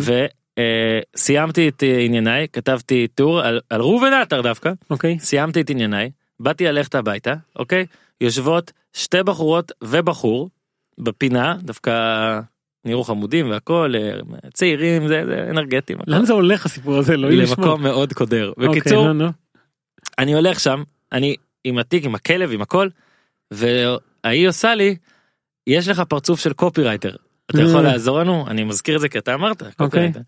וסיימתי 0.59 1.67
את 1.67 1.83
אה, 1.83 1.99
ענייניי 1.99 2.47
כתבתי 2.53 3.07
טור 3.07 3.41
על, 3.41 3.59
על 3.69 3.81
ראובן 3.81 4.13
עטר 4.13 4.41
דווקא. 4.41 4.71
אוקיי. 4.89 5.19
סיימתי 5.19 5.61
את 5.61 5.69
ענייניי 5.69 6.11
באתי 6.39 6.65
ללכת 6.65 6.95
הביתה 6.95 7.33
אוקיי? 7.55 7.85
יושבות 8.21 8.71
שתי 8.93 9.23
בחורות 9.23 9.71
ובחור 9.83 10.49
בפינה 10.97 11.55
דווקא 11.61 11.91
נראו 12.85 13.03
חמודים 13.03 13.49
והכל 13.49 13.93
אה, 13.95 14.19
צעירים 14.53 15.07
זה, 15.07 15.23
זה 15.25 15.47
אנרגטיים. 15.49 15.99
לאן 16.07 16.25
זה 16.25 16.33
הולך 16.33 16.65
הסיפור 16.65 16.97
הזה? 16.97 17.17
לא 17.17 17.29
למקום 17.29 17.83
מאוד 17.83 18.13
קודר. 18.13 18.49
אוקיי, 18.49 18.67
בקיצור 18.67 19.07
נו, 19.07 19.13
נו. 19.13 19.31
אני 20.19 20.33
הולך 20.33 20.59
שם 20.59 20.83
אני 21.11 21.35
עם 21.63 21.77
התיק 21.77 22.05
עם 22.05 22.15
הכלב 22.15 22.51
עם 22.51 22.61
הכל 22.61 22.89
והיא 23.51 24.47
עושה 24.47 24.75
לי 24.75 24.95
יש 25.67 25.87
לך 25.87 25.99
פרצוף 25.99 26.39
של 26.39 26.53
קופירייטר 26.53 27.15
אתה 27.51 27.61
יכול 27.61 27.85
אה. 27.85 27.91
לעזור 27.91 28.19
לנו 28.19 28.45
אני 28.47 28.63
מזכיר 28.63 28.95
את 28.95 29.01
זה 29.01 29.09
כי 29.09 29.17
אתה 29.17 29.33
אמרת 29.33 29.63
קופירייטר. 29.77 30.19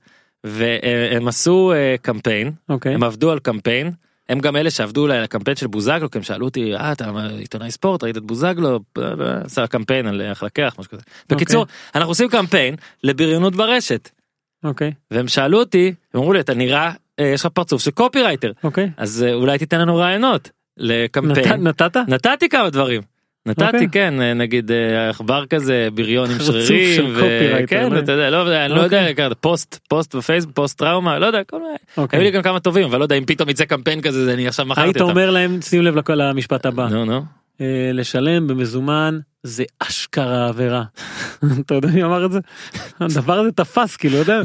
והם 0.44 1.28
עשו 1.28 1.74
אה, 1.74 1.96
קמפיין 2.02 2.52
אוקיי 2.70 2.94
הם 2.94 3.04
עבדו 3.04 3.32
על 3.32 3.40
קמפיין 3.40 3.92
הם 4.30 4.40
גם 4.40 4.56
אלה 4.56 4.70
שעבדו 4.72 5.02
אולי 5.02 5.18
על 5.18 5.24
הקמפיין 5.24 5.56
של 5.58 5.68
בוזגלו 5.68 6.12
כי 6.12 6.18
הם 6.18 6.24
שאלו 6.24 6.46
אותי 6.46 6.76
אה 6.76 6.92
אתה 6.92 7.12
עיתונאי 7.40 7.72
ספורט 7.72 8.04
ראית 8.04 8.18
את 8.18 8.24
בוזגלו 8.24 8.80
עשה 9.44 9.68
קמפיין 9.68 10.08
על 10.08 10.22
איך 10.22 10.44
לקח 10.44 10.76
משהו 10.80 10.92
כזה. 10.92 11.02
בקיצור 11.30 11.66
אנחנו 11.96 12.12
עושים 12.12 12.30
קמפיין 12.30 12.76
לבריונות 13.04 13.56
ברשת 13.56 14.10
אוקיי 14.64 14.92
והם 15.12 15.28
שאלו 15.28 15.60
אותי 15.60 15.94
הם 16.14 16.20
אמרו 16.20 16.34
לי 16.34 16.40
אתה 16.40 16.54
נראה 16.54 16.92
אה, 17.20 17.26
יש 17.26 17.42
לך 17.46 17.52
פרצוף 17.52 17.82
של 17.82 17.92
קופירייטר 17.92 18.52
אוקיי 18.64 18.92
אז 18.98 19.24
אה, 19.28 19.34
אולי 19.34 19.58
תיתן 19.58 19.80
לנו 19.82 19.96
רעיונות 19.96 20.50
לקמפיין. 20.78 21.68
נת- 21.68 21.82
נתת? 21.82 21.98
נתתי 22.08 22.50
כמה 22.50 22.70
דברים. 22.70 23.02
נתתי 23.46 23.66
אוקיי. 23.66 23.88
כן 23.92 24.22
אה, 24.22 24.34
נגיד 24.34 24.72
אה, 24.72 25.10
עכבר 25.10 25.46
כזה 25.46 25.88
בריון 25.94 26.32
עם 26.32 26.40
שרירים. 26.40 26.96
של 26.96 27.06
ו- 27.06 27.14
קופירייטר, 27.16 27.66
כן 27.68 27.92
לא? 27.94 28.00
אתה 28.00 28.12
יודע 28.12 28.30
לא 28.30 28.66
אני 28.66 28.74
לא 28.74 28.82
יודע 28.82 29.10
לקחת 29.10 29.32
פוסט 29.40 29.80
פוסט 29.88 30.16
בפייסבוק 30.16 30.56
פוסט 30.56 30.78
טראומה 30.78 31.20
לא 31.20 31.26
יודע 31.26 31.44
כל 31.44 31.60
מיני. 31.60 31.76
אוקיי. 31.98 32.20
היו 32.20 32.24
לי 32.24 32.32
גם 32.32 32.42
כמה 32.42 32.60
טובים 32.60 32.84
אבל 32.84 33.00
לא 33.00 33.04
יודע 33.06 33.16
אם 33.16 33.26
פתאום 33.26 33.50
יצא 33.50 33.66
קמפיין 33.66 34.02
כזה 34.02 34.26
זה 34.26 34.34
אני 34.34 34.48
עכשיו 34.48 34.66
מכרתי 34.66 34.88
היית 34.88 35.02
אותם. 35.02 35.10
אומר 35.12 35.32
להם 35.32 35.62
שים 35.62 35.82
לב 35.82 35.96
לכל 35.96 36.22
המשפט 36.22 36.66
הבא 36.66 36.88
נו 36.88 37.06
נו. 37.06 37.22
אה, 37.62 37.92
לשלם 37.94 38.48
במזומן 38.48 39.20
זה 39.44 39.64
אשכרה 39.80 40.48
עבירה. 40.48 40.84
אתה 41.60 41.74
יודע 41.76 41.88
מי 41.88 42.04
אמר 42.04 42.26
את 42.26 42.32
זה? 42.32 42.40
הדבר 43.00 43.40
הזה 43.40 43.52
תפס 43.52 43.96
כאילו 43.96 44.18
יודע. 44.18 44.42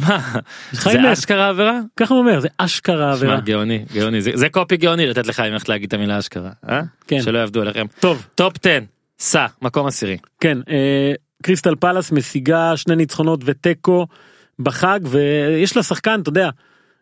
חיים 0.74 1.02
זה. 1.02 1.12
אשכרה 1.12 1.48
עבירה? 1.48 1.80
ככה 1.96 2.14
הוא 2.14 2.20
אומר 2.20 2.40
זה 2.40 2.48
אשכרה 2.58 2.96
שמע, 2.96 3.12
עבירה. 3.12 3.40
גאוני 3.40 3.84
גאוני 3.94 4.22
זה 4.22 4.30
זה 4.34 4.48
קופי 4.48 4.76
גאוני 4.76 5.06
לתת 5.06 5.26
לך 5.26 5.40
אם 5.40 5.50
הולכת 5.50 5.68
להגיד 5.68 5.86
את 5.86 5.94
המילה 5.94 6.18
אשכרה. 6.18 6.50
אה? 6.68 6.82
כן. 7.06 7.22
שלא 7.22 7.38
יעבדו 7.38 7.60
עליכם. 7.60 7.86
טוב 8.00 8.26
טופ 8.34 8.52
10 8.62 8.78
סע 9.18 9.46
מקום 9.62 9.86
עשירי. 9.86 10.16
כן 10.40 10.58
אה, 10.68 11.12
קריסטל 11.42 11.74
פלאס 11.74 12.12
משיגה 12.12 12.76
שני 12.76 12.96
ניצחונות 12.96 13.40
ותיקו 13.44 14.06
בחג 14.58 15.00
ויש 15.04 15.76
לה 15.76 15.82
שחקן 15.82 16.20
אתה 16.20 16.28
יודע 16.28 16.50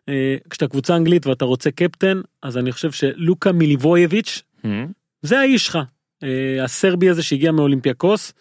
אה, 0.09 0.35
כשאתה 0.49 0.67
קבוצה 0.67 0.95
אנגלית 0.95 1.27
ואתה 1.27 1.45
רוצה 1.45 1.71
קפטן 1.71 2.21
אז 2.43 2.57
אני 2.57 2.71
חושב 2.71 2.91
שלוקה 2.91 3.51
מיליבוייביץ' 3.51 4.41
אה? 4.65 4.85
זה 5.21 5.39
האיש 5.39 5.65
שלך. 5.65 5.79
אה, 6.23 6.63
הסרבי 6.63 7.09
הזה 7.09 7.23
שהגיע 7.23 7.51
מאולימפיאקוס, 7.51 8.33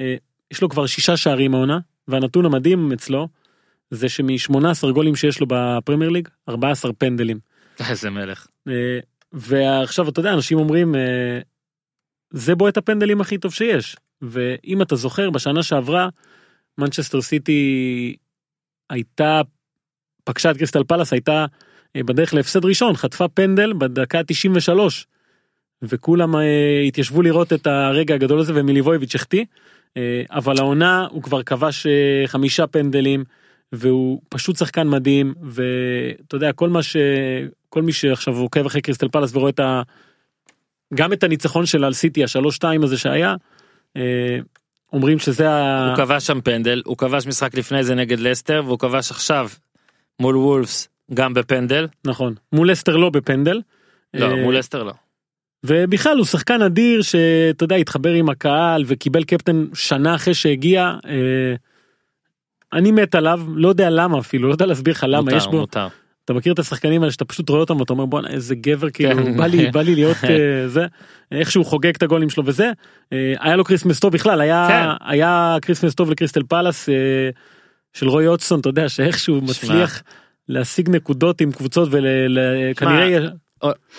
אה, 0.00 0.16
יש 0.50 0.62
לו 0.62 0.68
כבר 0.68 0.86
שישה 0.86 1.16
שערים 1.16 1.54
העונה, 1.54 1.78
והנתון 2.08 2.46
המדהים 2.46 2.92
אצלו, 2.92 3.28
זה 3.90 4.08
שמ-18 4.08 4.90
גולים 4.92 5.16
שיש 5.16 5.40
לו 5.40 5.46
בפרמייר 5.50 6.10
ליג, 6.10 6.28
14 6.48 6.92
פנדלים. 6.92 7.38
איזה 7.90 8.10
מלך. 8.10 8.46
אה, 8.68 8.98
ועכשיו 9.32 10.08
אתה 10.08 10.20
יודע, 10.20 10.32
אנשים 10.32 10.58
אומרים, 10.58 10.94
זה 12.30 12.54
בועט 12.54 12.76
הפנדלים 12.76 13.20
הכי 13.20 13.38
טוב 13.38 13.52
שיש. 13.52 13.96
ואם 14.22 14.82
אתה 14.82 14.96
זוכר, 14.96 15.30
בשנה 15.30 15.62
שעברה, 15.62 16.08
מנצ'סטר 16.78 17.22
סיטי 17.22 18.16
הייתה, 18.90 19.40
פגשה 20.24 20.50
את 20.50 20.56
קריסטל 20.56 20.84
פלאס, 20.84 21.12
הייתה 21.12 21.46
בדרך 21.96 22.34
להפסד 22.34 22.64
ראשון, 22.64 22.96
חטפה 22.96 23.28
פנדל 23.28 23.72
בדקה 23.72 24.20
93. 24.26 25.06
וכולם 25.82 26.36
אה, 26.36 26.80
התיישבו 26.86 27.22
לראות 27.22 27.52
את 27.52 27.66
הרגע 27.66 28.14
הגדול 28.14 28.40
הזה 28.40 28.52
ומיליבויביץ' 28.56 29.14
החטיא. 29.14 29.44
אה, 29.96 30.22
אבל 30.30 30.54
העונה 30.58 31.06
הוא 31.10 31.22
כבר 31.22 31.42
כבש 31.42 31.86
אה, 31.86 32.26
חמישה 32.26 32.66
פנדלים 32.66 33.24
והוא 33.72 34.20
פשוט 34.28 34.56
שחקן 34.56 34.88
מדהים 34.88 35.34
ואתה 35.42 36.36
יודע 36.36 36.52
כל 36.52 36.68
מה 36.68 36.82
ש... 36.82 36.96
כל 37.68 37.82
מי 37.82 37.92
שעכשיו 37.92 38.36
עוקב 38.36 38.66
אחרי 38.66 38.80
קריסטל 38.80 39.08
פלאס 39.08 39.36
ורואה 39.36 39.50
את 39.50 39.60
ה... 39.60 39.82
גם 40.94 41.12
את 41.12 41.24
הניצחון 41.24 41.66
שלה 41.66 41.86
על 41.86 41.92
סיטי 41.92 42.24
השלוש 42.24 42.56
שתיים 42.56 42.82
הזה 42.82 42.98
שהיה. 42.98 43.34
אומרים 44.92 45.18
שזה 45.18 45.50
ה... 45.50 45.86
הוא 45.88 45.96
כבש 45.96 46.26
שם 46.26 46.40
פנדל, 46.40 46.82
הוא 46.84 46.96
כבש 46.96 47.26
משחק 47.26 47.54
לפני 47.54 47.84
זה 47.84 47.94
נגד 47.94 48.20
לסטר, 48.20 48.62
והוא 48.64 48.78
כבש 48.78 49.10
עכשיו 49.10 49.48
מול 50.20 50.36
וולפס 50.36 50.88
גם 51.14 51.34
בפנדל. 51.34 51.86
נכון 52.04 52.34
מול 52.52 52.72
לסטר 52.72 52.96
לא 52.96 53.10
בפנדל. 53.10 53.60
לא, 54.14 54.36
מול 54.36 54.58
לסטר 54.58 54.82
לא. 54.82 54.92
ובכלל 55.66 56.16
הוא 56.16 56.26
שחקן 56.26 56.62
אדיר 56.62 57.02
שאתה 57.02 57.64
יודע 57.64 57.76
התחבר 57.76 58.12
עם 58.12 58.28
הקהל 58.28 58.84
וקיבל 58.86 59.24
קפטן 59.24 59.66
שנה 59.74 60.14
אחרי 60.14 60.34
שהגיע. 60.34 60.94
אה, 61.06 61.54
אני 62.72 62.90
מת 62.90 63.14
עליו 63.14 63.40
לא 63.54 63.68
יודע 63.68 63.90
למה 63.90 64.18
אפילו 64.18 64.48
לא 64.48 64.54
יודע 64.54 64.66
להסביר 64.66 64.94
לך 64.94 65.06
למה 65.08 65.22
מותר, 65.22 65.36
יש 65.36 65.46
בו 65.46 65.58
מותר. 65.58 65.88
אתה 66.26 66.34
מכיר 66.34 66.52
את 66.52 66.58
השחקנים 66.58 67.02
האלה 67.02 67.12
שאתה 67.12 67.24
פשוט 67.24 67.48
רואה 67.48 67.60
אותם 67.60 67.80
ואתה 67.80 67.92
אומר 67.92 68.06
בואנה 68.06 68.28
איזה 68.28 68.54
גבר 68.54 68.90
כאילו 68.90 69.24
כן. 69.24 69.36
בא 69.36 69.46
לי 69.46 69.70
בא 69.70 69.82
לי 69.82 69.94
להיות 69.94 70.16
אה, 70.30 70.68
זה 70.68 70.86
איך 71.32 71.50
שהוא 71.50 71.64
חוגג 71.64 71.94
את 71.94 72.02
הגולים 72.02 72.30
שלו 72.30 72.46
וזה 72.46 72.72
אה, 73.12 73.34
היה 73.40 73.56
לו 73.56 73.64
כריסמס 73.64 74.00
טוב 74.00 74.12
בכלל 74.12 74.40
היה 74.40 74.66
כן. 74.68 75.06
היה 75.10 75.56
כריסמס 75.62 75.94
טוב 75.94 76.10
לקריסטל 76.10 76.42
פלאס 76.42 76.88
אה, 76.88 76.94
של 77.92 78.08
רוי 78.08 78.26
הודסון 78.26 78.60
אתה 78.60 78.68
יודע 78.68 78.88
שאיכשהו 78.88 79.40
מצליח 79.40 80.02
להשיג 80.48 80.90
נקודות 80.90 81.40
עם 81.40 81.52
קבוצות 81.52 81.88
וכנראה 81.92 83.28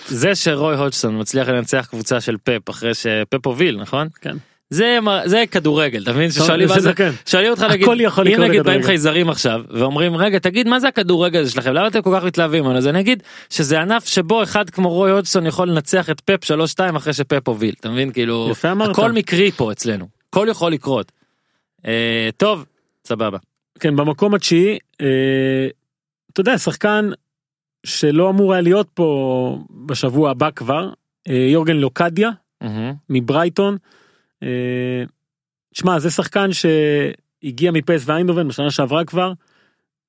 זה 0.06 0.34
שרוי 0.34 0.76
הודג'סון 0.76 1.20
מצליח 1.20 1.48
לנצח 1.48 1.86
קבוצה 1.90 2.20
של 2.20 2.36
פפ 2.44 2.70
אחרי 2.70 2.94
שפפ 2.94 3.46
הוביל 3.46 3.80
נכון? 3.80 4.08
כן. 4.20 4.36
זה 4.70 4.98
זה 5.24 5.44
כדורגל 5.50 6.02
אתה 6.02 6.12
מבין 6.12 6.30
ששואלים 6.30 6.68
זה 6.78 6.92
כן. 6.94 7.10
שואלים 7.26 7.50
אותך 7.50 7.62
נגיד 7.62 7.88
אם 8.34 8.42
נגיד 8.42 8.62
באים. 8.62 8.82
חייזרים 8.82 9.30
עכשיו 9.30 9.62
ואומרים 9.70 10.16
רגע 10.16 10.38
תגיד 10.38 10.68
מה 10.68 10.80
זה 10.80 10.88
הכדורגל 10.88 11.40
הזה 11.40 11.50
שלכם 11.50 11.72
למה 11.72 11.86
אתם 11.86 12.02
כל 12.02 12.14
כך 12.16 12.24
מתלהבים 12.24 12.66
אז 12.66 12.86
אני 12.86 13.00
אגיד 13.00 13.22
שזה 13.50 13.80
ענף 13.80 14.06
שבו 14.06 14.42
אחד 14.42 14.70
כמו 14.70 14.88
רוי 14.88 15.10
הודג'סון 15.10 15.46
יכול 15.46 15.68
לנצח 15.68 16.10
את 16.10 16.20
פפ 16.20 16.44
3-2 16.44 16.96
אחרי 16.96 17.12
שפפ 17.12 17.48
הוביל 17.48 17.74
אתה 17.80 17.88
מבין 17.88 18.12
כאילו. 18.12 18.48
הכל 18.90 19.12
מקרי 19.12 19.50
פה 19.50 19.72
אצלנו 19.72 20.08
הכל 20.28 20.46
יכול 20.50 20.72
לקרות. 20.72 21.12
אה, 21.86 22.28
טוב 22.36 22.64
סבבה. 23.06 23.38
כן 23.80 23.96
במקום 23.96 24.34
התשיעי 24.34 24.78
אה, 25.00 25.06
אתה 26.32 26.40
יודע 26.40 26.58
שחקן 26.58 27.10
שלא 27.88 28.30
אמור 28.30 28.52
היה 28.52 28.62
להיות 28.62 28.88
פה 28.94 29.58
בשבוע 29.86 30.30
הבא 30.30 30.50
כבר 30.50 30.90
אה, 31.28 31.34
יורגן 31.52 31.76
לוקדיה. 31.76 32.30
מברייטון. 33.10 33.76
אה, 34.42 35.02
שמע 35.72 35.98
זה 35.98 36.10
שחקן 36.10 36.48
שהגיע 36.52 37.70
מפ.ס.וו 37.70 38.02
איינדהובן 38.06 38.48
בשנה 38.48 38.70
שעברה 38.70 39.04
כבר 39.04 39.32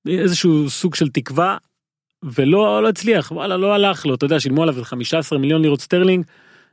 איזשהו 0.07 0.69
סוג 0.69 0.95
של 0.95 1.09
תקווה 1.09 1.57
ולא 2.23 2.83
לא 2.83 2.89
הצליח 2.89 3.31
וואלה 3.31 3.57
לא 3.57 3.73
הלך 3.73 4.05
לו 4.05 4.15
אתה 4.15 4.25
יודע 4.25 4.39
שילמו 4.39 4.63
עליו 4.63 4.83
15 4.83 5.39
מיליון 5.39 5.61
לירות 5.61 5.81
סטרלינג. 5.81 6.25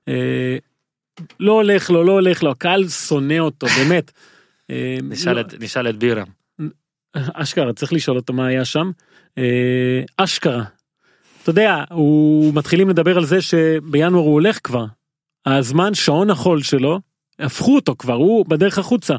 אה, 0.09 0.57
לא 1.41 1.53
הולך 1.53 1.91
לו 1.91 2.05
לא 2.05 2.13
הולך 2.13 2.43
לו 2.43 2.51
הקהל 2.51 2.89
שונא 2.89 3.39
אותו 3.39 3.67
באמת. 3.67 4.13
אה, 4.71 4.99
נשאל 5.11 5.33
לא- 5.35 5.41
את- 5.41 5.55
נשאל 5.61 5.89
את 5.89 5.97
בירם. 5.97 6.27
אשכרה 7.15 7.73
צריך 7.73 7.93
לשאול 7.93 8.17
אותו 8.17 8.33
מה 8.33 8.47
היה 8.47 8.65
שם. 8.65 8.91
אשכרה. 10.17 10.65
אתה 11.47 11.53
יודע 11.53 11.85
הוא 11.91 12.55
מתחילים 12.55 12.89
לדבר 12.89 13.17
על 13.17 13.25
זה 13.25 13.41
שבינואר 13.41 14.23
הוא 14.23 14.33
הולך 14.33 14.59
כבר. 14.65 14.85
הזמן 15.47 15.95
שעון 15.95 16.31
החול 16.31 16.63
שלו 16.63 17.01
הפכו 17.39 17.75
אותו 17.75 17.95
כבר 17.99 18.15
הוא 18.15 18.47
בדרך 18.49 18.79
החוצה. 18.79 19.15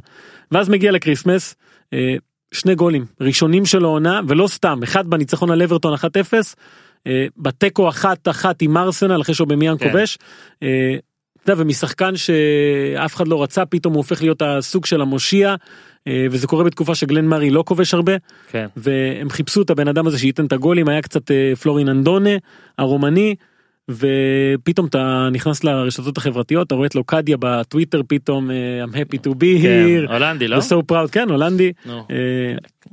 ואז 0.52 0.70
מגיע 0.70 0.92
לקריסמס 0.92 1.56
אה, 1.94 2.16
שני 2.52 2.76
גולים 2.76 3.06
ראשונים 3.22 3.66
של 3.66 3.84
העונה 3.84 4.22
ולא 4.28 4.48
סתם 4.48 4.80
אחד 4.84 5.08
בניצחון 5.08 5.52
על 5.52 5.62
אברטון 5.62 5.94
1-0 5.94 5.98
אה, 7.08 7.26
בתיקו 7.38 7.90
אחת 7.90 8.28
אחת 8.28 8.62
עם 8.62 8.78
ארסנל 8.78 9.22
אחרי 9.22 9.36
שאובמיאן 9.36 9.78
כן. 9.78 9.88
כובש. 9.92 10.18
אה, 10.64 10.96
אתה 11.44 11.52
יודע, 11.52 11.64
ומשחקן 11.64 12.16
שאף 12.16 13.16
אחד 13.16 13.28
לא 13.28 13.44
רצה 13.44 13.66
פתאום 13.66 13.94
הוא 13.94 14.00
הופך 14.00 14.22
להיות 14.22 14.42
הסוג 14.42 14.86
של 14.86 15.02
המושיע 15.02 15.56
וזה 16.32 16.48
קורה 16.48 16.64
בתקופה 16.64 16.96
שגלן 16.96 17.26
מארי 17.26 17.50
לא 17.50 17.64
כובש 17.68 17.94
הרבה 17.94 18.14
כן. 18.52 18.68
והם 18.78 19.30
חיפשו 19.30 19.62
את 19.62 19.70
הבן 19.70 19.88
אדם 19.88 20.08
הזה 20.08 20.20
שייתן 20.20 20.46
את 20.46 20.54
הגולים 20.54 20.88
היה 20.88 21.02
קצת 21.02 21.32
אה, 21.32 21.56
פלורין 21.62 21.90
אנדונה 21.90 22.30
הרומני 22.78 23.36
ופתאום 23.90 24.88
אתה 24.88 25.30
נכנס 25.32 25.64
לרשתות 25.64 26.18
החברתיות 26.18 26.68
אתה 26.68 26.76
רואה 26.76 26.88
את 26.88 26.96
לוקדיה 26.96 27.38
בטוויטר 27.40 28.02
פתאום 28.08 28.52
אה, 28.52 28.84
I'm 28.84 28.94
happy 28.94 29.18
to 29.18 29.30
be 29.30 29.62
כן. 29.62 29.86
here. 30.08 30.12
הולנדי 30.12 30.48
לא? 30.48 30.58
so 30.58 30.92
proud 30.92 31.12
כן 31.12 31.30
הולנדי 31.30 31.72
נו, 31.86 32.06
אה, 32.12 32.16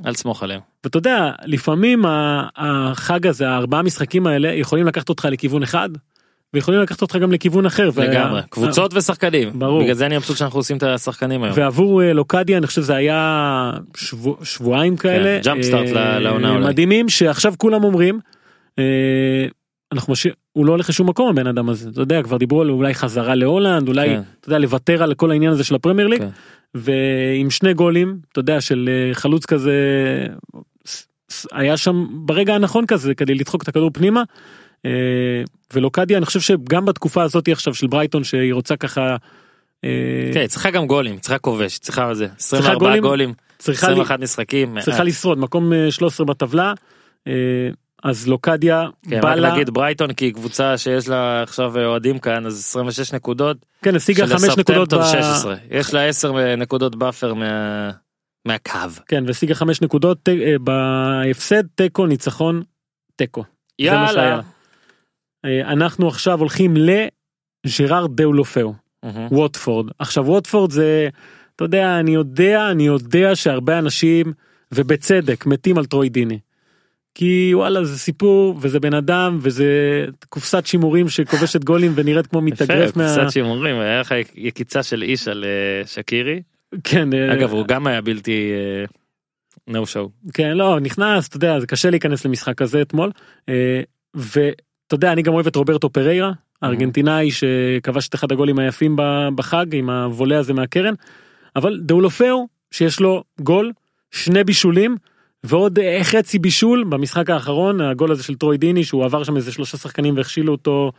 אל 0.06 0.14
תסמוך 0.14 0.42
עליהם. 0.42 0.60
ואתה 0.84 0.96
יודע 0.96 1.32
לפעמים 1.44 2.04
החג 2.56 3.26
הזה 3.26 3.48
הארבעה 3.48 3.82
משחקים 3.82 4.26
האלה 4.26 4.48
יכולים 4.48 4.86
לקחת 4.86 5.08
אותך 5.08 5.28
לכיוון 5.30 5.62
אחד 5.62 5.88
ויכולים 6.54 6.80
לקחת 6.80 7.02
אותך 7.02 7.16
גם 7.16 7.32
לכיוון 7.32 7.66
אחר. 7.66 7.90
וה- 7.94 8.04
לגמרי 8.04 8.40
קבוצות 8.50 8.94
ושחקנים 8.94 9.50
ברור. 9.58 9.82
בגלל 9.82 9.94
זה 9.94 10.06
אני 10.06 10.16
מבסוט 10.16 10.36
שאנחנו 10.36 10.58
עושים 10.58 10.76
את 10.76 10.82
השחקנים 10.82 11.42
היום. 11.42 11.54
ועבור 11.58 12.02
אה, 12.02 12.12
לוקדיה 12.12 12.58
אני 12.58 12.66
חושב 12.66 12.80
זה 12.82 12.94
היה 12.94 13.72
שבוע, 13.96 14.36
שבועיים 14.42 14.96
כאלה 14.96 15.40
ג'אמפ 15.44 15.62
סטארט 15.62 15.96
אה, 15.96 16.18
לעונה 16.18 16.50
אולי. 16.50 16.66
מדהימים 16.66 17.08
שעכשיו 17.08 17.54
כולם 17.58 17.84
אומרים 17.84 18.20
אה, 18.78 18.84
אנחנו 19.92 20.12
משאיר 20.12 20.34
הוא 20.52 20.66
לא 20.66 20.72
הולך 20.72 20.88
לשום 20.88 21.08
מקום 21.08 21.28
הבן 21.28 21.46
אדם 21.46 21.68
הזה 21.68 21.88
אתה 21.88 22.00
יודע 22.00 22.22
כבר 22.22 22.36
דיברו 22.36 22.60
על 22.60 22.70
אולי 22.70 22.94
חזרה 22.94 23.34
להולנד 23.34 23.88
אולי 23.88 24.08
כן. 24.08 24.20
אתה 24.40 24.48
יודע 24.48 24.58
לוותר 24.58 25.02
על 25.02 25.14
כל 25.14 25.30
העניין 25.30 25.52
הזה 25.52 25.64
של 25.64 25.74
הפרמייר 25.74 26.08
ליג 26.08 26.20
כן. 26.20 26.28
ועם 26.74 27.50
שני 27.50 27.74
גולים 27.74 28.16
אתה 28.32 28.40
יודע 28.40 28.60
של 28.60 28.88
אה, 28.92 29.14
חלוץ 29.14 29.46
כזה 29.46 29.72
היה 31.52 31.76
שם 31.76 32.06
ברגע 32.10 32.54
הנכון 32.54 32.86
כזה 32.86 33.14
כדי 33.14 33.34
לדחוק 33.34 33.62
את 33.62 33.68
הכדור 33.68 33.90
פנימה. 33.94 34.22
אה, 34.86 34.90
ולוקדיה 35.72 36.18
אני 36.18 36.26
חושב 36.26 36.40
שגם 36.40 36.84
בתקופה 36.84 37.22
הזאת 37.22 37.48
עכשיו 37.48 37.74
של 37.74 37.86
ברייטון 37.86 38.24
שהיא 38.24 38.54
רוצה 38.54 38.76
ככה. 38.76 39.16
אה, 39.84 40.30
כן, 40.34 40.46
צריכה 40.46 40.70
גם 40.70 40.86
גולים, 40.86 41.18
צריכה 41.18 41.38
כובש, 41.38 41.78
צריכה 41.78 42.14
זה, 42.14 42.26
24 42.38 42.78
גולים, 42.78 43.02
גולים, 43.02 43.32
צריכה, 43.58 43.86
לי, 43.86 43.92
21 43.92 44.20
משחקים. 44.20 44.80
צריכה 44.80 44.98
אה, 44.98 45.04
לשרוד 45.04 45.38
מקום 45.38 45.72
אה, 45.72 45.90
13 45.90 46.26
בטבלה 46.26 46.72
אה, 47.26 47.32
אז 48.04 48.28
לוקדיה 48.28 48.86
כן, 49.10 49.20
בא 49.20 49.34
לה 49.34 49.52
נגיד 49.54 49.70
ברייטון 49.70 50.12
כי 50.12 50.24
היא 50.24 50.34
קבוצה 50.34 50.78
שיש 50.78 51.08
לה 51.08 51.42
עכשיו 51.42 51.78
אוהדים 51.84 52.18
כאן 52.18 52.46
אז 52.46 52.58
26 52.58 53.12
נקודות, 53.12 53.56
כן 53.82 53.96
השיגה 53.96 54.26
5 54.26 54.58
נקודות 54.58 54.94
ב- 54.94 55.04
16, 55.04 55.54
יש 55.70 55.94
לה 55.94 56.04
10 56.08 56.56
נקודות 56.56 56.96
buffer 56.96 57.34
מה- 57.34 57.90
מהקו. 58.44 58.78
כן 59.08 59.24
והשיגה 59.26 59.54
5 59.54 59.82
נקודות 59.82 60.18
ת- 60.22 60.28
בהפסד 60.60 61.62
תיקו 61.74 62.06
ניצחון 62.06 62.62
תיקו. 63.16 63.44
זה 63.82 63.90
מה 63.92 64.08
שהיה 64.12 64.24
יאללה. 64.28 64.42
אה, 65.44 65.72
אנחנו 65.72 66.08
עכשיו 66.08 66.40
הולכים 66.40 66.74
לג'רארד 66.76 68.16
דאולופאו. 68.16 68.74
ווטפורד 69.30 69.86
עכשיו 69.98 70.26
ווטפורד 70.26 70.70
זה 70.70 71.08
אתה 71.56 71.64
יודע 71.64 72.00
אני 72.00 72.14
יודע 72.14 72.70
אני 72.70 72.86
יודע 72.86 73.36
שהרבה 73.36 73.78
אנשים 73.78 74.32
ובצדק 74.72 75.46
מתים 75.46 75.78
על 75.78 75.86
טרוי 75.86 76.08
דיני. 76.08 76.38
כי 77.14 77.50
וואלה 77.54 77.84
זה 77.84 77.98
סיפור 77.98 78.58
וזה 78.60 78.80
בן 78.80 78.94
אדם 78.94 79.38
וזה 79.40 79.66
קופסת 80.28 80.66
שימורים 80.66 81.08
שכובשת 81.08 81.64
גולים 81.64 81.92
ונראית 81.94 82.26
כמו 82.26 82.40
מתאגרף 82.40 82.90
יפה, 82.90 83.00
מה... 83.00 83.12
קצת 83.12 83.30
שימורים, 83.30 83.78
היה 83.78 84.00
לך 84.00 84.14
יקיצה 84.34 84.82
של 84.82 85.02
איש 85.02 85.28
על 85.28 85.44
אה, 85.44 85.86
שקירי, 85.86 86.42
כן, 86.84 87.14
אה, 87.14 87.34
אגב 87.34 87.52
הוא 87.52 87.66
גם 87.66 87.86
היה 87.86 88.00
בלתי 88.00 88.50
נו 89.66 89.86
שואו. 89.86 90.08
כן 90.34 90.56
לא 90.56 90.80
נכנס 90.80 91.28
אתה 91.28 91.36
יודע 91.36 91.60
זה 91.60 91.66
קשה 91.66 91.90
להיכנס 91.90 92.24
למשחק 92.24 92.62
הזה 92.62 92.82
אתמול 92.82 93.10
אה, 93.48 93.80
ואתה 94.84 94.94
יודע 94.94 95.12
אני 95.12 95.22
גם 95.22 95.34
אוהב 95.34 95.46
את 95.46 95.56
רוברטו 95.56 95.90
פריירה 95.90 96.32
הארגנטינאי 96.62 97.30
שכבש 97.30 98.08
את 98.08 98.14
אחד 98.14 98.32
הגולים 98.32 98.58
היפים 98.58 98.96
בחג 99.34 99.66
עם 99.74 99.90
הוולה 99.90 100.38
הזה 100.38 100.52
מהקרן 100.52 100.94
אבל 101.56 101.80
דאולופאו 101.82 102.46
שיש 102.70 103.00
לו 103.00 103.24
גול 103.40 103.72
שני 104.10 104.44
בישולים 104.44 104.96
ועוד 105.44 105.78
אה, 105.78 105.98
חצי 106.02 106.38
בישול 106.38 106.84
במשחק 106.84 107.30
האחרון 107.30 107.80
הגול 107.80 108.12
הזה 108.12 108.22
של 108.22 108.34
טרוי 108.34 108.58
דיני 108.58 108.84
שהוא 108.84 109.04
עבר 109.04 109.24
שם 109.24 109.36
איזה 109.36 109.52
שלושה 109.52 109.76
שחקנים 109.76 110.16
והכשילו 110.16 110.52
אותו 110.52 110.92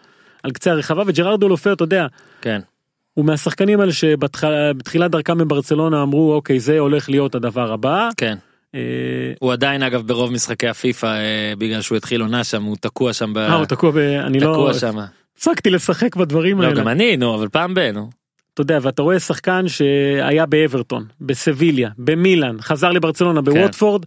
על 0.44 0.52
קצה 0.52 0.72
הרחבה 0.72 1.04
וג'רארדו 1.08 1.50
לופר 1.50 1.74
אתה 1.74 1.84
יודע 1.84 2.08
כן. 2.42 2.62
הוא 3.14 3.26
מהשחקנים 3.26 3.80
האלה 3.80 3.94
שבתחילת 3.94 5.12
דרכם 5.12 5.38
בברצלונה 5.38 6.04
אמרו 6.04 6.34
אוקיי 6.34 6.60
זה 6.60 6.80
הולך 6.80 7.10
להיות 7.10 7.36
הדבר 7.36 7.72
הבא. 7.72 8.10
כן. 8.18 8.38
אה, 8.76 9.34
הוא 9.40 9.54
עדיין 9.54 9.84
אגב 9.84 10.08
ברוב 10.08 10.32
משחקי 10.32 10.68
הפיפא 10.68 11.06
אה, 11.06 11.54
בגלל 11.58 11.82
שהוא 11.82 11.96
התחיל 11.96 12.22
עונה 12.22 12.44
שם 12.44 12.64
הוא 12.64 12.76
תקוע 12.82 13.14
שם 13.14 13.34
ב... 13.34 13.38
אה, 13.38 13.54
הוא 13.54 13.66
תקוע 13.66 13.92
ב... 13.92 13.98
אני 13.98 14.40
לא... 14.40 14.52
תקוע 14.54 14.74
שם. 14.74 14.96
הפסקתי 15.38 15.70
לשחק 15.70 16.16
בדברים 16.16 16.62
לא 16.62 16.68
האלה. 16.68 16.82
גם 16.82 16.88
אני 16.88 17.18
נו 17.18 17.36
אבל 17.36 17.48
פעם 17.50 17.74
ב... 17.74 17.80
נו. 17.80 18.10
אתה 18.54 18.62
יודע 18.62 18.80
ואתה 18.82 19.02
רואה 19.02 19.20
שחקן 19.20 19.68
שהיה 19.68 20.46
באברטון 20.46 21.06
בסביליה 21.22 21.90
במילאן 21.98 22.62
חזר 22.62 22.92
לברצלונה 22.92 23.42
כן. 23.42 23.46
בווטפורד. 23.46 24.06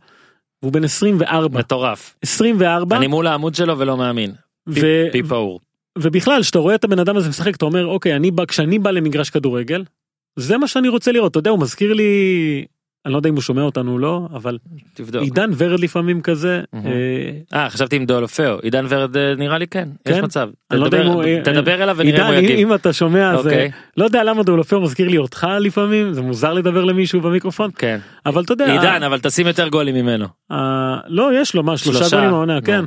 והוא 0.63 0.73
בן 0.73 0.85
24 0.85 1.59
מטורף. 1.59 2.15
24 2.23 2.97
אני 2.97 3.07
מול 3.07 3.27
העמוד 3.27 3.55
שלו 3.55 3.79
ולא 3.79 3.97
מאמין. 3.97 4.33
ו... 4.69 4.75
פי- 4.75 5.09
פי 5.13 5.23
פעור. 5.23 5.61
ובכלל 5.99 6.43
שאתה 6.43 6.59
רואה 6.59 6.75
את 6.75 6.85
הבן 6.85 6.99
אדם 6.99 7.17
הזה 7.17 7.29
משחק 7.29 7.57
אתה 7.57 7.65
אומר 7.65 7.87
אוקיי 7.87 8.17
אני 8.17 8.31
בא 8.31 8.45
כשאני 8.45 8.79
בא 8.79 8.91
למגרש 8.91 9.31
כדורגל 9.31 9.85
זה 10.37 10.59
מה 10.59 10.69
שאני 10.69 10.89
רוצה 10.89 11.13
לראות 11.13 11.31
אתה 11.31 11.39
יודע 11.39 11.51
הוא 11.51 11.61
מזכיר 11.61 11.93
לי 11.93 12.65
אני 13.09 13.13
לא 13.13 13.19
יודע 13.19 13.29
אם 13.29 13.35
הוא 13.35 13.43
שומע 13.43 13.63
אותנו 13.63 13.93
או 13.93 13.99
לא 13.99 14.29
אבל 14.33 14.59
תבדוק. 14.95 15.23
עידן 15.23 15.51
ורד 15.57 15.81
לפעמים 15.81 16.21
כזה. 16.21 16.61
אה, 16.75 16.81
אה 17.53 17.71
חשבתי 17.71 17.97
עם 17.97 18.05
דולופאו 18.05 18.59
עידן 18.63 18.85
ורד 18.89 19.17
אה, 19.17 19.35
נראה 19.35 19.59
לי 19.59 19.67
כן 19.67 19.89
יש 20.07 20.17
כן? 20.17 20.25
מצב. 20.25 20.49
לא 20.73 20.89
תדבר- 20.89 21.25
אה, 21.25 21.41
תדבר 21.45 21.83
אליו 21.83 21.97
ונראה 21.99 22.21
אם 22.21 22.27
הוא 22.27 22.35
עידן 22.35 22.45
יגיב. 22.45 22.69
אם 22.69 22.75
אתה 22.75 22.93
שומע 22.93 23.33
אז 23.33 23.47
אוקיי. 23.47 23.71
לא 23.97 24.05
יודע 24.05 24.25
למה 24.25 24.43
דולופר 24.43 24.79
מזכיר 24.79 25.09
לי 25.09 25.19
אותך 25.19 25.47
לפעמים 25.61 26.13
זה 26.13 26.23
מוזר 26.23 26.53
לדבר 26.53 26.85
למישהו 26.85 27.21
במיקרופון 27.21 27.71
כן. 27.77 27.99
אבל 28.27 28.43
אתה 28.43 28.53
יודע 28.53 28.73
עידן 28.73 29.03
אבל 29.03 29.19
תשים 29.19 29.47
יותר 29.47 29.69
גולים 29.69 29.95
ממנו. 29.95 30.27
לא 31.09 31.41
יש 31.41 31.55
לו 31.55 31.63
מה 31.63 31.77
שלושה 31.77 32.17
גולים 32.17 32.35
העונה 32.35 32.61
כן 32.61 32.85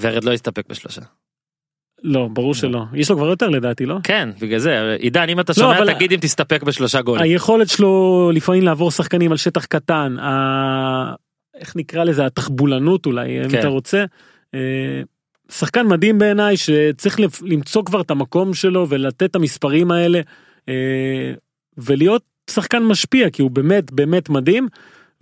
ורד 0.00 0.24
לא 0.24 0.30
יסתפק 0.30 0.64
בשלושה. 0.68 1.00
לא 2.02 2.28
ברור 2.32 2.54
שלא 2.54 2.82
יש 2.94 3.10
לו 3.10 3.16
כבר 3.16 3.28
יותר 3.28 3.48
לדעתי 3.48 3.86
לא 3.86 3.96
כן 4.02 4.28
בגלל 4.40 4.58
זה 4.58 4.96
עידן 4.98 5.28
אם 5.28 5.40
אתה 5.40 5.52
לא, 5.56 5.74
שומע 5.74 5.94
תגיד 5.94 6.12
אם 6.12 6.18
תסתפק 6.20 6.62
בשלושה 6.62 7.02
גולים. 7.02 7.22
היכולת 7.22 7.68
שלו 7.68 8.30
לפעמים 8.34 8.62
לעבור 8.62 8.90
שחקנים 8.90 9.30
על 9.30 9.36
שטח 9.36 9.64
קטן, 9.64 10.16
ה... 10.18 11.14
איך 11.54 11.76
נקרא 11.76 12.04
לזה, 12.04 12.26
התחבולנות 12.26 13.06
אולי, 13.06 13.44
אם 13.44 13.50
כן. 13.50 13.58
אתה 13.58 13.68
רוצה. 13.68 14.04
אה, 14.54 15.02
שחקן 15.50 15.86
מדהים 15.86 16.18
בעיניי 16.18 16.56
שצריך 16.56 17.20
למצוא 17.42 17.84
כבר 17.84 18.00
את 18.00 18.10
המקום 18.10 18.54
שלו 18.54 18.86
ולתת 18.88 19.22
את 19.22 19.36
המספרים 19.36 19.90
האלה 19.90 20.20
אה, 20.68 21.32
ולהיות 21.78 22.22
שחקן 22.50 22.82
משפיע 22.82 23.30
כי 23.30 23.42
הוא 23.42 23.50
באמת 23.50 23.92
באמת 23.92 24.28
מדהים. 24.28 24.68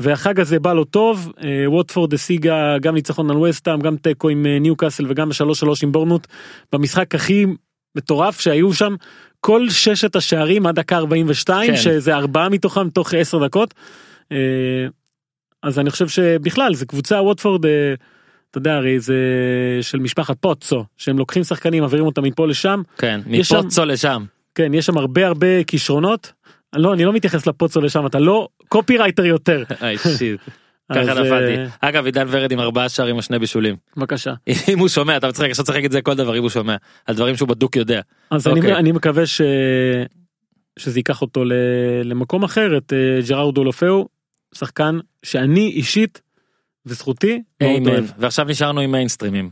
והחג 0.03 0.41
הזה 0.41 0.61
בא 0.61 0.73
לו 0.73 0.85
טוב, 0.85 1.33
אה, 1.45 1.71
ווטפורד 1.71 2.15
השיגה 2.15 2.79
גם 2.79 2.95
ניצחון 2.95 3.31
על 3.31 3.37
וסטאם, 3.37 3.81
גם 3.81 3.97
תיקו 3.97 4.29
עם 4.29 4.47
אה, 4.47 4.59
ניוקאסל 4.59 5.05
וגם 5.09 5.33
שלוש 5.33 5.61
שלוש 5.61 5.83
עם 5.83 5.93
בורנות 5.93 6.27
במשחק 6.73 7.15
הכי 7.15 7.47
מטורף 7.97 8.41
שהיו 8.41 8.73
שם 8.75 8.95
כל 9.41 9.71
ששת 9.71 10.17
השערים 10.17 10.67
עד 10.67 10.75
דקה 10.75 10.97
42 10.97 11.71
כן. 11.71 11.77
שזה 11.77 12.17
ארבעה 12.17 12.49
מתוכם 12.49 12.91
תוך 12.91 13.15
עשר 13.15 13.45
דקות. 13.47 13.75
אה, 14.33 14.37
אז 15.63 15.79
אני 15.79 15.91
חושב 15.91 16.09
שבכלל 16.09 16.75
זה 16.75 16.87
קבוצה 16.87 17.23
ווטפורד 17.23 17.65
אתה 18.51 18.59
יודע 18.59 18.75
הרי 18.75 19.01
זה 19.01 19.17
של 19.83 19.99
משפחת 19.99 20.37
פוצו 20.41 20.85
שהם 20.97 21.19
לוקחים 21.19 21.45
שחקנים 21.45 21.83
מעבירים 21.83 22.07
אותם 22.07 22.23
מפה 22.25 22.47
לשם 22.47 22.83
כן 22.99 23.21
יש 23.27 23.49
שם- 23.49 23.59
מפוצו 23.59 23.85
לשם. 23.85 24.25
כן 24.55 24.75
יש 24.75 24.87
שם 24.87 24.99
הרבה 24.99 25.27
הרבה 25.27 25.65
כישרונות. 25.65 26.33
לא 26.77 26.95
אני 26.95 27.05
לא 27.05 27.13
מתייחס 27.13 27.47
לפוצו 27.47 27.81
לשם 27.81 28.07
אתה 28.07 28.19
לא 28.19 28.49
קופירייטר 28.69 29.25
יותר. 29.25 29.65
איי, 29.83 29.99
שיט. 29.99 30.41
ככה 30.95 31.01
נפלתי. 31.01 31.57
אה, 31.57 31.67
אגב 31.81 32.07
עידן 32.07 32.27
ורד 32.31 32.53
עם 32.53 32.61
ארבעה 32.61 32.89
שערים 32.89 33.17
או 33.17 33.23
שני 33.23 33.39
בישולים. 33.39 33.77
בבקשה. 33.97 34.35
אם 34.73 34.79
הוא 34.79 34.89
שומע 34.89 35.17
אתה 35.17 35.33
צריך 35.33 35.51
עכשיו 35.51 35.63
לשחק 35.63 35.85
את 35.85 35.93
זה 35.93 36.03
כל 36.03 36.15
דבר 36.15 36.37
אם 36.37 36.43
הוא 36.43 36.51
שומע 36.51 36.77
על 37.07 37.15
דברים 37.15 37.37
שהוא 37.37 37.49
בדוק 37.49 37.77
יודע. 37.77 38.01
אז 38.31 38.47
אני, 38.47 38.61
אוקיי. 38.61 38.93
מקווה. 38.93 39.23
שזה 40.79 40.99
ייקח 40.99 41.23
אותו. 41.23 41.45
למקום 42.05 42.45
אחר 42.45 42.77
את 42.77 42.93
אה, 42.93 43.21
ג'רארד 43.29 43.55
דולופאו 43.55 44.09
שחקן 44.55 44.99
שאני 45.23 45.69
אישית 45.69 46.23
וזכותי 46.87 47.43
איימן. 47.61 48.05
ועכשיו 48.19 48.47
נשארנו 48.49 48.81
עם 48.81 48.93
מיינסטרימים. 48.93 49.51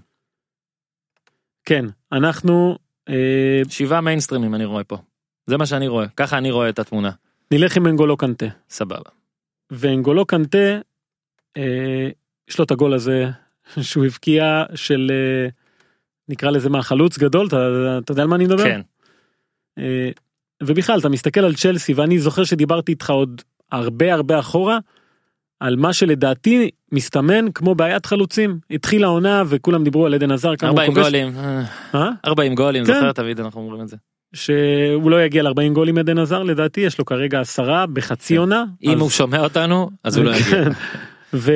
כן 1.64 1.84
אנחנו 2.12 2.78
אה, 3.08 3.62
שבעה 3.70 4.00
מיינסטרימים 4.00 4.54
אני 4.54 4.64
רואה 4.64 4.84
פה. 4.84 4.98
זה 5.46 5.56
מה 5.56 5.66
שאני 5.66 5.88
רואה 5.88 6.06
ככה 6.16 6.38
אני 6.38 6.50
רואה 6.50 6.68
את 6.68 6.78
התמונה. 6.78 7.10
נלך 7.50 7.76
עם 7.76 7.86
אנגולו 7.86 8.16
קנטה 8.16 8.46
סבבה. 8.70 9.10
ואנגולו 9.70 10.26
קנטה 10.26 10.78
אה, 11.56 12.08
יש 12.48 12.58
לו 12.58 12.64
את 12.64 12.70
הגול 12.70 12.94
הזה 12.94 13.26
שהוא 13.88 14.04
הבקיע 14.04 14.64
של 14.74 15.10
אה, 15.10 15.48
נקרא 16.28 16.50
לזה 16.50 16.70
מה 16.70 16.82
חלוץ 16.82 17.18
גדול 17.18 17.46
אתה, 17.46 17.56
אתה 17.98 18.12
יודע 18.12 18.22
על 18.22 18.28
מה 18.28 18.36
אני 18.36 18.44
מדבר? 18.44 18.64
כן. 18.64 18.80
אה, 19.78 20.10
ובכלל 20.62 20.98
אתה 20.98 21.08
מסתכל 21.08 21.40
על 21.40 21.54
צ'לסי 21.54 21.92
ואני 21.92 22.18
זוכר 22.18 22.44
שדיברתי 22.44 22.92
איתך 22.92 23.10
עוד 23.10 23.42
הרבה 23.72 24.14
הרבה 24.14 24.38
אחורה 24.38 24.78
על 25.60 25.76
מה 25.76 25.92
שלדעתי 25.92 26.70
מסתמן 26.92 27.52
כמו 27.52 27.74
בעיית 27.74 28.06
חלוצים 28.06 28.58
התחילה 28.70 29.06
העונה 29.06 29.42
וכולם 29.48 29.84
דיברו 29.84 30.06
על 30.06 30.14
עדן 30.14 30.30
עזר 30.30 30.56
כמה 30.56 30.70
הוא 30.70 30.78
40 30.78 30.94
כובש 30.94 31.04
גולים. 31.04 31.36
אה, 31.36 31.62
אה? 31.94 32.10
40 32.24 32.54
גולים 32.54 32.84
כן. 32.84 32.94
זוכר 32.94 33.12
תמיד 33.12 33.40
אנחנו 33.40 33.60
אומרים 33.60 33.82
את 33.82 33.88
זה. 33.88 33.96
שהוא 34.36 35.10
לא 35.10 35.22
יגיע 35.24 35.42
ל-40 35.42 35.72
גולים 35.72 35.98
עדן 35.98 36.18
עזר 36.18 36.42
לדעתי 36.42 36.80
יש 36.80 36.98
לו 36.98 37.04
כרגע 37.04 37.40
עשרה 37.40 37.86
בחצי 37.86 38.34
כן. 38.34 38.40
עונה 38.40 38.64
אם 38.82 38.92
אז- 38.94 39.00
הוא 39.00 39.10
שומע 39.10 39.40
אותנו 39.40 39.90
אז 40.04 40.16
הוא 40.16 40.24
לא 40.24 40.30
יגיע. 40.30 40.44
כן. 40.64 40.70
ו... 41.34 41.52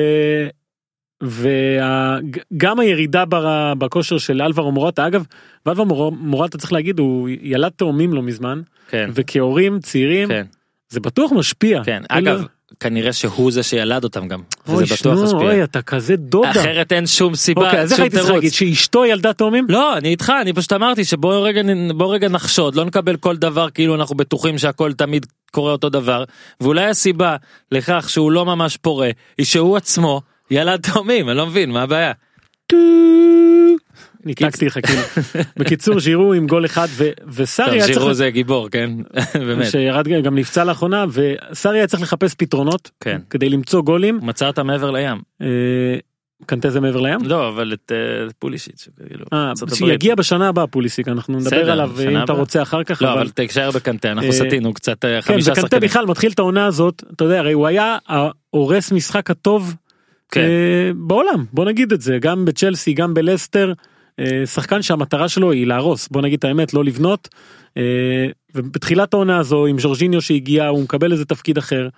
וגם 1.23 2.79
הירידה 2.79 3.25
בר- 3.25 3.73
בכושר 3.77 4.17
של 4.17 4.41
אלברו 4.41 4.71
מורטה 4.71 5.07
אגב 5.07 5.25
ואלברו 5.65 5.85
מור- 5.85 6.11
מורטה 6.11 6.57
צריך 6.57 6.73
להגיד 6.73 6.99
הוא 6.99 7.29
ילד 7.41 7.71
תאומים 7.75 8.13
לא 8.13 8.21
מזמן 8.21 8.61
כן. 8.89 9.09
וכהורים 9.13 9.79
צעירים 9.79 10.27
כן. 10.27 10.45
זה 10.89 10.99
בטוח 10.99 11.31
משפיע. 11.31 11.83
כן. 11.83 12.03
אגב 12.09 12.45
כנראה 12.81 13.13
שהוא 13.13 13.51
זה 13.51 13.63
שילד 13.63 14.03
אותם 14.03 14.27
גם. 14.27 14.41
אוי, 14.67 14.83
וזה 14.83 14.95
בטוח. 14.95 15.33
אוי 15.33 15.63
אתה 15.63 15.81
כזה 15.81 16.15
דודה. 16.15 16.51
אחרת 16.51 16.91
אין 16.91 17.07
שום 17.07 17.35
סיבה. 17.35 17.65
אוקיי 17.65 17.79
אז 17.79 17.91
איך 17.91 17.99
הייתי 17.99 18.15
צריך. 18.17 18.29
להגיד 18.29 18.53
שאשתו 18.53 19.05
ילדה 19.05 19.33
תאומים? 19.33 19.65
לא 19.69 19.97
אני 19.97 20.09
איתך 20.09 20.33
אני 20.41 20.53
פשוט 20.53 20.73
אמרתי 20.73 21.05
שבוא 21.05 21.47
רגע 21.47 21.61
רגע 21.99 22.29
נחשוד 22.29 22.75
לא 22.75 22.85
נקבל 22.85 23.17
כל 23.17 23.37
דבר 23.37 23.69
כאילו 23.69 23.95
אנחנו 23.95 24.15
בטוחים 24.15 24.57
שהכל 24.57 24.93
תמיד 24.93 25.25
קורה 25.51 25.71
אותו 25.71 25.89
דבר 25.89 26.23
ואולי 26.61 26.85
הסיבה 26.85 27.35
לכך 27.71 28.05
שהוא 28.09 28.31
לא 28.31 28.45
ממש 28.45 28.77
פורה 28.77 29.09
היא 29.37 29.45
שהוא 29.45 29.77
עצמו 29.77 30.21
ילד 30.51 30.79
תאומים 30.81 31.29
אני 31.29 31.37
לא 31.37 31.47
מבין 31.47 31.71
מה 31.71 31.81
הבעיה. 31.81 32.11
ניתקתי 34.25 34.65
לך 34.65 34.79
כאילו. 34.85 35.01
בקיצור 35.57 35.99
ז'ירו 35.99 36.33
עם 36.33 36.47
גול 36.47 36.65
אחד 36.65 36.87
וסארי 37.27 37.71
היה 37.71 37.85
ז'ירו 37.85 37.99
צריך 37.99 38.11
זה 38.11 38.29
גיבור 38.29 38.69
כן 38.69 38.89
באמת 39.47 39.65
שירד 39.71 40.07
גם 40.07 40.35
נפצע 40.35 40.63
לאחרונה 40.63 41.05
וסארי 41.11 41.77
היה 41.77 41.87
צריך 41.87 42.03
לחפש 42.03 42.35
פתרונות 42.35 42.91
כן. 42.99 43.21
כדי 43.29 43.49
למצוא 43.49 43.81
גולים. 43.81 44.19
מצא 44.21 44.47
אותה 44.47 44.63
מעבר 44.63 44.91
לים 44.91 45.17
אה, 45.41 45.47
קנטה 46.45 46.69
זה 46.69 46.79
מעבר 46.79 47.01
לים? 47.01 47.19
לא 47.23 47.47
אבל 47.47 47.73
את 47.73 47.91
אה, 47.91 48.27
פולישיץ' 48.39 48.87
כאילו, 49.07 49.25
אה. 49.33 49.53
שיגיע 49.73 50.15
בשנה 50.15 50.47
הבאה 50.47 50.67
פוליסיק 50.67 51.07
אנחנו 51.07 51.39
נדבר 51.39 51.71
עליו 51.71 51.91
אם 52.09 52.23
אתה. 52.23 52.33
רוצה 52.33 52.61
אחר 52.61 52.83
כך 52.83 53.01
לא 53.01 53.13
אבל 53.13 53.29
תישאר 53.29 53.71
בקנטה 53.71 54.11
אנחנו 54.11 54.33
סטינו 54.33 54.73
קצת 54.73 55.01
כן 55.01 55.21
חמישה 55.21 55.51
וקנטה 55.51 55.61
שחקנים. 55.61 55.81
בכלל 55.81 56.05
מתחיל 56.05 56.31
את 56.31 56.39
העונה 56.39 56.65
הזאת 56.65 57.03
אתה 57.15 57.23
יודע 57.23 57.39
הרי 57.39 57.53
הוא 57.53 57.67
היה 57.67 57.97
ההורס 58.07 58.91
משחק 58.91 59.31
הטוב 59.31 59.75
כן. 60.31 60.41
בעולם 60.95 61.45
בוא 61.53 61.65
נגיד 61.65 61.91
את 61.91 62.01
זה 62.01 62.17
גם 62.21 62.45
בצ'לסי 62.45 62.93
גם 62.93 63.13
בלסטר 63.13 63.73
שחקן 64.45 64.81
שהמטרה 64.81 65.29
שלו 65.29 65.51
היא 65.51 65.67
להרוס 65.67 66.07
בוא 66.07 66.21
נגיד 66.21 66.37
את 66.37 66.43
האמת 66.43 66.73
לא 66.73 66.83
לבנות. 66.83 67.29
אה, 67.77 68.27
ובתחילת 68.55 69.13
העונה 69.13 69.37
הזו 69.37 69.65
עם 69.65 69.79
ז'ורג'יניו 69.79 70.21
שהגיע 70.21 70.67
הוא 70.67 70.83
מקבל 70.83 71.11
איזה 71.11 71.25
תפקיד 71.25 71.57
אחר. 71.57 71.89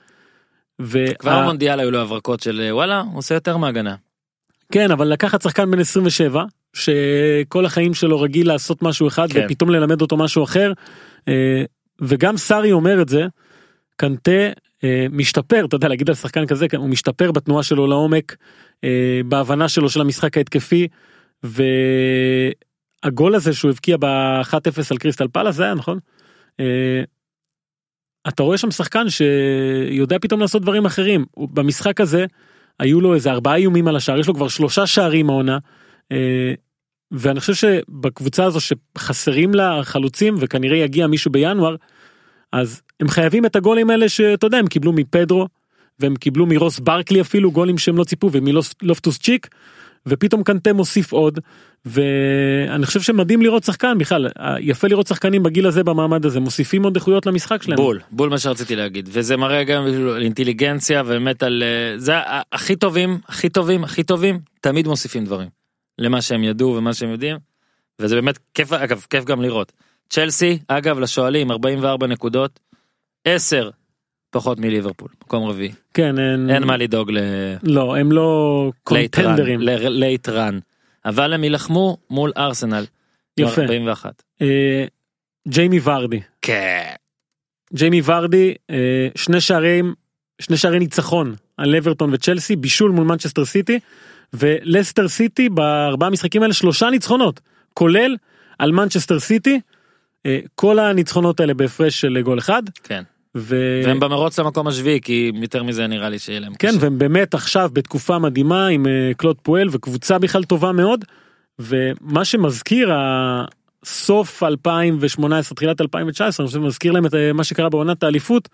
וה- 0.79 1.13
כבר 1.13 1.41
במונדיאל 1.41 1.79
היו 1.79 1.91
לו 1.91 2.01
הברקות 2.01 2.39
של 2.39 2.61
אה, 2.61 2.75
וואלה 2.75 2.99
הוא 2.99 3.17
עושה 3.17 3.35
יותר 3.35 3.57
מהגנה. 3.57 3.95
כן 4.71 4.91
אבל 4.91 5.07
לקחת 5.07 5.41
שחקן 5.41 5.71
בן 5.71 5.79
27 5.79 6.43
שכל 6.73 7.65
החיים 7.65 7.93
שלו 7.93 8.21
רגיל 8.21 8.47
לעשות 8.47 8.81
משהו 8.81 9.07
אחד 9.07 9.31
כן. 9.31 9.45
ופתאום 9.45 9.69
ללמד 9.69 10.01
אותו 10.01 10.17
משהו 10.17 10.43
אחר 10.43 10.73
אה, 11.27 11.63
וגם 12.01 12.37
סארי 12.37 12.71
אומר 12.71 13.01
את 13.01 13.09
זה 13.09 13.25
קנטה 13.95 14.31
אה, 14.83 15.05
משתפר 15.11 15.65
אתה 15.65 15.75
יודע 15.75 15.87
להגיד 15.87 16.09
על 16.09 16.15
שחקן 16.15 16.45
כזה 16.45 16.65
הוא 16.77 16.89
משתפר 16.89 17.31
בתנועה 17.31 17.63
שלו 17.63 17.87
לעומק 17.87 18.35
אה, 18.83 19.21
בהבנה 19.25 19.69
שלו 19.69 19.89
של 19.89 20.01
המשחק 20.01 20.37
ההתקפי 20.37 20.87
והגול 21.43 23.35
הזה 23.35 23.53
שהוא 23.53 23.71
הבקיע 23.71 23.97
ב-1-0 23.97 24.81
על 24.91 24.97
קריסטל 24.97 25.27
פאלאס 25.27 25.55
זה 25.55 25.63
היה 25.63 25.73
נכון. 25.73 25.99
אה, 26.59 27.03
אתה 28.27 28.43
רואה 28.43 28.57
שם 28.57 28.71
שחקן 28.71 29.05
שיודע 29.09 30.17
פתאום 30.21 30.41
לעשות 30.41 30.61
דברים 30.61 30.85
אחרים 30.85 31.25
במשחק 31.37 32.01
הזה 32.01 32.25
היו 32.79 33.01
לו 33.01 33.15
איזה 33.15 33.31
ארבעה 33.31 33.55
איומים 33.55 33.87
על 33.87 33.95
השער 33.95 34.19
יש 34.19 34.27
לו 34.27 34.33
כבר 34.33 34.47
שלושה 34.47 34.87
שערים 34.87 35.29
העונה. 35.29 35.57
אה, 36.11 36.53
ואני 37.11 37.39
חושב 37.39 37.53
שבקבוצה 37.53 38.45
הזו 38.45 38.59
שחסרים 38.59 39.53
לה 39.53 39.79
חלוצים 39.83 40.35
וכנראה 40.39 40.77
יגיע 40.77 41.07
מישהו 41.07 41.31
בינואר 41.31 41.75
אז 42.51 42.81
הם 42.99 43.07
חייבים 43.07 43.45
את 43.45 43.55
הגולים 43.55 43.89
האלה 43.89 44.09
שאתה 44.09 44.47
יודע 44.47 44.57
הם 44.57 44.67
קיבלו 44.67 44.93
מפדרו 44.93 45.47
והם 45.99 46.15
קיבלו 46.15 46.45
מרוס 46.45 46.79
ברקלי 46.79 47.21
אפילו 47.21 47.51
גולים 47.51 47.77
שהם 47.77 47.97
לא 47.97 48.03
ציפו 48.03 48.29
ומלופטוס 48.31 49.19
צ'יק 49.19 49.47
ופתאום 50.07 50.43
קנטה 50.43 50.73
מוסיף 50.73 51.11
עוד 51.11 51.39
ואני 51.85 52.85
חושב 52.85 53.01
שמדהים 53.01 53.41
לראות 53.41 53.63
שחקן 53.63 53.97
בכלל 53.97 54.27
יפה 54.59 54.87
לראות 54.87 55.07
שחקנים 55.07 55.43
בגיל 55.43 55.67
הזה 55.67 55.83
במעמד 55.83 56.25
הזה 56.25 56.39
מוסיפים 56.39 56.83
עוד 56.83 56.95
איכויות 56.95 57.25
למשחק 57.25 57.63
שלהם. 57.63 57.77
בול 57.77 57.99
בול 58.11 58.29
מה 58.29 58.37
שרציתי 58.37 58.75
להגיד 58.75 59.09
וזה 59.11 59.37
מראה 59.37 59.63
גם 59.63 59.85
על 59.85 60.21
אינטליגנציה 60.21 61.01
ובאמת 61.05 61.43
על 61.43 61.63
זה 61.97 62.13
הכי 62.51 62.75
טובים 62.75 63.17
הכי 63.27 63.49
טובים 63.49 63.83
הכי 63.83 64.03
טובים 64.03 64.39
תמיד 64.61 64.87
מוסיפים 64.87 65.25
דברים 65.25 65.49
למה 65.99 66.21
שהם 66.21 66.43
ידעו 66.43 66.75
ומה 66.75 66.93
שהם 66.93 67.09
יודעים 67.09 67.37
וזה 67.99 68.15
באמת 68.15 68.39
כיף 68.53 68.73
אגב 68.73 69.05
כיף 69.09 69.25
גם 69.25 69.41
לראות 69.41 69.71
צ'לסי 70.09 70.59
אגב 70.67 70.99
לשואלים 70.99 71.51
44 71.51 72.07
נקודות 72.07 72.59
10 73.25 73.69
פחות 74.33 74.59
מליברפול 74.59 75.09
מקום 75.23 75.49
רביעי 75.49 75.71
כן 75.93 76.19
אין, 76.19 76.49
אין 76.49 76.63
מה 76.63 76.77
לדאוג 76.77 77.11
ל... 77.11 77.17
לא 77.63 77.97
הם 77.97 78.11
לא 78.11 78.71
קונטנדרים. 78.83 79.59
late 79.61 80.29
run 80.29 80.59
אבל 81.05 81.33
הם 81.33 81.43
יילחמו 81.43 81.97
מול 82.09 82.31
ארסנל. 82.37 82.85
יפה. 83.37 83.61
41. 83.61 84.23
אה, 84.41 84.85
ג'יימי 85.47 85.79
ורדי 85.83 86.19
כן. 86.41 86.93
ג'יימי 87.73 88.01
ורדי 88.05 88.53
אה, 88.69 89.07
שני 89.15 89.41
שערים 89.41 89.93
שני 90.41 90.57
שערי 90.57 90.79
ניצחון 90.79 91.35
על 91.57 91.75
אברטון 91.75 92.13
וצ'לסי 92.13 92.55
בישול 92.55 92.91
מול 92.91 93.07
מנצ'סטר 93.07 93.45
סיטי 93.45 93.79
ולסטר 94.33 95.07
סיטי 95.07 95.49
בארבעה 95.49 96.09
משחקים 96.09 96.41
האלה 96.41 96.53
שלושה 96.53 96.89
ניצחונות 96.89 97.39
כולל 97.73 98.15
על 98.59 98.71
מנצ'סטר 98.71 99.19
סיטי 99.19 99.59
אה, 100.25 100.39
כל 100.55 100.79
הניצחונות 100.79 101.39
האלה 101.39 101.53
בהפרש 101.53 102.01
של 102.01 102.21
גול 102.21 102.39
אחד 102.39 102.63
כן. 102.83 103.03
ו... 103.35 103.81
והם 103.85 103.99
במרוץ 103.99 104.39
למקום 104.39 104.67
השביעי 104.67 105.01
כי 105.01 105.31
יותר 105.41 105.63
מזה 105.63 105.87
נראה 105.87 106.09
לי 106.09 106.19
שיהיה 106.19 106.39
להם 106.39 106.53
כן 106.53 106.67
קשה. 106.67 106.77
והם 106.79 106.97
באמת 106.97 107.33
עכשיו 107.33 107.69
בתקופה 107.73 108.19
מדהימה 108.19 108.67
עם 108.67 108.87
אה, 108.87 109.11
קלוד 109.17 109.37
פואל 109.41 109.67
וקבוצה 109.71 110.19
בכלל 110.19 110.43
טובה 110.43 110.71
מאוד 110.71 111.05
ומה 111.59 112.25
שמזכיר 112.25 112.91
הסוף 112.93 114.43
2018 114.43 115.55
תחילת 115.55 115.81
2019 115.81 116.43
אני 116.43 116.47
חושב 116.47 116.59
מזכיר 116.59 116.91
להם 116.91 117.05
את 117.05 117.13
אה, 117.13 117.33
מה 117.33 117.43
שקרה 117.43 117.69
בעונת 117.69 118.03
האליפות 118.03 118.49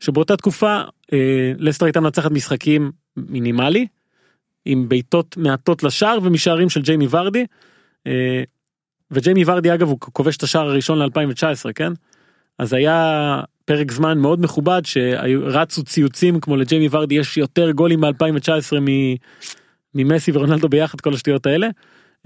שבאותה 0.00 0.36
תקופה 0.36 0.80
אה, 1.12 1.52
לסטר 1.58 1.86
הייתה 1.86 2.00
מנצחת 2.00 2.30
משחקים 2.30 2.90
מינימלי 3.16 3.86
עם 4.64 4.88
בעיטות 4.88 5.36
מעטות 5.36 5.82
לשער 5.82 6.18
ומשערים 6.22 6.68
של 6.68 6.82
ג'יימי 6.82 7.06
ורדי. 7.10 7.46
אה, 8.06 8.42
וג'יימי 9.10 9.44
ורדי 9.46 9.74
אגב 9.74 9.88
הוא 9.88 9.98
כובש 10.00 10.36
את 10.36 10.42
השער 10.42 10.68
הראשון 10.68 10.98
ל-2019 10.98 11.72
כן 11.74 11.92
אז 12.58 12.72
היה 12.72 13.40
פרק 13.68 13.92
זמן 13.92 14.18
מאוד 14.18 14.40
מכובד 14.40 14.82
שרצו 14.84 15.82
ציוצים 15.84 16.40
כמו 16.40 16.56
לג'יימי 16.56 16.88
ורדי 16.90 17.14
יש 17.14 17.36
יותר 17.36 17.70
גולים 17.70 18.00
ב-2019 18.00 18.76
ממסי 19.94 20.30
ורונלדו 20.34 20.68
ביחד 20.68 21.00
כל 21.00 21.14
השטויות 21.14 21.46
האלה. 21.46 21.68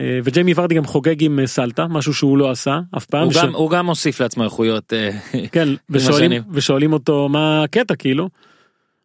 אה, 0.01 0.19
וג'יימי 0.25 0.53
ורדי 0.57 0.75
גם 0.75 0.85
חוגג 0.85 1.25
עם 1.25 1.39
אה, 1.41 1.47
סלטה 1.47 1.87
משהו 1.87 2.15
שהוא 2.15 2.39
לא 2.39 2.51
עשה 2.51 2.81
אף 2.97 3.07
פעם. 3.07 3.25
הוא 3.25 3.33
ש- 3.33 3.37
גם- 3.37 3.55
הוא 3.55 3.71
גם 3.71 3.87
מוסיף 3.87 4.21
לעצמו 4.21 4.45
איכויות. 4.45 4.93
אה, 4.93 5.11
כן 5.53 5.69
ושואלים. 5.91 6.43
ושואלים 6.53 6.93
אותו 6.93 7.29
מה 7.29 7.63
הקטע 7.63 7.95
כאילו. 7.97 8.29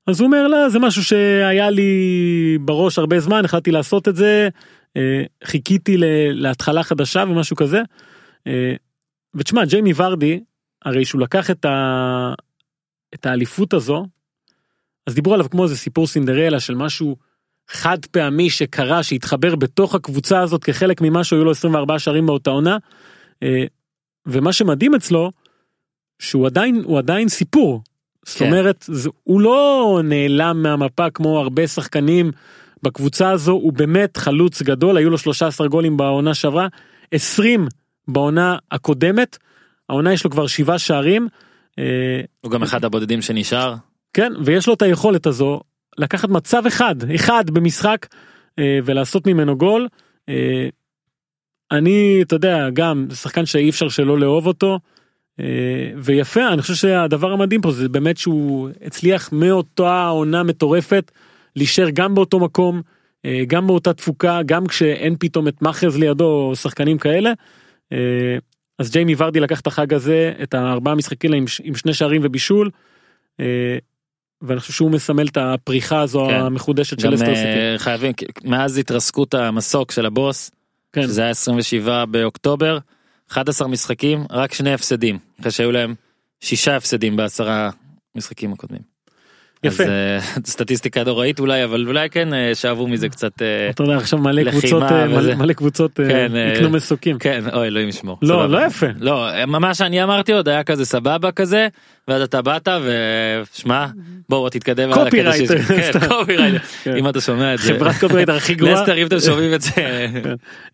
אז 0.08 0.20
הוא 0.20 0.26
אומר 0.28 0.48
לה 0.48 0.70
זה 0.70 0.80
משהו 0.80 1.04
שהיה 1.04 1.70
לי 1.70 1.92
בראש 2.62 3.00
הרבה 3.00 3.20
זמן 3.20 3.46
החלטתי 3.46 3.72
לעשות 3.72 4.08
את 4.08 4.16
זה 4.16 4.50
חיכיתי 5.44 5.96
להתחלה 6.34 6.84
חדשה 6.84 7.24
ומשהו 7.28 7.56
כזה. 7.56 7.82
ותשמע 9.36 9.66
ג'יימי 9.66 9.92
ורדי 9.96 10.40
הרי 10.86 11.06
שהוא 11.06 11.22
לקח 11.22 11.52
את, 11.52 11.66
ה... 11.66 12.34
את 13.14 13.26
האליפות 13.26 13.74
הזו 13.74 14.06
אז 15.08 15.16
דיברו 15.16 15.34
עליו 15.34 15.50
כמו 15.50 15.64
איזה 15.64 15.78
סיפור 15.78 16.08
סינדרלה 16.08 16.60
של 16.60 16.76
משהו 16.76 17.16
חד 17.68 18.06
פעמי 18.06 18.50
שקרה 18.50 19.04
שהתחבר 19.04 19.56
בתוך 19.56 19.96
הקבוצה 19.96 20.40
הזאת 20.40 20.64
כחלק 20.64 21.02
ממשהו 21.02 21.38
היו 21.38 21.46
לו 21.46 21.52
24 21.52 22.00
שערים 22.00 22.26
באותה 22.26 22.50
עונה. 22.50 22.78
אה, 23.44 23.64
ומה 24.26 24.54
שמדהים 24.54 24.96
אצלו 24.96 25.32
שהוא 26.20 26.46
עדיין 26.46 26.82
הוא 26.86 26.98
עדיין 26.98 27.30
סיפור. 27.30 27.82
זאת 28.26 28.38
כן. 28.38 28.46
אומרת 28.46 28.86
זה, 28.88 29.10
הוא 29.24 29.42
לא 29.42 30.02
נעלם 30.04 30.64
מהמפה 30.64 31.10
כמו 31.10 31.40
הרבה 31.40 31.68
שחקנים 31.68 32.32
בקבוצה 32.84 33.32
הזו 33.32 33.52
הוא 33.52 33.74
באמת 33.74 34.18
חלוץ 34.18 34.62
גדול 34.62 34.98
היו 34.98 35.10
לו 35.10 35.18
13 35.18 35.68
גולים 35.68 35.98
בעונה 35.98 36.34
שעברה 36.34 36.68
20 37.12 37.68
בעונה 38.08 38.58
הקודמת 38.72 39.38
העונה 39.90 40.14
יש 40.14 40.24
לו 40.24 40.30
כבר 40.30 40.48
שבעה 40.48 40.80
שערים. 40.80 41.28
אה, 41.80 42.22
הוא 42.42 42.52
גם 42.52 42.64
אחד 42.64 42.86
הבודדים 42.86 43.22
שנשאר. 43.22 43.76
כן 44.14 44.34
ויש 44.46 44.68
לו 44.68 44.74
את 44.74 44.82
היכולת 44.82 45.26
הזו 45.26 45.62
לקחת 45.98 46.30
מצב 46.30 46.64
אחד 46.68 46.96
אחד 47.16 47.50
במשחק 47.50 48.08
אה, 48.60 48.80
ולעשות 48.86 49.28
ממנו 49.28 49.58
גול. 49.58 49.88
אה, 50.30 50.70
אני 51.72 52.20
אתה 52.22 52.36
יודע 52.36 52.70
גם 52.74 53.08
שחקן 53.14 53.46
שאי 53.46 53.70
אפשר 53.70 53.90
שלא 53.90 54.20
לאהוב 54.20 54.48
אותו. 54.48 54.80
ויפה 55.98 56.48
אני 56.48 56.62
חושב 56.62 56.74
שהדבר 56.74 57.32
המדהים 57.32 57.62
פה 57.62 57.72
זה 57.72 57.90
באמת 57.90 58.18
שהוא 58.18 58.70
הצליח 58.82 59.30
מאותה 59.32 60.08
עונה 60.08 60.44
מטורפת 60.44 61.12
להישאר 61.56 61.90
גם 61.90 62.16
באותו 62.16 62.40
מקום 62.40 62.82
גם 63.48 63.68
באותה 63.68 63.94
תפוקה 63.94 64.40
גם 64.46 64.68
כשאין 64.68 65.16
פתאום 65.20 65.48
את 65.48 65.62
מאחז 65.62 65.98
לידו 65.98 66.26
או 66.26 66.56
שחקנים 66.56 66.98
כאלה. 66.98 67.34
אז 68.80 68.92
ג'יימי 68.92 69.16
ורדי 69.18 69.40
לקח 69.40 69.60
את 69.60 69.68
החג 69.68 69.94
הזה 69.94 70.34
את 70.44 70.54
הארבעה 70.54 70.96
משחקים 70.96 71.34
עם, 71.34 71.46
עם 71.64 71.76
שני 71.76 71.94
שערים 71.94 72.22
ובישול. 72.24 72.70
אה, 73.40 73.78
ואני 74.42 74.60
חושב 74.60 74.74
שהוא 74.74 74.92
מסמל 74.92 75.28
את 75.28 75.38
הפריחה 75.38 76.02
הזו 76.02 76.28
כן. 76.30 76.36
המחודשת 76.36 77.00
של 77.00 77.08
גם 77.08 77.14
אסטר 77.14 77.30
אה, 77.30 77.36
סיטי. 77.36 77.78
חייבים 77.84 78.14
מאז 78.44 78.78
התרסקות 78.78 79.34
המסוק 79.34 79.92
של 79.92 80.06
הבוס 80.06 80.52
כן. 80.94 81.02
שזה 81.04 81.22
היה 81.22 81.30
27 81.30 82.06
באוקטובר 82.06 82.78
11 83.32 83.68
משחקים 83.68 84.26
רק 84.30 84.54
שני 84.54 84.74
הפסדים 84.74 85.20
אחרי 85.40 85.52
שהיו 85.52 85.72
להם 85.72 85.96
שישה 86.40 86.76
הפסדים 86.76 87.16
בעשרה 87.16 87.70
משחקים 88.16 88.54
הקודמים. 88.54 88.97
יפה. 89.64 89.84
אז, 89.84 89.90
אה, 89.90 90.20
סטטיסטיקה 90.46 91.04
נוראית 91.04 91.40
אולי 91.40 91.64
אבל 91.64 91.88
אולי 91.88 92.10
כן 92.10 92.34
אה, 92.34 92.56
שאבו 92.56 92.88
מזה 92.88 93.10
קצת 93.10 93.42
אה, 93.42 93.70
אתה 93.70 93.84
יודע 93.84 93.96
עכשיו 93.98 94.20
מלא 94.20 94.42
לחימה 94.42 94.62
קבוצות. 94.62 94.84
מלא, 95.38 95.54
קבוצות 95.54 95.92
כן, 95.96 96.32
יקנו 96.56 96.70
מסוקים. 96.70 97.20
כן 97.20 97.44
אוי 97.54 97.68
אלוהים 97.68 97.90
ישמור. 97.90 98.18
לא. 98.22 98.50
לא 98.50 98.66
יפה. 98.66 98.88
לא 99.00 99.28
מה 99.48 99.74
שאני 99.74 100.04
אמרתי 100.04 100.32
עוד 100.34 100.50
היה 100.50 100.64
כזה 100.64 100.86
סבבה 100.86 101.32
כזה 101.32 101.68
ואז 102.08 102.22
אתה 102.22 102.42
באת 102.42 102.68
ושמע 102.84 103.86
בואו 104.30 104.50
תתקדם. 104.50 104.94
קופירייטר, 104.94 105.46
שזה- 105.62 105.92
כן. 106.28 106.58
כן. 106.84 106.96
אם 106.96 107.10
אתה 107.10 107.22
שומע 107.22 107.54
את 107.54 107.60
זה. 107.60 107.74
חברת 107.74 107.96
קופירייטר 108.00 108.36
הכי 108.36 108.56
גרועה. 108.56 108.74
לסטר 108.74 108.98
אם 108.98 109.08
אתם 109.08 109.20
שומעים 109.20 109.54
את 109.54 109.62
זה. 109.62 109.72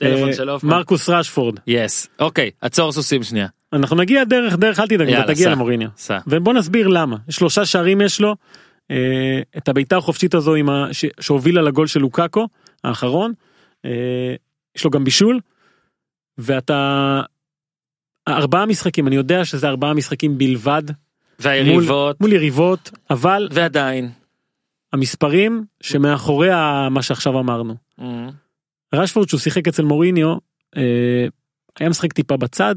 מרקוס 0.63 1.09
רשפורד 1.09 1.55
yes 1.67 2.07
אוקיי 2.19 2.51
עצור 2.61 2.91
סוסים 2.91 3.23
שנייה. 3.23 3.47
אנחנו 3.73 3.95
נגיע 3.95 4.23
דרך 4.23 4.55
דרך 4.55 4.79
אל 4.79 4.87
תדאג 4.87 5.21
תגיע. 5.27 5.49
למוריניו. 5.49 5.87
ובוא 6.27 6.53
נסביר 6.53 6.87
למה 6.87 7.17
שלושה 7.29 7.65
שערים 7.65 8.01
יש 8.01 8.21
לו 8.21 8.35
את 9.57 9.67
הבעיטה 9.67 9.97
החופשית 9.97 10.33
הזו 10.33 10.55
עם 10.55 10.69
ה... 10.69 10.87
ש... 10.91 11.05
שהובילה 11.19 11.61
לגול 11.61 11.87
של 11.87 11.99
לוקאקו 11.99 12.47
האחרון. 12.83 13.33
אה, 13.85 14.35
יש 14.75 14.83
לו 14.83 14.91
גם 14.91 15.03
בישול. 15.03 15.39
ואתה 16.37 17.21
ארבעה 18.27 18.65
משחקים 18.65 19.07
אני 19.07 19.15
יודע 19.15 19.45
שזה 19.45 19.67
ארבעה 19.67 19.93
משחקים 19.93 20.37
בלבד. 20.37 20.83
והיריבות. 21.39 22.21
מול 22.21 22.33
יריבות 22.33 22.91
אבל 23.09 23.47
ועדיין. 23.51 24.11
המספרים 24.93 25.65
שמאחורי 25.81 26.49
מה 26.91 27.01
שעכשיו 27.01 27.39
אמרנו. 27.39 27.75
רשפורד 28.93 29.29
שהוא 29.29 29.39
שיחק 29.39 29.67
אצל 29.67 29.83
מוריניו 29.83 30.35
אה, 30.77 31.27
היה 31.79 31.89
משחק 31.89 32.13
טיפה 32.13 32.37
בצד 32.37 32.75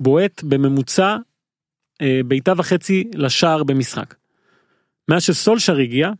בועט 0.00 0.42
בממוצע 0.42 1.16
אה, 2.02 2.20
בעיטה 2.26 2.52
וחצי 2.56 3.10
לשער 3.14 3.64
במשחק. 3.64 4.14
מאז 5.08 5.22
שסולשר 5.22 5.76
הגיע 5.76 6.10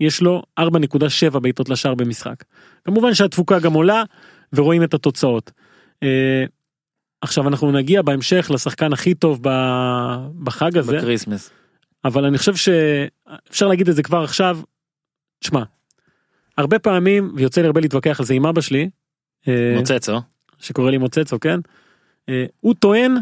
יש 0.00 0.22
לו 0.22 0.42
4.7 0.60 1.38
בעיטות 1.38 1.68
לשער 1.68 1.94
במשחק. 1.94 2.44
כמובן 2.84 3.14
שהתפוקה 3.14 3.58
גם 3.58 3.72
עולה 3.72 4.02
ורואים 4.52 4.82
את 4.82 4.94
התוצאות. 4.94 5.50
אה, 6.02 6.44
עכשיו 7.20 7.48
אנחנו 7.48 7.72
נגיע 7.72 8.02
בהמשך 8.02 8.50
לשחקן 8.54 8.92
הכי 8.92 9.14
טוב 9.14 9.40
בחג 10.42 10.78
הזה 10.78 10.98
בקריסמס. 10.98 11.50
אבל 12.04 12.24
אני 12.24 12.38
חושב 12.38 12.54
שאפשר 12.56 13.68
להגיד 13.68 13.88
את 13.88 13.94
זה 13.96 14.02
כבר 14.02 14.22
עכשיו. 14.22 14.58
שמע, 15.40 15.62
הרבה 16.58 16.78
פעמים 16.78 17.32
ויוצא 17.36 17.60
לי 17.60 17.66
הרבה 17.66 17.80
להתווכח 17.80 18.20
על 18.20 18.26
זה 18.26 18.34
עם 18.34 18.46
אבא 18.46 18.60
שלי 18.60 18.90
אה, 19.48 19.74
מוצצו. 19.76 20.20
שקורא 20.58 20.90
לי 20.90 20.98
מוצצו 20.98 21.40
כן 21.40 21.60
אה, 22.28 22.44
הוא 22.60 22.74
טוען 22.74 23.14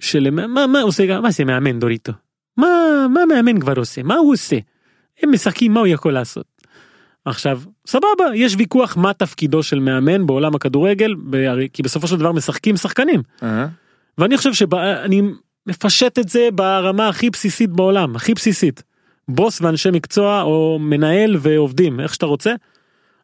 של 0.00 0.30
מה 0.30 0.66
מה 0.66 0.80
עושה 0.80 1.20
מה 1.20 1.30
זה 1.30 1.44
מאמן 1.44 1.78
דוריטו 1.80 2.12
מה 2.56 3.06
מה 3.14 3.26
מאמן 3.26 3.60
כבר 3.60 3.72
עושה 3.76 4.02
מה 4.02 4.14
הוא 4.14 4.32
עושה 4.32 4.56
הם 5.22 5.32
משחקים 5.32 5.74
מה 5.74 5.80
הוא 5.80 5.86
יכול 5.86 6.12
לעשות. 6.12 6.46
עכשיו 7.24 7.60
סבבה 7.86 8.24
יש 8.34 8.54
ויכוח 8.58 8.96
מה 8.96 9.12
תפקידו 9.12 9.62
של 9.62 9.78
מאמן 9.78 10.26
בעולם 10.26 10.54
הכדורגל 10.54 11.14
כי 11.72 11.82
בסופו 11.82 12.06
של 12.06 12.16
דבר 12.16 12.32
משחקים 12.32 12.76
שחקנים 12.76 13.22
אה, 13.42 13.66
ואני 14.18 14.36
חושב 14.36 14.54
שאני 14.54 15.22
מפשט 15.66 16.18
את 16.18 16.28
זה 16.28 16.48
ברמה 16.54 17.08
הכי 17.08 17.30
בסיסית 17.30 17.70
בעולם 17.70 18.16
הכי 18.16 18.34
בסיסית. 18.34 18.82
בוס 19.28 19.60
ואנשי 19.60 19.90
מקצוע 19.90 20.42
או 20.42 20.78
מנהל 20.80 21.36
ועובדים 21.40 22.00
איך 22.00 22.14
שאתה 22.14 22.26
רוצה. 22.26 22.54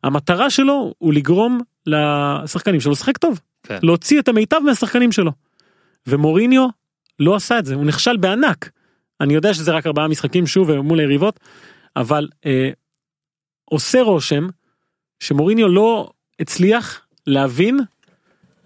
המטרה 0.05 0.51
שלו 0.51 0.95
הוא 0.99 1.13
לגרום 1.13 1.61
לשחקנים 1.87 2.81
שלו 2.81 2.93
לשחק 2.93 3.17
טוב 3.17 3.41
כן. 3.63 3.79
להוציא 3.83 4.21
את 4.21 4.29
המיטב 4.29 4.61
מהשחקנים 4.65 5.13
שלו. 5.13 5.33
ומוריניו 6.07 6.67
לא 7.21 7.35
עשה 7.35 7.59
את 7.59 7.67
זה 7.67 7.75
הוא 7.75 7.85
נכשל 7.85 8.17
בענק. 8.17 8.71
אני 9.21 9.35
יודע 9.35 9.55
שזה 9.55 9.73
רק 9.73 9.87
ארבעה 9.87 10.09
משחקים 10.09 10.47
שוב 10.47 10.73
מול 10.81 11.01
היריבות 11.01 11.41
אבל 11.97 12.29
אה, 12.47 12.71
עושה 13.65 14.03
רושם 14.03 14.47
שמוריניו 15.21 15.69
לא 15.69 16.11
הצליח 16.41 17.07
להבין 17.27 17.81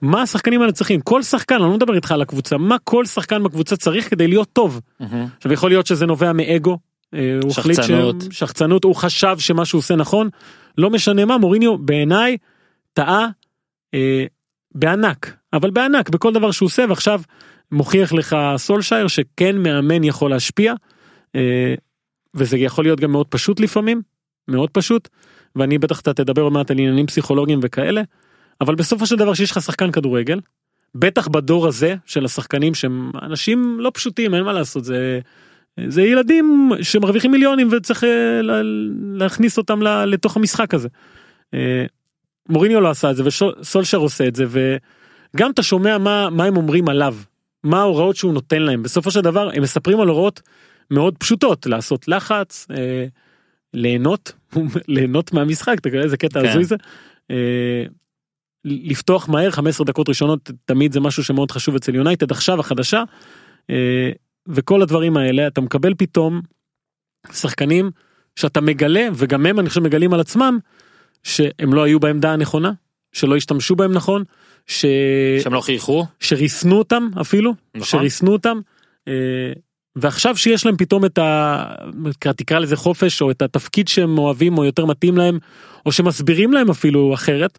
מה 0.02 0.22
השחקנים 0.22 0.60
האלה 0.60 0.72
צריכים 0.72 1.00
כל 1.00 1.22
שחקן 1.22 1.54
אני 1.54 1.62
לא 1.62 1.74
מדבר 1.74 1.94
איתך 1.94 2.12
על 2.12 2.22
הקבוצה 2.22 2.56
מה 2.56 2.76
כל 2.84 3.06
שחקן 3.06 3.42
בקבוצה 3.42 3.76
צריך 3.76 4.10
כדי 4.10 4.28
להיות 4.28 4.48
טוב. 4.52 4.80
מהמם. 5.00 5.26
עכשיו 5.36 5.52
יכול 5.52 5.70
להיות 5.70 5.86
שזה 5.86 6.06
נובע 6.06 6.32
מאגו. 6.32 6.78
אה, 7.14 7.38
הוא 7.42 7.52
שחצנות. 7.52 8.16
ש... 8.30 8.38
שחצנות 8.38 8.84
הוא 8.84 8.94
חשב 8.94 9.36
שמה 9.38 9.64
שהוא 9.64 9.78
עושה 9.78 9.96
נכון 9.96 10.28
לא 10.78 10.90
משנה 10.90 11.24
מה 11.24 11.38
מוריניו 11.38 11.78
בעיניי 11.78 12.36
טעה 12.92 13.26
אה, 13.94 14.24
בענק 14.74 15.36
אבל 15.52 15.70
בענק 15.70 16.10
בכל 16.10 16.32
דבר 16.32 16.50
שהוא 16.50 16.66
עושה 16.66 16.84
ועכשיו 16.88 17.22
מוכיח 17.72 18.12
לך 18.12 18.36
סולשייר 18.56 19.08
שכן 19.08 19.56
מאמן 19.58 20.04
יכול 20.04 20.30
להשפיע 20.30 20.74
אה, 21.36 21.74
וזה 22.34 22.58
יכול 22.58 22.84
להיות 22.84 23.00
גם 23.00 23.12
מאוד 23.12 23.26
פשוט 23.26 23.60
לפעמים 23.60 24.02
מאוד 24.48 24.70
פשוט 24.70 25.08
ואני 25.56 25.78
בטח 25.78 26.00
אתה 26.00 26.14
תדבר 26.14 26.42
עוד 26.42 26.52
מעט 26.52 26.70
על 26.70 26.78
עניינים 26.78 27.06
פסיכולוגיים 27.06 27.60
וכאלה 27.62 28.02
אבל 28.60 28.74
בסופו 28.74 29.06
של 29.06 29.16
דבר 29.16 29.34
שיש 29.34 29.50
לך 29.50 29.60
שחקן 29.62 29.90
כדורגל 29.90 30.40
בטח 30.94 31.28
בדור 31.28 31.66
הזה 31.66 31.94
של 32.06 32.24
השחקנים 32.24 32.74
שהם 32.74 33.10
אנשים 33.22 33.76
לא 33.80 33.90
פשוטים 33.94 34.34
אין 34.34 34.42
מה 34.44 34.52
לעשות 34.52 34.84
זה 34.84 35.20
זה 35.86 36.02
ילדים 36.02 36.72
שמרוויחים 36.82 37.30
מיליונים 37.32 37.68
וצריך 37.72 38.04
אה, 38.04 38.42
לה- 38.42 38.60
להכניס 39.14 39.58
אותם 39.58 39.82
לתוך 40.06 40.36
המשחק 40.36 40.74
הזה. 40.74 40.88
אה, 41.54 41.84
מוריניו 42.48 42.80
לא 42.80 42.90
עשה 42.90 43.10
את 43.10 43.16
זה 43.16 43.22
וסולשר 43.24 43.98
עושה 43.98 44.28
את 44.28 44.36
זה 44.36 44.44
וגם 44.48 45.50
אתה 45.50 45.62
שומע 45.62 45.98
מה 45.98 46.30
מה 46.30 46.44
הם 46.44 46.56
אומרים 46.56 46.88
עליו 46.88 47.16
מה 47.64 47.80
ההוראות 47.80 48.16
שהוא 48.16 48.34
נותן 48.34 48.62
להם 48.62 48.82
בסופו 48.82 49.10
של 49.10 49.20
דבר 49.20 49.50
הם 49.54 49.62
מספרים 49.62 50.00
על 50.00 50.08
הוראות 50.08 50.40
מאוד 50.90 51.18
פשוטות 51.18 51.66
לעשות 51.66 52.08
לחץ 52.08 52.66
אה, 52.70 53.06
ליהנות 53.74 54.32
ליהנות 54.88 55.32
מהמשחק 55.32 55.78
אתה 55.78 55.88
יודע 55.88 56.02
איזה 56.02 56.16
קטע 56.16 56.42
כן. 56.42 56.48
הזוי 56.48 56.64
זה. 56.64 56.76
אה, 57.30 57.84
לפתוח 58.64 59.28
מהר 59.28 59.50
15 59.50 59.86
דקות 59.86 60.08
ראשונות 60.08 60.50
תמיד 60.64 60.92
זה 60.92 61.00
משהו 61.00 61.24
שמאוד 61.24 61.50
חשוב 61.50 61.74
אצל 61.74 61.94
יונייטד 61.94 62.30
עכשיו 62.30 62.60
החדשה. 62.60 63.02
אה, 63.70 64.10
וכל 64.48 64.82
הדברים 64.82 65.16
האלה 65.16 65.46
אתה 65.46 65.60
מקבל 65.60 65.94
פתאום 65.94 66.40
שחקנים 67.32 67.90
שאתה 68.36 68.60
מגלה 68.60 69.08
וגם 69.14 69.46
הם 69.46 69.60
אני 69.60 69.68
חושב 69.68 69.80
מגלים 69.80 70.14
על 70.14 70.20
עצמם 70.20 70.58
שהם 71.22 71.74
לא 71.74 71.82
היו 71.82 72.00
בעמדה 72.00 72.32
הנכונה 72.32 72.72
שלא 73.12 73.36
השתמשו 73.36 73.76
בהם 73.76 73.92
נכון 73.92 74.24
ש... 74.66 74.84
שהם 75.42 75.52
לא 75.52 75.60
חייכו. 75.60 76.06
שריסנו 76.20 76.78
אותם 76.78 77.08
אפילו 77.20 77.54
נכון. 77.74 77.86
שריסנו 77.86 78.32
אותם 78.32 78.60
אה, 79.08 79.12
ועכשיו 79.96 80.36
שיש 80.36 80.66
להם 80.66 80.76
פתאום 80.76 81.04
את 81.04 81.18
ה... 81.18 81.64
תקרא 82.18 82.58
לזה 82.58 82.76
חופש 82.76 83.22
או 83.22 83.30
את 83.30 83.42
התפקיד 83.42 83.88
שהם 83.88 84.18
אוהבים 84.18 84.58
או 84.58 84.64
יותר 84.64 84.86
מתאים 84.86 85.16
להם 85.16 85.38
או 85.86 85.92
שמסבירים 85.92 86.52
להם 86.52 86.70
אפילו 86.70 87.14
אחרת. 87.14 87.58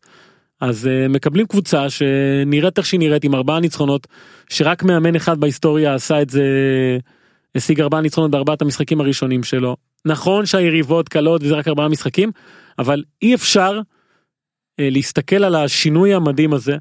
אז 0.61 0.85
uh, 0.85 1.09
מקבלים 1.09 1.47
קבוצה 1.47 1.89
שנראית 1.89 2.77
איך 2.77 2.85
שהיא 2.85 2.99
נראית 2.99 3.23
עם 3.23 3.35
ארבעה 3.35 3.59
ניצחונות 3.59 4.07
שרק 4.49 4.83
מאמן 4.83 5.15
אחד 5.15 5.39
בהיסטוריה 5.39 5.93
עשה 5.93 6.21
את 6.21 6.29
זה 6.29 6.43
השיג 7.55 7.81
ארבעה 7.81 8.01
ניצחונות 8.01 8.31
בארבעת 8.31 8.61
המשחקים 8.61 9.01
הראשונים 9.01 9.43
שלו 9.43 9.75
נכון 10.05 10.45
שהיריבות 10.45 11.09
קלות 11.09 11.43
וזה 11.43 11.55
רק 11.55 11.67
ארבעה 11.67 11.87
משחקים 11.87 12.31
אבל 12.79 13.03
אי 13.21 13.35
אפשר 13.35 13.79
uh, 13.79 13.83
להסתכל 14.79 15.43
על 15.43 15.55
השינוי 15.55 16.13
המדהים 16.13 16.53
הזה 16.53 16.77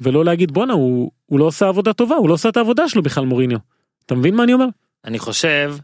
ולא 0.00 0.24
להגיד 0.24 0.52
בואנה 0.52 0.72
הוא, 0.72 1.10
הוא 1.26 1.38
לא 1.38 1.44
עושה 1.44 1.68
עבודה 1.68 1.92
טובה 1.92 2.16
הוא 2.16 2.28
לא 2.28 2.34
עושה 2.34 2.48
את 2.48 2.56
העבודה 2.56 2.88
שלו 2.88 3.02
בכלל 3.02 3.24
מוריניו. 3.24 3.58
אתה 4.06 4.14
מבין 4.14 4.34
מה 4.34 4.44
אני 4.44 4.52
אומר? 4.52 4.66
אני 5.04 5.18
חושב 5.18 5.76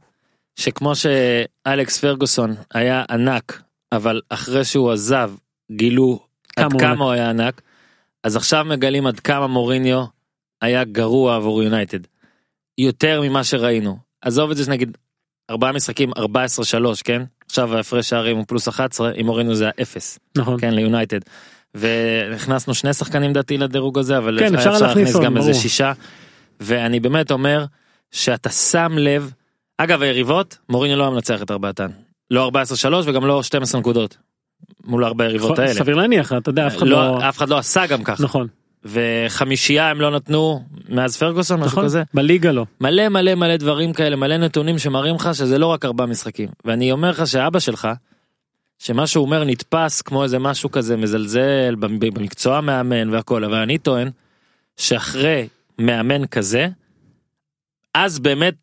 שכמו 0.56 0.92
שאלכס 0.94 2.00
פרגוסון 2.00 2.54
היה 2.74 3.04
ענק 3.10 3.62
אבל 3.92 4.20
אחרי 4.28 4.64
שהוא 4.64 4.90
עזב 4.90 5.32
גילו 5.72 6.20
כמה 6.48 6.66
עד 6.66 6.72
הוא 6.72 6.80
כמה 6.80 6.90
ענק. 6.90 7.00
הוא 7.00 7.10
היה 7.12 7.30
ענק 7.30 7.62
אז 8.24 8.36
עכשיו 8.36 8.64
מגלים 8.64 9.06
עד 9.06 9.20
כמה 9.20 9.46
מוריניו 9.46 10.04
היה 10.60 10.84
גרוע 10.84 11.36
עבור 11.36 11.62
יונייטד. 11.62 11.98
יותר 12.78 13.20
ממה 13.22 13.44
שראינו 13.44 13.98
עזוב 14.20 14.50
את 14.50 14.56
זה 14.56 14.64
שנגיד 14.64 14.96
ארבעה 15.50 15.72
משחקים 15.72 16.10
14-3 16.12 16.22
כן 17.04 17.22
עכשיו 17.46 17.76
ההפרש 17.76 18.08
שערים 18.08 18.36
הוא 18.36 18.44
פלוס 18.48 18.68
11 18.68 19.12
עם 19.14 19.26
מוריניו 19.26 19.54
זה 19.54 19.64
היה 19.64 19.72
אפס 19.82 20.18
נכון. 20.38 20.60
כן 20.60 20.74
ליונייטד. 20.74 21.20
והכנסנו 21.74 22.74
שני 22.74 22.94
שחקנים 22.94 23.32
דעתי 23.32 23.58
לדירוג 23.58 23.98
הזה 23.98 24.18
אבל 24.18 24.38
כן, 24.38 24.54
אפשר 24.54 24.78
להכניס 24.78 25.14
עוד, 25.14 25.24
גם 25.24 25.36
איזה. 25.36 25.54
שישה. 25.54 25.92
ואני 26.60 27.00
באמת 27.00 27.30
אומר 27.30 27.64
שאתה 28.10 28.48
שם 28.48 28.92
לב 28.98 29.32
אגב 29.78 30.02
היריבות 30.02 30.58
מוריניו 30.68 30.98
לא 30.98 31.02
היה 31.02 31.10
מנצח 31.10 31.42
את 31.42 31.50
ארבעתן 31.50 31.88
לא 32.30 32.50
14-3 32.84 32.94
וגם 33.04 33.26
לא 33.26 33.42
12 33.42 33.80
נקודות. 33.80 34.16
מול 34.84 35.04
ארבע 35.04 35.24
היריבות 35.24 35.58
האלה. 35.58 35.74
סביר 35.74 35.94
להניח 35.94 36.32
אתה 36.32 36.50
יודע 36.50 36.66
אף 36.66 36.76
אחד 36.76 36.86
לא, 36.86 36.96
לא... 36.96 37.28
אף 37.28 37.38
אחד 37.38 37.48
לא 37.48 37.58
עשה 37.58 37.86
גם 37.86 38.04
ככה 38.04 38.24
נכון 38.24 38.46
וחמישייה 38.84 39.90
הם 39.90 40.00
לא 40.00 40.10
נתנו 40.10 40.64
מאז 40.88 41.16
פרגוסון 41.16 41.60
משהו 41.60 41.70
נכון 41.70 41.84
כזה 41.84 42.02
בליגה 42.14 42.52
לא. 42.52 42.66
מלא 42.80 43.08
מלא 43.08 43.34
מלא 43.34 43.56
דברים 43.56 43.92
כאלה 43.92 44.16
מלא 44.16 44.36
נתונים 44.36 44.78
שמראים 44.78 45.14
לך 45.14 45.34
שזה 45.34 45.58
לא 45.58 45.66
רק 45.66 45.84
ארבעה 45.84 46.06
משחקים 46.06 46.48
ואני 46.64 46.92
אומר 46.92 47.10
לך 47.10 47.26
שאבא 47.26 47.58
שלך 47.58 47.88
שמה 48.84 49.06
שהוא 49.06 49.24
אומר 49.24 49.44
נתפס 49.44 50.02
כמו 50.02 50.22
איזה 50.24 50.38
משהו 50.38 50.70
כזה 50.70 50.96
מזלזל 50.96 51.74
במ- 51.78 51.98
במקצוע 51.98 52.60
מאמן 52.60 53.10
והכל 53.10 53.44
אבל 53.44 53.54
אני 53.54 53.78
טוען 53.78 54.10
שאחרי 54.76 55.48
מאמן 55.78 56.26
כזה 56.26 56.68
אז 57.94 58.18
באמת 58.18 58.54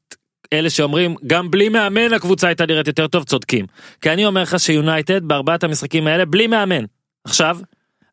אלה 0.54 0.70
שאומרים 0.70 1.16
גם 1.28 1.52
בלי 1.52 1.70
מאמן 1.70 2.14
הקבוצה 2.14 2.48
הייתה 2.48 2.66
נראית 2.66 2.88
יותר 2.88 3.08
טוב 3.08 3.24
צודקים 3.24 3.66
כי 4.02 4.10
אני 4.10 4.26
אומר 4.26 4.42
לך 4.42 4.60
שיונייטד 4.60 5.24
בארבעת 5.24 5.64
המשחקים 5.64 6.08
האלה 6.08 6.26
בלי 6.26 6.48
מאמן 6.48 6.84
עכשיו 7.24 7.58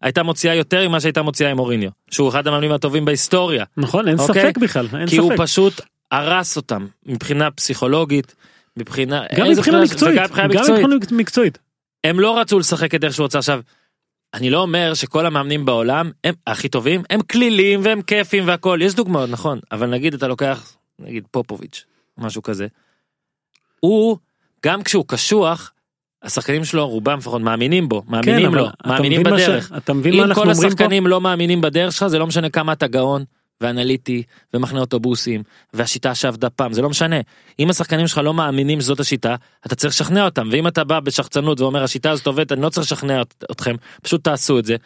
הייתה 0.03 0.23
מוציאה 0.23 0.55
יותר 0.55 0.89
ממה 0.89 1.01
שהייתה 1.01 1.23
מוציאה 1.23 1.51
עם 1.51 1.59
אוריניו 1.59 1.91
שהוא 2.11 2.29
אחד 2.29 2.47
המאמנים 2.47 2.73
הטובים 2.73 3.05
בהיסטוריה 3.05 3.65
נכון 3.77 4.09
אין 4.09 4.19
אוקיי? 4.19 4.43
ספק 4.43 4.59
בכלל 4.59 4.87
אין 4.99 5.07
כי 5.09 5.17
הוא 5.17 5.31
ספק. 5.31 5.41
פשוט 5.43 5.81
הרס 6.11 6.57
אותם 6.57 6.87
מבחינה 7.07 7.51
פסיכולוגית 7.51 8.35
מבחינה 8.77 9.23
גם 9.37 9.51
מבחינה 9.51 9.83
מקצועית 9.83 10.17
גם 10.37 10.51
מבחינה 10.51 10.95
מקצועית. 11.13 11.59
הם 12.07 12.21
לא 12.21 12.39
רצו 12.41 12.59
לשחק 12.59 12.95
את 12.95 13.05
איך 13.05 13.13
שהוא 13.13 13.25
רוצה 13.25 13.39
עכשיו. 13.39 13.61
אני 14.35 14.51
לא 14.51 14.63
אומר 14.63 14.95
שכל 14.95 15.27
המאמנים 15.27 15.65
בעולם 15.65 16.11
הם 16.25 16.35
הכי 16.47 16.69
טובים 16.69 17.03
הם 17.11 17.23
כלילים 17.23 17.81
והם 17.85 18.03
כיפים 18.03 18.49
והכל 18.49 18.79
יש 18.83 18.95
דוגמאות 18.95 19.31
נכון 19.31 19.59
אבל 19.73 19.91
נגיד 19.91 20.15
אתה 20.15 20.29
לוקח 20.29 20.77
נגיד 20.99 21.25
פופוביץ' 21.31 21.85
משהו 22.19 22.43
כזה. 22.43 22.67
הוא 23.81 24.17
גם 24.67 24.83
כשהוא 24.83 25.05
קשוח 25.09 25.73
השחקנים 26.23 26.65
שלו 26.65 26.89
רובם 26.89 27.19
לפחות 27.19 27.43
מאמינים 27.43 27.89
בו 27.89 28.03
מאמינים 28.09 28.51
כן, 28.51 28.57
לו 28.57 28.67
מאמינים 28.87 29.23
מה 29.23 29.39
ש- 29.39 29.43
בדרך. 29.43 29.73
אתה 29.77 29.93
מבין 29.93 30.13
מה 30.15 30.19
אם 30.19 30.25
אנחנו 30.25 30.43
כל 30.43 30.49
אומרים 30.49 30.61
פה? 30.61 30.67
השחקנים 30.67 31.07
לא 31.07 31.21
מאמינים 31.21 31.61
בדרך 31.61 31.93
שלך 31.93 32.07
זה 32.07 32.19
לא 32.19 32.27
משנה 32.27 32.51
כמה 32.51 32.73
אתה 32.73 32.87
גאון 32.87 33.25
ואנליטי 33.61 34.23
ומחנה 34.55 34.81
אוטובוסים 34.81 35.43
והשיטה 35.73 36.15
שעבדה 36.15 36.51
פעם 36.51 36.73
זה 36.73 36.83
לא 36.83 36.89
משנה 36.89 37.17
אם 37.59 37.71
השחקנים 37.71 38.07
שלך 38.07 38.19
לא 38.19 38.35
מאמינים 38.35 38.81
שזאת 38.81 39.01
השיטה 39.01 39.35
אתה 39.67 39.75
צריך 39.75 39.95
לשכנע 39.95 40.25
אותם 40.25 40.49
ואם 40.53 40.69
אתה 40.69 40.85
בא 40.85 41.01
בשחצנות 41.01 41.61
ואומר 41.61 41.83
השיטה 41.83 42.11
הזאת 42.11 42.27
עובדת 42.27 42.53
אני 42.53 42.63
לא 42.63 42.69
צריך 42.69 42.87
לשכנע 42.87 43.23
את- 43.23 43.45
אתכם 43.51 43.75
פשוט 44.03 44.25
תעשו 44.25 44.59
את 44.59 44.65
זה 44.65 44.77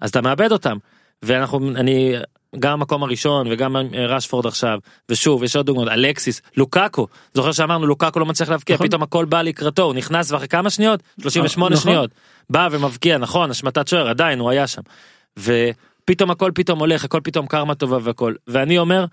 אז 0.00 0.10
אתה 0.10 0.20
מאבד 0.20 0.52
אותם 0.52 0.76
ואנחנו 1.22 1.70
אני 1.76 2.14
גם 2.58 2.72
המקום 2.72 3.02
הראשון 3.02 3.46
וגם 3.50 3.76
אה, 3.76 3.82
רשפורד 4.06 4.46
עכשיו 4.46 4.78
ושוב 5.08 5.44
יש 5.44 5.56
עוד 5.56 5.66
דוגמאות 5.66 5.88
אלקסיס 5.88 6.42
לוקאקו 6.56 7.06
זוכר 7.34 7.52
שאמרנו 7.52 7.86
לוקאקו 7.86 8.20
לא 8.20 8.26
מצליח 8.26 8.48
להבקיע 8.48 8.74
נכון. 8.74 8.86
פתאום 8.86 9.02
הכל 9.02 9.24
בא 9.24 9.42
לקראתו 9.42 9.82
הוא 9.82 9.94
נכנס 9.94 10.32
ואחרי 10.32 10.48
כמה 10.48 10.70
שניות 10.70 11.02
38 11.22 11.74
נכון. 11.74 11.82
שניות 11.92 12.10
בא 12.50 12.68
ומבקיע 12.72 13.18
נכון 13.18 13.50
השמטת 13.50 13.88
שוער 13.88 14.08
עדיין 14.08 14.38
הוא 14.38 14.50
היה 14.50 14.66
שם. 14.66 14.82
ופתאום 16.04 16.30
הכל 16.30 16.50
פתאום 16.54 16.78
הולך 16.78 17.04
הכל 17.04 17.20
פתאום 17.24 17.46
קרמה 17.46 17.74
טובה 17.74 17.98
והכל. 18.02 18.34
ואני 18.46 18.78
אומר 18.78 19.04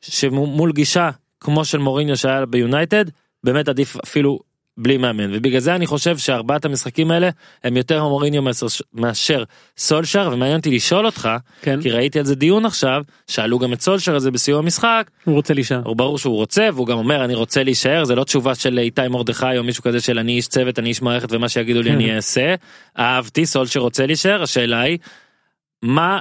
שמול 0.00 0.72
גישה 0.72 1.10
כמו 1.40 1.64
של 1.64 1.78
מוריניו 1.78 2.16
שהיה 2.16 2.46
ביונייטד 2.46 3.04
באמת 3.44 3.68
עדיף 3.68 3.96
אפילו 4.04 4.38
בלי 4.78 4.96
מאמן. 4.96 5.34
ובגלל 5.36 5.60
זה 5.60 5.74
אני 5.74 5.86
חושב 5.86 6.18
שארבעת 6.18 6.64
המשחקים 6.64 7.10
האלה 7.10 7.30
הם 7.64 7.76
יותר 7.76 8.04
מוריניו 8.04 8.42
מאשר, 8.42 8.66
מאשר 8.94 9.44
סולשר 9.76 10.30
ומעניין 10.32 10.58
אותי 10.58 10.70
לשאול 10.70 11.06
אותך 11.06 11.28
כן. 11.62 11.82
כי 11.82 11.90
ראיתי 11.90 12.18
על 12.18 12.24
זה 12.24 12.34
דיון 12.34 12.66
עכשיו 12.66 13.02
שאלו 13.26 13.58
גם 13.58 13.72
את 13.72 13.80
סולשר 13.80 14.14
על 14.14 14.20
זה 14.20 14.30
בסיום 14.30 14.58
המשחק. 14.58 15.10
הוא 15.24 15.34
רוצה 15.34 15.54
להישאר. 15.54 15.82
הוא 15.84 15.96
ברור 15.96 16.18
שהוא 16.18 16.36
רוצה 16.36 16.68
והוא 16.74 16.86
גם 16.86 16.98
אומר 16.98 17.24
אני 17.24 17.34
רוצה 17.34 17.62
להישאר 17.62 18.04
זה 18.04 18.14
לא 18.14 18.24
תשובה 18.24 18.54
של 18.54 18.78
איתי 18.78 19.08
מרדכי 19.08 19.58
או 19.58 19.64
מישהו 19.64 19.82
כזה 19.82 20.00
של 20.00 20.18
אני 20.18 20.32
איש 20.32 20.48
צוות 20.48 20.78
אני 20.78 20.88
איש 20.88 21.02
מערכת 21.02 21.32
ומה 21.32 21.48
שיגידו 21.48 21.82
לי 21.82 21.90
אני 21.90 22.16
אעשה 22.16 22.54
אהבתי 22.98 23.46
סול 23.46 23.66
שרוצה 23.66 24.06
להישאר 24.06 24.42
השאלה 24.42 24.80
היא 24.80 24.98
מה 25.82 26.20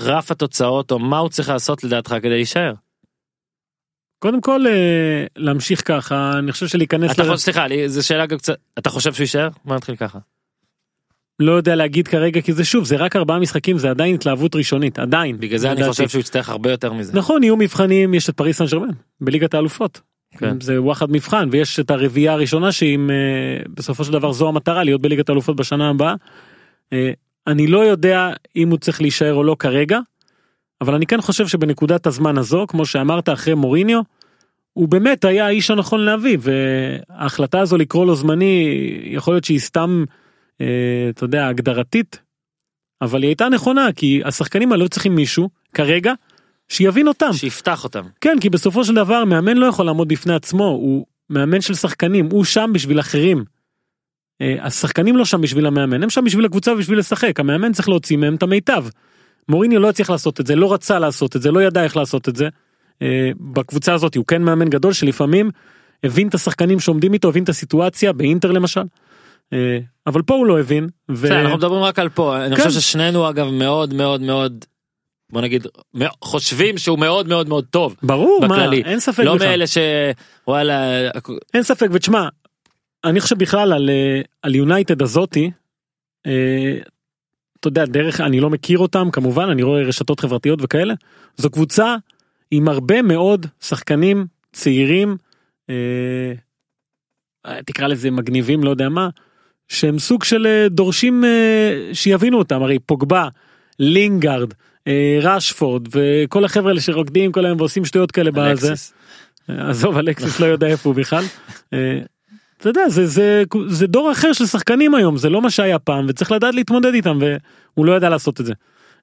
רף 0.00 0.30
התוצאות 0.30 0.90
או 0.90 0.98
מה 0.98 1.18
הוא 1.18 1.28
צריך 1.28 1.48
לעשות 1.48 1.84
לדעתך 1.84 2.14
כדי 2.22 2.28
להישאר. 2.28 2.72
קודם 4.18 4.40
כל 4.40 4.66
אה, 4.66 5.24
להמשיך 5.36 5.82
ככה 5.88 6.32
אני 6.38 6.52
חושב 6.52 6.66
שלהיכנס 6.66 7.12
אתה 7.12 7.22
חושב, 7.22 7.36
סליחה, 7.36 7.66
לי- 7.66 7.88
זו 7.88 8.06
שאלה 8.06 8.26
גם 8.26 8.38
קצת, 8.38 8.54
אתה 8.78 8.90
חושב 8.90 9.12
שהוא 9.12 9.22
יישאר? 9.24 9.48
בוא 9.64 9.76
נתחיל 9.76 9.96
ככה. 9.96 10.18
לא 11.40 11.52
יודע 11.52 11.74
להגיד 11.76 12.08
כרגע 12.08 12.40
כי 12.40 12.52
זה 12.52 12.64
שוב 12.64 12.84
זה 12.84 12.96
רק 12.96 13.16
ארבעה 13.16 13.38
משחקים 13.38 13.78
זה 13.78 13.90
עדיין 13.90 14.14
התלהבות 14.14 14.54
ראשונית 14.56 14.98
עדיין 14.98 15.40
בגלל 15.40 15.58
זה 15.58 15.72
אני. 15.72 15.88
חושב 15.88 16.08
שהוא 16.08 16.20
יצטרך 16.20 16.48
הרבה 16.48 16.70
יותר 16.70 16.92
מזה. 16.92 17.12
נכון 17.18 17.42
יהיו 17.42 17.56
מבחנים 17.56 18.14
יש 18.14 18.28
את 18.28 18.36
פריס 18.36 18.58
סן 18.58 18.64
ג'רמן 18.66 18.88
בליגת 19.20 19.54
האלופות. 19.54 20.00
כן. 20.38 20.60
זה 20.60 20.82
וואחד 20.82 21.10
מבחן 21.10 21.48
ויש 21.52 21.80
את 21.80 21.90
הרביעייה 21.90 22.32
הראשונה 22.32 22.72
שאם 22.72 23.10
אה, 23.10 23.16
בסופו 23.74 24.04
של 24.04 24.12
דבר 24.12 24.32
זו 24.32 24.48
המטרה 24.48 24.84
להיות 24.84 25.00
בליגת 25.00 25.28
האלופות 25.28 25.56
בשנה 25.56 25.90
הבאה. 25.90 26.14
אני 27.46 27.66
לא 27.66 27.78
יודע 27.78 28.32
אם 28.56 28.70
הוא 28.70 28.78
צריך 28.78 29.00
להישאר 29.00 29.34
או 29.34 29.44
לא 29.44 29.56
כרגע. 29.58 29.98
אבל 30.80 30.94
אני 30.94 31.06
כן 31.06 31.20
חושב 31.20 31.48
שבנקודת 31.48 32.06
הזמן 32.06 32.38
הזו 32.38 32.66
כמו 32.68 32.86
שאמרת 32.86 33.28
אחרי 33.28 33.54
מוריניו. 33.54 34.00
הוא 34.72 34.88
באמת 34.88 35.24
היה 35.24 35.46
האיש 35.46 35.70
הנכון 35.70 36.00
להביא 36.00 36.38
וההחלטה 36.40 37.60
הזו 37.60 37.76
לקרוא 37.76 38.06
לו 38.06 38.14
זמני 38.14 38.76
יכול 39.04 39.34
להיות 39.34 39.44
שהיא 39.44 39.58
סתם 39.58 40.04
אה, 40.60 40.66
אתה 41.10 41.24
יודע 41.24 41.48
הגדרתית. 41.48 42.20
אבל 43.02 43.22
היא 43.22 43.28
הייתה 43.28 43.48
נכונה 43.48 43.92
כי 43.96 44.20
השחקנים 44.24 44.72
האלה 44.72 44.84
לא 44.84 44.88
צריכים 44.88 45.14
מישהו 45.14 45.48
כרגע 45.74 46.12
שיבין 46.68 47.08
אותם. 47.08 47.32
שיפתח 47.32 47.84
אותם. 47.84 48.02
כן 48.20 48.36
כי 48.40 48.50
בסופו 48.50 48.84
של 48.84 48.94
דבר 48.94 49.24
מאמן 49.24 49.56
לא 49.56 49.66
יכול 49.66 49.86
לעמוד 49.86 50.08
בפני 50.08 50.34
עצמו 50.34 50.64
הוא 50.64 51.06
מאמן 51.30 51.60
של 51.60 51.74
שחקנים 51.74 52.28
הוא 52.30 52.44
שם 52.44 52.70
בשביל 52.74 53.00
אחרים. 53.00 53.44
אה, 54.40 54.56
השחקנים 54.60 55.16
לא 55.16 55.24
שם 55.24 55.40
בשביל 55.40 55.66
המאמן 55.66 56.02
הם 56.02 56.10
שם 56.10 56.24
בשביל 56.24 56.44
הקבוצה 56.44 56.72
ובשביל 56.72 56.98
לשחק 56.98 57.40
המאמן 57.40 57.72
צריך 57.72 57.88
להוציא 57.88 58.16
מהם 58.16 58.34
את 58.34 58.42
המיטב. 58.42 58.84
מוריניו 59.48 59.80
לא 59.80 59.88
הצליח 59.88 60.10
לעשות 60.10 60.40
את 60.40 60.46
זה 60.46 60.56
לא 60.56 60.72
רצה 60.72 60.98
לעשות 60.98 61.36
את 61.36 61.42
זה 61.42 61.50
לא 61.50 61.62
ידע 61.62 61.84
איך 61.84 61.96
לעשות 61.96 62.28
את 62.28 62.36
זה. 62.36 62.48
אה, 63.02 63.30
בקבוצה 63.40 63.94
הזאת 63.94 64.14
הוא 64.14 64.24
כן 64.26 64.42
מאמן 64.42 64.68
גדול 64.68 64.92
שלפעמים 64.92 65.50
הבין 66.04 66.28
את 66.28 66.34
השחקנים 66.34 66.80
שעומדים 66.80 67.12
איתו 67.12 67.28
הבין 67.28 67.44
את 67.44 67.48
הסיטואציה 67.48 68.12
באינטר 68.12 68.52
למשל. 68.52 68.82
אה, 69.52 69.78
אבל 70.06 70.22
פה 70.22 70.34
הוא 70.34 70.46
לא 70.46 70.60
הבין. 70.60 70.88
ו... 71.10 71.40
אנחנו 71.40 71.56
מדברים 71.56 71.82
רק 71.82 71.98
על 71.98 72.08
פה, 72.08 72.44
אני 72.44 72.56
כן. 72.56 72.62
חושב 72.62 72.80
ששנינו 72.80 73.28
אגב 73.28 73.46
מאוד 73.50 73.94
מאוד 73.94 74.20
מאוד, 74.20 74.64
בוא 75.32 75.40
נגיד, 75.40 75.66
חושבים 76.22 76.78
שהוא 76.78 76.98
מאוד 76.98 77.28
מאוד 77.28 77.48
מאוד 77.48 77.64
טוב. 77.70 77.96
ברור 78.02 78.40
מה 78.40 78.48
בכללי. 78.48 78.82
אין 78.84 79.00
ספק 79.00 79.24
לא 79.24 79.34
בכלל. 79.34 79.48
מאלה 79.48 79.64
שוואלה, 79.66 81.08
אין 81.54 81.62
ספק 81.62 81.88
ותשמע 81.92 82.28
אני 83.04 83.20
חושב 83.20 83.38
בכלל 83.38 83.72
על 83.72 83.90
אה, 83.90 84.20
על 84.42 84.54
יונייטד 84.54 85.02
הזאתי. 85.02 85.50
אה, 86.26 86.78
אתה 87.60 87.68
יודע 87.68 87.84
דרך 87.84 88.20
אני 88.20 88.40
לא 88.40 88.50
מכיר 88.50 88.78
אותם 88.78 89.10
כמובן 89.12 89.48
אני 89.48 89.62
רואה 89.62 89.82
רשתות 89.82 90.20
חברתיות 90.20 90.58
וכאלה 90.62 90.94
זו 91.36 91.50
קבוצה 91.50 91.96
עם 92.50 92.68
הרבה 92.68 93.02
מאוד 93.02 93.46
שחקנים 93.60 94.26
צעירים 94.52 95.16
אה, 95.70 96.32
אה, 97.46 97.62
תקרא 97.62 97.86
לזה 97.86 98.10
מגניבים 98.10 98.64
לא 98.64 98.70
יודע 98.70 98.88
מה 98.88 99.08
שהם 99.68 99.98
סוג 99.98 100.24
של 100.24 100.46
אה, 100.46 100.68
דורשים 100.68 101.24
אה, 101.24 101.90
שיבינו 101.92 102.38
אותם 102.38 102.62
הרי 102.62 102.78
פוגבה 102.78 103.28
לינגארד 103.78 104.54
אה, 104.86 105.18
ראשפורד 105.22 105.86
וכל 105.90 106.44
החבר'ה 106.44 106.68
האלה 106.68 106.80
שרוקדים 106.80 107.32
כל 107.32 107.44
היום 107.44 107.60
ועושים 107.60 107.84
שטויות 107.84 108.12
כאלה 108.12 108.30
בזה. 108.30 108.72
עזוב 109.48 109.98
אלקסיס 109.98 110.40
לא 110.40 110.46
יודע 110.46 110.66
איפה 110.66 110.88
הוא 110.88 110.96
בכלל. 110.96 111.24
אתה 112.60 112.68
יודע 112.68 112.88
זה 112.88 113.06
זה 113.06 113.42
זה 113.66 113.86
דור 113.86 114.12
אחר 114.12 114.32
של 114.32 114.46
שחקנים 114.46 114.94
היום 114.94 115.16
זה 115.16 115.28
לא 115.30 115.42
מה 115.42 115.50
שהיה 115.50 115.78
פעם 115.78 116.06
וצריך 116.08 116.32
לדעת 116.32 116.54
להתמודד 116.54 116.94
איתם 116.94 117.18
והוא 117.20 117.86
לא 117.86 117.92
ידע 117.92 118.08
לעשות 118.08 118.40
את 118.40 118.46
זה. 118.46 118.52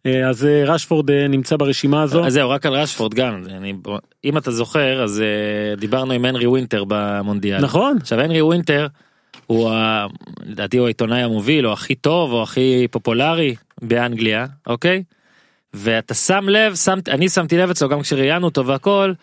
אה, 0.05 0.29
אז 0.29 0.45
אה, 0.45 0.63
רשפורד 0.65 1.11
אה, 1.11 1.27
נמצא 1.27 1.57
ברשימה 1.57 2.01
הזו. 2.03 2.25
אז 2.25 2.33
זהו 2.33 2.49
רק 2.49 2.65
על 2.65 2.73
רשפורד 2.73 3.13
גם 3.13 3.43
אני, 3.49 3.73
אם 4.25 4.37
אתה 4.37 4.51
זוכר 4.51 5.03
אז 5.03 5.23
דיברנו 5.77 6.13
עם 6.13 6.25
הנרי 6.25 6.47
ווינטר 6.47 6.83
במונדיאל. 6.87 7.61
נכון 7.61 7.97
עכשיו 8.01 8.19
הנרי 8.19 8.41
ווינטר 8.41 8.87
הוא 9.47 9.69
ה- 9.69 10.07
לדעתי 10.45 10.77
הוא 10.77 10.85
העיתונאי 10.85 11.21
המוביל 11.21 11.67
או 11.67 11.73
הכי 11.73 11.95
טוב 11.95 12.31
או 12.31 12.43
הכי 12.43 12.87
פופולרי 12.91 13.55
באנגליה 13.81 14.45
אוקיי. 14.67 15.03
ואתה 15.73 16.13
שם 16.13 16.49
לב 16.49 16.75
שמת 16.75 17.09
אני 17.09 17.29
שמתי 17.29 17.57
לב 17.57 17.69
אצלו 17.69 17.89
גם 17.89 18.01
כשראיינו 18.01 18.45
אותו 18.45 18.65
והכל 18.65 19.13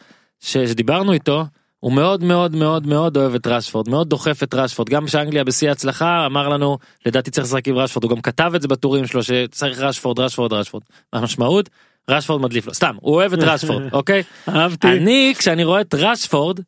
שדיברנו 0.40 1.12
איתו 1.12 1.44
הוא 1.84 1.92
מאוד 1.92 2.24
מאוד 2.24 2.56
מאוד 2.56 2.86
מאוד 2.86 3.16
אוהב 3.16 3.34
את 3.34 3.46
רשפורד 3.46 3.88
מאוד 3.88 4.08
דוחף 4.08 4.42
את 4.42 4.54
רשפורד 4.54 4.88
גם 4.88 5.08
שאנגליה 5.08 5.44
בשיא 5.44 5.68
ההצלחה 5.68 6.26
אמר 6.26 6.48
לנו 6.48 6.78
לדעתי 7.06 7.30
צריך 7.30 7.46
לשחק 7.46 7.68
עם 7.68 7.76
רשפורד 7.76 8.04
הוא 8.04 8.10
גם 8.10 8.20
כתב 8.20 8.52
את 8.56 8.62
זה 8.62 8.68
בטורים 8.68 9.06
שלו 9.06 9.22
שצריך 9.22 9.80
רשפורד 9.80 10.18
רשפורד 10.20 10.52
רשפורד. 10.52 10.82
המשמעות? 11.12 11.70
רשפורד 12.10 12.42
מדליף 12.42 12.66
לו 12.66 12.74
סתם 12.74 12.96
הוא 13.00 13.14
אוהב 13.14 13.32
את 13.32 13.38
רשפורד 13.42 13.82
אוקיי. 13.92 14.22
אהבתי. 14.48 14.88
אני 14.88 15.34
כשאני 15.38 15.64
רואה 15.64 15.80
את 15.80 15.94
רשפורד 15.94 16.60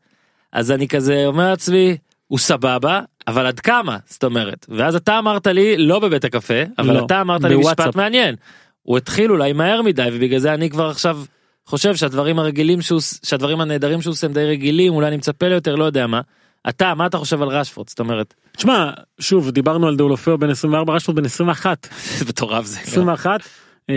אז 0.53 0.71
אני 0.71 0.89
כזה 0.89 1.27
אומר 1.27 1.49
לעצמי 1.49 1.97
הוא 2.29 2.39
סבבה 2.39 3.01
אבל 3.29 3.47
עד 3.47 3.61
כמה 3.61 3.97
זאת 4.07 4.25
אומרת 4.25 4.67
ואז 4.69 4.95
אתה 4.95 5.19
אמרת 5.19 5.47
לי 5.47 5.77
לא 5.77 5.99
בבית 5.99 6.25
הקפה 6.25 6.63
אבל 6.79 6.95
לא, 6.95 7.05
אתה 7.05 7.21
אמרת 7.21 7.45
לי. 7.45 7.57
משפט 7.57 7.97
מעניין 7.97 8.35
הוא 8.83 8.97
התחיל 8.97 9.31
אולי 9.31 9.53
מהר 9.53 9.83
מדי 9.83 10.09
ובגלל 10.13 10.39
זה 10.39 10.55
אני 10.55 10.71
כבר 10.71 10.91
עכשיו 10.91 11.19
חושב 11.67 11.97
שהדברים 11.97 12.39
הרגילים 12.39 12.83
שהוא 12.83 13.01
שהדברים 13.01 13.61
הנהדרים 13.61 14.03
שהוא 14.03 14.13
עושה 14.13 14.27
הם 14.27 14.33
די 14.33 14.45
רגילים 14.45 14.93
אולי 14.95 15.09
אני 15.09 15.17
מצפה 15.17 15.49
ליותר 15.49 15.75
לא 15.75 15.85
יודע 15.85 16.07
מה. 16.07 16.21
אתה 16.69 16.95
מה 16.95 17.07
אתה 17.07 17.19
חושב 17.19 17.43
על 17.43 17.49
רשפורד 17.49 17.89
זאת 17.89 18.01
אומרת 18.01 18.35
תשמע 18.57 18.91
שוב 19.21 19.51
דיברנו 19.51 19.89
על 19.89 19.97
דאולופאו 19.97 20.39
בן 20.39 20.51
24 20.51 20.93
רשפורד 20.93 21.19
בן 21.19 21.25
21 21.25 21.89
זה 22.19 22.25
מטורף 22.25 22.65
זה. 22.65 22.81
21 22.81 23.41
אה, 23.91 23.95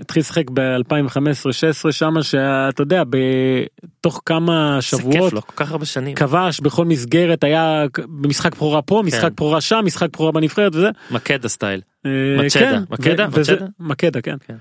התחיל 0.00 0.20
לשחק 0.20 0.50
ב-2015-16 0.50 1.92
שמה 1.92 2.22
שאתה 2.22 2.82
יודע 2.82 3.02
בתוך 3.10 4.22
כמה 4.26 4.76
זה 4.76 4.82
שבועות 4.82 5.14
כיף 5.14 5.32
לו 5.32 5.42
כל 5.46 5.52
כך 5.56 5.70
הרבה 5.70 5.86
שנים 5.86 6.14
כבש 6.14 6.60
בכל 6.60 6.84
מסגרת 6.84 7.44
היה 7.44 7.84
במשחק 8.08 8.54
בכורה 8.54 8.82
פה 8.82 9.02
משחק 9.06 9.20
כן. 9.22 9.28
בכורה 9.34 9.60
שם 9.60 9.80
משחק 9.84 10.08
בכורה 10.12 10.32
בנבחרת 10.32 10.74
וזה. 10.74 10.88
מקדה 11.10 11.48
style. 11.48 11.80
אה, 12.06 12.10
מצ'דה, 12.38 12.60
כן, 12.60 12.82
מקדה? 12.90 13.26
ו- 13.30 13.32
וזה-? 13.32 13.56
מקדה 13.80 14.20
כן. 14.20 14.36
כן. 14.46 14.56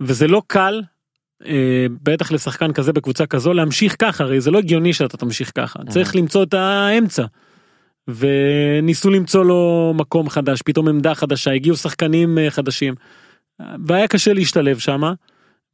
וזה 0.00 0.26
לא 0.26 0.42
קל. 0.46 0.82
אה, 1.46 1.86
בטח 2.02 2.32
לשחקן 2.32 2.72
כזה 2.72 2.92
בקבוצה 2.92 3.26
כזו 3.26 3.52
להמשיך 3.52 3.96
ככה 3.98 4.24
הרי 4.24 4.40
זה 4.40 4.50
לא 4.50 4.58
הגיוני 4.58 4.92
שאתה 4.92 5.16
תמשיך 5.16 5.52
ככה 5.54 5.78
צריך 5.88 6.16
למצוא 6.16 6.42
את 6.42 6.54
האמצע. 6.54 7.24
וניסו 8.08 9.10
למצוא 9.10 9.44
לו 9.44 9.92
מקום 9.96 10.28
חדש 10.28 10.62
פתאום 10.62 10.88
עמדה 10.88 11.14
חדשה 11.14 11.50
הגיעו 11.50 11.76
שחקנים 11.76 12.38
אה, 12.38 12.50
חדשים. 12.50 12.94
והיה 13.86 14.08
קשה 14.08 14.32
להשתלב 14.32 14.78
שמה. 14.78 15.12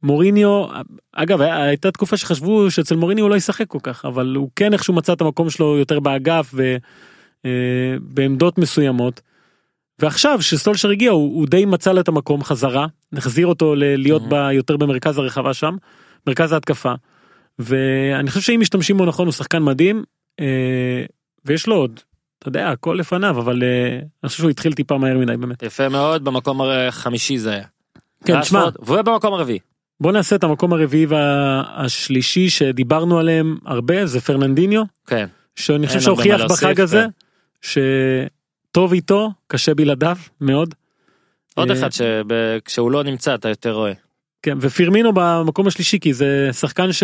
מוריניו 0.03 0.65
אגב 1.13 1.41
הייתה 1.41 1.91
תקופה 1.91 2.17
שחשבו 2.17 2.71
שאצל 2.71 2.95
מוריניו 2.95 3.23
הוא 3.23 3.29
לא 3.29 3.35
ישחק 3.35 3.67
כל 3.67 3.79
כך 3.83 4.05
אבל 4.05 4.35
הוא 4.35 4.49
כן 4.55 4.73
איכשהו 4.73 4.93
מצא 4.93 5.13
את 5.13 5.21
המקום 5.21 5.49
שלו 5.49 5.77
יותר 5.77 5.99
באגף 5.99 6.53
ובעמדות 7.43 8.57
מסוימות. 8.57 9.21
ועכשיו 9.99 10.41
שסולשר 10.41 10.89
הגיע 10.89 11.11
הוא, 11.11 11.35
הוא 11.35 11.47
די 11.47 11.65
מצא 11.65 11.91
לו 11.91 11.99
את 12.01 12.07
המקום 12.07 12.43
חזרה 12.43 12.87
החזיר 13.13 13.47
אותו 13.47 13.75
להיות 13.75 14.21
Mhm. 14.21 14.29
ב, 14.29 14.33
יותר 14.53 14.77
במרכז 14.77 15.17
הרחבה 15.17 15.53
שם 15.53 15.75
מרכז 16.27 16.51
ההתקפה. 16.51 16.93
ואני 17.59 18.29
חושב 18.29 18.41
שאם 18.41 18.59
משתמשים 18.59 18.97
בו 18.97 19.05
נכון 19.05 19.25
הוא 19.25 19.33
שחקן 19.33 19.63
מדהים 19.63 20.03
אה, 20.39 20.45
ויש 21.45 21.67
לו 21.67 21.75
עוד 21.75 21.99
אתה 22.39 22.47
יודע 22.47 22.69
הכל 22.69 22.97
לפניו 22.99 23.39
אבל 23.39 23.63
אה, 23.63 23.99
אני 24.23 24.29
חושב 24.29 24.39
שהוא 24.39 24.49
התחיל 24.49 24.73
טיפה 24.73 24.97
מהר 24.97 25.17
מדי 25.17 25.37
באמת. 25.37 25.63
יפה 25.63 25.89
מאוד 25.89 26.23
במקום 26.23 26.61
החמישי 26.61 27.37
זה 27.37 27.51
היה. 27.51 27.65
כן 28.25 28.41
תשמע 28.41 28.59
רשפורד, 28.63 28.87
והוא 28.87 29.01
במקום 29.01 29.33
הרביעי. 29.33 29.59
בוא 30.01 30.11
נעשה 30.11 30.35
את 30.35 30.43
המקום 30.43 30.73
הרביעי 30.73 31.05
והשלישי 31.05 32.49
שדיברנו 32.49 33.19
עליהם 33.19 33.57
הרבה 33.65 34.05
זה 34.05 34.21
פרננדיניו 34.21 34.83
כן. 35.07 35.25
שאני 35.55 35.87
חושב 35.87 35.99
שהוכיח 35.99 36.41
בחג 36.41 36.81
הזה 36.81 37.01
כן. 37.01 37.09
שטוב 38.69 38.93
איתו 38.93 39.31
קשה 39.47 39.73
בלעדיו 39.73 40.17
מאוד. 40.41 40.75
עוד 41.55 41.71
אה, 41.71 41.79
אחד 41.79 41.89
שכשהוא 41.91 42.91
לא 42.91 43.03
נמצא 43.03 43.35
אתה 43.35 43.49
יותר 43.49 43.71
רואה. 43.71 43.93
כן 44.41 44.57
ופירמינו 44.61 45.11
במקום 45.13 45.67
השלישי 45.67 45.99
כי 45.99 46.13
זה 46.13 46.49
שחקן 46.51 46.91
ש... 46.91 47.03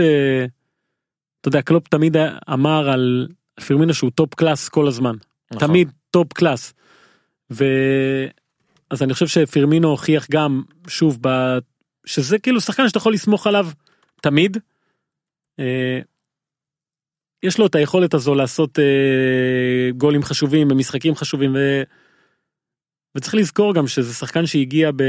אתה 1.42 1.48
יודע 1.48 1.62
קלופ 1.62 1.88
תמיד 1.88 2.18
אמר 2.54 2.90
על 2.90 3.28
פירמינו 3.66 3.94
שהוא 3.94 4.12
top 4.12 4.34
class 4.34 4.70
כל 4.70 4.88
הזמן 4.88 5.16
נכון. 5.52 5.68
תמיד 5.68 5.92
top 6.12 6.34
class. 6.34 6.74
ו... 7.52 7.66
אז 8.90 9.04
אני 9.04 9.14
חושב 9.14 9.28
שפירמינו 9.28 9.88
הוכיח 9.90 10.28
גם 10.32 10.64
שוב 10.88 11.18
ב... 11.22 11.58
שזה 12.06 12.40
כאילו 12.40 12.62
שחקן 12.62 12.88
שאתה 12.88 12.98
יכול 12.98 13.14
לסמוך 13.14 13.48
עליו 13.48 13.68
תמיד. 14.22 14.58
יש 17.44 17.60
לו 17.60 17.66
את 17.66 17.76
היכולת 17.76 18.14
הזו 18.14 18.36
לעשות 18.36 18.80
אה, 18.80 19.92
גולים 19.98 20.24
חשובים 20.24 20.68
במשחקים 20.68 21.16
חשובים 21.16 21.56
ו... 21.56 21.84
וצריך 23.16 23.36
לזכור 23.36 23.74
גם 23.74 23.88
שזה 23.88 24.14
שחקן 24.14 24.46
שהגיע 24.46 24.92
ב... 24.96 25.04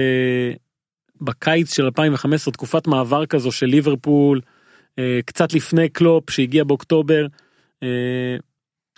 בקיץ 1.20 1.74
של 1.74 1.84
2015 1.84 2.52
תקופת 2.52 2.86
מעבר 2.86 3.26
כזו 3.26 3.52
של 3.52 3.66
ליברפול 3.66 4.40
אה, 4.98 5.20
קצת 5.26 5.52
לפני 5.52 5.88
קלופ 5.88 6.30
שהגיע 6.30 6.64
באוקטובר. 6.64 7.26
אה, 7.82 8.36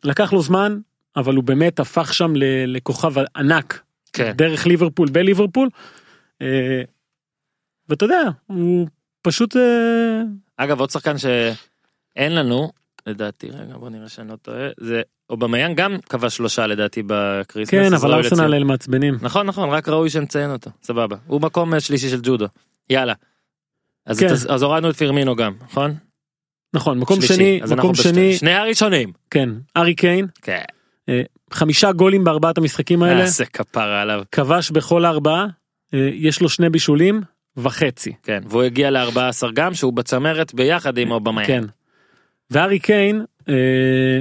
לקח 0.04 0.32
לו 0.32 0.42
זמן 0.42 0.78
אבל 1.16 1.34
הוא 1.34 1.44
באמת 1.44 1.80
הפך 1.80 2.14
שם 2.14 2.36
ל- 2.36 2.76
לכוכב 2.76 3.12
ענק 3.36 3.82
כן. 4.12 4.32
דרך 4.36 4.66
ליברפול 4.66 5.08
בליברפול. 5.10 5.68
אה, 6.42 6.82
ואתה 7.88 8.04
יודע 8.04 8.22
הוא 8.46 8.88
פשוט 9.22 9.56
אה, 9.56 10.22
אגב 10.56 10.80
עוד 10.80 10.90
שחקן 10.90 11.14
אין 12.16 12.34
לנו 12.34 12.72
לדעתי 13.08 13.50
רגע 13.50 13.76
בוא 13.76 13.88
נראה 13.90 14.08
שאני 14.08 14.28
לא 14.28 14.36
טועה 14.36 14.68
זה 14.80 15.00
אובמיאן 15.30 15.74
גם 15.74 15.96
כבש 16.08 16.36
שלושה 16.36 16.66
לדעתי 16.66 17.02
בקריסמס. 17.06 17.70
כן 17.70 17.94
אבל 17.94 18.12
ארסנל 18.14 18.32
לציין. 18.38 18.52
אלה 18.54 18.64
מעצבנים. 18.64 19.18
נכון 19.22 19.46
נכון 19.46 19.68
רק 19.70 19.88
ראוי 19.88 20.10
שנציין 20.10 20.50
אותו 20.50 20.70
סבבה 20.82 21.16
הוא 21.26 21.40
מקום 21.40 21.74
אה, 21.74 21.80
שלישי 21.80 22.08
של 22.08 22.20
ג'ודו 22.22 22.46
יאללה. 22.90 23.14
אז, 24.06 24.20
כן. 24.20 24.26
אז, 24.26 24.62
הורדנו 24.62 24.90
את 24.90 24.96
פירמינו 24.96 25.36
גם 25.36 25.52
נכון? 25.62 25.94
נכון 26.74 26.98
מקום 26.98 27.16
שלישי. 27.20 27.34
שני 27.34 27.76
מקום 27.76 27.92
בשתי- 27.92 28.08
שני 28.08 28.36
שני 28.36 28.52
הראשונים. 28.54 29.12
כן 29.30 29.48
הארי 29.76 29.94
קיין 29.94 30.26
כן. 30.42 30.62
חמישה 31.52 31.92
גולים 31.92 32.24
בארבעת 32.24 32.58
המשחקים 32.58 33.02
האלה 33.02 33.22
איזה 33.22 33.44
כפרה 33.46 34.02
עליו. 34.02 34.22
כבש 34.32 34.70
בכל 34.70 35.04
הארבעה 35.04 35.46
אה, 35.94 36.10
יש 36.12 36.40
לו 36.40 36.48
שני 36.48 36.70
בישולים 36.70 37.20
וחצי. 37.56 38.12
כן 38.22 38.42
והוא 38.48 38.62
הגיע 38.62 38.90
ל-14 38.90 39.18
גם 39.54 39.74
שהוא 39.74 39.92
בצמרת 39.92 40.54
ביחד 40.54 40.98
עם 40.98 41.10
אובמיאן. 41.10 41.46
כן. 41.46 41.64
וארי 42.50 42.78
קיין 42.78 43.24
אה, 43.48 44.20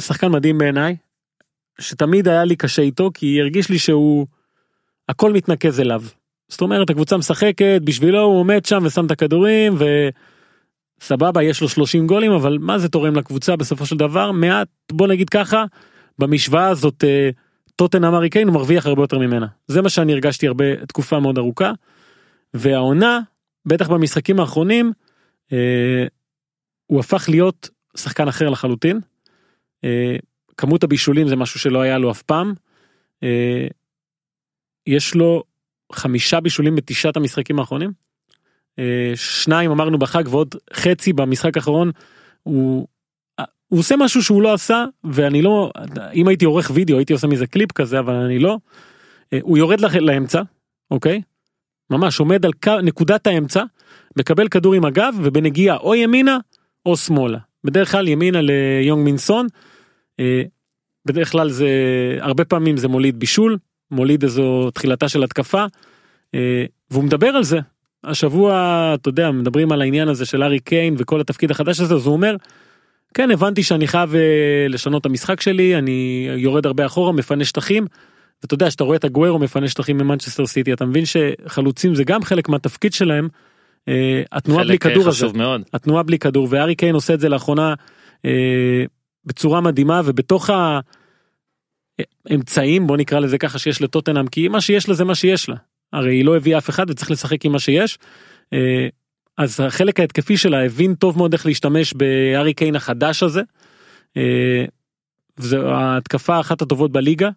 שחקן 0.00 0.28
מדהים 0.28 0.58
בעיניי 0.58 0.96
שתמיד 1.78 2.28
היה 2.28 2.44
לי 2.44 2.56
קשה 2.56 2.82
איתו 2.82 3.10
כי 3.14 3.40
הרגיש 3.40 3.68
לי 3.68 3.78
שהוא 3.78 4.26
הכל 5.08 5.32
מתנקז 5.32 5.80
אליו. 5.80 6.02
זאת 6.48 6.60
אומרת 6.60 6.90
הקבוצה 6.90 7.16
משחקת 7.16 7.80
בשבילו 7.84 8.20
הוא 8.20 8.40
עומד 8.40 8.64
שם 8.64 8.82
ושם 8.84 9.06
את 9.06 9.10
הכדורים 9.10 9.74
וסבבה 11.00 11.42
יש 11.42 11.60
לו 11.60 11.68
30 11.68 12.06
גולים 12.06 12.32
אבל 12.32 12.58
מה 12.60 12.78
זה 12.78 12.88
תורם 12.88 13.16
לקבוצה 13.16 13.56
בסופו 13.56 13.86
של 13.86 13.96
דבר 13.96 14.32
מעט 14.32 14.68
בוא 14.92 15.06
נגיד 15.08 15.28
ככה 15.28 15.64
במשוואה 16.18 16.68
הזאת 16.68 17.04
אה, 17.04 17.30
טוטנאם 17.76 18.14
ארי 18.14 18.30
קיין 18.30 18.48
הוא 18.48 18.54
מרוויח 18.54 18.86
הרבה 18.86 19.02
יותר 19.02 19.18
ממנה 19.18 19.46
זה 19.66 19.82
מה 19.82 19.88
שאני 19.88 20.12
הרגשתי 20.12 20.46
הרבה 20.46 20.86
תקופה 20.86 21.20
מאוד 21.20 21.38
ארוכה. 21.38 21.72
והעונה 22.54 23.20
בטח 23.66 23.88
במשחקים 23.88 24.40
האחרונים 24.40 24.92
אה, 25.52 26.06
הוא 26.90 27.00
הפך 27.00 27.28
להיות 27.28 27.68
שחקן 27.96 28.28
אחר 28.28 28.48
לחלוטין. 28.48 29.00
אה, 29.84 30.16
כמות 30.56 30.84
הבישולים 30.84 31.28
זה 31.28 31.36
משהו 31.36 31.60
שלא 31.60 31.80
היה 31.80 31.98
לו 31.98 32.10
אף 32.10 32.22
פעם. 32.22 32.54
אה, 33.22 33.66
יש 34.86 35.14
לו 35.14 35.42
חמישה 35.92 36.40
בישולים 36.40 36.76
בתשעת 36.76 37.16
המשחקים 37.16 37.58
האחרונים. 37.58 37.92
אה, 38.78 39.12
שניים 39.14 39.70
אמרנו 39.70 39.98
בחג 39.98 40.24
ועוד 40.28 40.54
חצי 40.72 41.12
במשחק 41.12 41.56
האחרון. 41.56 41.90
הוא, 42.42 42.86
הוא 43.68 43.80
עושה 43.80 43.94
משהו 43.98 44.22
שהוא 44.22 44.42
לא 44.42 44.54
עשה 44.54 44.84
ואני 45.04 45.42
לא 45.42 45.72
אם 46.14 46.28
הייתי 46.28 46.44
עורך 46.44 46.70
וידאו 46.74 46.96
הייתי 46.96 47.12
עושה 47.12 47.26
מזה 47.26 47.46
קליפ 47.46 47.72
כזה 47.72 47.98
אבל 47.98 48.14
אני 48.14 48.38
לא. 48.38 48.58
הוא 49.42 49.58
יורד 49.58 49.80
לאמצע 49.80 50.42
אוקיי 50.90 51.22
ממש 51.90 52.20
עומד 52.20 52.44
על 52.46 52.52
קו- 52.52 52.80
נקודת 52.82 53.26
האמצע 53.26 53.64
מקבל 54.16 54.48
כדור 54.48 54.74
עם 54.74 54.84
הגב 54.84 55.14
ובנגיעה 55.22 55.76
או 55.76 55.94
ימינה 55.94 56.38
או 56.86 56.96
שמאלה 56.96 57.38
בדרך 57.64 57.92
כלל 57.92 58.08
ימינה 58.08 58.40
ליונג 58.40 59.04
מינסון. 59.04 59.46
אה, 60.20 60.42
בדרך 61.06 61.32
כלל 61.32 61.50
זה 61.50 61.68
הרבה 62.20 62.44
פעמים 62.44 62.76
זה 62.76 62.88
מוליד 62.88 63.18
בישול 63.18 63.58
מוליד 63.90 64.22
איזו 64.22 64.70
תחילתה 64.70 65.08
של 65.08 65.24
התקפה 65.24 65.64
אה, 66.34 66.64
והוא 66.90 67.04
מדבר 67.04 67.28
על 67.28 67.44
זה 67.44 67.58
השבוע 68.04 68.94
אתה 68.94 69.08
יודע 69.08 69.30
מדברים 69.30 69.72
על 69.72 69.82
העניין 69.82 70.08
הזה 70.08 70.26
של 70.26 70.42
ארי 70.42 70.58
קיין 70.58 70.94
וכל 70.98 71.20
התפקיד 71.20 71.50
החדש 71.50 71.80
הזה 71.80 71.94
אז 71.94 72.06
הוא 72.06 72.12
אומר. 72.12 72.36
כן 73.14 73.30
הבנתי 73.30 73.62
שאני 73.62 73.86
חייב 73.86 74.14
אה, 74.14 74.66
לשנות 74.68 75.00
את 75.00 75.06
המשחק 75.06 75.40
שלי 75.40 75.76
אני 75.76 76.28
יורד 76.36 76.66
הרבה 76.66 76.86
אחורה 76.86 77.12
מפנה 77.12 77.44
שטחים. 77.44 77.86
ואתה 78.42 78.54
יודע 78.54 78.70
שאתה 78.70 78.84
רואה 78.84 78.96
את 78.96 79.04
הגוורו 79.04 79.38
מפנה 79.38 79.68
שטחים 79.68 79.98
ממנצ'סטר 79.98 80.46
סיטי 80.46 80.72
אתה 80.72 80.84
מבין 80.84 81.04
שחלוצים 81.04 81.94
זה 81.94 82.04
גם 82.04 82.22
חלק 82.22 82.48
מהתפקיד 82.48 82.92
שלהם. 82.92 83.28
אה, 83.88 84.22
התנועה 84.32 84.64
בלי 84.64 84.72
אה, 84.72 84.78
כדור 84.78 85.08
הזה 85.08 85.26
מאוד. 85.34 85.62
התנועה 85.72 86.02
בלי 86.02 86.18
כדור 86.18 86.48
וארי 86.50 86.74
קיין 86.74 86.94
עושה 86.94 87.14
את 87.14 87.20
זה 87.20 87.28
לאחרונה 87.28 87.74
אה, 88.24 88.84
בצורה 89.24 89.60
מדהימה 89.60 90.00
ובתוך 90.04 90.50
האמצעים 92.28 92.86
בוא 92.86 92.96
נקרא 92.96 93.18
לזה 93.18 93.38
ככה 93.38 93.58
שיש 93.58 93.82
לטוטנאם 93.82 94.26
כי 94.26 94.48
מה 94.48 94.60
שיש 94.60 94.88
לה 94.88 94.94
זה 94.94 95.04
מה 95.04 95.14
שיש 95.14 95.48
לה 95.48 95.56
הרי 95.92 96.14
היא 96.14 96.24
לא 96.24 96.36
הביאה 96.36 96.58
אף 96.58 96.70
אחד 96.70 96.90
וצריך 96.90 97.10
לשחק 97.10 97.44
עם 97.44 97.52
מה 97.52 97.58
שיש. 97.58 97.98
אז 99.38 99.60
החלק 99.60 100.00
ההתקפי 100.00 100.36
שלה 100.36 100.64
הבין 100.64 100.94
טוב 100.94 101.16
מאוד 101.16 101.32
איך 101.32 101.46
להשתמש 101.46 101.94
בארי 101.94 102.54
קיין 102.54 102.76
החדש 102.76 103.22
הזה. 103.22 103.42
זו 105.36 105.70
ההתקפה 105.70 106.40
אחת 106.40 106.62
הטובות 106.62 106.92
בליגה. 106.92 107.28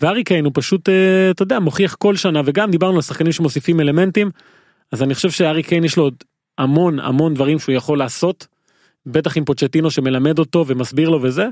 וארי 0.00 0.24
קיין 0.24 0.44
הוא 0.44 0.52
פשוט 0.54 0.88
אתה 1.30 1.42
יודע 1.42 1.58
מוכיח 1.58 1.94
כל 1.94 2.16
שנה 2.16 2.40
וגם 2.44 2.70
דיברנו 2.70 2.96
על 2.96 3.02
שחקנים 3.02 3.32
שמוסיפים 3.32 3.80
אלמנטים. 3.80 4.30
אז 4.92 5.02
אני 5.02 5.14
חושב 5.14 5.30
שארי 5.30 5.62
קיין 5.62 5.84
יש 5.84 5.96
לו 5.96 6.02
עוד 6.02 6.14
המון 6.58 7.00
המון 7.00 7.34
דברים 7.34 7.58
שהוא 7.58 7.74
יכול 7.74 7.98
לעשות. 7.98 8.46
בטח 9.06 9.36
עם 9.36 9.44
פוצ'טינו 9.44 9.90
שמלמד 9.90 10.38
אותו 10.38 10.64
ומסביר 10.66 11.08
לו 11.08 11.22
וזה. 11.22 11.46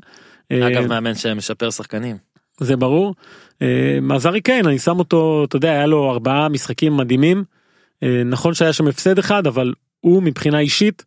אגב 0.53 0.83
אה, 0.83 0.87
מאמן 0.87 1.15
שמשפר 1.15 1.71
שחקנים. 1.71 2.17
זה 2.61 2.77
ברור. 2.77 3.15
אה, 3.63 3.99
אז 4.15 4.27
ארי 4.27 4.41
קיין 4.41 4.67
אני 4.67 4.79
שם 4.79 4.99
אותו 4.99 5.45
אתה 5.49 5.57
יודע 5.57 5.71
היה 5.71 5.87
לו 5.87 6.11
ארבעה 6.11 6.49
משחקים 6.49 6.97
מדהימים. 6.97 7.45
אה, 8.03 8.23
נכון 8.27 8.55
שהיה 8.55 8.73
שם 8.73 8.87
הפסד 8.87 9.19
אחד 9.19 9.47
אבל 9.47 9.73
הוא 10.01 10.23
מבחינה 10.23 10.59
אישית 10.59 11.05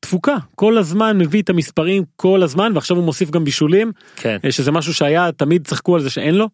תפוקה 0.00 0.36
כל 0.54 0.78
הזמן 0.78 1.18
מביא 1.18 1.42
את 1.42 1.50
המספרים 1.50 2.02
כל 2.16 2.42
הזמן 2.42 2.72
ועכשיו 2.74 2.96
הוא 2.96 3.04
מוסיף 3.04 3.30
גם 3.30 3.44
בישולים 3.44 3.92
כן. 4.16 4.36
שזה 4.50 4.72
משהו 4.72 4.94
שהיה 4.94 5.32
תמיד 5.32 5.66
צחקו 5.66 5.94
על 5.94 6.00
זה 6.02 6.10
שאין 6.10 6.34
לו. 6.34 6.48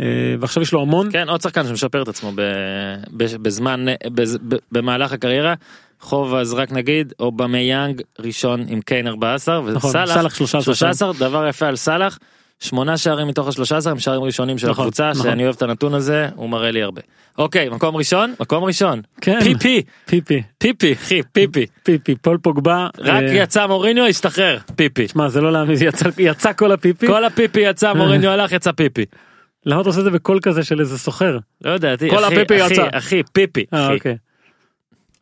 אה, 0.00 0.06
ועכשיו 0.40 0.62
יש 0.62 0.72
לו 0.72 0.82
המון. 0.82 1.12
כן 1.12 1.28
עוד 1.28 1.40
שחקן 1.40 1.66
שמשפר 1.66 2.02
את 2.02 2.08
עצמו 2.08 2.32
ב, 2.34 2.40
ב, 3.16 3.24
בזמן 3.42 3.86
במהלך 4.72 5.12
הקריירה. 5.12 5.54
חוב 6.00 6.34
אז 6.34 6.54
רק 6.54 6.72
נגיד 6.72 7.12
אובמיאנג 7.20 8.02
ראשון 8.18 8.64
עם 8.68 8.80
קיין 8.80 9.06
14 9.06 9.60
נכון, 9.60 9.90
וסאלח 9.90 10.14
סאלח 10.14 10.34
13. 10.34 10.62
13 10.62 11.12
דבר 11.12 11.46
יפה 11.48 11.66
על 11.66 11.76
סאלח. 11.76 12.18
שמונה 12.60 12.96
שערים 12.96 13.28
מתוך 13.28 13.48
השלושה 13.48 13.76
עשר 13.76 13.90
הם 13.90 13.98
שערים 13.98 14.22
ראשונים 14.22 14.58
של 14.58 14.70
נכון, 14.70 14.84
הקבוצה 14.84 15.10
נכון. 15.10 15.22
שאני 15.22 15.44
אוהב 15.44 15.54
את 15.54 15.62
הנתון 15.62 15.94
הזה 15.94 16.28
הוא 16.34 16.48
מראה 16.48 16.70
לי 16.70 16.82
הרבה. 16.82 17.00
אוקיי 17.38 17.68
מקום 17.68 17.96
ראשון 17.96 18.34
מקום 18.40 18.64
ראשון 18.64 19.02
כן. 19.20 19.40
פיפי 19.40 19.82
פיפי 20.06 20.42
פיפי 20.58 20.92
אחי 20.92 21.20
פיפי 21.32 21.66
פיפי 21.82 22.14
פול 22.14 22.38
פוגבה. 22.38 22.88
רק 22.98 23.22
אה, 23.22 23.34
יצא 23.34 23.66
מוריניו 23.66 24.06
השתחרר 24.06 24.58
פיפי 24.76 25.08
שמע 25.08 25.28
זה 25.28 25.40
לא 25.40 25.52
להאמין 25.52 25.76
יצא 25.80 26.08
יצא 26.18 26.52
כל 26.52 26.72
הפיפי. 26.72 27.06
כל 27.06 27.24
הפיפי 27.24 27.60
יצא 27.60 27.92
מוריניו 27.92 28.30
הלך 28.30 28.52
יצא 28.52 28.72
פיפי. 28.72 29.04
למה 29.66 29.80
אתה 29.80 29.88
עושה 29.88 29.98
את 29.98 30.04
זה 30.04 30.10
בקול 30.10 30.38
כזה 30.42 30.64
של 30.64 30.80
איזה 30.80 30.98
סוחר? 30.98 31.38
לא 31.64 31.70
יודע 31.70 31.94
אחי, 31.94 32.10
כל 32.10 32.24
הפיפי 32.24 32.64
אחי, 32.64 32.72
יצא. 32.72 32.88
אחי 32.92 33.22
פיפי 33.32 33.64
אה 33.74 33.86
אחי. 33.86 33.94
אוקיי. 33.94 34.16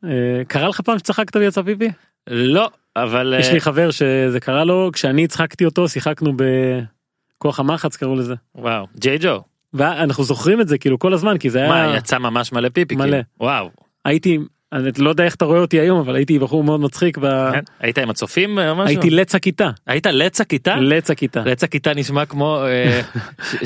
אה, 0.04 0.42
קרה 0.48 0.68
לך 0.68 0.80
פעם 0.80 0.98
שצחקת 0.98 1.36
ויצא 1.36 1.62
פיפי? 1.62 1.88
לא 2.26 2.70
אבל 2.96 3.34
יש 3.38 3.48
אה, 3.48 3.52
לי 3.52 3.60
חבר 3.60 3.90
שזה 3.90 4.40
קרה 4.40 4.64
לו 4.64 4.90
כשאני 4.92 5.24
הצחקתי 5.24 5.64
אותו 5.64 5.88
שיחקנו 5.88 6.32
בכוח 7.38 7.60
המחץ 7.60 7.96
קראו 7.96 8.16
לזה. 8.16 8.34
וואו 8.54 8.86
ג'יי 8.98 9.18
ג'ו 9.20 9.42
ואנחנו 9.74 10.24
זוכרים 10.24 10.60
את 10.60 10.68
זה 10.68 10.78
כאילו 10.78 10.98
כל 10.98 11.14
הזמן 11.14 11.38
כי 11.38 11.50
זה 11.50 11.58
היה 11.58 11.68
מה 11.68 11.96
יצא 11.96 12.18
ממש 12.18 12.52
מלא 12.52 12.68
פיפי 12.68 12.96
מלא. 12.96 13.04
כאילו. 13.04 13.22
וואו 13.40 13.70
הייתי 14.04 14.38
אני 14.74 14.90
לא 14.98 15.10
יודע 15.10 15.24
איך 15.24 15.34
אתה 15.34 15.44
רואה 15.44 15.60
אותי 15.60 15.80
היום 15.80 15.98
אבל 15.98 16.16
הייתי 16.16 16.38
בחור 16.38 16.64
מאוד 16.64 16.80
מצחיק 16.80 17.18
ו- 17.18 17.52
כן? 17.52 17.60
היית 17.80 17.98
עם 17.98 18.10
הצופים 18.10 18.58
או 18.58 18.74
משהו? 18.74 18.86
הייתי 18.86 19.10
לץ 19.10 19.34
הכיתה. 19.34 19.70
היית 19.86 20.06
לץ 20.06 20.40
הכיתה? 20.40 20.76
לץ 20.76 21.10
הכיתה. 21.10 21.42
לץ 21.44 21.64
הכיתה 21.64 21.94
נשמע 21.94 22.26
כמו 22.26 22.64
אה, 22.64 23.00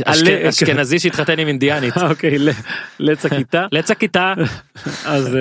אשכנזי 0.48 0.98
שהתחתן 0.98 1.38
עם 1.38 1.48
אינדיאנית. 1.48 1.96
אוקיי 2.11 2.36
לץ 2.98 3.26
הכיתה 3.26 3.66
לץ 3.72 3.90
הכיתה 3.90 4.34
אז 5.04 5.36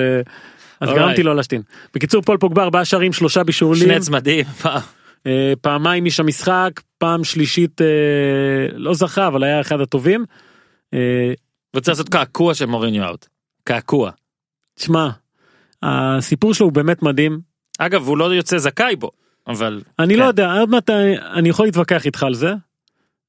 אה. 0.82 0.94
גרמתי 0.94 1.22
לו 1.22 1.34
להשתין. 1.34 1.62
בקיצור 1.94 2.22
פול 2.22 2.36
פוגבה 2.38 2.62
ארבעה 2.62 2.84
שערים 2.84 3.12
שלושה 3.12 3.44
בישולים 3.44 3.88
שני 3.88 4.00
צמדים. 4.00 4.44
אה, 5.26 5.52
פעמיים 5.60 6.04
איש 6.04 6.20
המשחק 6.20 6.80
פעם 6.98 7.24
שלישית 7.24 7.80
לא 8.74 8.94
זכה 8.94 9.26
אבל 9.26 9.44
היה 9.44 9.60
אחד 9.60 9.80
הטובים. 9.80 10.24
רוצה 11.74 11.92
לעשות 11.92 12.08
קעקוע 12.08 12.54
של 12.54 12.66
מוריניו 12.66 13.04
אאוט. 13.04 13.26
קעקוע. 13.64 14.10
תשמע 14.74 15.08
הסיפור 15.82 16.54
שלו 16.54 16.66
הוא 16.66 16.72
באמת 16.72 17.02
מדהים 17.02 17.40
אגב 17.78 18.06
הוא 18.08 18.18
לא 18.18 18.34
יוצא 18.34 18.58
זכאי 18.58 18.96
בו 18.96 19.10
אבל 19.46 19.82
אני 19.98 20.14
כן. 20.14 20.20
לא 20.20 20.24
יודע 20.24 20.52
עוד 20.60 20.68
מעט 20.70 20.90
אני- 20.90 21.18
אני 21.18 21.48
יכול 21.48 21.66
להתווכח 21.66 22.06
איתך 22.06 22.22
על 22.22 22.34
זה. 22.34 22.52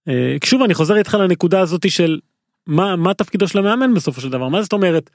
אה, 0.08 0.36
שוב 0.46 0.62
אני 0.62 0.74
חוזר 0.74 0.96
איתך 0.96 1.14
לנקודה 1.14 1.60
הזאתי 1.60 1.90
של 1.90 2.20
מה 2.68 2.96
מה 2.96 3.14
תפקידו 3.14 3.48
של 3.48 3.60
המאמן 3.60 3.94
בסופו 3.94 4.22
של 4.22 4.30
דבר 4.30 4.48
מה 4.48 4.62
זאת 4.62 4.74
אומרת. 4.74 5.10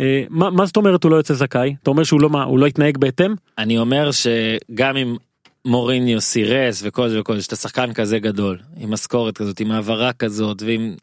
אה, 0.00 0.24
מה, 0.30 0.50
מה 0.50 0.66
זאת 0.66 0.76
אומרת 0.76 1.04
הוא 1.04 1.10
לא 1.10 1.16
יוצא 1.16 1.34
זכאי 1.34 1.74
אתה 1.82 1.90
אומר 1.90 2.04
שהוא 2.04 2.20
לא 2.20 2.30
מה 2.30 2.42
הוא 2.44 2.58
לא 2.58 2.66
יתנהג 2.66 2.98
בהתאם 2.98 3.34
אני 3.58 3.78
אומר 3.78 4.10
שגם 4.12 4.96
אם 4.96 5.16
מוריניו 5.64 6.20
סירס 6.20 6.80
וכל 6.84 7.08
זה 7.08 7.20
וכל 7.20 7.36
זה 7.36 7.42
שאתה 7.42 7.56
שחקן 7.56 7.92
כזה 7.92 8.18
גדול 8.18 8.58
עם 8.76 8.90
משכורת 8.90 9.38
כזאת 9.38 9.60
עם 9.60 9.70
העברה 9.70 10.12
כזאת 10.12 10.62
ועם 10.62 10.94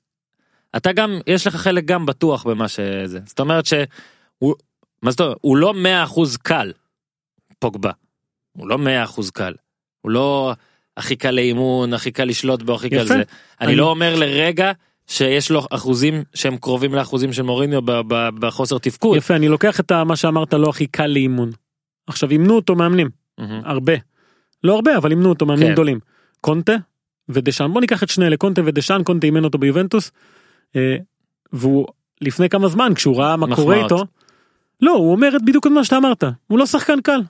אתה 0.77 0.91
גם 0.91 1.19
יש 1.27 1.47
לך 1.47 1.55
חלק 1.55 1.85
גם 1.85 2.05
בטוח 2.05 2.43
במה 2.47 2.67
שזה 2.67 3.19
זאת 3.25 3.39
אומרת 3.39 3.65
שהוא 3.65 4.53
מה 5.03 5.11
זאת 5.11 5.19
אומרת 5.21 5.37
הוא 5.41 5.57
לא 5.57 5.73
100% 6.07 6.37
קל 6.41 6.71
פוגבה 7.59 7.91
הוא 8.57 8.67
לא 8.67 8.77
100% 8.77 9.31
קל 9.33 9.53
הוא 10.01 10.11
לא 10.11 10.53
הכי 10.97 11.15
קל 11.15 11.31
לאימון 11.31 11.93
הכי 11.93 12.11
קל 12.11 12.23
לשלוט 12.23 12.61
בו 12.61 12.75
הכי 12.75 12.89
קל. 12.89 13.05
זה 13.05 13.13
אני 13.15 13.23
אני- 13.61 13.75
לא 13.75 13.89
אומר 13.89 14.15
לרגע 14.15 14.71
שיש 15.07 15.51
לו 15.51 15.61
אחוזים 15.69 16.23
שהם 16.33 16.57
קרובים 16.57 16.93
לאחוזים 16.93 17.33
של 17.33 17.41
מוריניו 17.43 17.81
בחוסר 18.39 18.77
תפקוד 18.77 19.17
יפה 19.17 19.35
אני 19.35 19.47
לוקח 19.47 19.79
את 19.79 19.91
מה 19.91 20.15
שאמרת 20.15 20.53
לא 20.53 20.69
הכי 20.69 20.87
קל 20.87 21.07
לאימון. 21.07 21.51
עכשיו 22.07 22.29
אימנו 22.31 22.55
אותו 22.55 22.75
מאמנים 22.75 23.09
מהמם. 23.37 23.61
הרבה. 23.65 23.93
לא 24.63 24.75
הרבה 24.75 24.97
אבל 24.97 25.11
אימנו 25.11 25.29
אותו 25.29 25.45
מאמנים 25.45 25.67
כן. 25.67 25.73
גדולים. 25.73 25.99
קונטה 26.41 26.75
ודשאן 27.29 27.73
בוא 27.73 27.81
ניקח 27.81 28.03
את 28.03 28.09
שני 28.09 28.27
אלה 28.27 28.37
קונטה 28.37 28.61
ודשאן 28.65 29.03
קונטה 29.03 29.25
אימן 29.27 29.43
אותו 29.43 29.57
ביובנטוס. 29.57 30.11
אה, 30.75 30.95
והוא 31.53 31.87
לפני 32.21 32.49
כמה 32.49 32.67
זמן 32.67 32.91
כשהוא 32.95 33.17
ראה 33.17 33.37
מה 33.37 33.55
קורה. 33.55 33.83
איתו. 33.83 34.05
לא 34.81 34.91
הוא 34.91 35.11
אומר 35.11 35.35
את 35.35 35.41
בדיוק 35.45 35.67
את 35.67 35.71
מה 35.71 35.83
שאתה 35.83 35.97
אמרת 35.97 36.23
הוא 36.47 36.59
לא 36.59 36.65
שחקן 36.65 37.01
קל. 37.01 37.21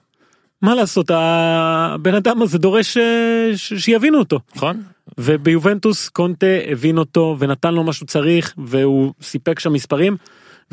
מה 0.62 0.76
לעשות 0.76 1.12
הבן 1.14 2.16
אדם 2.16 2.42
הזה 2.42 2.58
דורש 2.58 2.98
אה, 2.98 3.52
ש- 3.56 3.74
שיבינו 3.74 4.20
אותו. 4.20 4.40
נכון? 4.56 4.82
וביובנטוס 5.18 6.10
קונטה 6.10 6.46
הבין 6.72 6.98
אותו 6.98 7.36
ונתן 7.40 7.74
לו 7.74 7.84
מה 7.84 7.94
שהוא 7.94 8.08
צריך 8.08 8.54
והוא 8.58 9.14
סיפק 9.22 9.60
שם 9.60 9.74
מספרים. 9.74 10.18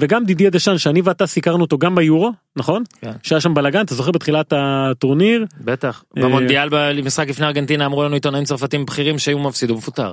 וגם 0.00 0.24
דידיה 0.24 0.50
דשאן 0.50 0.78
שאני 0.78 1.00
ואתה 1.04 1.26
סיקרנו 1.26 1.60
אותו 1.60 1.78
גם 1.78 1.94
ביורו 1.94 2.32
נכון 2.56 2.82
כן. 3.00 3.12
שהיה 3.22 3.40
שם 3.40 3.54
בלאגן 3.54 3.84
אתה 3.84 3.94
זוכר 3.94 4.10
בתחילת 4.10 4.52
הטורניר 4.56 5.46
בטח. 5.60 6.04
אה, 6.16 6.22
במונדיאל 6.22 6.68
במשחק 6.70 7.28
לפני 7.28 7.46
ארגנטינה 7.46 7.86
אמרו 7.86 8.04
לנו 8.04 8.14
עיתונאים 8.14 8.44
צרפתים 8.44 8.86
בכירים 8.86 9.18
שאם 9.18 9.38
הוא 9.38 9.44
מפסיד 9.44 9.70
הוא 9.70 9.78
מפוטר. 9.78 10.12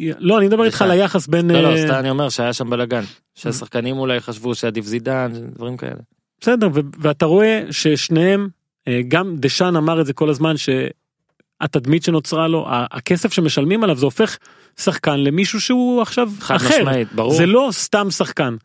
לא 0.00 0.38
אני 0.38 0.46
מדבר 0.46 0.64
איתך 0.64 0.82
על. 0.82 0.90
היחס 0.90 1.26
בין 1.26 1.50
לא, 1.50 1.60
לא, 1.60 1.68
אה, 1.68 1.84
סתם 1.84 1.94
אני 1.94 2.10
אומר 2.10 2.28
שהיה 2.28 2.52
שם 2.52 2.70
בלאגן. 2.70 3.02
שהשחקנים 3.34 3.98
אולי 3.98 4.20
חשבו 4.20 4.54
שעדיף 4.54 4.84
זידן, 4.84 5.32
דברים 5.54 5.76
כאלה. 5.76 6.00
בסדר 6.40 6.68
ואתה 6.98 7.26
רואה 7.26 7.62
ששניהם 7.70 8.48
אה, 8.88 9.00
גם 9.08 9.36
דשאן 9.36 9.76
אמר 9.76 10.00
את 10.00 10.06
זה 10.06 10.12
כל 10.12 10.30
הזמן 10.30 10.54
שהתדמית 10.56 12.02
שנוצרה 12.02 12.48
לו 12.48 12.66
הכסף 12.68 13.32
שמשלמים 13.32 13.84
עליו 13.84 13.96
זה 13.96 14.04
הופך 14.04 14.36
שחקן 14.80 15.20
למישהו 15.20 15.60
שהוא 15.60 16.02
עכשיו 16.02 16.30
אחר 16.38 16.54
משמעית, 16.54 17.08
ברור. 17.12 17.34
זה 17.34 17.46
לא 17.46 17.68
סתם 17.72 18.10
שחקן. 18.10 18.56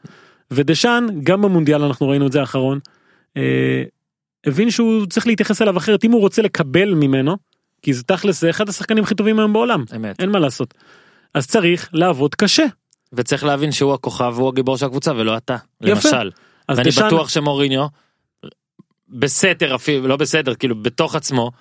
ודשאן 0.52 1.06
גם 1.24 1.42
במונדיאל 1.42 1.84
אנחנו 1.84 2.10
ראינו 2.10 2.28
את 2.28 2.32
זה 2.32 2.40
האחרון. 2.40 2.80
אה, 3.38 3.84
הבין 4.46 4.72
שהוא 4.72 5.06
צריך 5.06 5.28
להתייחס 5.28 5.62
אליו 5.62 5.78
אחרת 5.78 6.04
אם 6.04 6.12
הוא 6.12 6.22
רוצה 6.22 6.42
לקבל 6.42 6.94
ממנו 6.94 7.38
כי 7.82 7.94
זה 7.94 8.04
תכלס 8.04 8.42
זה 8.42 8.50
אחד 8.50 8.70
השחקנים 8.70 9.04
הכי 9.04 9.16
טובים 9.16 9.40
היום 9.40 9.54
בעולם 9.54 9.84
אמת. 9.96 10.20
אין 10.20 10.30
מה 10.30 10.40
לעשות. 10.40 10.74
אז 11.34 11.48
צריך 11.48 11.90
לעבוד 11.94 12.36
קשה. 12.36 12.66
וצריך 13.14 13.44
להבין 13.44 13.72
שהוא 13.72 13.94
הכוכב 13.94 14.34
והוא 14.36 14.50
הגיבור 14.50 14.78
של 14.78 14.86
הקבוצה 14.86 15.12
ולא 15.12 15.38
אתה. 15.38 15.56
יפה. 15.82 15.92
למשל. 16.10 16.32
ואני 16.70 16.84
דשאן- 16.90 17.08
בטוח 17.08 17.30
שמוריניו 17.30 17.86
בסתר 19.10 19.76
אפילו 19.76 20.08
לא 20.08 20.16
בסדר 20.18 20.56
כאילו 20.56 20.76
בתוך 20.84 21.16
עצמו 21.16 21.52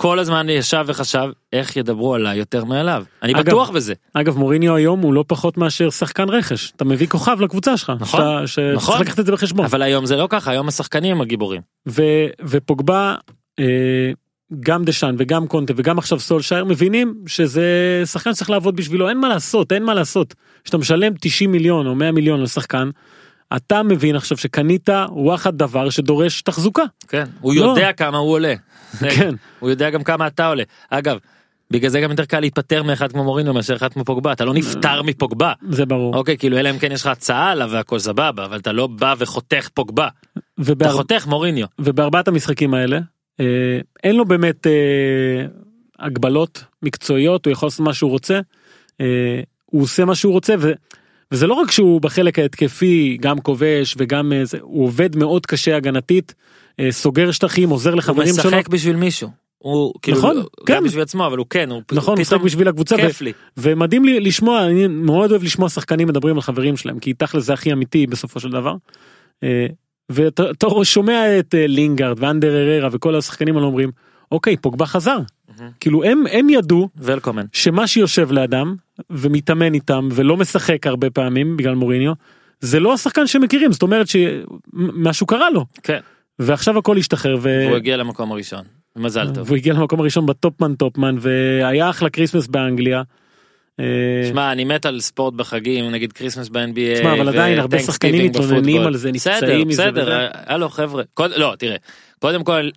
כל 0.00 0.18
הזמן 0.18 0.48
ישב 0.50 0.84
וחשב 0.86 1.28
איך 1.52 1.76
ידברו 1.76 2.14
עליי 2.14 2.38
יותר 2.38 2.64
מעליו. 2.64 3.04
אני 3.22 3.32
אגב, 3.32 3.40
בטוח 3.46 3.70
בזה. 3.70 3.94
אגב 4.14 4.38
מוריניו 4.38 4.74
היום 4.74 5.00
הוא 5.00 5.14
לא 5.14 5.24
פחות 5.28 5.58
מאשר 5.58 5.90
שחקן 5.90 6.28
רכש. 6.28 6.72
אתה 6.76 6.84
מביא 6.84 7.06
כוכב 7.06 7.40
לקבוצה 7.40 7.76
שלך 7.76 7.92
נכון, 8.00 8.20
שאתה- 8.20 8.46
שצריך 8.46 8.76
נכון. 8.76 9.00
לקחת 9.00 9.20
את 9.20 9.26
זה 9.26 9.32
בחשבון. 9.32 9.64
אבל 9.64 9.82
היום 9.82 10.06
זה 10.06 10.16
לא 10.16 10.26
ככה 10.30 10.50
היום 10.50 10.68
השחקנים 10.68 11.12
הם 11.16 11.20
הגיבורים. 11.20 11.60
ו, 11.88 12.02
ופוגבה 12.44 13.14
אה, 13.58 13.64
גם 14.60 14.84
דשאן 14.84 15.14
וגם 15.18 15.46
קונטה 15.46 15.72
וגם 15.76 15.98
עכשיו 15.98 16.20
סולשייר 16.20 16.64
מבינים 16.64 17.14
שזה 17.26 17.62
שחקן 18.04 18.34
שצריך 18.34 18.50
לעבוד 18.50 18.76
בשבילו. 18.76 19.08
אין 19.08 19.18
מה 19.20 19.28
לעשות 19.28 19.72
אין 19.72 19.82
מה 19.84 19.94
לעשות. 19.94 20.34
כשאתה 20.64 20.78
משלם 20.78 21.12
90 21.20 21.52
מיליון 21.52 21.86
או 21.86 21.94
100 21.94 22.12
מיליון 22.12 22.42
לשחקן 22.42 22.90
אתה 23.56 23.82
מבין 23.82 24.16
עכשיו 24.16 24.36
שקנית 24.38 24.88
וואחד 25.10 25.56
דבר 25.58 25.90
שדורש 25.90 26.42
תחזוקה. 26.42 26.82
כן 27.08 27.24
הוא 27.40 27.54
לא. 27.54 27.60
יודע 27.64 27.92
כמה 27.92 28.18
הוא 28.18 28.32
עולה 28.32 28.54
כן. 29.00 29.34
הוא 29.58 29.70
יודע 29.70 29.90
גם 29.90 30.04
כמה 30.04 30.26
אתה 30.26 30.46
עולה. 30.46 30.62
אגב 30.90 31.18
בגלל 31.70 31.90
זה 31.90 32.00
גם 32.00 32.10
יותר 32.10 32.24
קל 32.24 32.40
להיפטר 32.40 32.82
מאחד 32.82 33.12
כמו 33.12 33.24
מוריניו 33.24 33.54
מאשר 33.54 33.76
אחד 33.76 33.92
כמו 33.92 34.04
פוגבה. 34.04 34.32
אתה 34.32 34.44
לא 34.44 34.54
נפטר 34.54 35.02
מפוגבה. 35.02 35.52
זה 35.70 35.86
ברור. 35.86 36.16
אוקיי 36.16 36.38
כאילו 36.38 36.58
אלא 36.58 36.70
אם 36.70 36.78
כן 36.78 36.92
יש 36.92 37.00
לך 37.00 37.06
הצעה 37.06 37.50
עליו 37.50 37.68
והכל 37.72 37.98
סבבה 37.98 38.44
אבל 38.44 38.58
אתה 38.58 38.72
לא 38.72 38.86
בא 38.86 39.14
וחותך 39.18 39.68
פוגבה. 39.74 40.08
אתה 40.32 40.40
ובהר... 40.58 40.92
חותך 40.92 41.26
מוריניו. 41.26 41.66
ובארבעת 41.78 42.28
המשחקים 42.28 42.74
האלה 42.74 43.00
אה, 43.40 43.80
אין 44.04 44.16
לו 44.16 44.24
באמת 44.24 44.66
אה, 44.66 45.46
הגבלות 45.98 46.64
מקצועיות 46.82 47.46
הוא 47.46 47.52
יכול 47.52 47.66
לעשות 47.66 47.80
מה 47.80 47.94
שהוא 47.94 48.10
רוצה 48.10 48.40
אה, 49.00 49.40
הוא 49.64 49.82
עושה 49.82 50.04
מה 50.04 50.14
שהוא 50.14 50.32
רוצה 50.32 50.54
ו, 50.58 50.72
וזה 51.32 51.46
לא 51.46 51.54
רק 51.54 51.70
שהוא 51.70 52.00
בחלק 52.00 52.38
ההתקפי 52.38 53.18
גם 53.20 53.38
כובש 53.38 53.94
וגם 53.98 54.32
אה, 54.32 54.44
זה, 54.44 54.58
הוא 54.60 54.84
עובד 54.84 55.16
מאוד 55.16 55.46
קשה 55.46 55.76
הגנתית 55.76 56.34
סוגר 56.90 57.30
שטחים 57.30 57.70
עוזר 57.70 57.90
הוא 57.90 57.98
לחברים 57.98 58.34
שלו 58.34 58.50
משחק 58.50 58.68
בשביל 58.68 58.96
מישהו. 58.96 59.28
הוא 59.58 59.94
כאילו 60.02 60.18
נכון, 60.18 60.36
גם 60.36 60.44
כן. 60.66 60.84
בשביל 60.84 61.02
עצמו 61.02 61.26
אבל 61.26 61.38
הוא 61.38 61.46
כן 61.50 61.70
הוא 61.70 61.82
נכון 61.92 62.14
הוא 62.14 62.20
משחק 62.20 62.34
פתאום 62.34 62.46
בשביל 62.46 62.68
הקבוצה 62.68 62.94
ו- 62.94 62.98
כיף 62.98 63.20
לי. 63.20 63.32
ומדהים 63.56 64.04
לי 64.04 64.20
לשמוע 64.20 64.66
אני 64.66 64.86
מאוד 64.86 65.30
אוהב 65.30 65.42
לשמוע 65.42 65.68
שחקנים 65.68 66.08
מדברים 66.08 66.34
על 66.34 66.42
חברים 66.42 66.76
שלהם 66.76 66.98
כי 66.98 67.14
תכל'ס 67.14 67.44
זה 67.44 67.52
הכי 67.52 67.72
אמיתי 67.72 68.06
בסופו 68.06 68.40
של 68.40 68.50
דבר. 68.50 68.74
אה, 69.42 69.66
ואתה 70.08 70.50
אתה 70.50 70.66
שומע 70.82 71.38
את 71.38 71.54
אה, 71.54 71.66
לינגארד 71.66 72.16
ואנדר 72.22 72.76
אררה 72.76 72.88
וכל 72.92 73.16
השחקנים 73.16 73.56
האלה 73.56 73.66
אומרים 73.66 73.90
אוקיי 74.32 74.56
פוגבה 74.56 74.86
חזר 74.86 75.18
כאילו 75.80 76.04
הם 76.04 76.24
הם 76.32 76.50
ידעו 76.50 76.88
ולקומן. 76.96 77.44
שמה 77.52 77.86
שיושב 77.86 78.32
לאדם 78.32 78.74
ומתאמן 79.10 79.74
איתם 79.74 80.08
ולא 80.12 80.36
משחק 80.36 80.86
הרבה 80.86 81.10
פעמים 81.10 81.56
בגלל 81.56 81.74
מוריניו 81.74 82.12
זה 82.60 82.80
לא 82.80 82.94
השחקן 82.94 83.26
שמכירים 83.26 83.72
זאת 83.72 83.82
אומרת 83.82 84.06
שמשהו 84.08 85.26
קרה 85.26 85.50
לו 85.50 85.66
כן. 85.82 86.00
ועכשיו 86.38 86.78
הכל 86.78 86.98
השתחרר 86.98 87.36
ו... 87.40 87.64
הוא 87.68 87.76
הגיע 87.76 87.96
למקום 87.96 88.32
הראשון. 88.32 88.64
מזל 88.96 89.34
טוב. 89.34 89.46
והוא 89.46 89.56
הגיע 89.56 89.74
למקום 89.74 90.00
הראשון 90.00 90.26
בטופמן 90.26 90.74
טופמן 90.74 91.16
והיה 91.20 91.90
אחלה 91.90 92.10
כריסמס 92.10 92.46
באנגליה. 92.46 93.02
אה, 93.80 93.84
שמע 94.28 94.52
אני 94.52 94.64
מת 94.64 94.86
על 94.86 95.00
ספורט 95.00 95.34
בחגים 95.34 95.90
נגיד 95.90 96.12
כריסמס 96.12 96.48
ב-NBA. 96.48 96.98
שמע, 96.98 97.12
אבל 97.12 97.28
עדיין 97.28 97.58
הרבה 97.58 97.78
שחקנים 97.78 98.26
מתלוננים 98.26 98.82
על 98.82 98.96
זה, 98.96 99.12
בסדר 99.12 99.34
נפצעים 99.34 99.68
מזה 99.68 99.90
בסדר 99.90 100.02
וזה. 100.02 100.28
הלו 100.32 100.68
חבר'ה 100.68 101.02
לא 101.18 101.54
תראה 101.58 101.76
קודם 102.18 102.44
כל. 102.44 102.70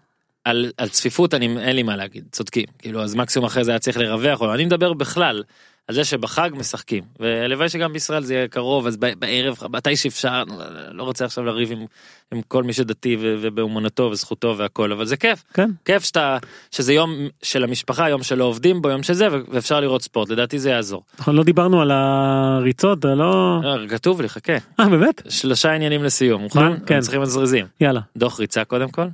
על, 0.46 0.72
על 0.78 0.90
צפיפות 0.90 1.34
אני 1.34 1.58
אין 1.60 1.76
לי 1.76 1.84
מה 1.84 1.96
להגיד 1.96 2.24
צודקים 2.32 2.66
כאילו 2.80 3.04
אז 3.04 3.16
מקסימום 3.16 3.46
אחרי 3.46 3.64
זה 3.64 3.72
היה 3.72 3.80
צריך 3.80 3.98
לרווח 3.98 4.42
או 4.42 4.48
לא. 4.48 4.54
אני 4.54 4.66
מדבר 4.66 4.94
בכלל 4.94 5.44
על 5.92 5.96
זה 5.96 6.06
שבחג 6.06 6.50
משחקים 6.54 7.04
והלוואי 7.20 7.70
שגם 7.70 7.94
בישראל 7.94 8.24
זה 8.24 8.34
יהיה 8.34 8.48
קרוב 8.48 8.88
אז 8.88 8.98
בערב 8.98 9.58
מתי 9.70 9.96
שאפשר 9.96 10.44
לא 10.92 11.04
רוצה 11.04 11.26
עכשיו 11.26 11.44
לריב 11.44 11.72
עם, 11.72 11.86
עם 12.32 12.42
כל 12.48 12.64
מי 12.64 12.74
שדתי 12.74 13.18
ובאמונתו 13.20 14.04
וזכותו 14.04 14.56
והכל 14.58 14.92
אבל 14.92 15.06
זה 15.06 15.18
כיף 15.18 15.44
כן 15.54 15.70
כיף 15.86 16.04
שאתה 16.04 16.38
שזה 16.72 16.94
יום 16.94 17.28
של 17.42 17.64
המשפחה 17.64 18.10
יום 18.10 18.24
שלא 18.24 18.44
עובדים 18.44 18.82
בו 18.82 18.90
יום 18.90 19.04
שזה 19.04 19.28
ואפשר 19.32 19.80
לראות 19.80 20.02
ספורט 20.02 20.30
לדעתי 20.30 20.60
זה 20.60 20.70
יעזור. 20.70 21.04
נכון 21.20 21.36
לא 21.36 21.44
דיברנו 21.44 21.82
על 21.82 21.92
הריצות 21.92 23.06
לא 23.06 23.16
לא, 23.16 23.88
כתוב 23.90 24.22
לי 24.22 24.30
חכה 24.30 24.58
אה 24.80 24.90
באמת 24.90 25.22
שלושה 25.30 25.72
עניינים 25.72 26.04
לסיום 26.04 26.42
מוכן? 26.42 26.86
כן. 26.86 27.00
צריכים 27.00 27.22
לזרזים. 27.22 27.66
יאללה 27.82 28.02
דוח 28.18 28.40
ריצה 28.40 28.66
קודם 28.66 28.90
כל. 28.90 29.06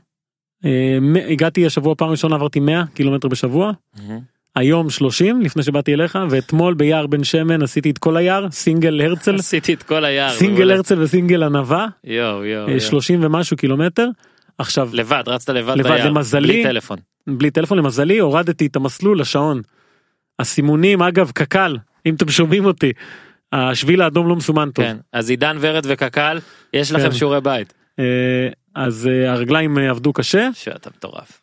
אה, 0.66 0.98
הגעתי 1.30 1.66
השבוע 1.66 1.96
פעם 1.96 2.10
ראשונה 2.10 2.36
עברתי 2.36 2.60
100 2.60 2.84
קילומטר 2.94 3.28
בשבוע 3.28 3.72
היום 4.58 4.90
30 4.90 5.42
לפני 5.42 5.64
שבאתי 5.64 5.94
אליך 5.94 6.18
ואתמול 6.30 6.74
ביער 6.74 7.08
בן 7.08 7.24
שמן 7.24 7.62
עשיתי 7.64 7.90
את 7.90 7.98
כל 7.98 8.18
היער 8.18 8.52
סינגל 8.52 9.02
הרצל 9.02 9.36
עשיתי 9.36 9.74
את 9.74 9.84
כל 9.84 10.06
היער. 10.06 10.30
סינגל. 10.30 10.72
הרצל 10.72 11.02
וסינגל 11.02 11.44
ענווה 11.44 11.88
יואו 12.04 12.46
יואו. 12.46 12.68
אה, 12.68 12.72
יואו. 12.72 12.80
30 12.80 13.24
ומשהו 13.24 13.58
קילומטר 13.58 14.08
עכשיו 14.58 14.90
לבד 14.94 15.24
רצת 15.28 15.50
לבד 15.50 15.78
לבד. 15.78 16.00
למזלי. 16.06 16.48
בלי 16.48 16.64
טלפון. 16.64 16.98
בלי 17.28 17.52
טלפון 17.52 17.78
למזלי 17.78 18.20
הורדתי 18.20 18.66
את 18.66 18.76
המסלול 18.76 19.20
לשעון. 19.20 19.62
הסימונים 20.40 21.02
אגב 21.02 21.32
קק"ל 21.32 21.78
אם 22.06 22.16
אתם 22.16 22.30
שומעים 22.30 22.66
אותי. 22.66 22.92
השביל 23.54 24.02
האדום 24.02 24.28
לא 24.28 24.36
מסומן 24.36 24.70
טוב. 24.72 24.86
כן. 24.86 24.98
אז 25.14 25.30
עידן 25.30 25.58
ורד 25.60 25.84
וקק"ל 25.88 26.40
יש 26.74 26.92
לכם 26.92 27.04
כן. 27.04 27.12
שיעורי 27.12 27.42
בית. 27.42 27.74
אה, 28.00 28.06
אז 28.76 29.10
אה, 29.12 29.32
הרגליים 29.32 29.78
עבדו 29.78 30.14
קשה. 30.14 30.50
שאתה 30.54 30.90
מטורף. 30.98 31.42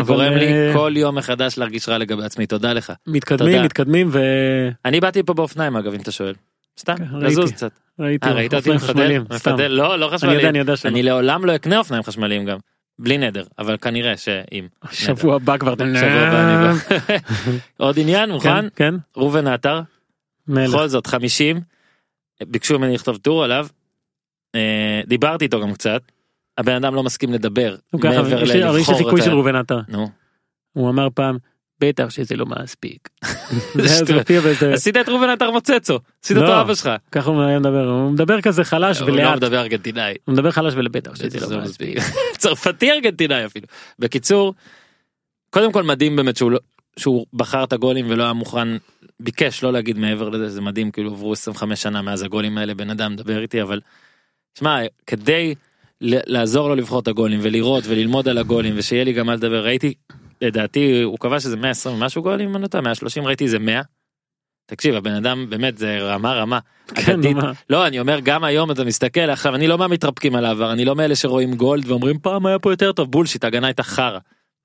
אתה 0.00 0.06
גורם 0.06 0.32
לי 0.32 0.52
אה, 0.52 0.72
כל 0.74 0.92
יום 0.96 1.18
מחדש 1.18 1.58
להרגיש 1.58 1.88
רע 1.88 1.98
לגבי 1.98 2.24
עצמי 2.24 2.46
תודה 2.46 2.72
לך. 2.72 2.92
מתקדמים 3.06 3.52
תודה. 3.52 3.64
מתקדמים 3.64 4.10
אני 4.84 5.00
באתי 5.00 5.22
פה 5.22 5.34
באופניים 5.34 5.76
אגב 5.76 5.94
אם 5.94 6.00
אתה 6.00 6.10
שואל. 6.10 6.34
סתם 6.78 6.96
כן, 6.96 7.04
לזוז 7.20 7.38
ראיתי. 7.38 7.54
קצת. 7.54 7.70
וראיתי 7.98 8.28
אה, 8.28 8.32
ראית 8.32 8.54
אותי 8.54 8.70
מפדל? 8.70 9.18
מפדל 9.30 9.66
לא 9.66 9.98
לא 9.98 10.08
חשמליים. 10.08 10.48
אני 10.48 10.58
יודע. 10.58 10.74
אני 10.84 11.02
לעולם 11.02 11.44
לא 11.44 11.54
אקנה 11.56 11.78
אופניים 11.78 12.02
חשמליים 12.02 12.44
גם. 12.44 12.58
בלי 12.98 13.18
נדר 13.18 13.44
אבל 13.58 13.76
כנראה 13.76 14.16
שאם. 14.16 14.66
שבוע 14.92 15.36
הבא 15.36 15.56
כבר. 15.56 15.74
עוד 17.76 17.98
עניין 17.98 18.30
מוכן? 18.30 18.60
כן 18.62 18.68
כן 18.76 18.94
ראובן 19.16 19.46
עטר 19.46 19.80
מלך. 20.48 20.70
בכל 20.70 20.88
זאת 20.88 21.06
50 21.06 21.60
ביקשו 22.42 22.78
ממני 22.78 22.94
לכתוב 22.94 23.16
טור 23.16 23.44
עליו. 23.44 23.66
אה, 24.54 25.00
דיברתי 25.06 25.44
איתו 25.44 25.60
גם 25.60 25.72
קצת. 25.72 26.02
הבן 26.58 26.74
אדם 26.74 26.94
לא 26.94 27.02
מסכים 27.02 27.32
לדבר 27.32 27.76
מעבר 27.92 28.20
אבל 28.20 28.42
יש 28.42 28.50
לי 28.50 28.60
ללבחור 28.60 28.98
חיקוי 28.98 29.22
של. 29.22 29.30
ראובן 29.30 29.56
עטר 29.56 29.80
נו. 29.88 30.08
הוא 30.72 30.90
אמר 30.90 31.08
פעם 31.14 31.38
בטח 31.80 32.10
שזה 32.10 32.36
לא 32.36 32.46
מספיק. 32.46 33.08
עשית 34.74 34.96
את 34.96 35.08
ראובן 35.08 35.28
עטר 35.28 35.50
מוצצו. 35.50 35.98
עשית 36.24 36.36
אותו 36.36 36.48
לא. 36.48 36.60
אבא 36.60 36.74
שלך. 36.74 36.90
ככה 37.12 37.30
הוא 37.30 37.42
היה 37.42 37.58
מדבר 37.58 37.88
הוא 37.88 38.10
מדבר 38.10 38.40
כזה 38.40 38.64
חלש 38.64 39.00
הוא 39.00 39.08
לא 39.08 39.12
ולאט 39.12 39.36
מדבר 39.36 39.60
ארגנטינאי. 39.60 40.14
הוא 40.24 40.32
מדבר 40.32 40.50
חלש 40.50 40.74
ולבטח 40.76 41.14
שזה 41.14 41.46
זה 41.46 41.56
לא 41.56 41.62
מספיק. 41.62 41.98
צרפתי 42.38 42.90
ארגנטינאי 42.90 43.46
אפילו. 43.46 43.66
בקיצור, 43.98 44.54
קודם 45.50 45.72
כל 45.72 45.82
מדהים 45.82 46.16
באמת 46.16 46.36
שהוא 46.36 46.50
לא- 46.50 46.58
שהוא 46.96 47.26
בחר 47.32 47.64
את 47.64 47.72
הגולים 47.72 48.06
ולא 48.08 48.22
היה 48.24 48.32
מוכן, 48.32 48.68
ביקש 49.20 49.62
לא 49.62 49.72
להגיד 49.72 49.98
מעבר 49.98 50.28
לזה, 50.28 50.48
זה 50.48 50.60
מדהים, 50.60 50.90
כאילו 50.90 51.10
עברו 51.10 51.32
25 51.32 51.82
שנה 51.82 52.02
מאז 52.02 52.22
הגולים 52.22 52.58
האלה, 52.58 52.74
בן 52.74 52.90
אדם 52.90 53.12
מדבר 53.12 53.42
איתי, 53.42 53.62
אבל, 53.62 53.80
שמע, 54.58 54.78
כדי 55.06 55.54
לעזור 56.00 56.68
לו 56.68 56.74
לבחור 56.74 57.00
את 57.00 57.08
הגולים 57.08 57.38
ולראות 57.42 57.84
וללמוד 57.86 58.28
על 58.28 58.38
הגולים 58.38 58.74
ושיהיה 58.76 59.04
לי 59.04 59.12
גם 59.12 59.26
מה 59.26 59.34
לדבר 59.34 59.64
ראיתי 59.64 59.94
לדעתי 60.42 61.02
הוא 61.02 61.18
קבע 61.18 61.40
שזה 61.40 61.56
120 61.56 61.94
ומשהו 61.96 62.22
גולים 62.22 62.48
אם 62.48 62.56
אני 62.56 62.62
לא 62.62 62.68
טועה 62.68 62.82
130 62.82 63.26
ראיתי 63.26 63.44
איזה 63.44 63.58
100. 63.58 63.80
תקשיב 64.66 64.94
הבן 64.94 65.12
אדם 65.12 65.46
באמת 65.50 65.78
זה 65.78 65.98
רמה 66.00 66.34
רמה. 66.34 66.58
כן, 66.94 67.12
אגדית. 67.12 67.36
לא 67.70 67.86
אני 67.86 68.00
אומר 68.00 68.20
גם 68.20 68.44
היום 68.44 68.70
אתה 68.70 68.84
מסתכל 68.84 69.20
עכשיו 69.20 69.54
אני 69.54 69.66
לא 69.66 69.78
מהמתרפקים 69.78 70.34
על 70.34 70.44
העבר 70.44 70.72
אני 70.72 70.84
לא 70.84 70.96
מאלה 70.96 71.16
שרואים 71.16 71.54
גולד 71.54 71.90
ואומרים 71.90 72.18
פעם 72.18 72.46
היה 72.46 72.58
פה 72.58 72.72
יותר 72.72 72.92
טוב 72.92 73.10
בולשיט 73.10 73.44
הגנה 73.44 73.66
הייתה 73.66 73.82
חרא. 73.82 74.18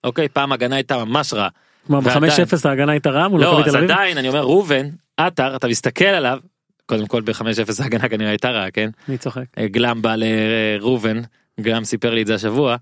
אוקיי 0.03 0.29
פעם 0.29 0.51
הגנה 0.51 0.75
הייתה 0.75 1.05
ממש 1.05 1.33
רע. 1.33 1.47
כלומר 1.87 2.01
ועדיין. 2.03 2.45
ב-5-0 2.45 2.69
ההגנה 2.69 2.91
הייתה 2.91 3.09
רעה 3.09 3.27
מול 3.27 3.41
לא 3.41 3.65
אז? 3.65 3.75
עדיין 3.75 4.17
אני 4.17 4.27
אומר 4.27 4.41
ראובן 4.41 4.89
עטר 5.17 5.55
אתה 5.55 5.67
מסתכל 5.67 6.05
עליו 6.05 6.39
קודם 6.91 7.07
כל 7.07 7.21
ב-5-0 7.21 7.83
ההגנה 7.83 8.09
כנראה 8.09 8.29
הייתה 8.29 8.49
רעה 8.49 8.71
כן. 8.71 8.89
אני 9.09 9.17
צוחק. 9.17 9.43
גלם 9.59 10.01
בא 10.01 10.15
לראובן, 10.17 11.21
גלם 11.59 11.83
סיפר 11.83 12.13
לי 12.13 12.21
את 12.21 12.27
זה 12.27 12.35
השבוע, 12.35 12.75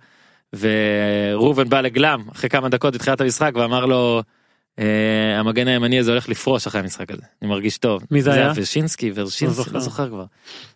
וראובן 0.54 1.70
בא 1.70 1.82
לגלם 1.82 2.24
אחרי 2.32 2.50
כמה 2.50 2.70
דקות 2.70 2.94
בתחילת 2.94 3.22
המשחק 3.22 3.52
ואמר 3.56 3.86
לו 3.86 4.22
אה, 4.80 5.40
המגן 5.40 5.68
הימני 5.68 6.00
הזה 6.00 6.12
הולך 6.12 6.30
לפרוש 6.30 6.68
אחרי 6.68 6.82
המשחק 6.82 7.12
הזה, 7.12 7.22
אני 7.42 7.50
מרגיש 7.50 7.78
טוב. 7.78 8.04
מי 8.12 8.22
זה 8.22 8.34
היה? 8.34 8.52
ורשינסקי, 8.56 9.12
ורשינסקי, 9.16 9.46
לא 9.46 9.52
זוכר. 9.64 9.72
לא 9.74 9.80
זוכר 9.80 10.10
כבר. 10.10 10.26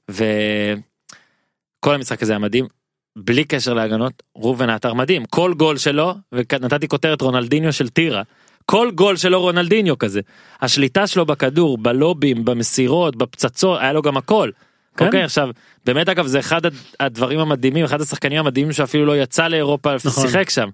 וכל 0.09 1.95
המשחק 1.95 2.23
הזה 2.23 2.31
היה 2.31 2.39
מדהים, 2.39 2.67
בלי 3.15 3.43
קשר 3.43 3.73
להגנות, 3.73 4.23
ראובן 4.35 4.69
עטר 4.69 4.93
מדהים, 4.93 5.25
כל 5.25 5.53
גול 5.57 5.77
שלו, 5.77 6.13
ונתתי 6.31 6.87
כותרת 6.87 7.21
רונלדיניו 7.21 7.73
של 7.73 7.89
טירה. 7.89 8.21
כל 8.65 8.91
גול 8.95 9.15
שלו 9.17 9.41
רונלדיניו 9.41 9.97
כזה. 9.97 10.21
השליטה 10.61 11.07
שלו 11.07 11.25
בכדור, 11.25 11.77
בלובים, 11.77 12.45
במסירות, 12.45 13.15
בפצצות, 13.15 13.79
היה 13.81 13.93
לו 13.93 14.01
גם 14.01 14.17
הכל. 14.17 14.49
כן. 14.97 15.05
אוקיי 15.05 15.23
עכשיו 15.23 15.49
באמת 15.85 16.09
אגב 16.09 16.25
זה 16.27 16.39
אחד 16.39 16.65
הד- 16.65 16.73
הדברים 16.99 17.39
המדהימים 17.39 17.85
אחד 17.85 18.01
השחקנים 18.01 18.39
המדהימים 18.39 18.73
שאפילו 18.73 19.05
לא 19.05 19.17
יצא 19.17 19.47
לאירופה 19.47 19.95
נכון. 20.05 20.27
שיחק 20.27 20.49
שם. 20.49 20.69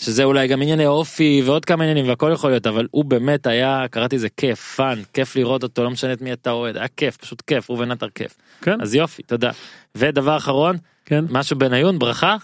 שזה 0.00 0.24
אולי 0.24 0.48
גם 0.48 0.62
ענייני 0.62 0.86
אופי 0.86 1.42
ועוד 1.44 1.64
כמה 1.64 1.84
עניינים 1.84 2.08
והכל 2.08 2.30
יכול 2.34 2.50
להיות 2.50 2.66
אבל 2.66 2.86
הוא 2.90 3.04
באמת 3.04 3.46
היה 3.46 3.84
קראתי 3.90 4.18
זה 4.18 4.28
כיף 4.36 4.74
fun 4.76 5.02
כיף 5.12 5.36
לראות 5.36 5.62
אותו 5.62 5.84
לא 5.84 5.90
משנה 5.90 6.12
את 6.12 6.22
מי 6.22 6.32
אתה 6.32 6.50
אוהד 6.50 6.76
היה 6.76 6.88
כיף 6.96 7.16
פשוט 7.16 7.40
כיף 7.40 7.70
ראובן 7.70 7.90
עטר 7.90 8.08
כיף 8.14 8.36
כן, 8.62 8.80
אז 8.80 8.94
יופי 8.94 9.22
תודה. 9.22 9.50
ודבר 9.94 10.36
אחרון 10.36 10.76
כן. 11.04 11.24
משהו 11.30 11.58
בניון 11.58 11.98
ברכה 11.98 12.36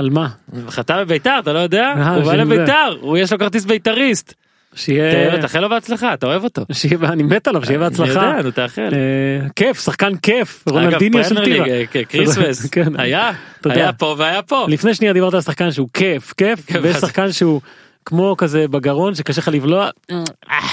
על 0.00 0.10
מה? 0.10 0.28
חתם 0.68 0.96
בביתר 1.00 1.38
אתה 1.38 1.52
לא 1.52 1.58
יודע 1.58 1.92
אה, 1.96 2.14
הוא 2.14 2.24
בא. 2.24 2.34
לביתר 2.34 2.96
הוא 3.00 3.18
יש 3.18 3.32
לו 3.32 3.38
כרטיס 3.38 3.64
בית"ריסט 3.64 4.34
שיהיה... 4.74 5.40
תאחל 5.40 5.60
לו 5.60 5.68
בהצלחה 5.68 6.14
אתה 6.14 6.26
אוהב 6.26 6.44
אותו. 6.44 6.62
שיהיה... 6.72 6.96
אני 7.02 7.22
מת 7.22 7.48
עליו, 7.48 7.64
שיהיה 7.64 7.78
בהצלחה. 7.78 8.20
אני 8.20 8.30
יודע, 8.30 8.42
נו 8.42 8.50
תאחל. 8.50 8.88
אה, 8.92 9.48
כיף, 9.56 9.80
שחקן 9.84 10.16
כיף, 10.16 10.64
אגב 10.68 10.76
רונלדיניו 10.76 11.24
של 11.24 11.44
טירה. 11.44 11.66
אה, 11.66 11.84
קריסמס 12.08 12.66
כן. 12.72 13.00
היה. 13.00 13.30
היה 13.64 13.92
פה 13.92 14.14
והיה 14.18 14.42
פה. 14.42 14.66
לפני 14.68 14.94
שנייה 14.94 15.12
דיברת 15.12 15.34
על 15.34 15.40
שחקן 15.40 15.70
שהוא 15.70 15.88
כיף, 15.94 16.34
כיף, 16.36 16.60
כן, 16.66 16.78
ויש 16.82 16.96
שחקן 16.96 17.32
שהוא 17.32 17.60
כמו 18.04 18.34
כזה 18.38 18.68
בגרון 18.68 19.14
שקשה 19.14 19.40
לך 19.40 19.48
לבלוע. 19.48 19.88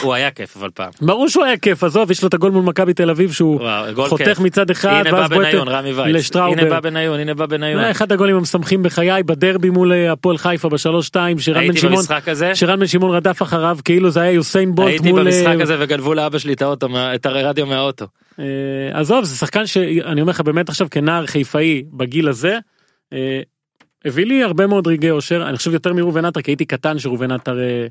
הוא 0.01 0.13
היה 0.13 0.31
כיף 0.31 0.57
אבל 0.57 0.69
פעם. 0.73 0.91
ברור 1.01 1.29
שהוא 1.29 1.43
היה 1.43 1.57
כיף, 1.57 1.83
עזוב, 1.83 2.11
יש 2.11 2.21
לו 2.21 2.27
את 2.27 2.33
הגול 2.33 2.51
מול 2.51 2.63
מכבי 2.63 2.93
תל 2.93 3.09
אביב 3.09 3.31
שהוא 3.31 3.55
וואו, 3.55 4.09
חותך 4.09 4.23
כיף. 4.23 4.39
מצד 4.39 4.69
אחד, 4.69 4.89
הנה 4.89 5.11
בא 5.11 5.17
ואז 5.17 5.29
בועט 5.29 5.47
בניון 5.47 5.67
רמי 5.67 5.93
וייץ. 5.93 6.15
לשטראובר. 6.15 6.61
הנה 6.61 6.69
בא 6.69 6.79
בניון 6.79 7.19
הנה 7.19 7.33
בא 7.33 7.45
בניון. 7.45 7.83
אחד 7.83 8.11
הגולים 8.11 8.35
המשמחים 8.35 8.83
בחיי 8.83 9.23
בדרבי 9.23 9.69
מול 9.69 9.93
אה, 9.93 10.11
הפועל 10.11 10.37
חיפה 10.37 10.69
בשלוש 10.69 11.07
שתיים 11.07 11.39
שרן 11.39 11.55
בן 11.55 11.61
הייתי 11.61 11.77
שמעון. 11.79 12.03
שרן 12.53 12.79
בן 12.79 12.87
שמעון 12.87 13.15
רדף 13.15 13.41
אחריו 13.41 13.77
כאילו 13.85 14.09
זה 14.09 14.21
היה 14.21 14.31
יוסיין 14.31 14.75
בולט 14.75 14.89
הייתי 14.89 15.11
מול 15.11 15.23
במשחק 15.23 15.47
אה, 15.47 15.63
הזה 15.63 15.75
וגנבו 15.79 16.13
לאבא 16.13 16.37
שלי 16.37 16.53
את 16.53 16.61
האוטו 16.61 16.87
את 17.15 17.25
הרדיו 17.25 17.65
מהאוטו. 17.65 18.05
אה, 18.39 18.45
עזוב 18.93 19.23
זה 19.23 19.35
שחקן 19.35 19.65
שאני 19.65 20.21
אומר 20.21 20.31
לך 20.31 20.41
באמת 20.41 20.69
עכשיו 20.69 20.87
כנער 20.91 21.25
חיפאי 21.25 21.83
בגיל 21.93 22.29
הזה. 22.29 22.57
הביא 24.07 24.25
לי 24.25 24.43
הרבה 24.43 24.67
מאוד 24.67 24.88
רגעי 24.88 25.11
אושר 25.11 25.49
אני 25.49 25.57
חושב 25.57 25.73
יותר 25.73 25.93
מראובן 25.93 26.25
עטר 26.25 26.41
כי 26.41 26.51
הייתי 26.51 26.65
קטן 26.65 26.99
שראובן 26.99 27.31
עטר 27.31 27.59
אה, 27.59 27.88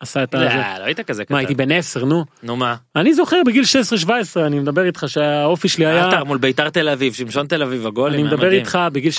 עשה 0.00 0.22
את 0.22 0.34
הזה. 0.34 0.44
לא 0.44 0.78
לא 0.78 0.84
היית 0.84 1.00
כזה 1.00 1.24
מה 1.30 1.38
הייתי 1.38 1.54
קטן. 1.54 1.64
בן 1.64 1.72
10 1.72 2.04
נו 2.04 2.24
נו 2.42 2.56
מה. 2.56 2.76
אני 2.96 3.14
זוכר 3.14 3.36
בגיל 3.46 3.64
16-17 4.06 4.10
אני 4.46 4.58
מדבר 4.58 4.84
איתך 4.84 5.04
שהאופי 5.08 5.68
שלי 5.68 5.86
היה 5.86 6.08
עטר 6.08 6.24
מול 6.24 6.38
ביתר 6.38 6.68
תל 6.70 6.88
אביב 6.88 7.12
שמשון 7.12 7.46
תל 7.46 7.62
אביב 7.62 7.86
הגולים. 7.86 8.26
אני 8.26 8.34
מדבר. 8.34 8.50
איתך 8.50 8.78
בגיל 8.92 9.12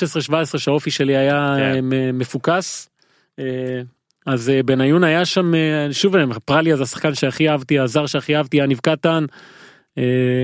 16-17 0.54 0.58
שהאופי 0.58 0.92
שלי 0.92 1.18
היה 1.18 1.56
כן. 1.58 1.94
אה, 1.94 2.12
מפוקס. 2.14 2.90
אה, 3.40 3.46
אז 4.26 4.52
בניון 4.66 5.04
היה 5.04 5.26
שם 5.26 5.54
שוב 5.92 6.16
פרליה 6.46 6.78
זה 6.78 6.84
השחקן 6.84 7.14
שהכי 7.14 7.50
אהבתי 7.50 7.80
הזר 7.80 8.06
שהכי 8.06 8.36
אהבתי 8.36 8.58
יניב 8.58 8.80
קטן. 8.84 9.26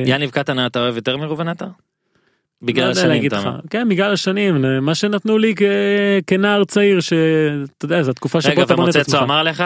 יניב 0.05 0.29
קטן 0.29 0.65
אתה 0.65 0.79
אוהב 0.79 0.95
יותר 0.95 1.17
מראובן 1.17 1.47
עטר? 1.47 1.67
לא 2.61 2.67
בגלל 2.67 2.89
יודע 2.89 3.01
השנים 3.01 3.27
אתה. 3.27 3.39
אומר. 3.39 3.59
כן 3.69 3.89
בגלל 3.89 4.13
השנים 4.13 4.65
אה, 4.65 4.79
מה 4.79 4.95
שנתנו 4.95 5.38
לי 5.38 5.53
כ- 5.55 5.61
כנער 6.27 6.63
צעיר 6.63 6.99
שאתה 6.99 7.15
יודע 7.85 8.03
זו 8.03 8.11
התקופה 8.11 8.41
שבו 8.41 8.51
רגע 8.51 8.63
אתה 8.63 8.75
בונה 8.75 8.89
את 8.89 8.95
עצמך. 8.95 9.19
אמר 9.23 9.43
לך? 9.43 9.63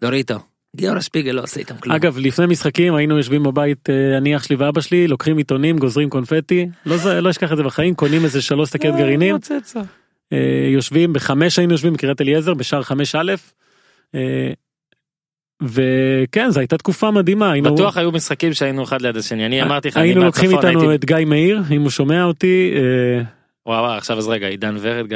דוריטו. 0.00 0.34
גיורא 0.76 1.00
שפיגל 1.00 1.32
לא 1.32 1.42
עושה 1.42 1.60
איתם 1.60 1.74
כלום. 1.76 1.94
אגב 1.94 2.18
לפני 2.18 2.46
משחקים 2.46 2.94
היינו 2.94 3.16
יושבים 3.16 3.42
בבית 3.42 3.90
אה, 3.90 4.16
אני 4.18 4.36
אח 4.36 4.42
שלי 4.42 4.56
ואבא 4.56 4.80
שלי 4.80 5.08
לוקחים 5.08 5.36
עיתונים 5.36 5.78
גוזרים 5.78 6.10
קונפטי 6.10 6.68
לא 6.86 6.96
לא 7.20 7.30
אשכח 7.30 7.52
את 7.52 7.56
זה 7.56 7.62
בחיים 7.62 7.94
קונים 7.94 8.24
איזה 8.24 8.42
שלוש 8.42 8.70
שקיות 8.70 8.96
גרעינים 8.96 9.34
מוצצו. 9.34 9.80
אה, 10.32 10.38
יושבים 10.72 11.12
בחמש 11.12 11.58
היינו 11.58 11.72
יושבים 11.72 11.92
בקריית 11.92 12.20
אליעזר 12.20 12.54
בשער 12.54 12.82
חמש 12.82 13.14
א'. 13.14 13.32
אה, 15.62 15.66
וכן 15.68 16.50
זו 16.50 16.60
הייתה 16.60 16.76
תקופה 16.76 17.10
מדהימה 17.10 17.52
היינו, 17.52 17.74
בטוח 17.74 17.96
היו 17.96 18.12
משחקים 18.12 18.52
שהיינו 18.52 18.82
אחד 18.82 19.02
ליד 19.02 19.16
השני 19.16 19.46
אני 19.46 19.62
אמרתי 19.62 19.88
לך 19.88 19.96
היינו 19.96 20.24
לוקחים 20.24 20.50
איתנו. 20.50 20.94
את 20.94 21.04
גיא 21.04 21.16
מאיר 21.26 21.62
אם 21.70 21.82
הוא 21.82 21.90
שומע 21.90 22.24
אותי 22.24 22.72
אה, 22.76 23.22
וואו 23.66 23.84
עכשיו 23.84 24.18
אז 24.18 24.28
רגע 24.28 24.46
עידן 24.46 24.76
ורד 24.80 25.06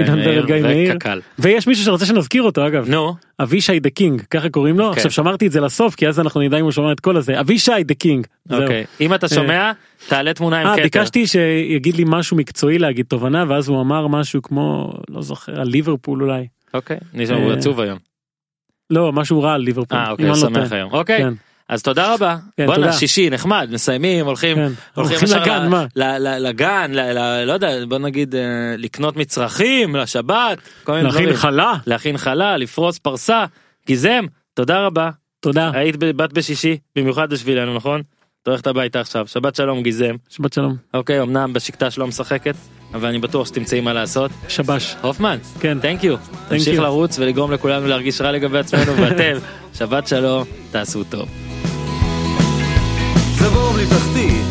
גיא 0.46 0.62
מאיר. 0.62 0.92
וקק"ל. 0.96 1.20
ויש 1.38 1.66
מישהו 1.66 1.84
שרוצה 1.84 2.06
שנזכיר 2.06 2.42
אותו 2.42 2.66
אגב 2.66 2.88
נו 2.88 3.14
אבישי 3.40 3.80
the 3.80 3.90
king 3.90 4.22
ככה 4.30 4.48
קוראים 4.48 4.78
לו 4.78 4.90
כן. 4.90 4.96
עכשיו 4.96 5.10
שמרתי 5.10 5.46
את 5.46 5.52
זה 5.52 5.60
לסוף 5.60 5.94
כי 5.94 6.08
אז 6.08 6.20
אנחנו 6.20 6.40
נדע 6.40 6.58
אם 6.58 6.64
הוא 6.64 6.72
שומע 6.72 6.92
את 6.92 7.00
כל 7.00 7.16
הזה 7.16 7.40
אבישי 7.40 7.82
the 7.84 7.94
king. 7.94 8.26
אוקיי 8.50 8.84
אם 9.00 9.14
אתה 9.14 9.28
שומע 9.28 9.72
תעלה 10.08 10.34
תמונה 10.34 10.60
עם 10.60 10.66
אה, 10.66 10.72
כתר. 10.72 10.82
ביקשתי 10.82 11.26
שיגיד 11.26 11.96
לי 11.96 12.04
משהו 12.06 12.36
מקצועי 12.36 12.78
להגיד 12.78 13.06
תובנה 13.06 13.44
ואז 13.48 13.68
הוא 13.68 13.80
אמר 13.80 14.06
משהו 14.06 14.42
כמו 14.42 14.92
לא 15.08 15.22
זוכר 15.22 15.60
על 15.60 15.68
ליברפול 15.68 16.22
אולי 16.22 16.46
אוקיי 16.74 16.96
נשמע 17.14 17.36
הוא 17.36 17.50
אה, 17.50 17.56
עצוב 17.56 17.80
היום. 17.80 18.13
לא 18.90 19.12
משהו 19.12 19.42
רע 19.42 19.52
על 19.54 19.60
ליברפול. 19.60 19.98
אה 19.98 20.10
אוקיי 20.10 20.26
לא 20.26 20.34
שמח. 20.34 20.72
היום 20.72 20.92
אוקיי 20.92 21.18
כן. 21.18 21.32
אז 21.68 21.82
תודה 21.82 22.14
רבה 22.14 22.36
כן, 22.56 22.66
בואנה. 22.66 22.92
שישי 22.92 23.30
נחמד 23.30 23.68
מסיימים 23.72 24.26
הולכים 24.26 24.56
כן. 24.56 24.72
הולכים 24.94 25.18
הולכים 25.18 25.40
לגן, 25.42 25.68
מה? 25.68 25.86
ל- 25.96 26.02
ל- 26.28 26.46
לגן 26.48 26.90
ל- 26.94 27.18
ל- 27.18 27.44
לא 27.44 27.52
יודע 27.52 27.68
בוא 27.88 27.98
נגיד 27.98 28.34
אה, 28.34 28.40
לקנות 28.78 29.16
מצרכים 29.16 29.96
לשבת 29.96 30.58
להכין. 30.88 31.34
חלה 31.34 31.72
להכין 31.86 32.16
חלה 32.16 32.56
לפרוס 32.56 32.98
פרסה 32.98 33.44
גיזם 33.86 34.24
תודה 34.54 34.80
רבה 34.86 35.10
תודה 35.40 35.70
היית 35.74 35.96
בת 35.98 36.32
בשישי 36.32 36.78
במיוחד 36.96 37.30
בשבילנו 37.30 37.74
נכון? 37.74 38.02
את 38.42 38.48
הולכת 38.48 38.66
הביתה 38.66 39.00
עכשיו 39.00 39.26
שבת 39.26 39.54
שלום 39.54 39.82
גיזם 39.82 40.14
שבת 40.28 40.52
שלום 40.52 40.76
אוקיי 40.94 41.20
אמנם 41.22 41.52
בשקטה 41.52 41.90
שלא 41.90 42.06
משחקת 42.06 42.54
אבל 42.94 43.08
אני 43.08 43.18
בטוח 43.18 43.46
שתמצאי 43.46 43.80
מה 43.80 43.92
לעשות 43.92 44.30
שבש. 44.48 44.96
הופמן 45.02 45.38
כן. 45.60 45.78
תנק 45.80 46.04
יו 46.04 46.16
תמשיך 46.48 46.78
you. 46.78 46.82
לרוץ 46.82 47.18
ולגרום 47.18 47.52
לכולנו 47.52 47.86
להרגיש 47.86 48.20
רע 48.20 48.32
לגבי 48.32 48.58
עצמנו 48.58 48.92
ואתם 49.02 49.36
שבת 49.78 50.08
שלום 50.08 50.44
תעשו 50.70 51.04
טוב. 51.04 51.28
זה 53.38 53.48
בור 53.48 53.72
בלי 53.72 53.86
תחתית, 53.86 54.43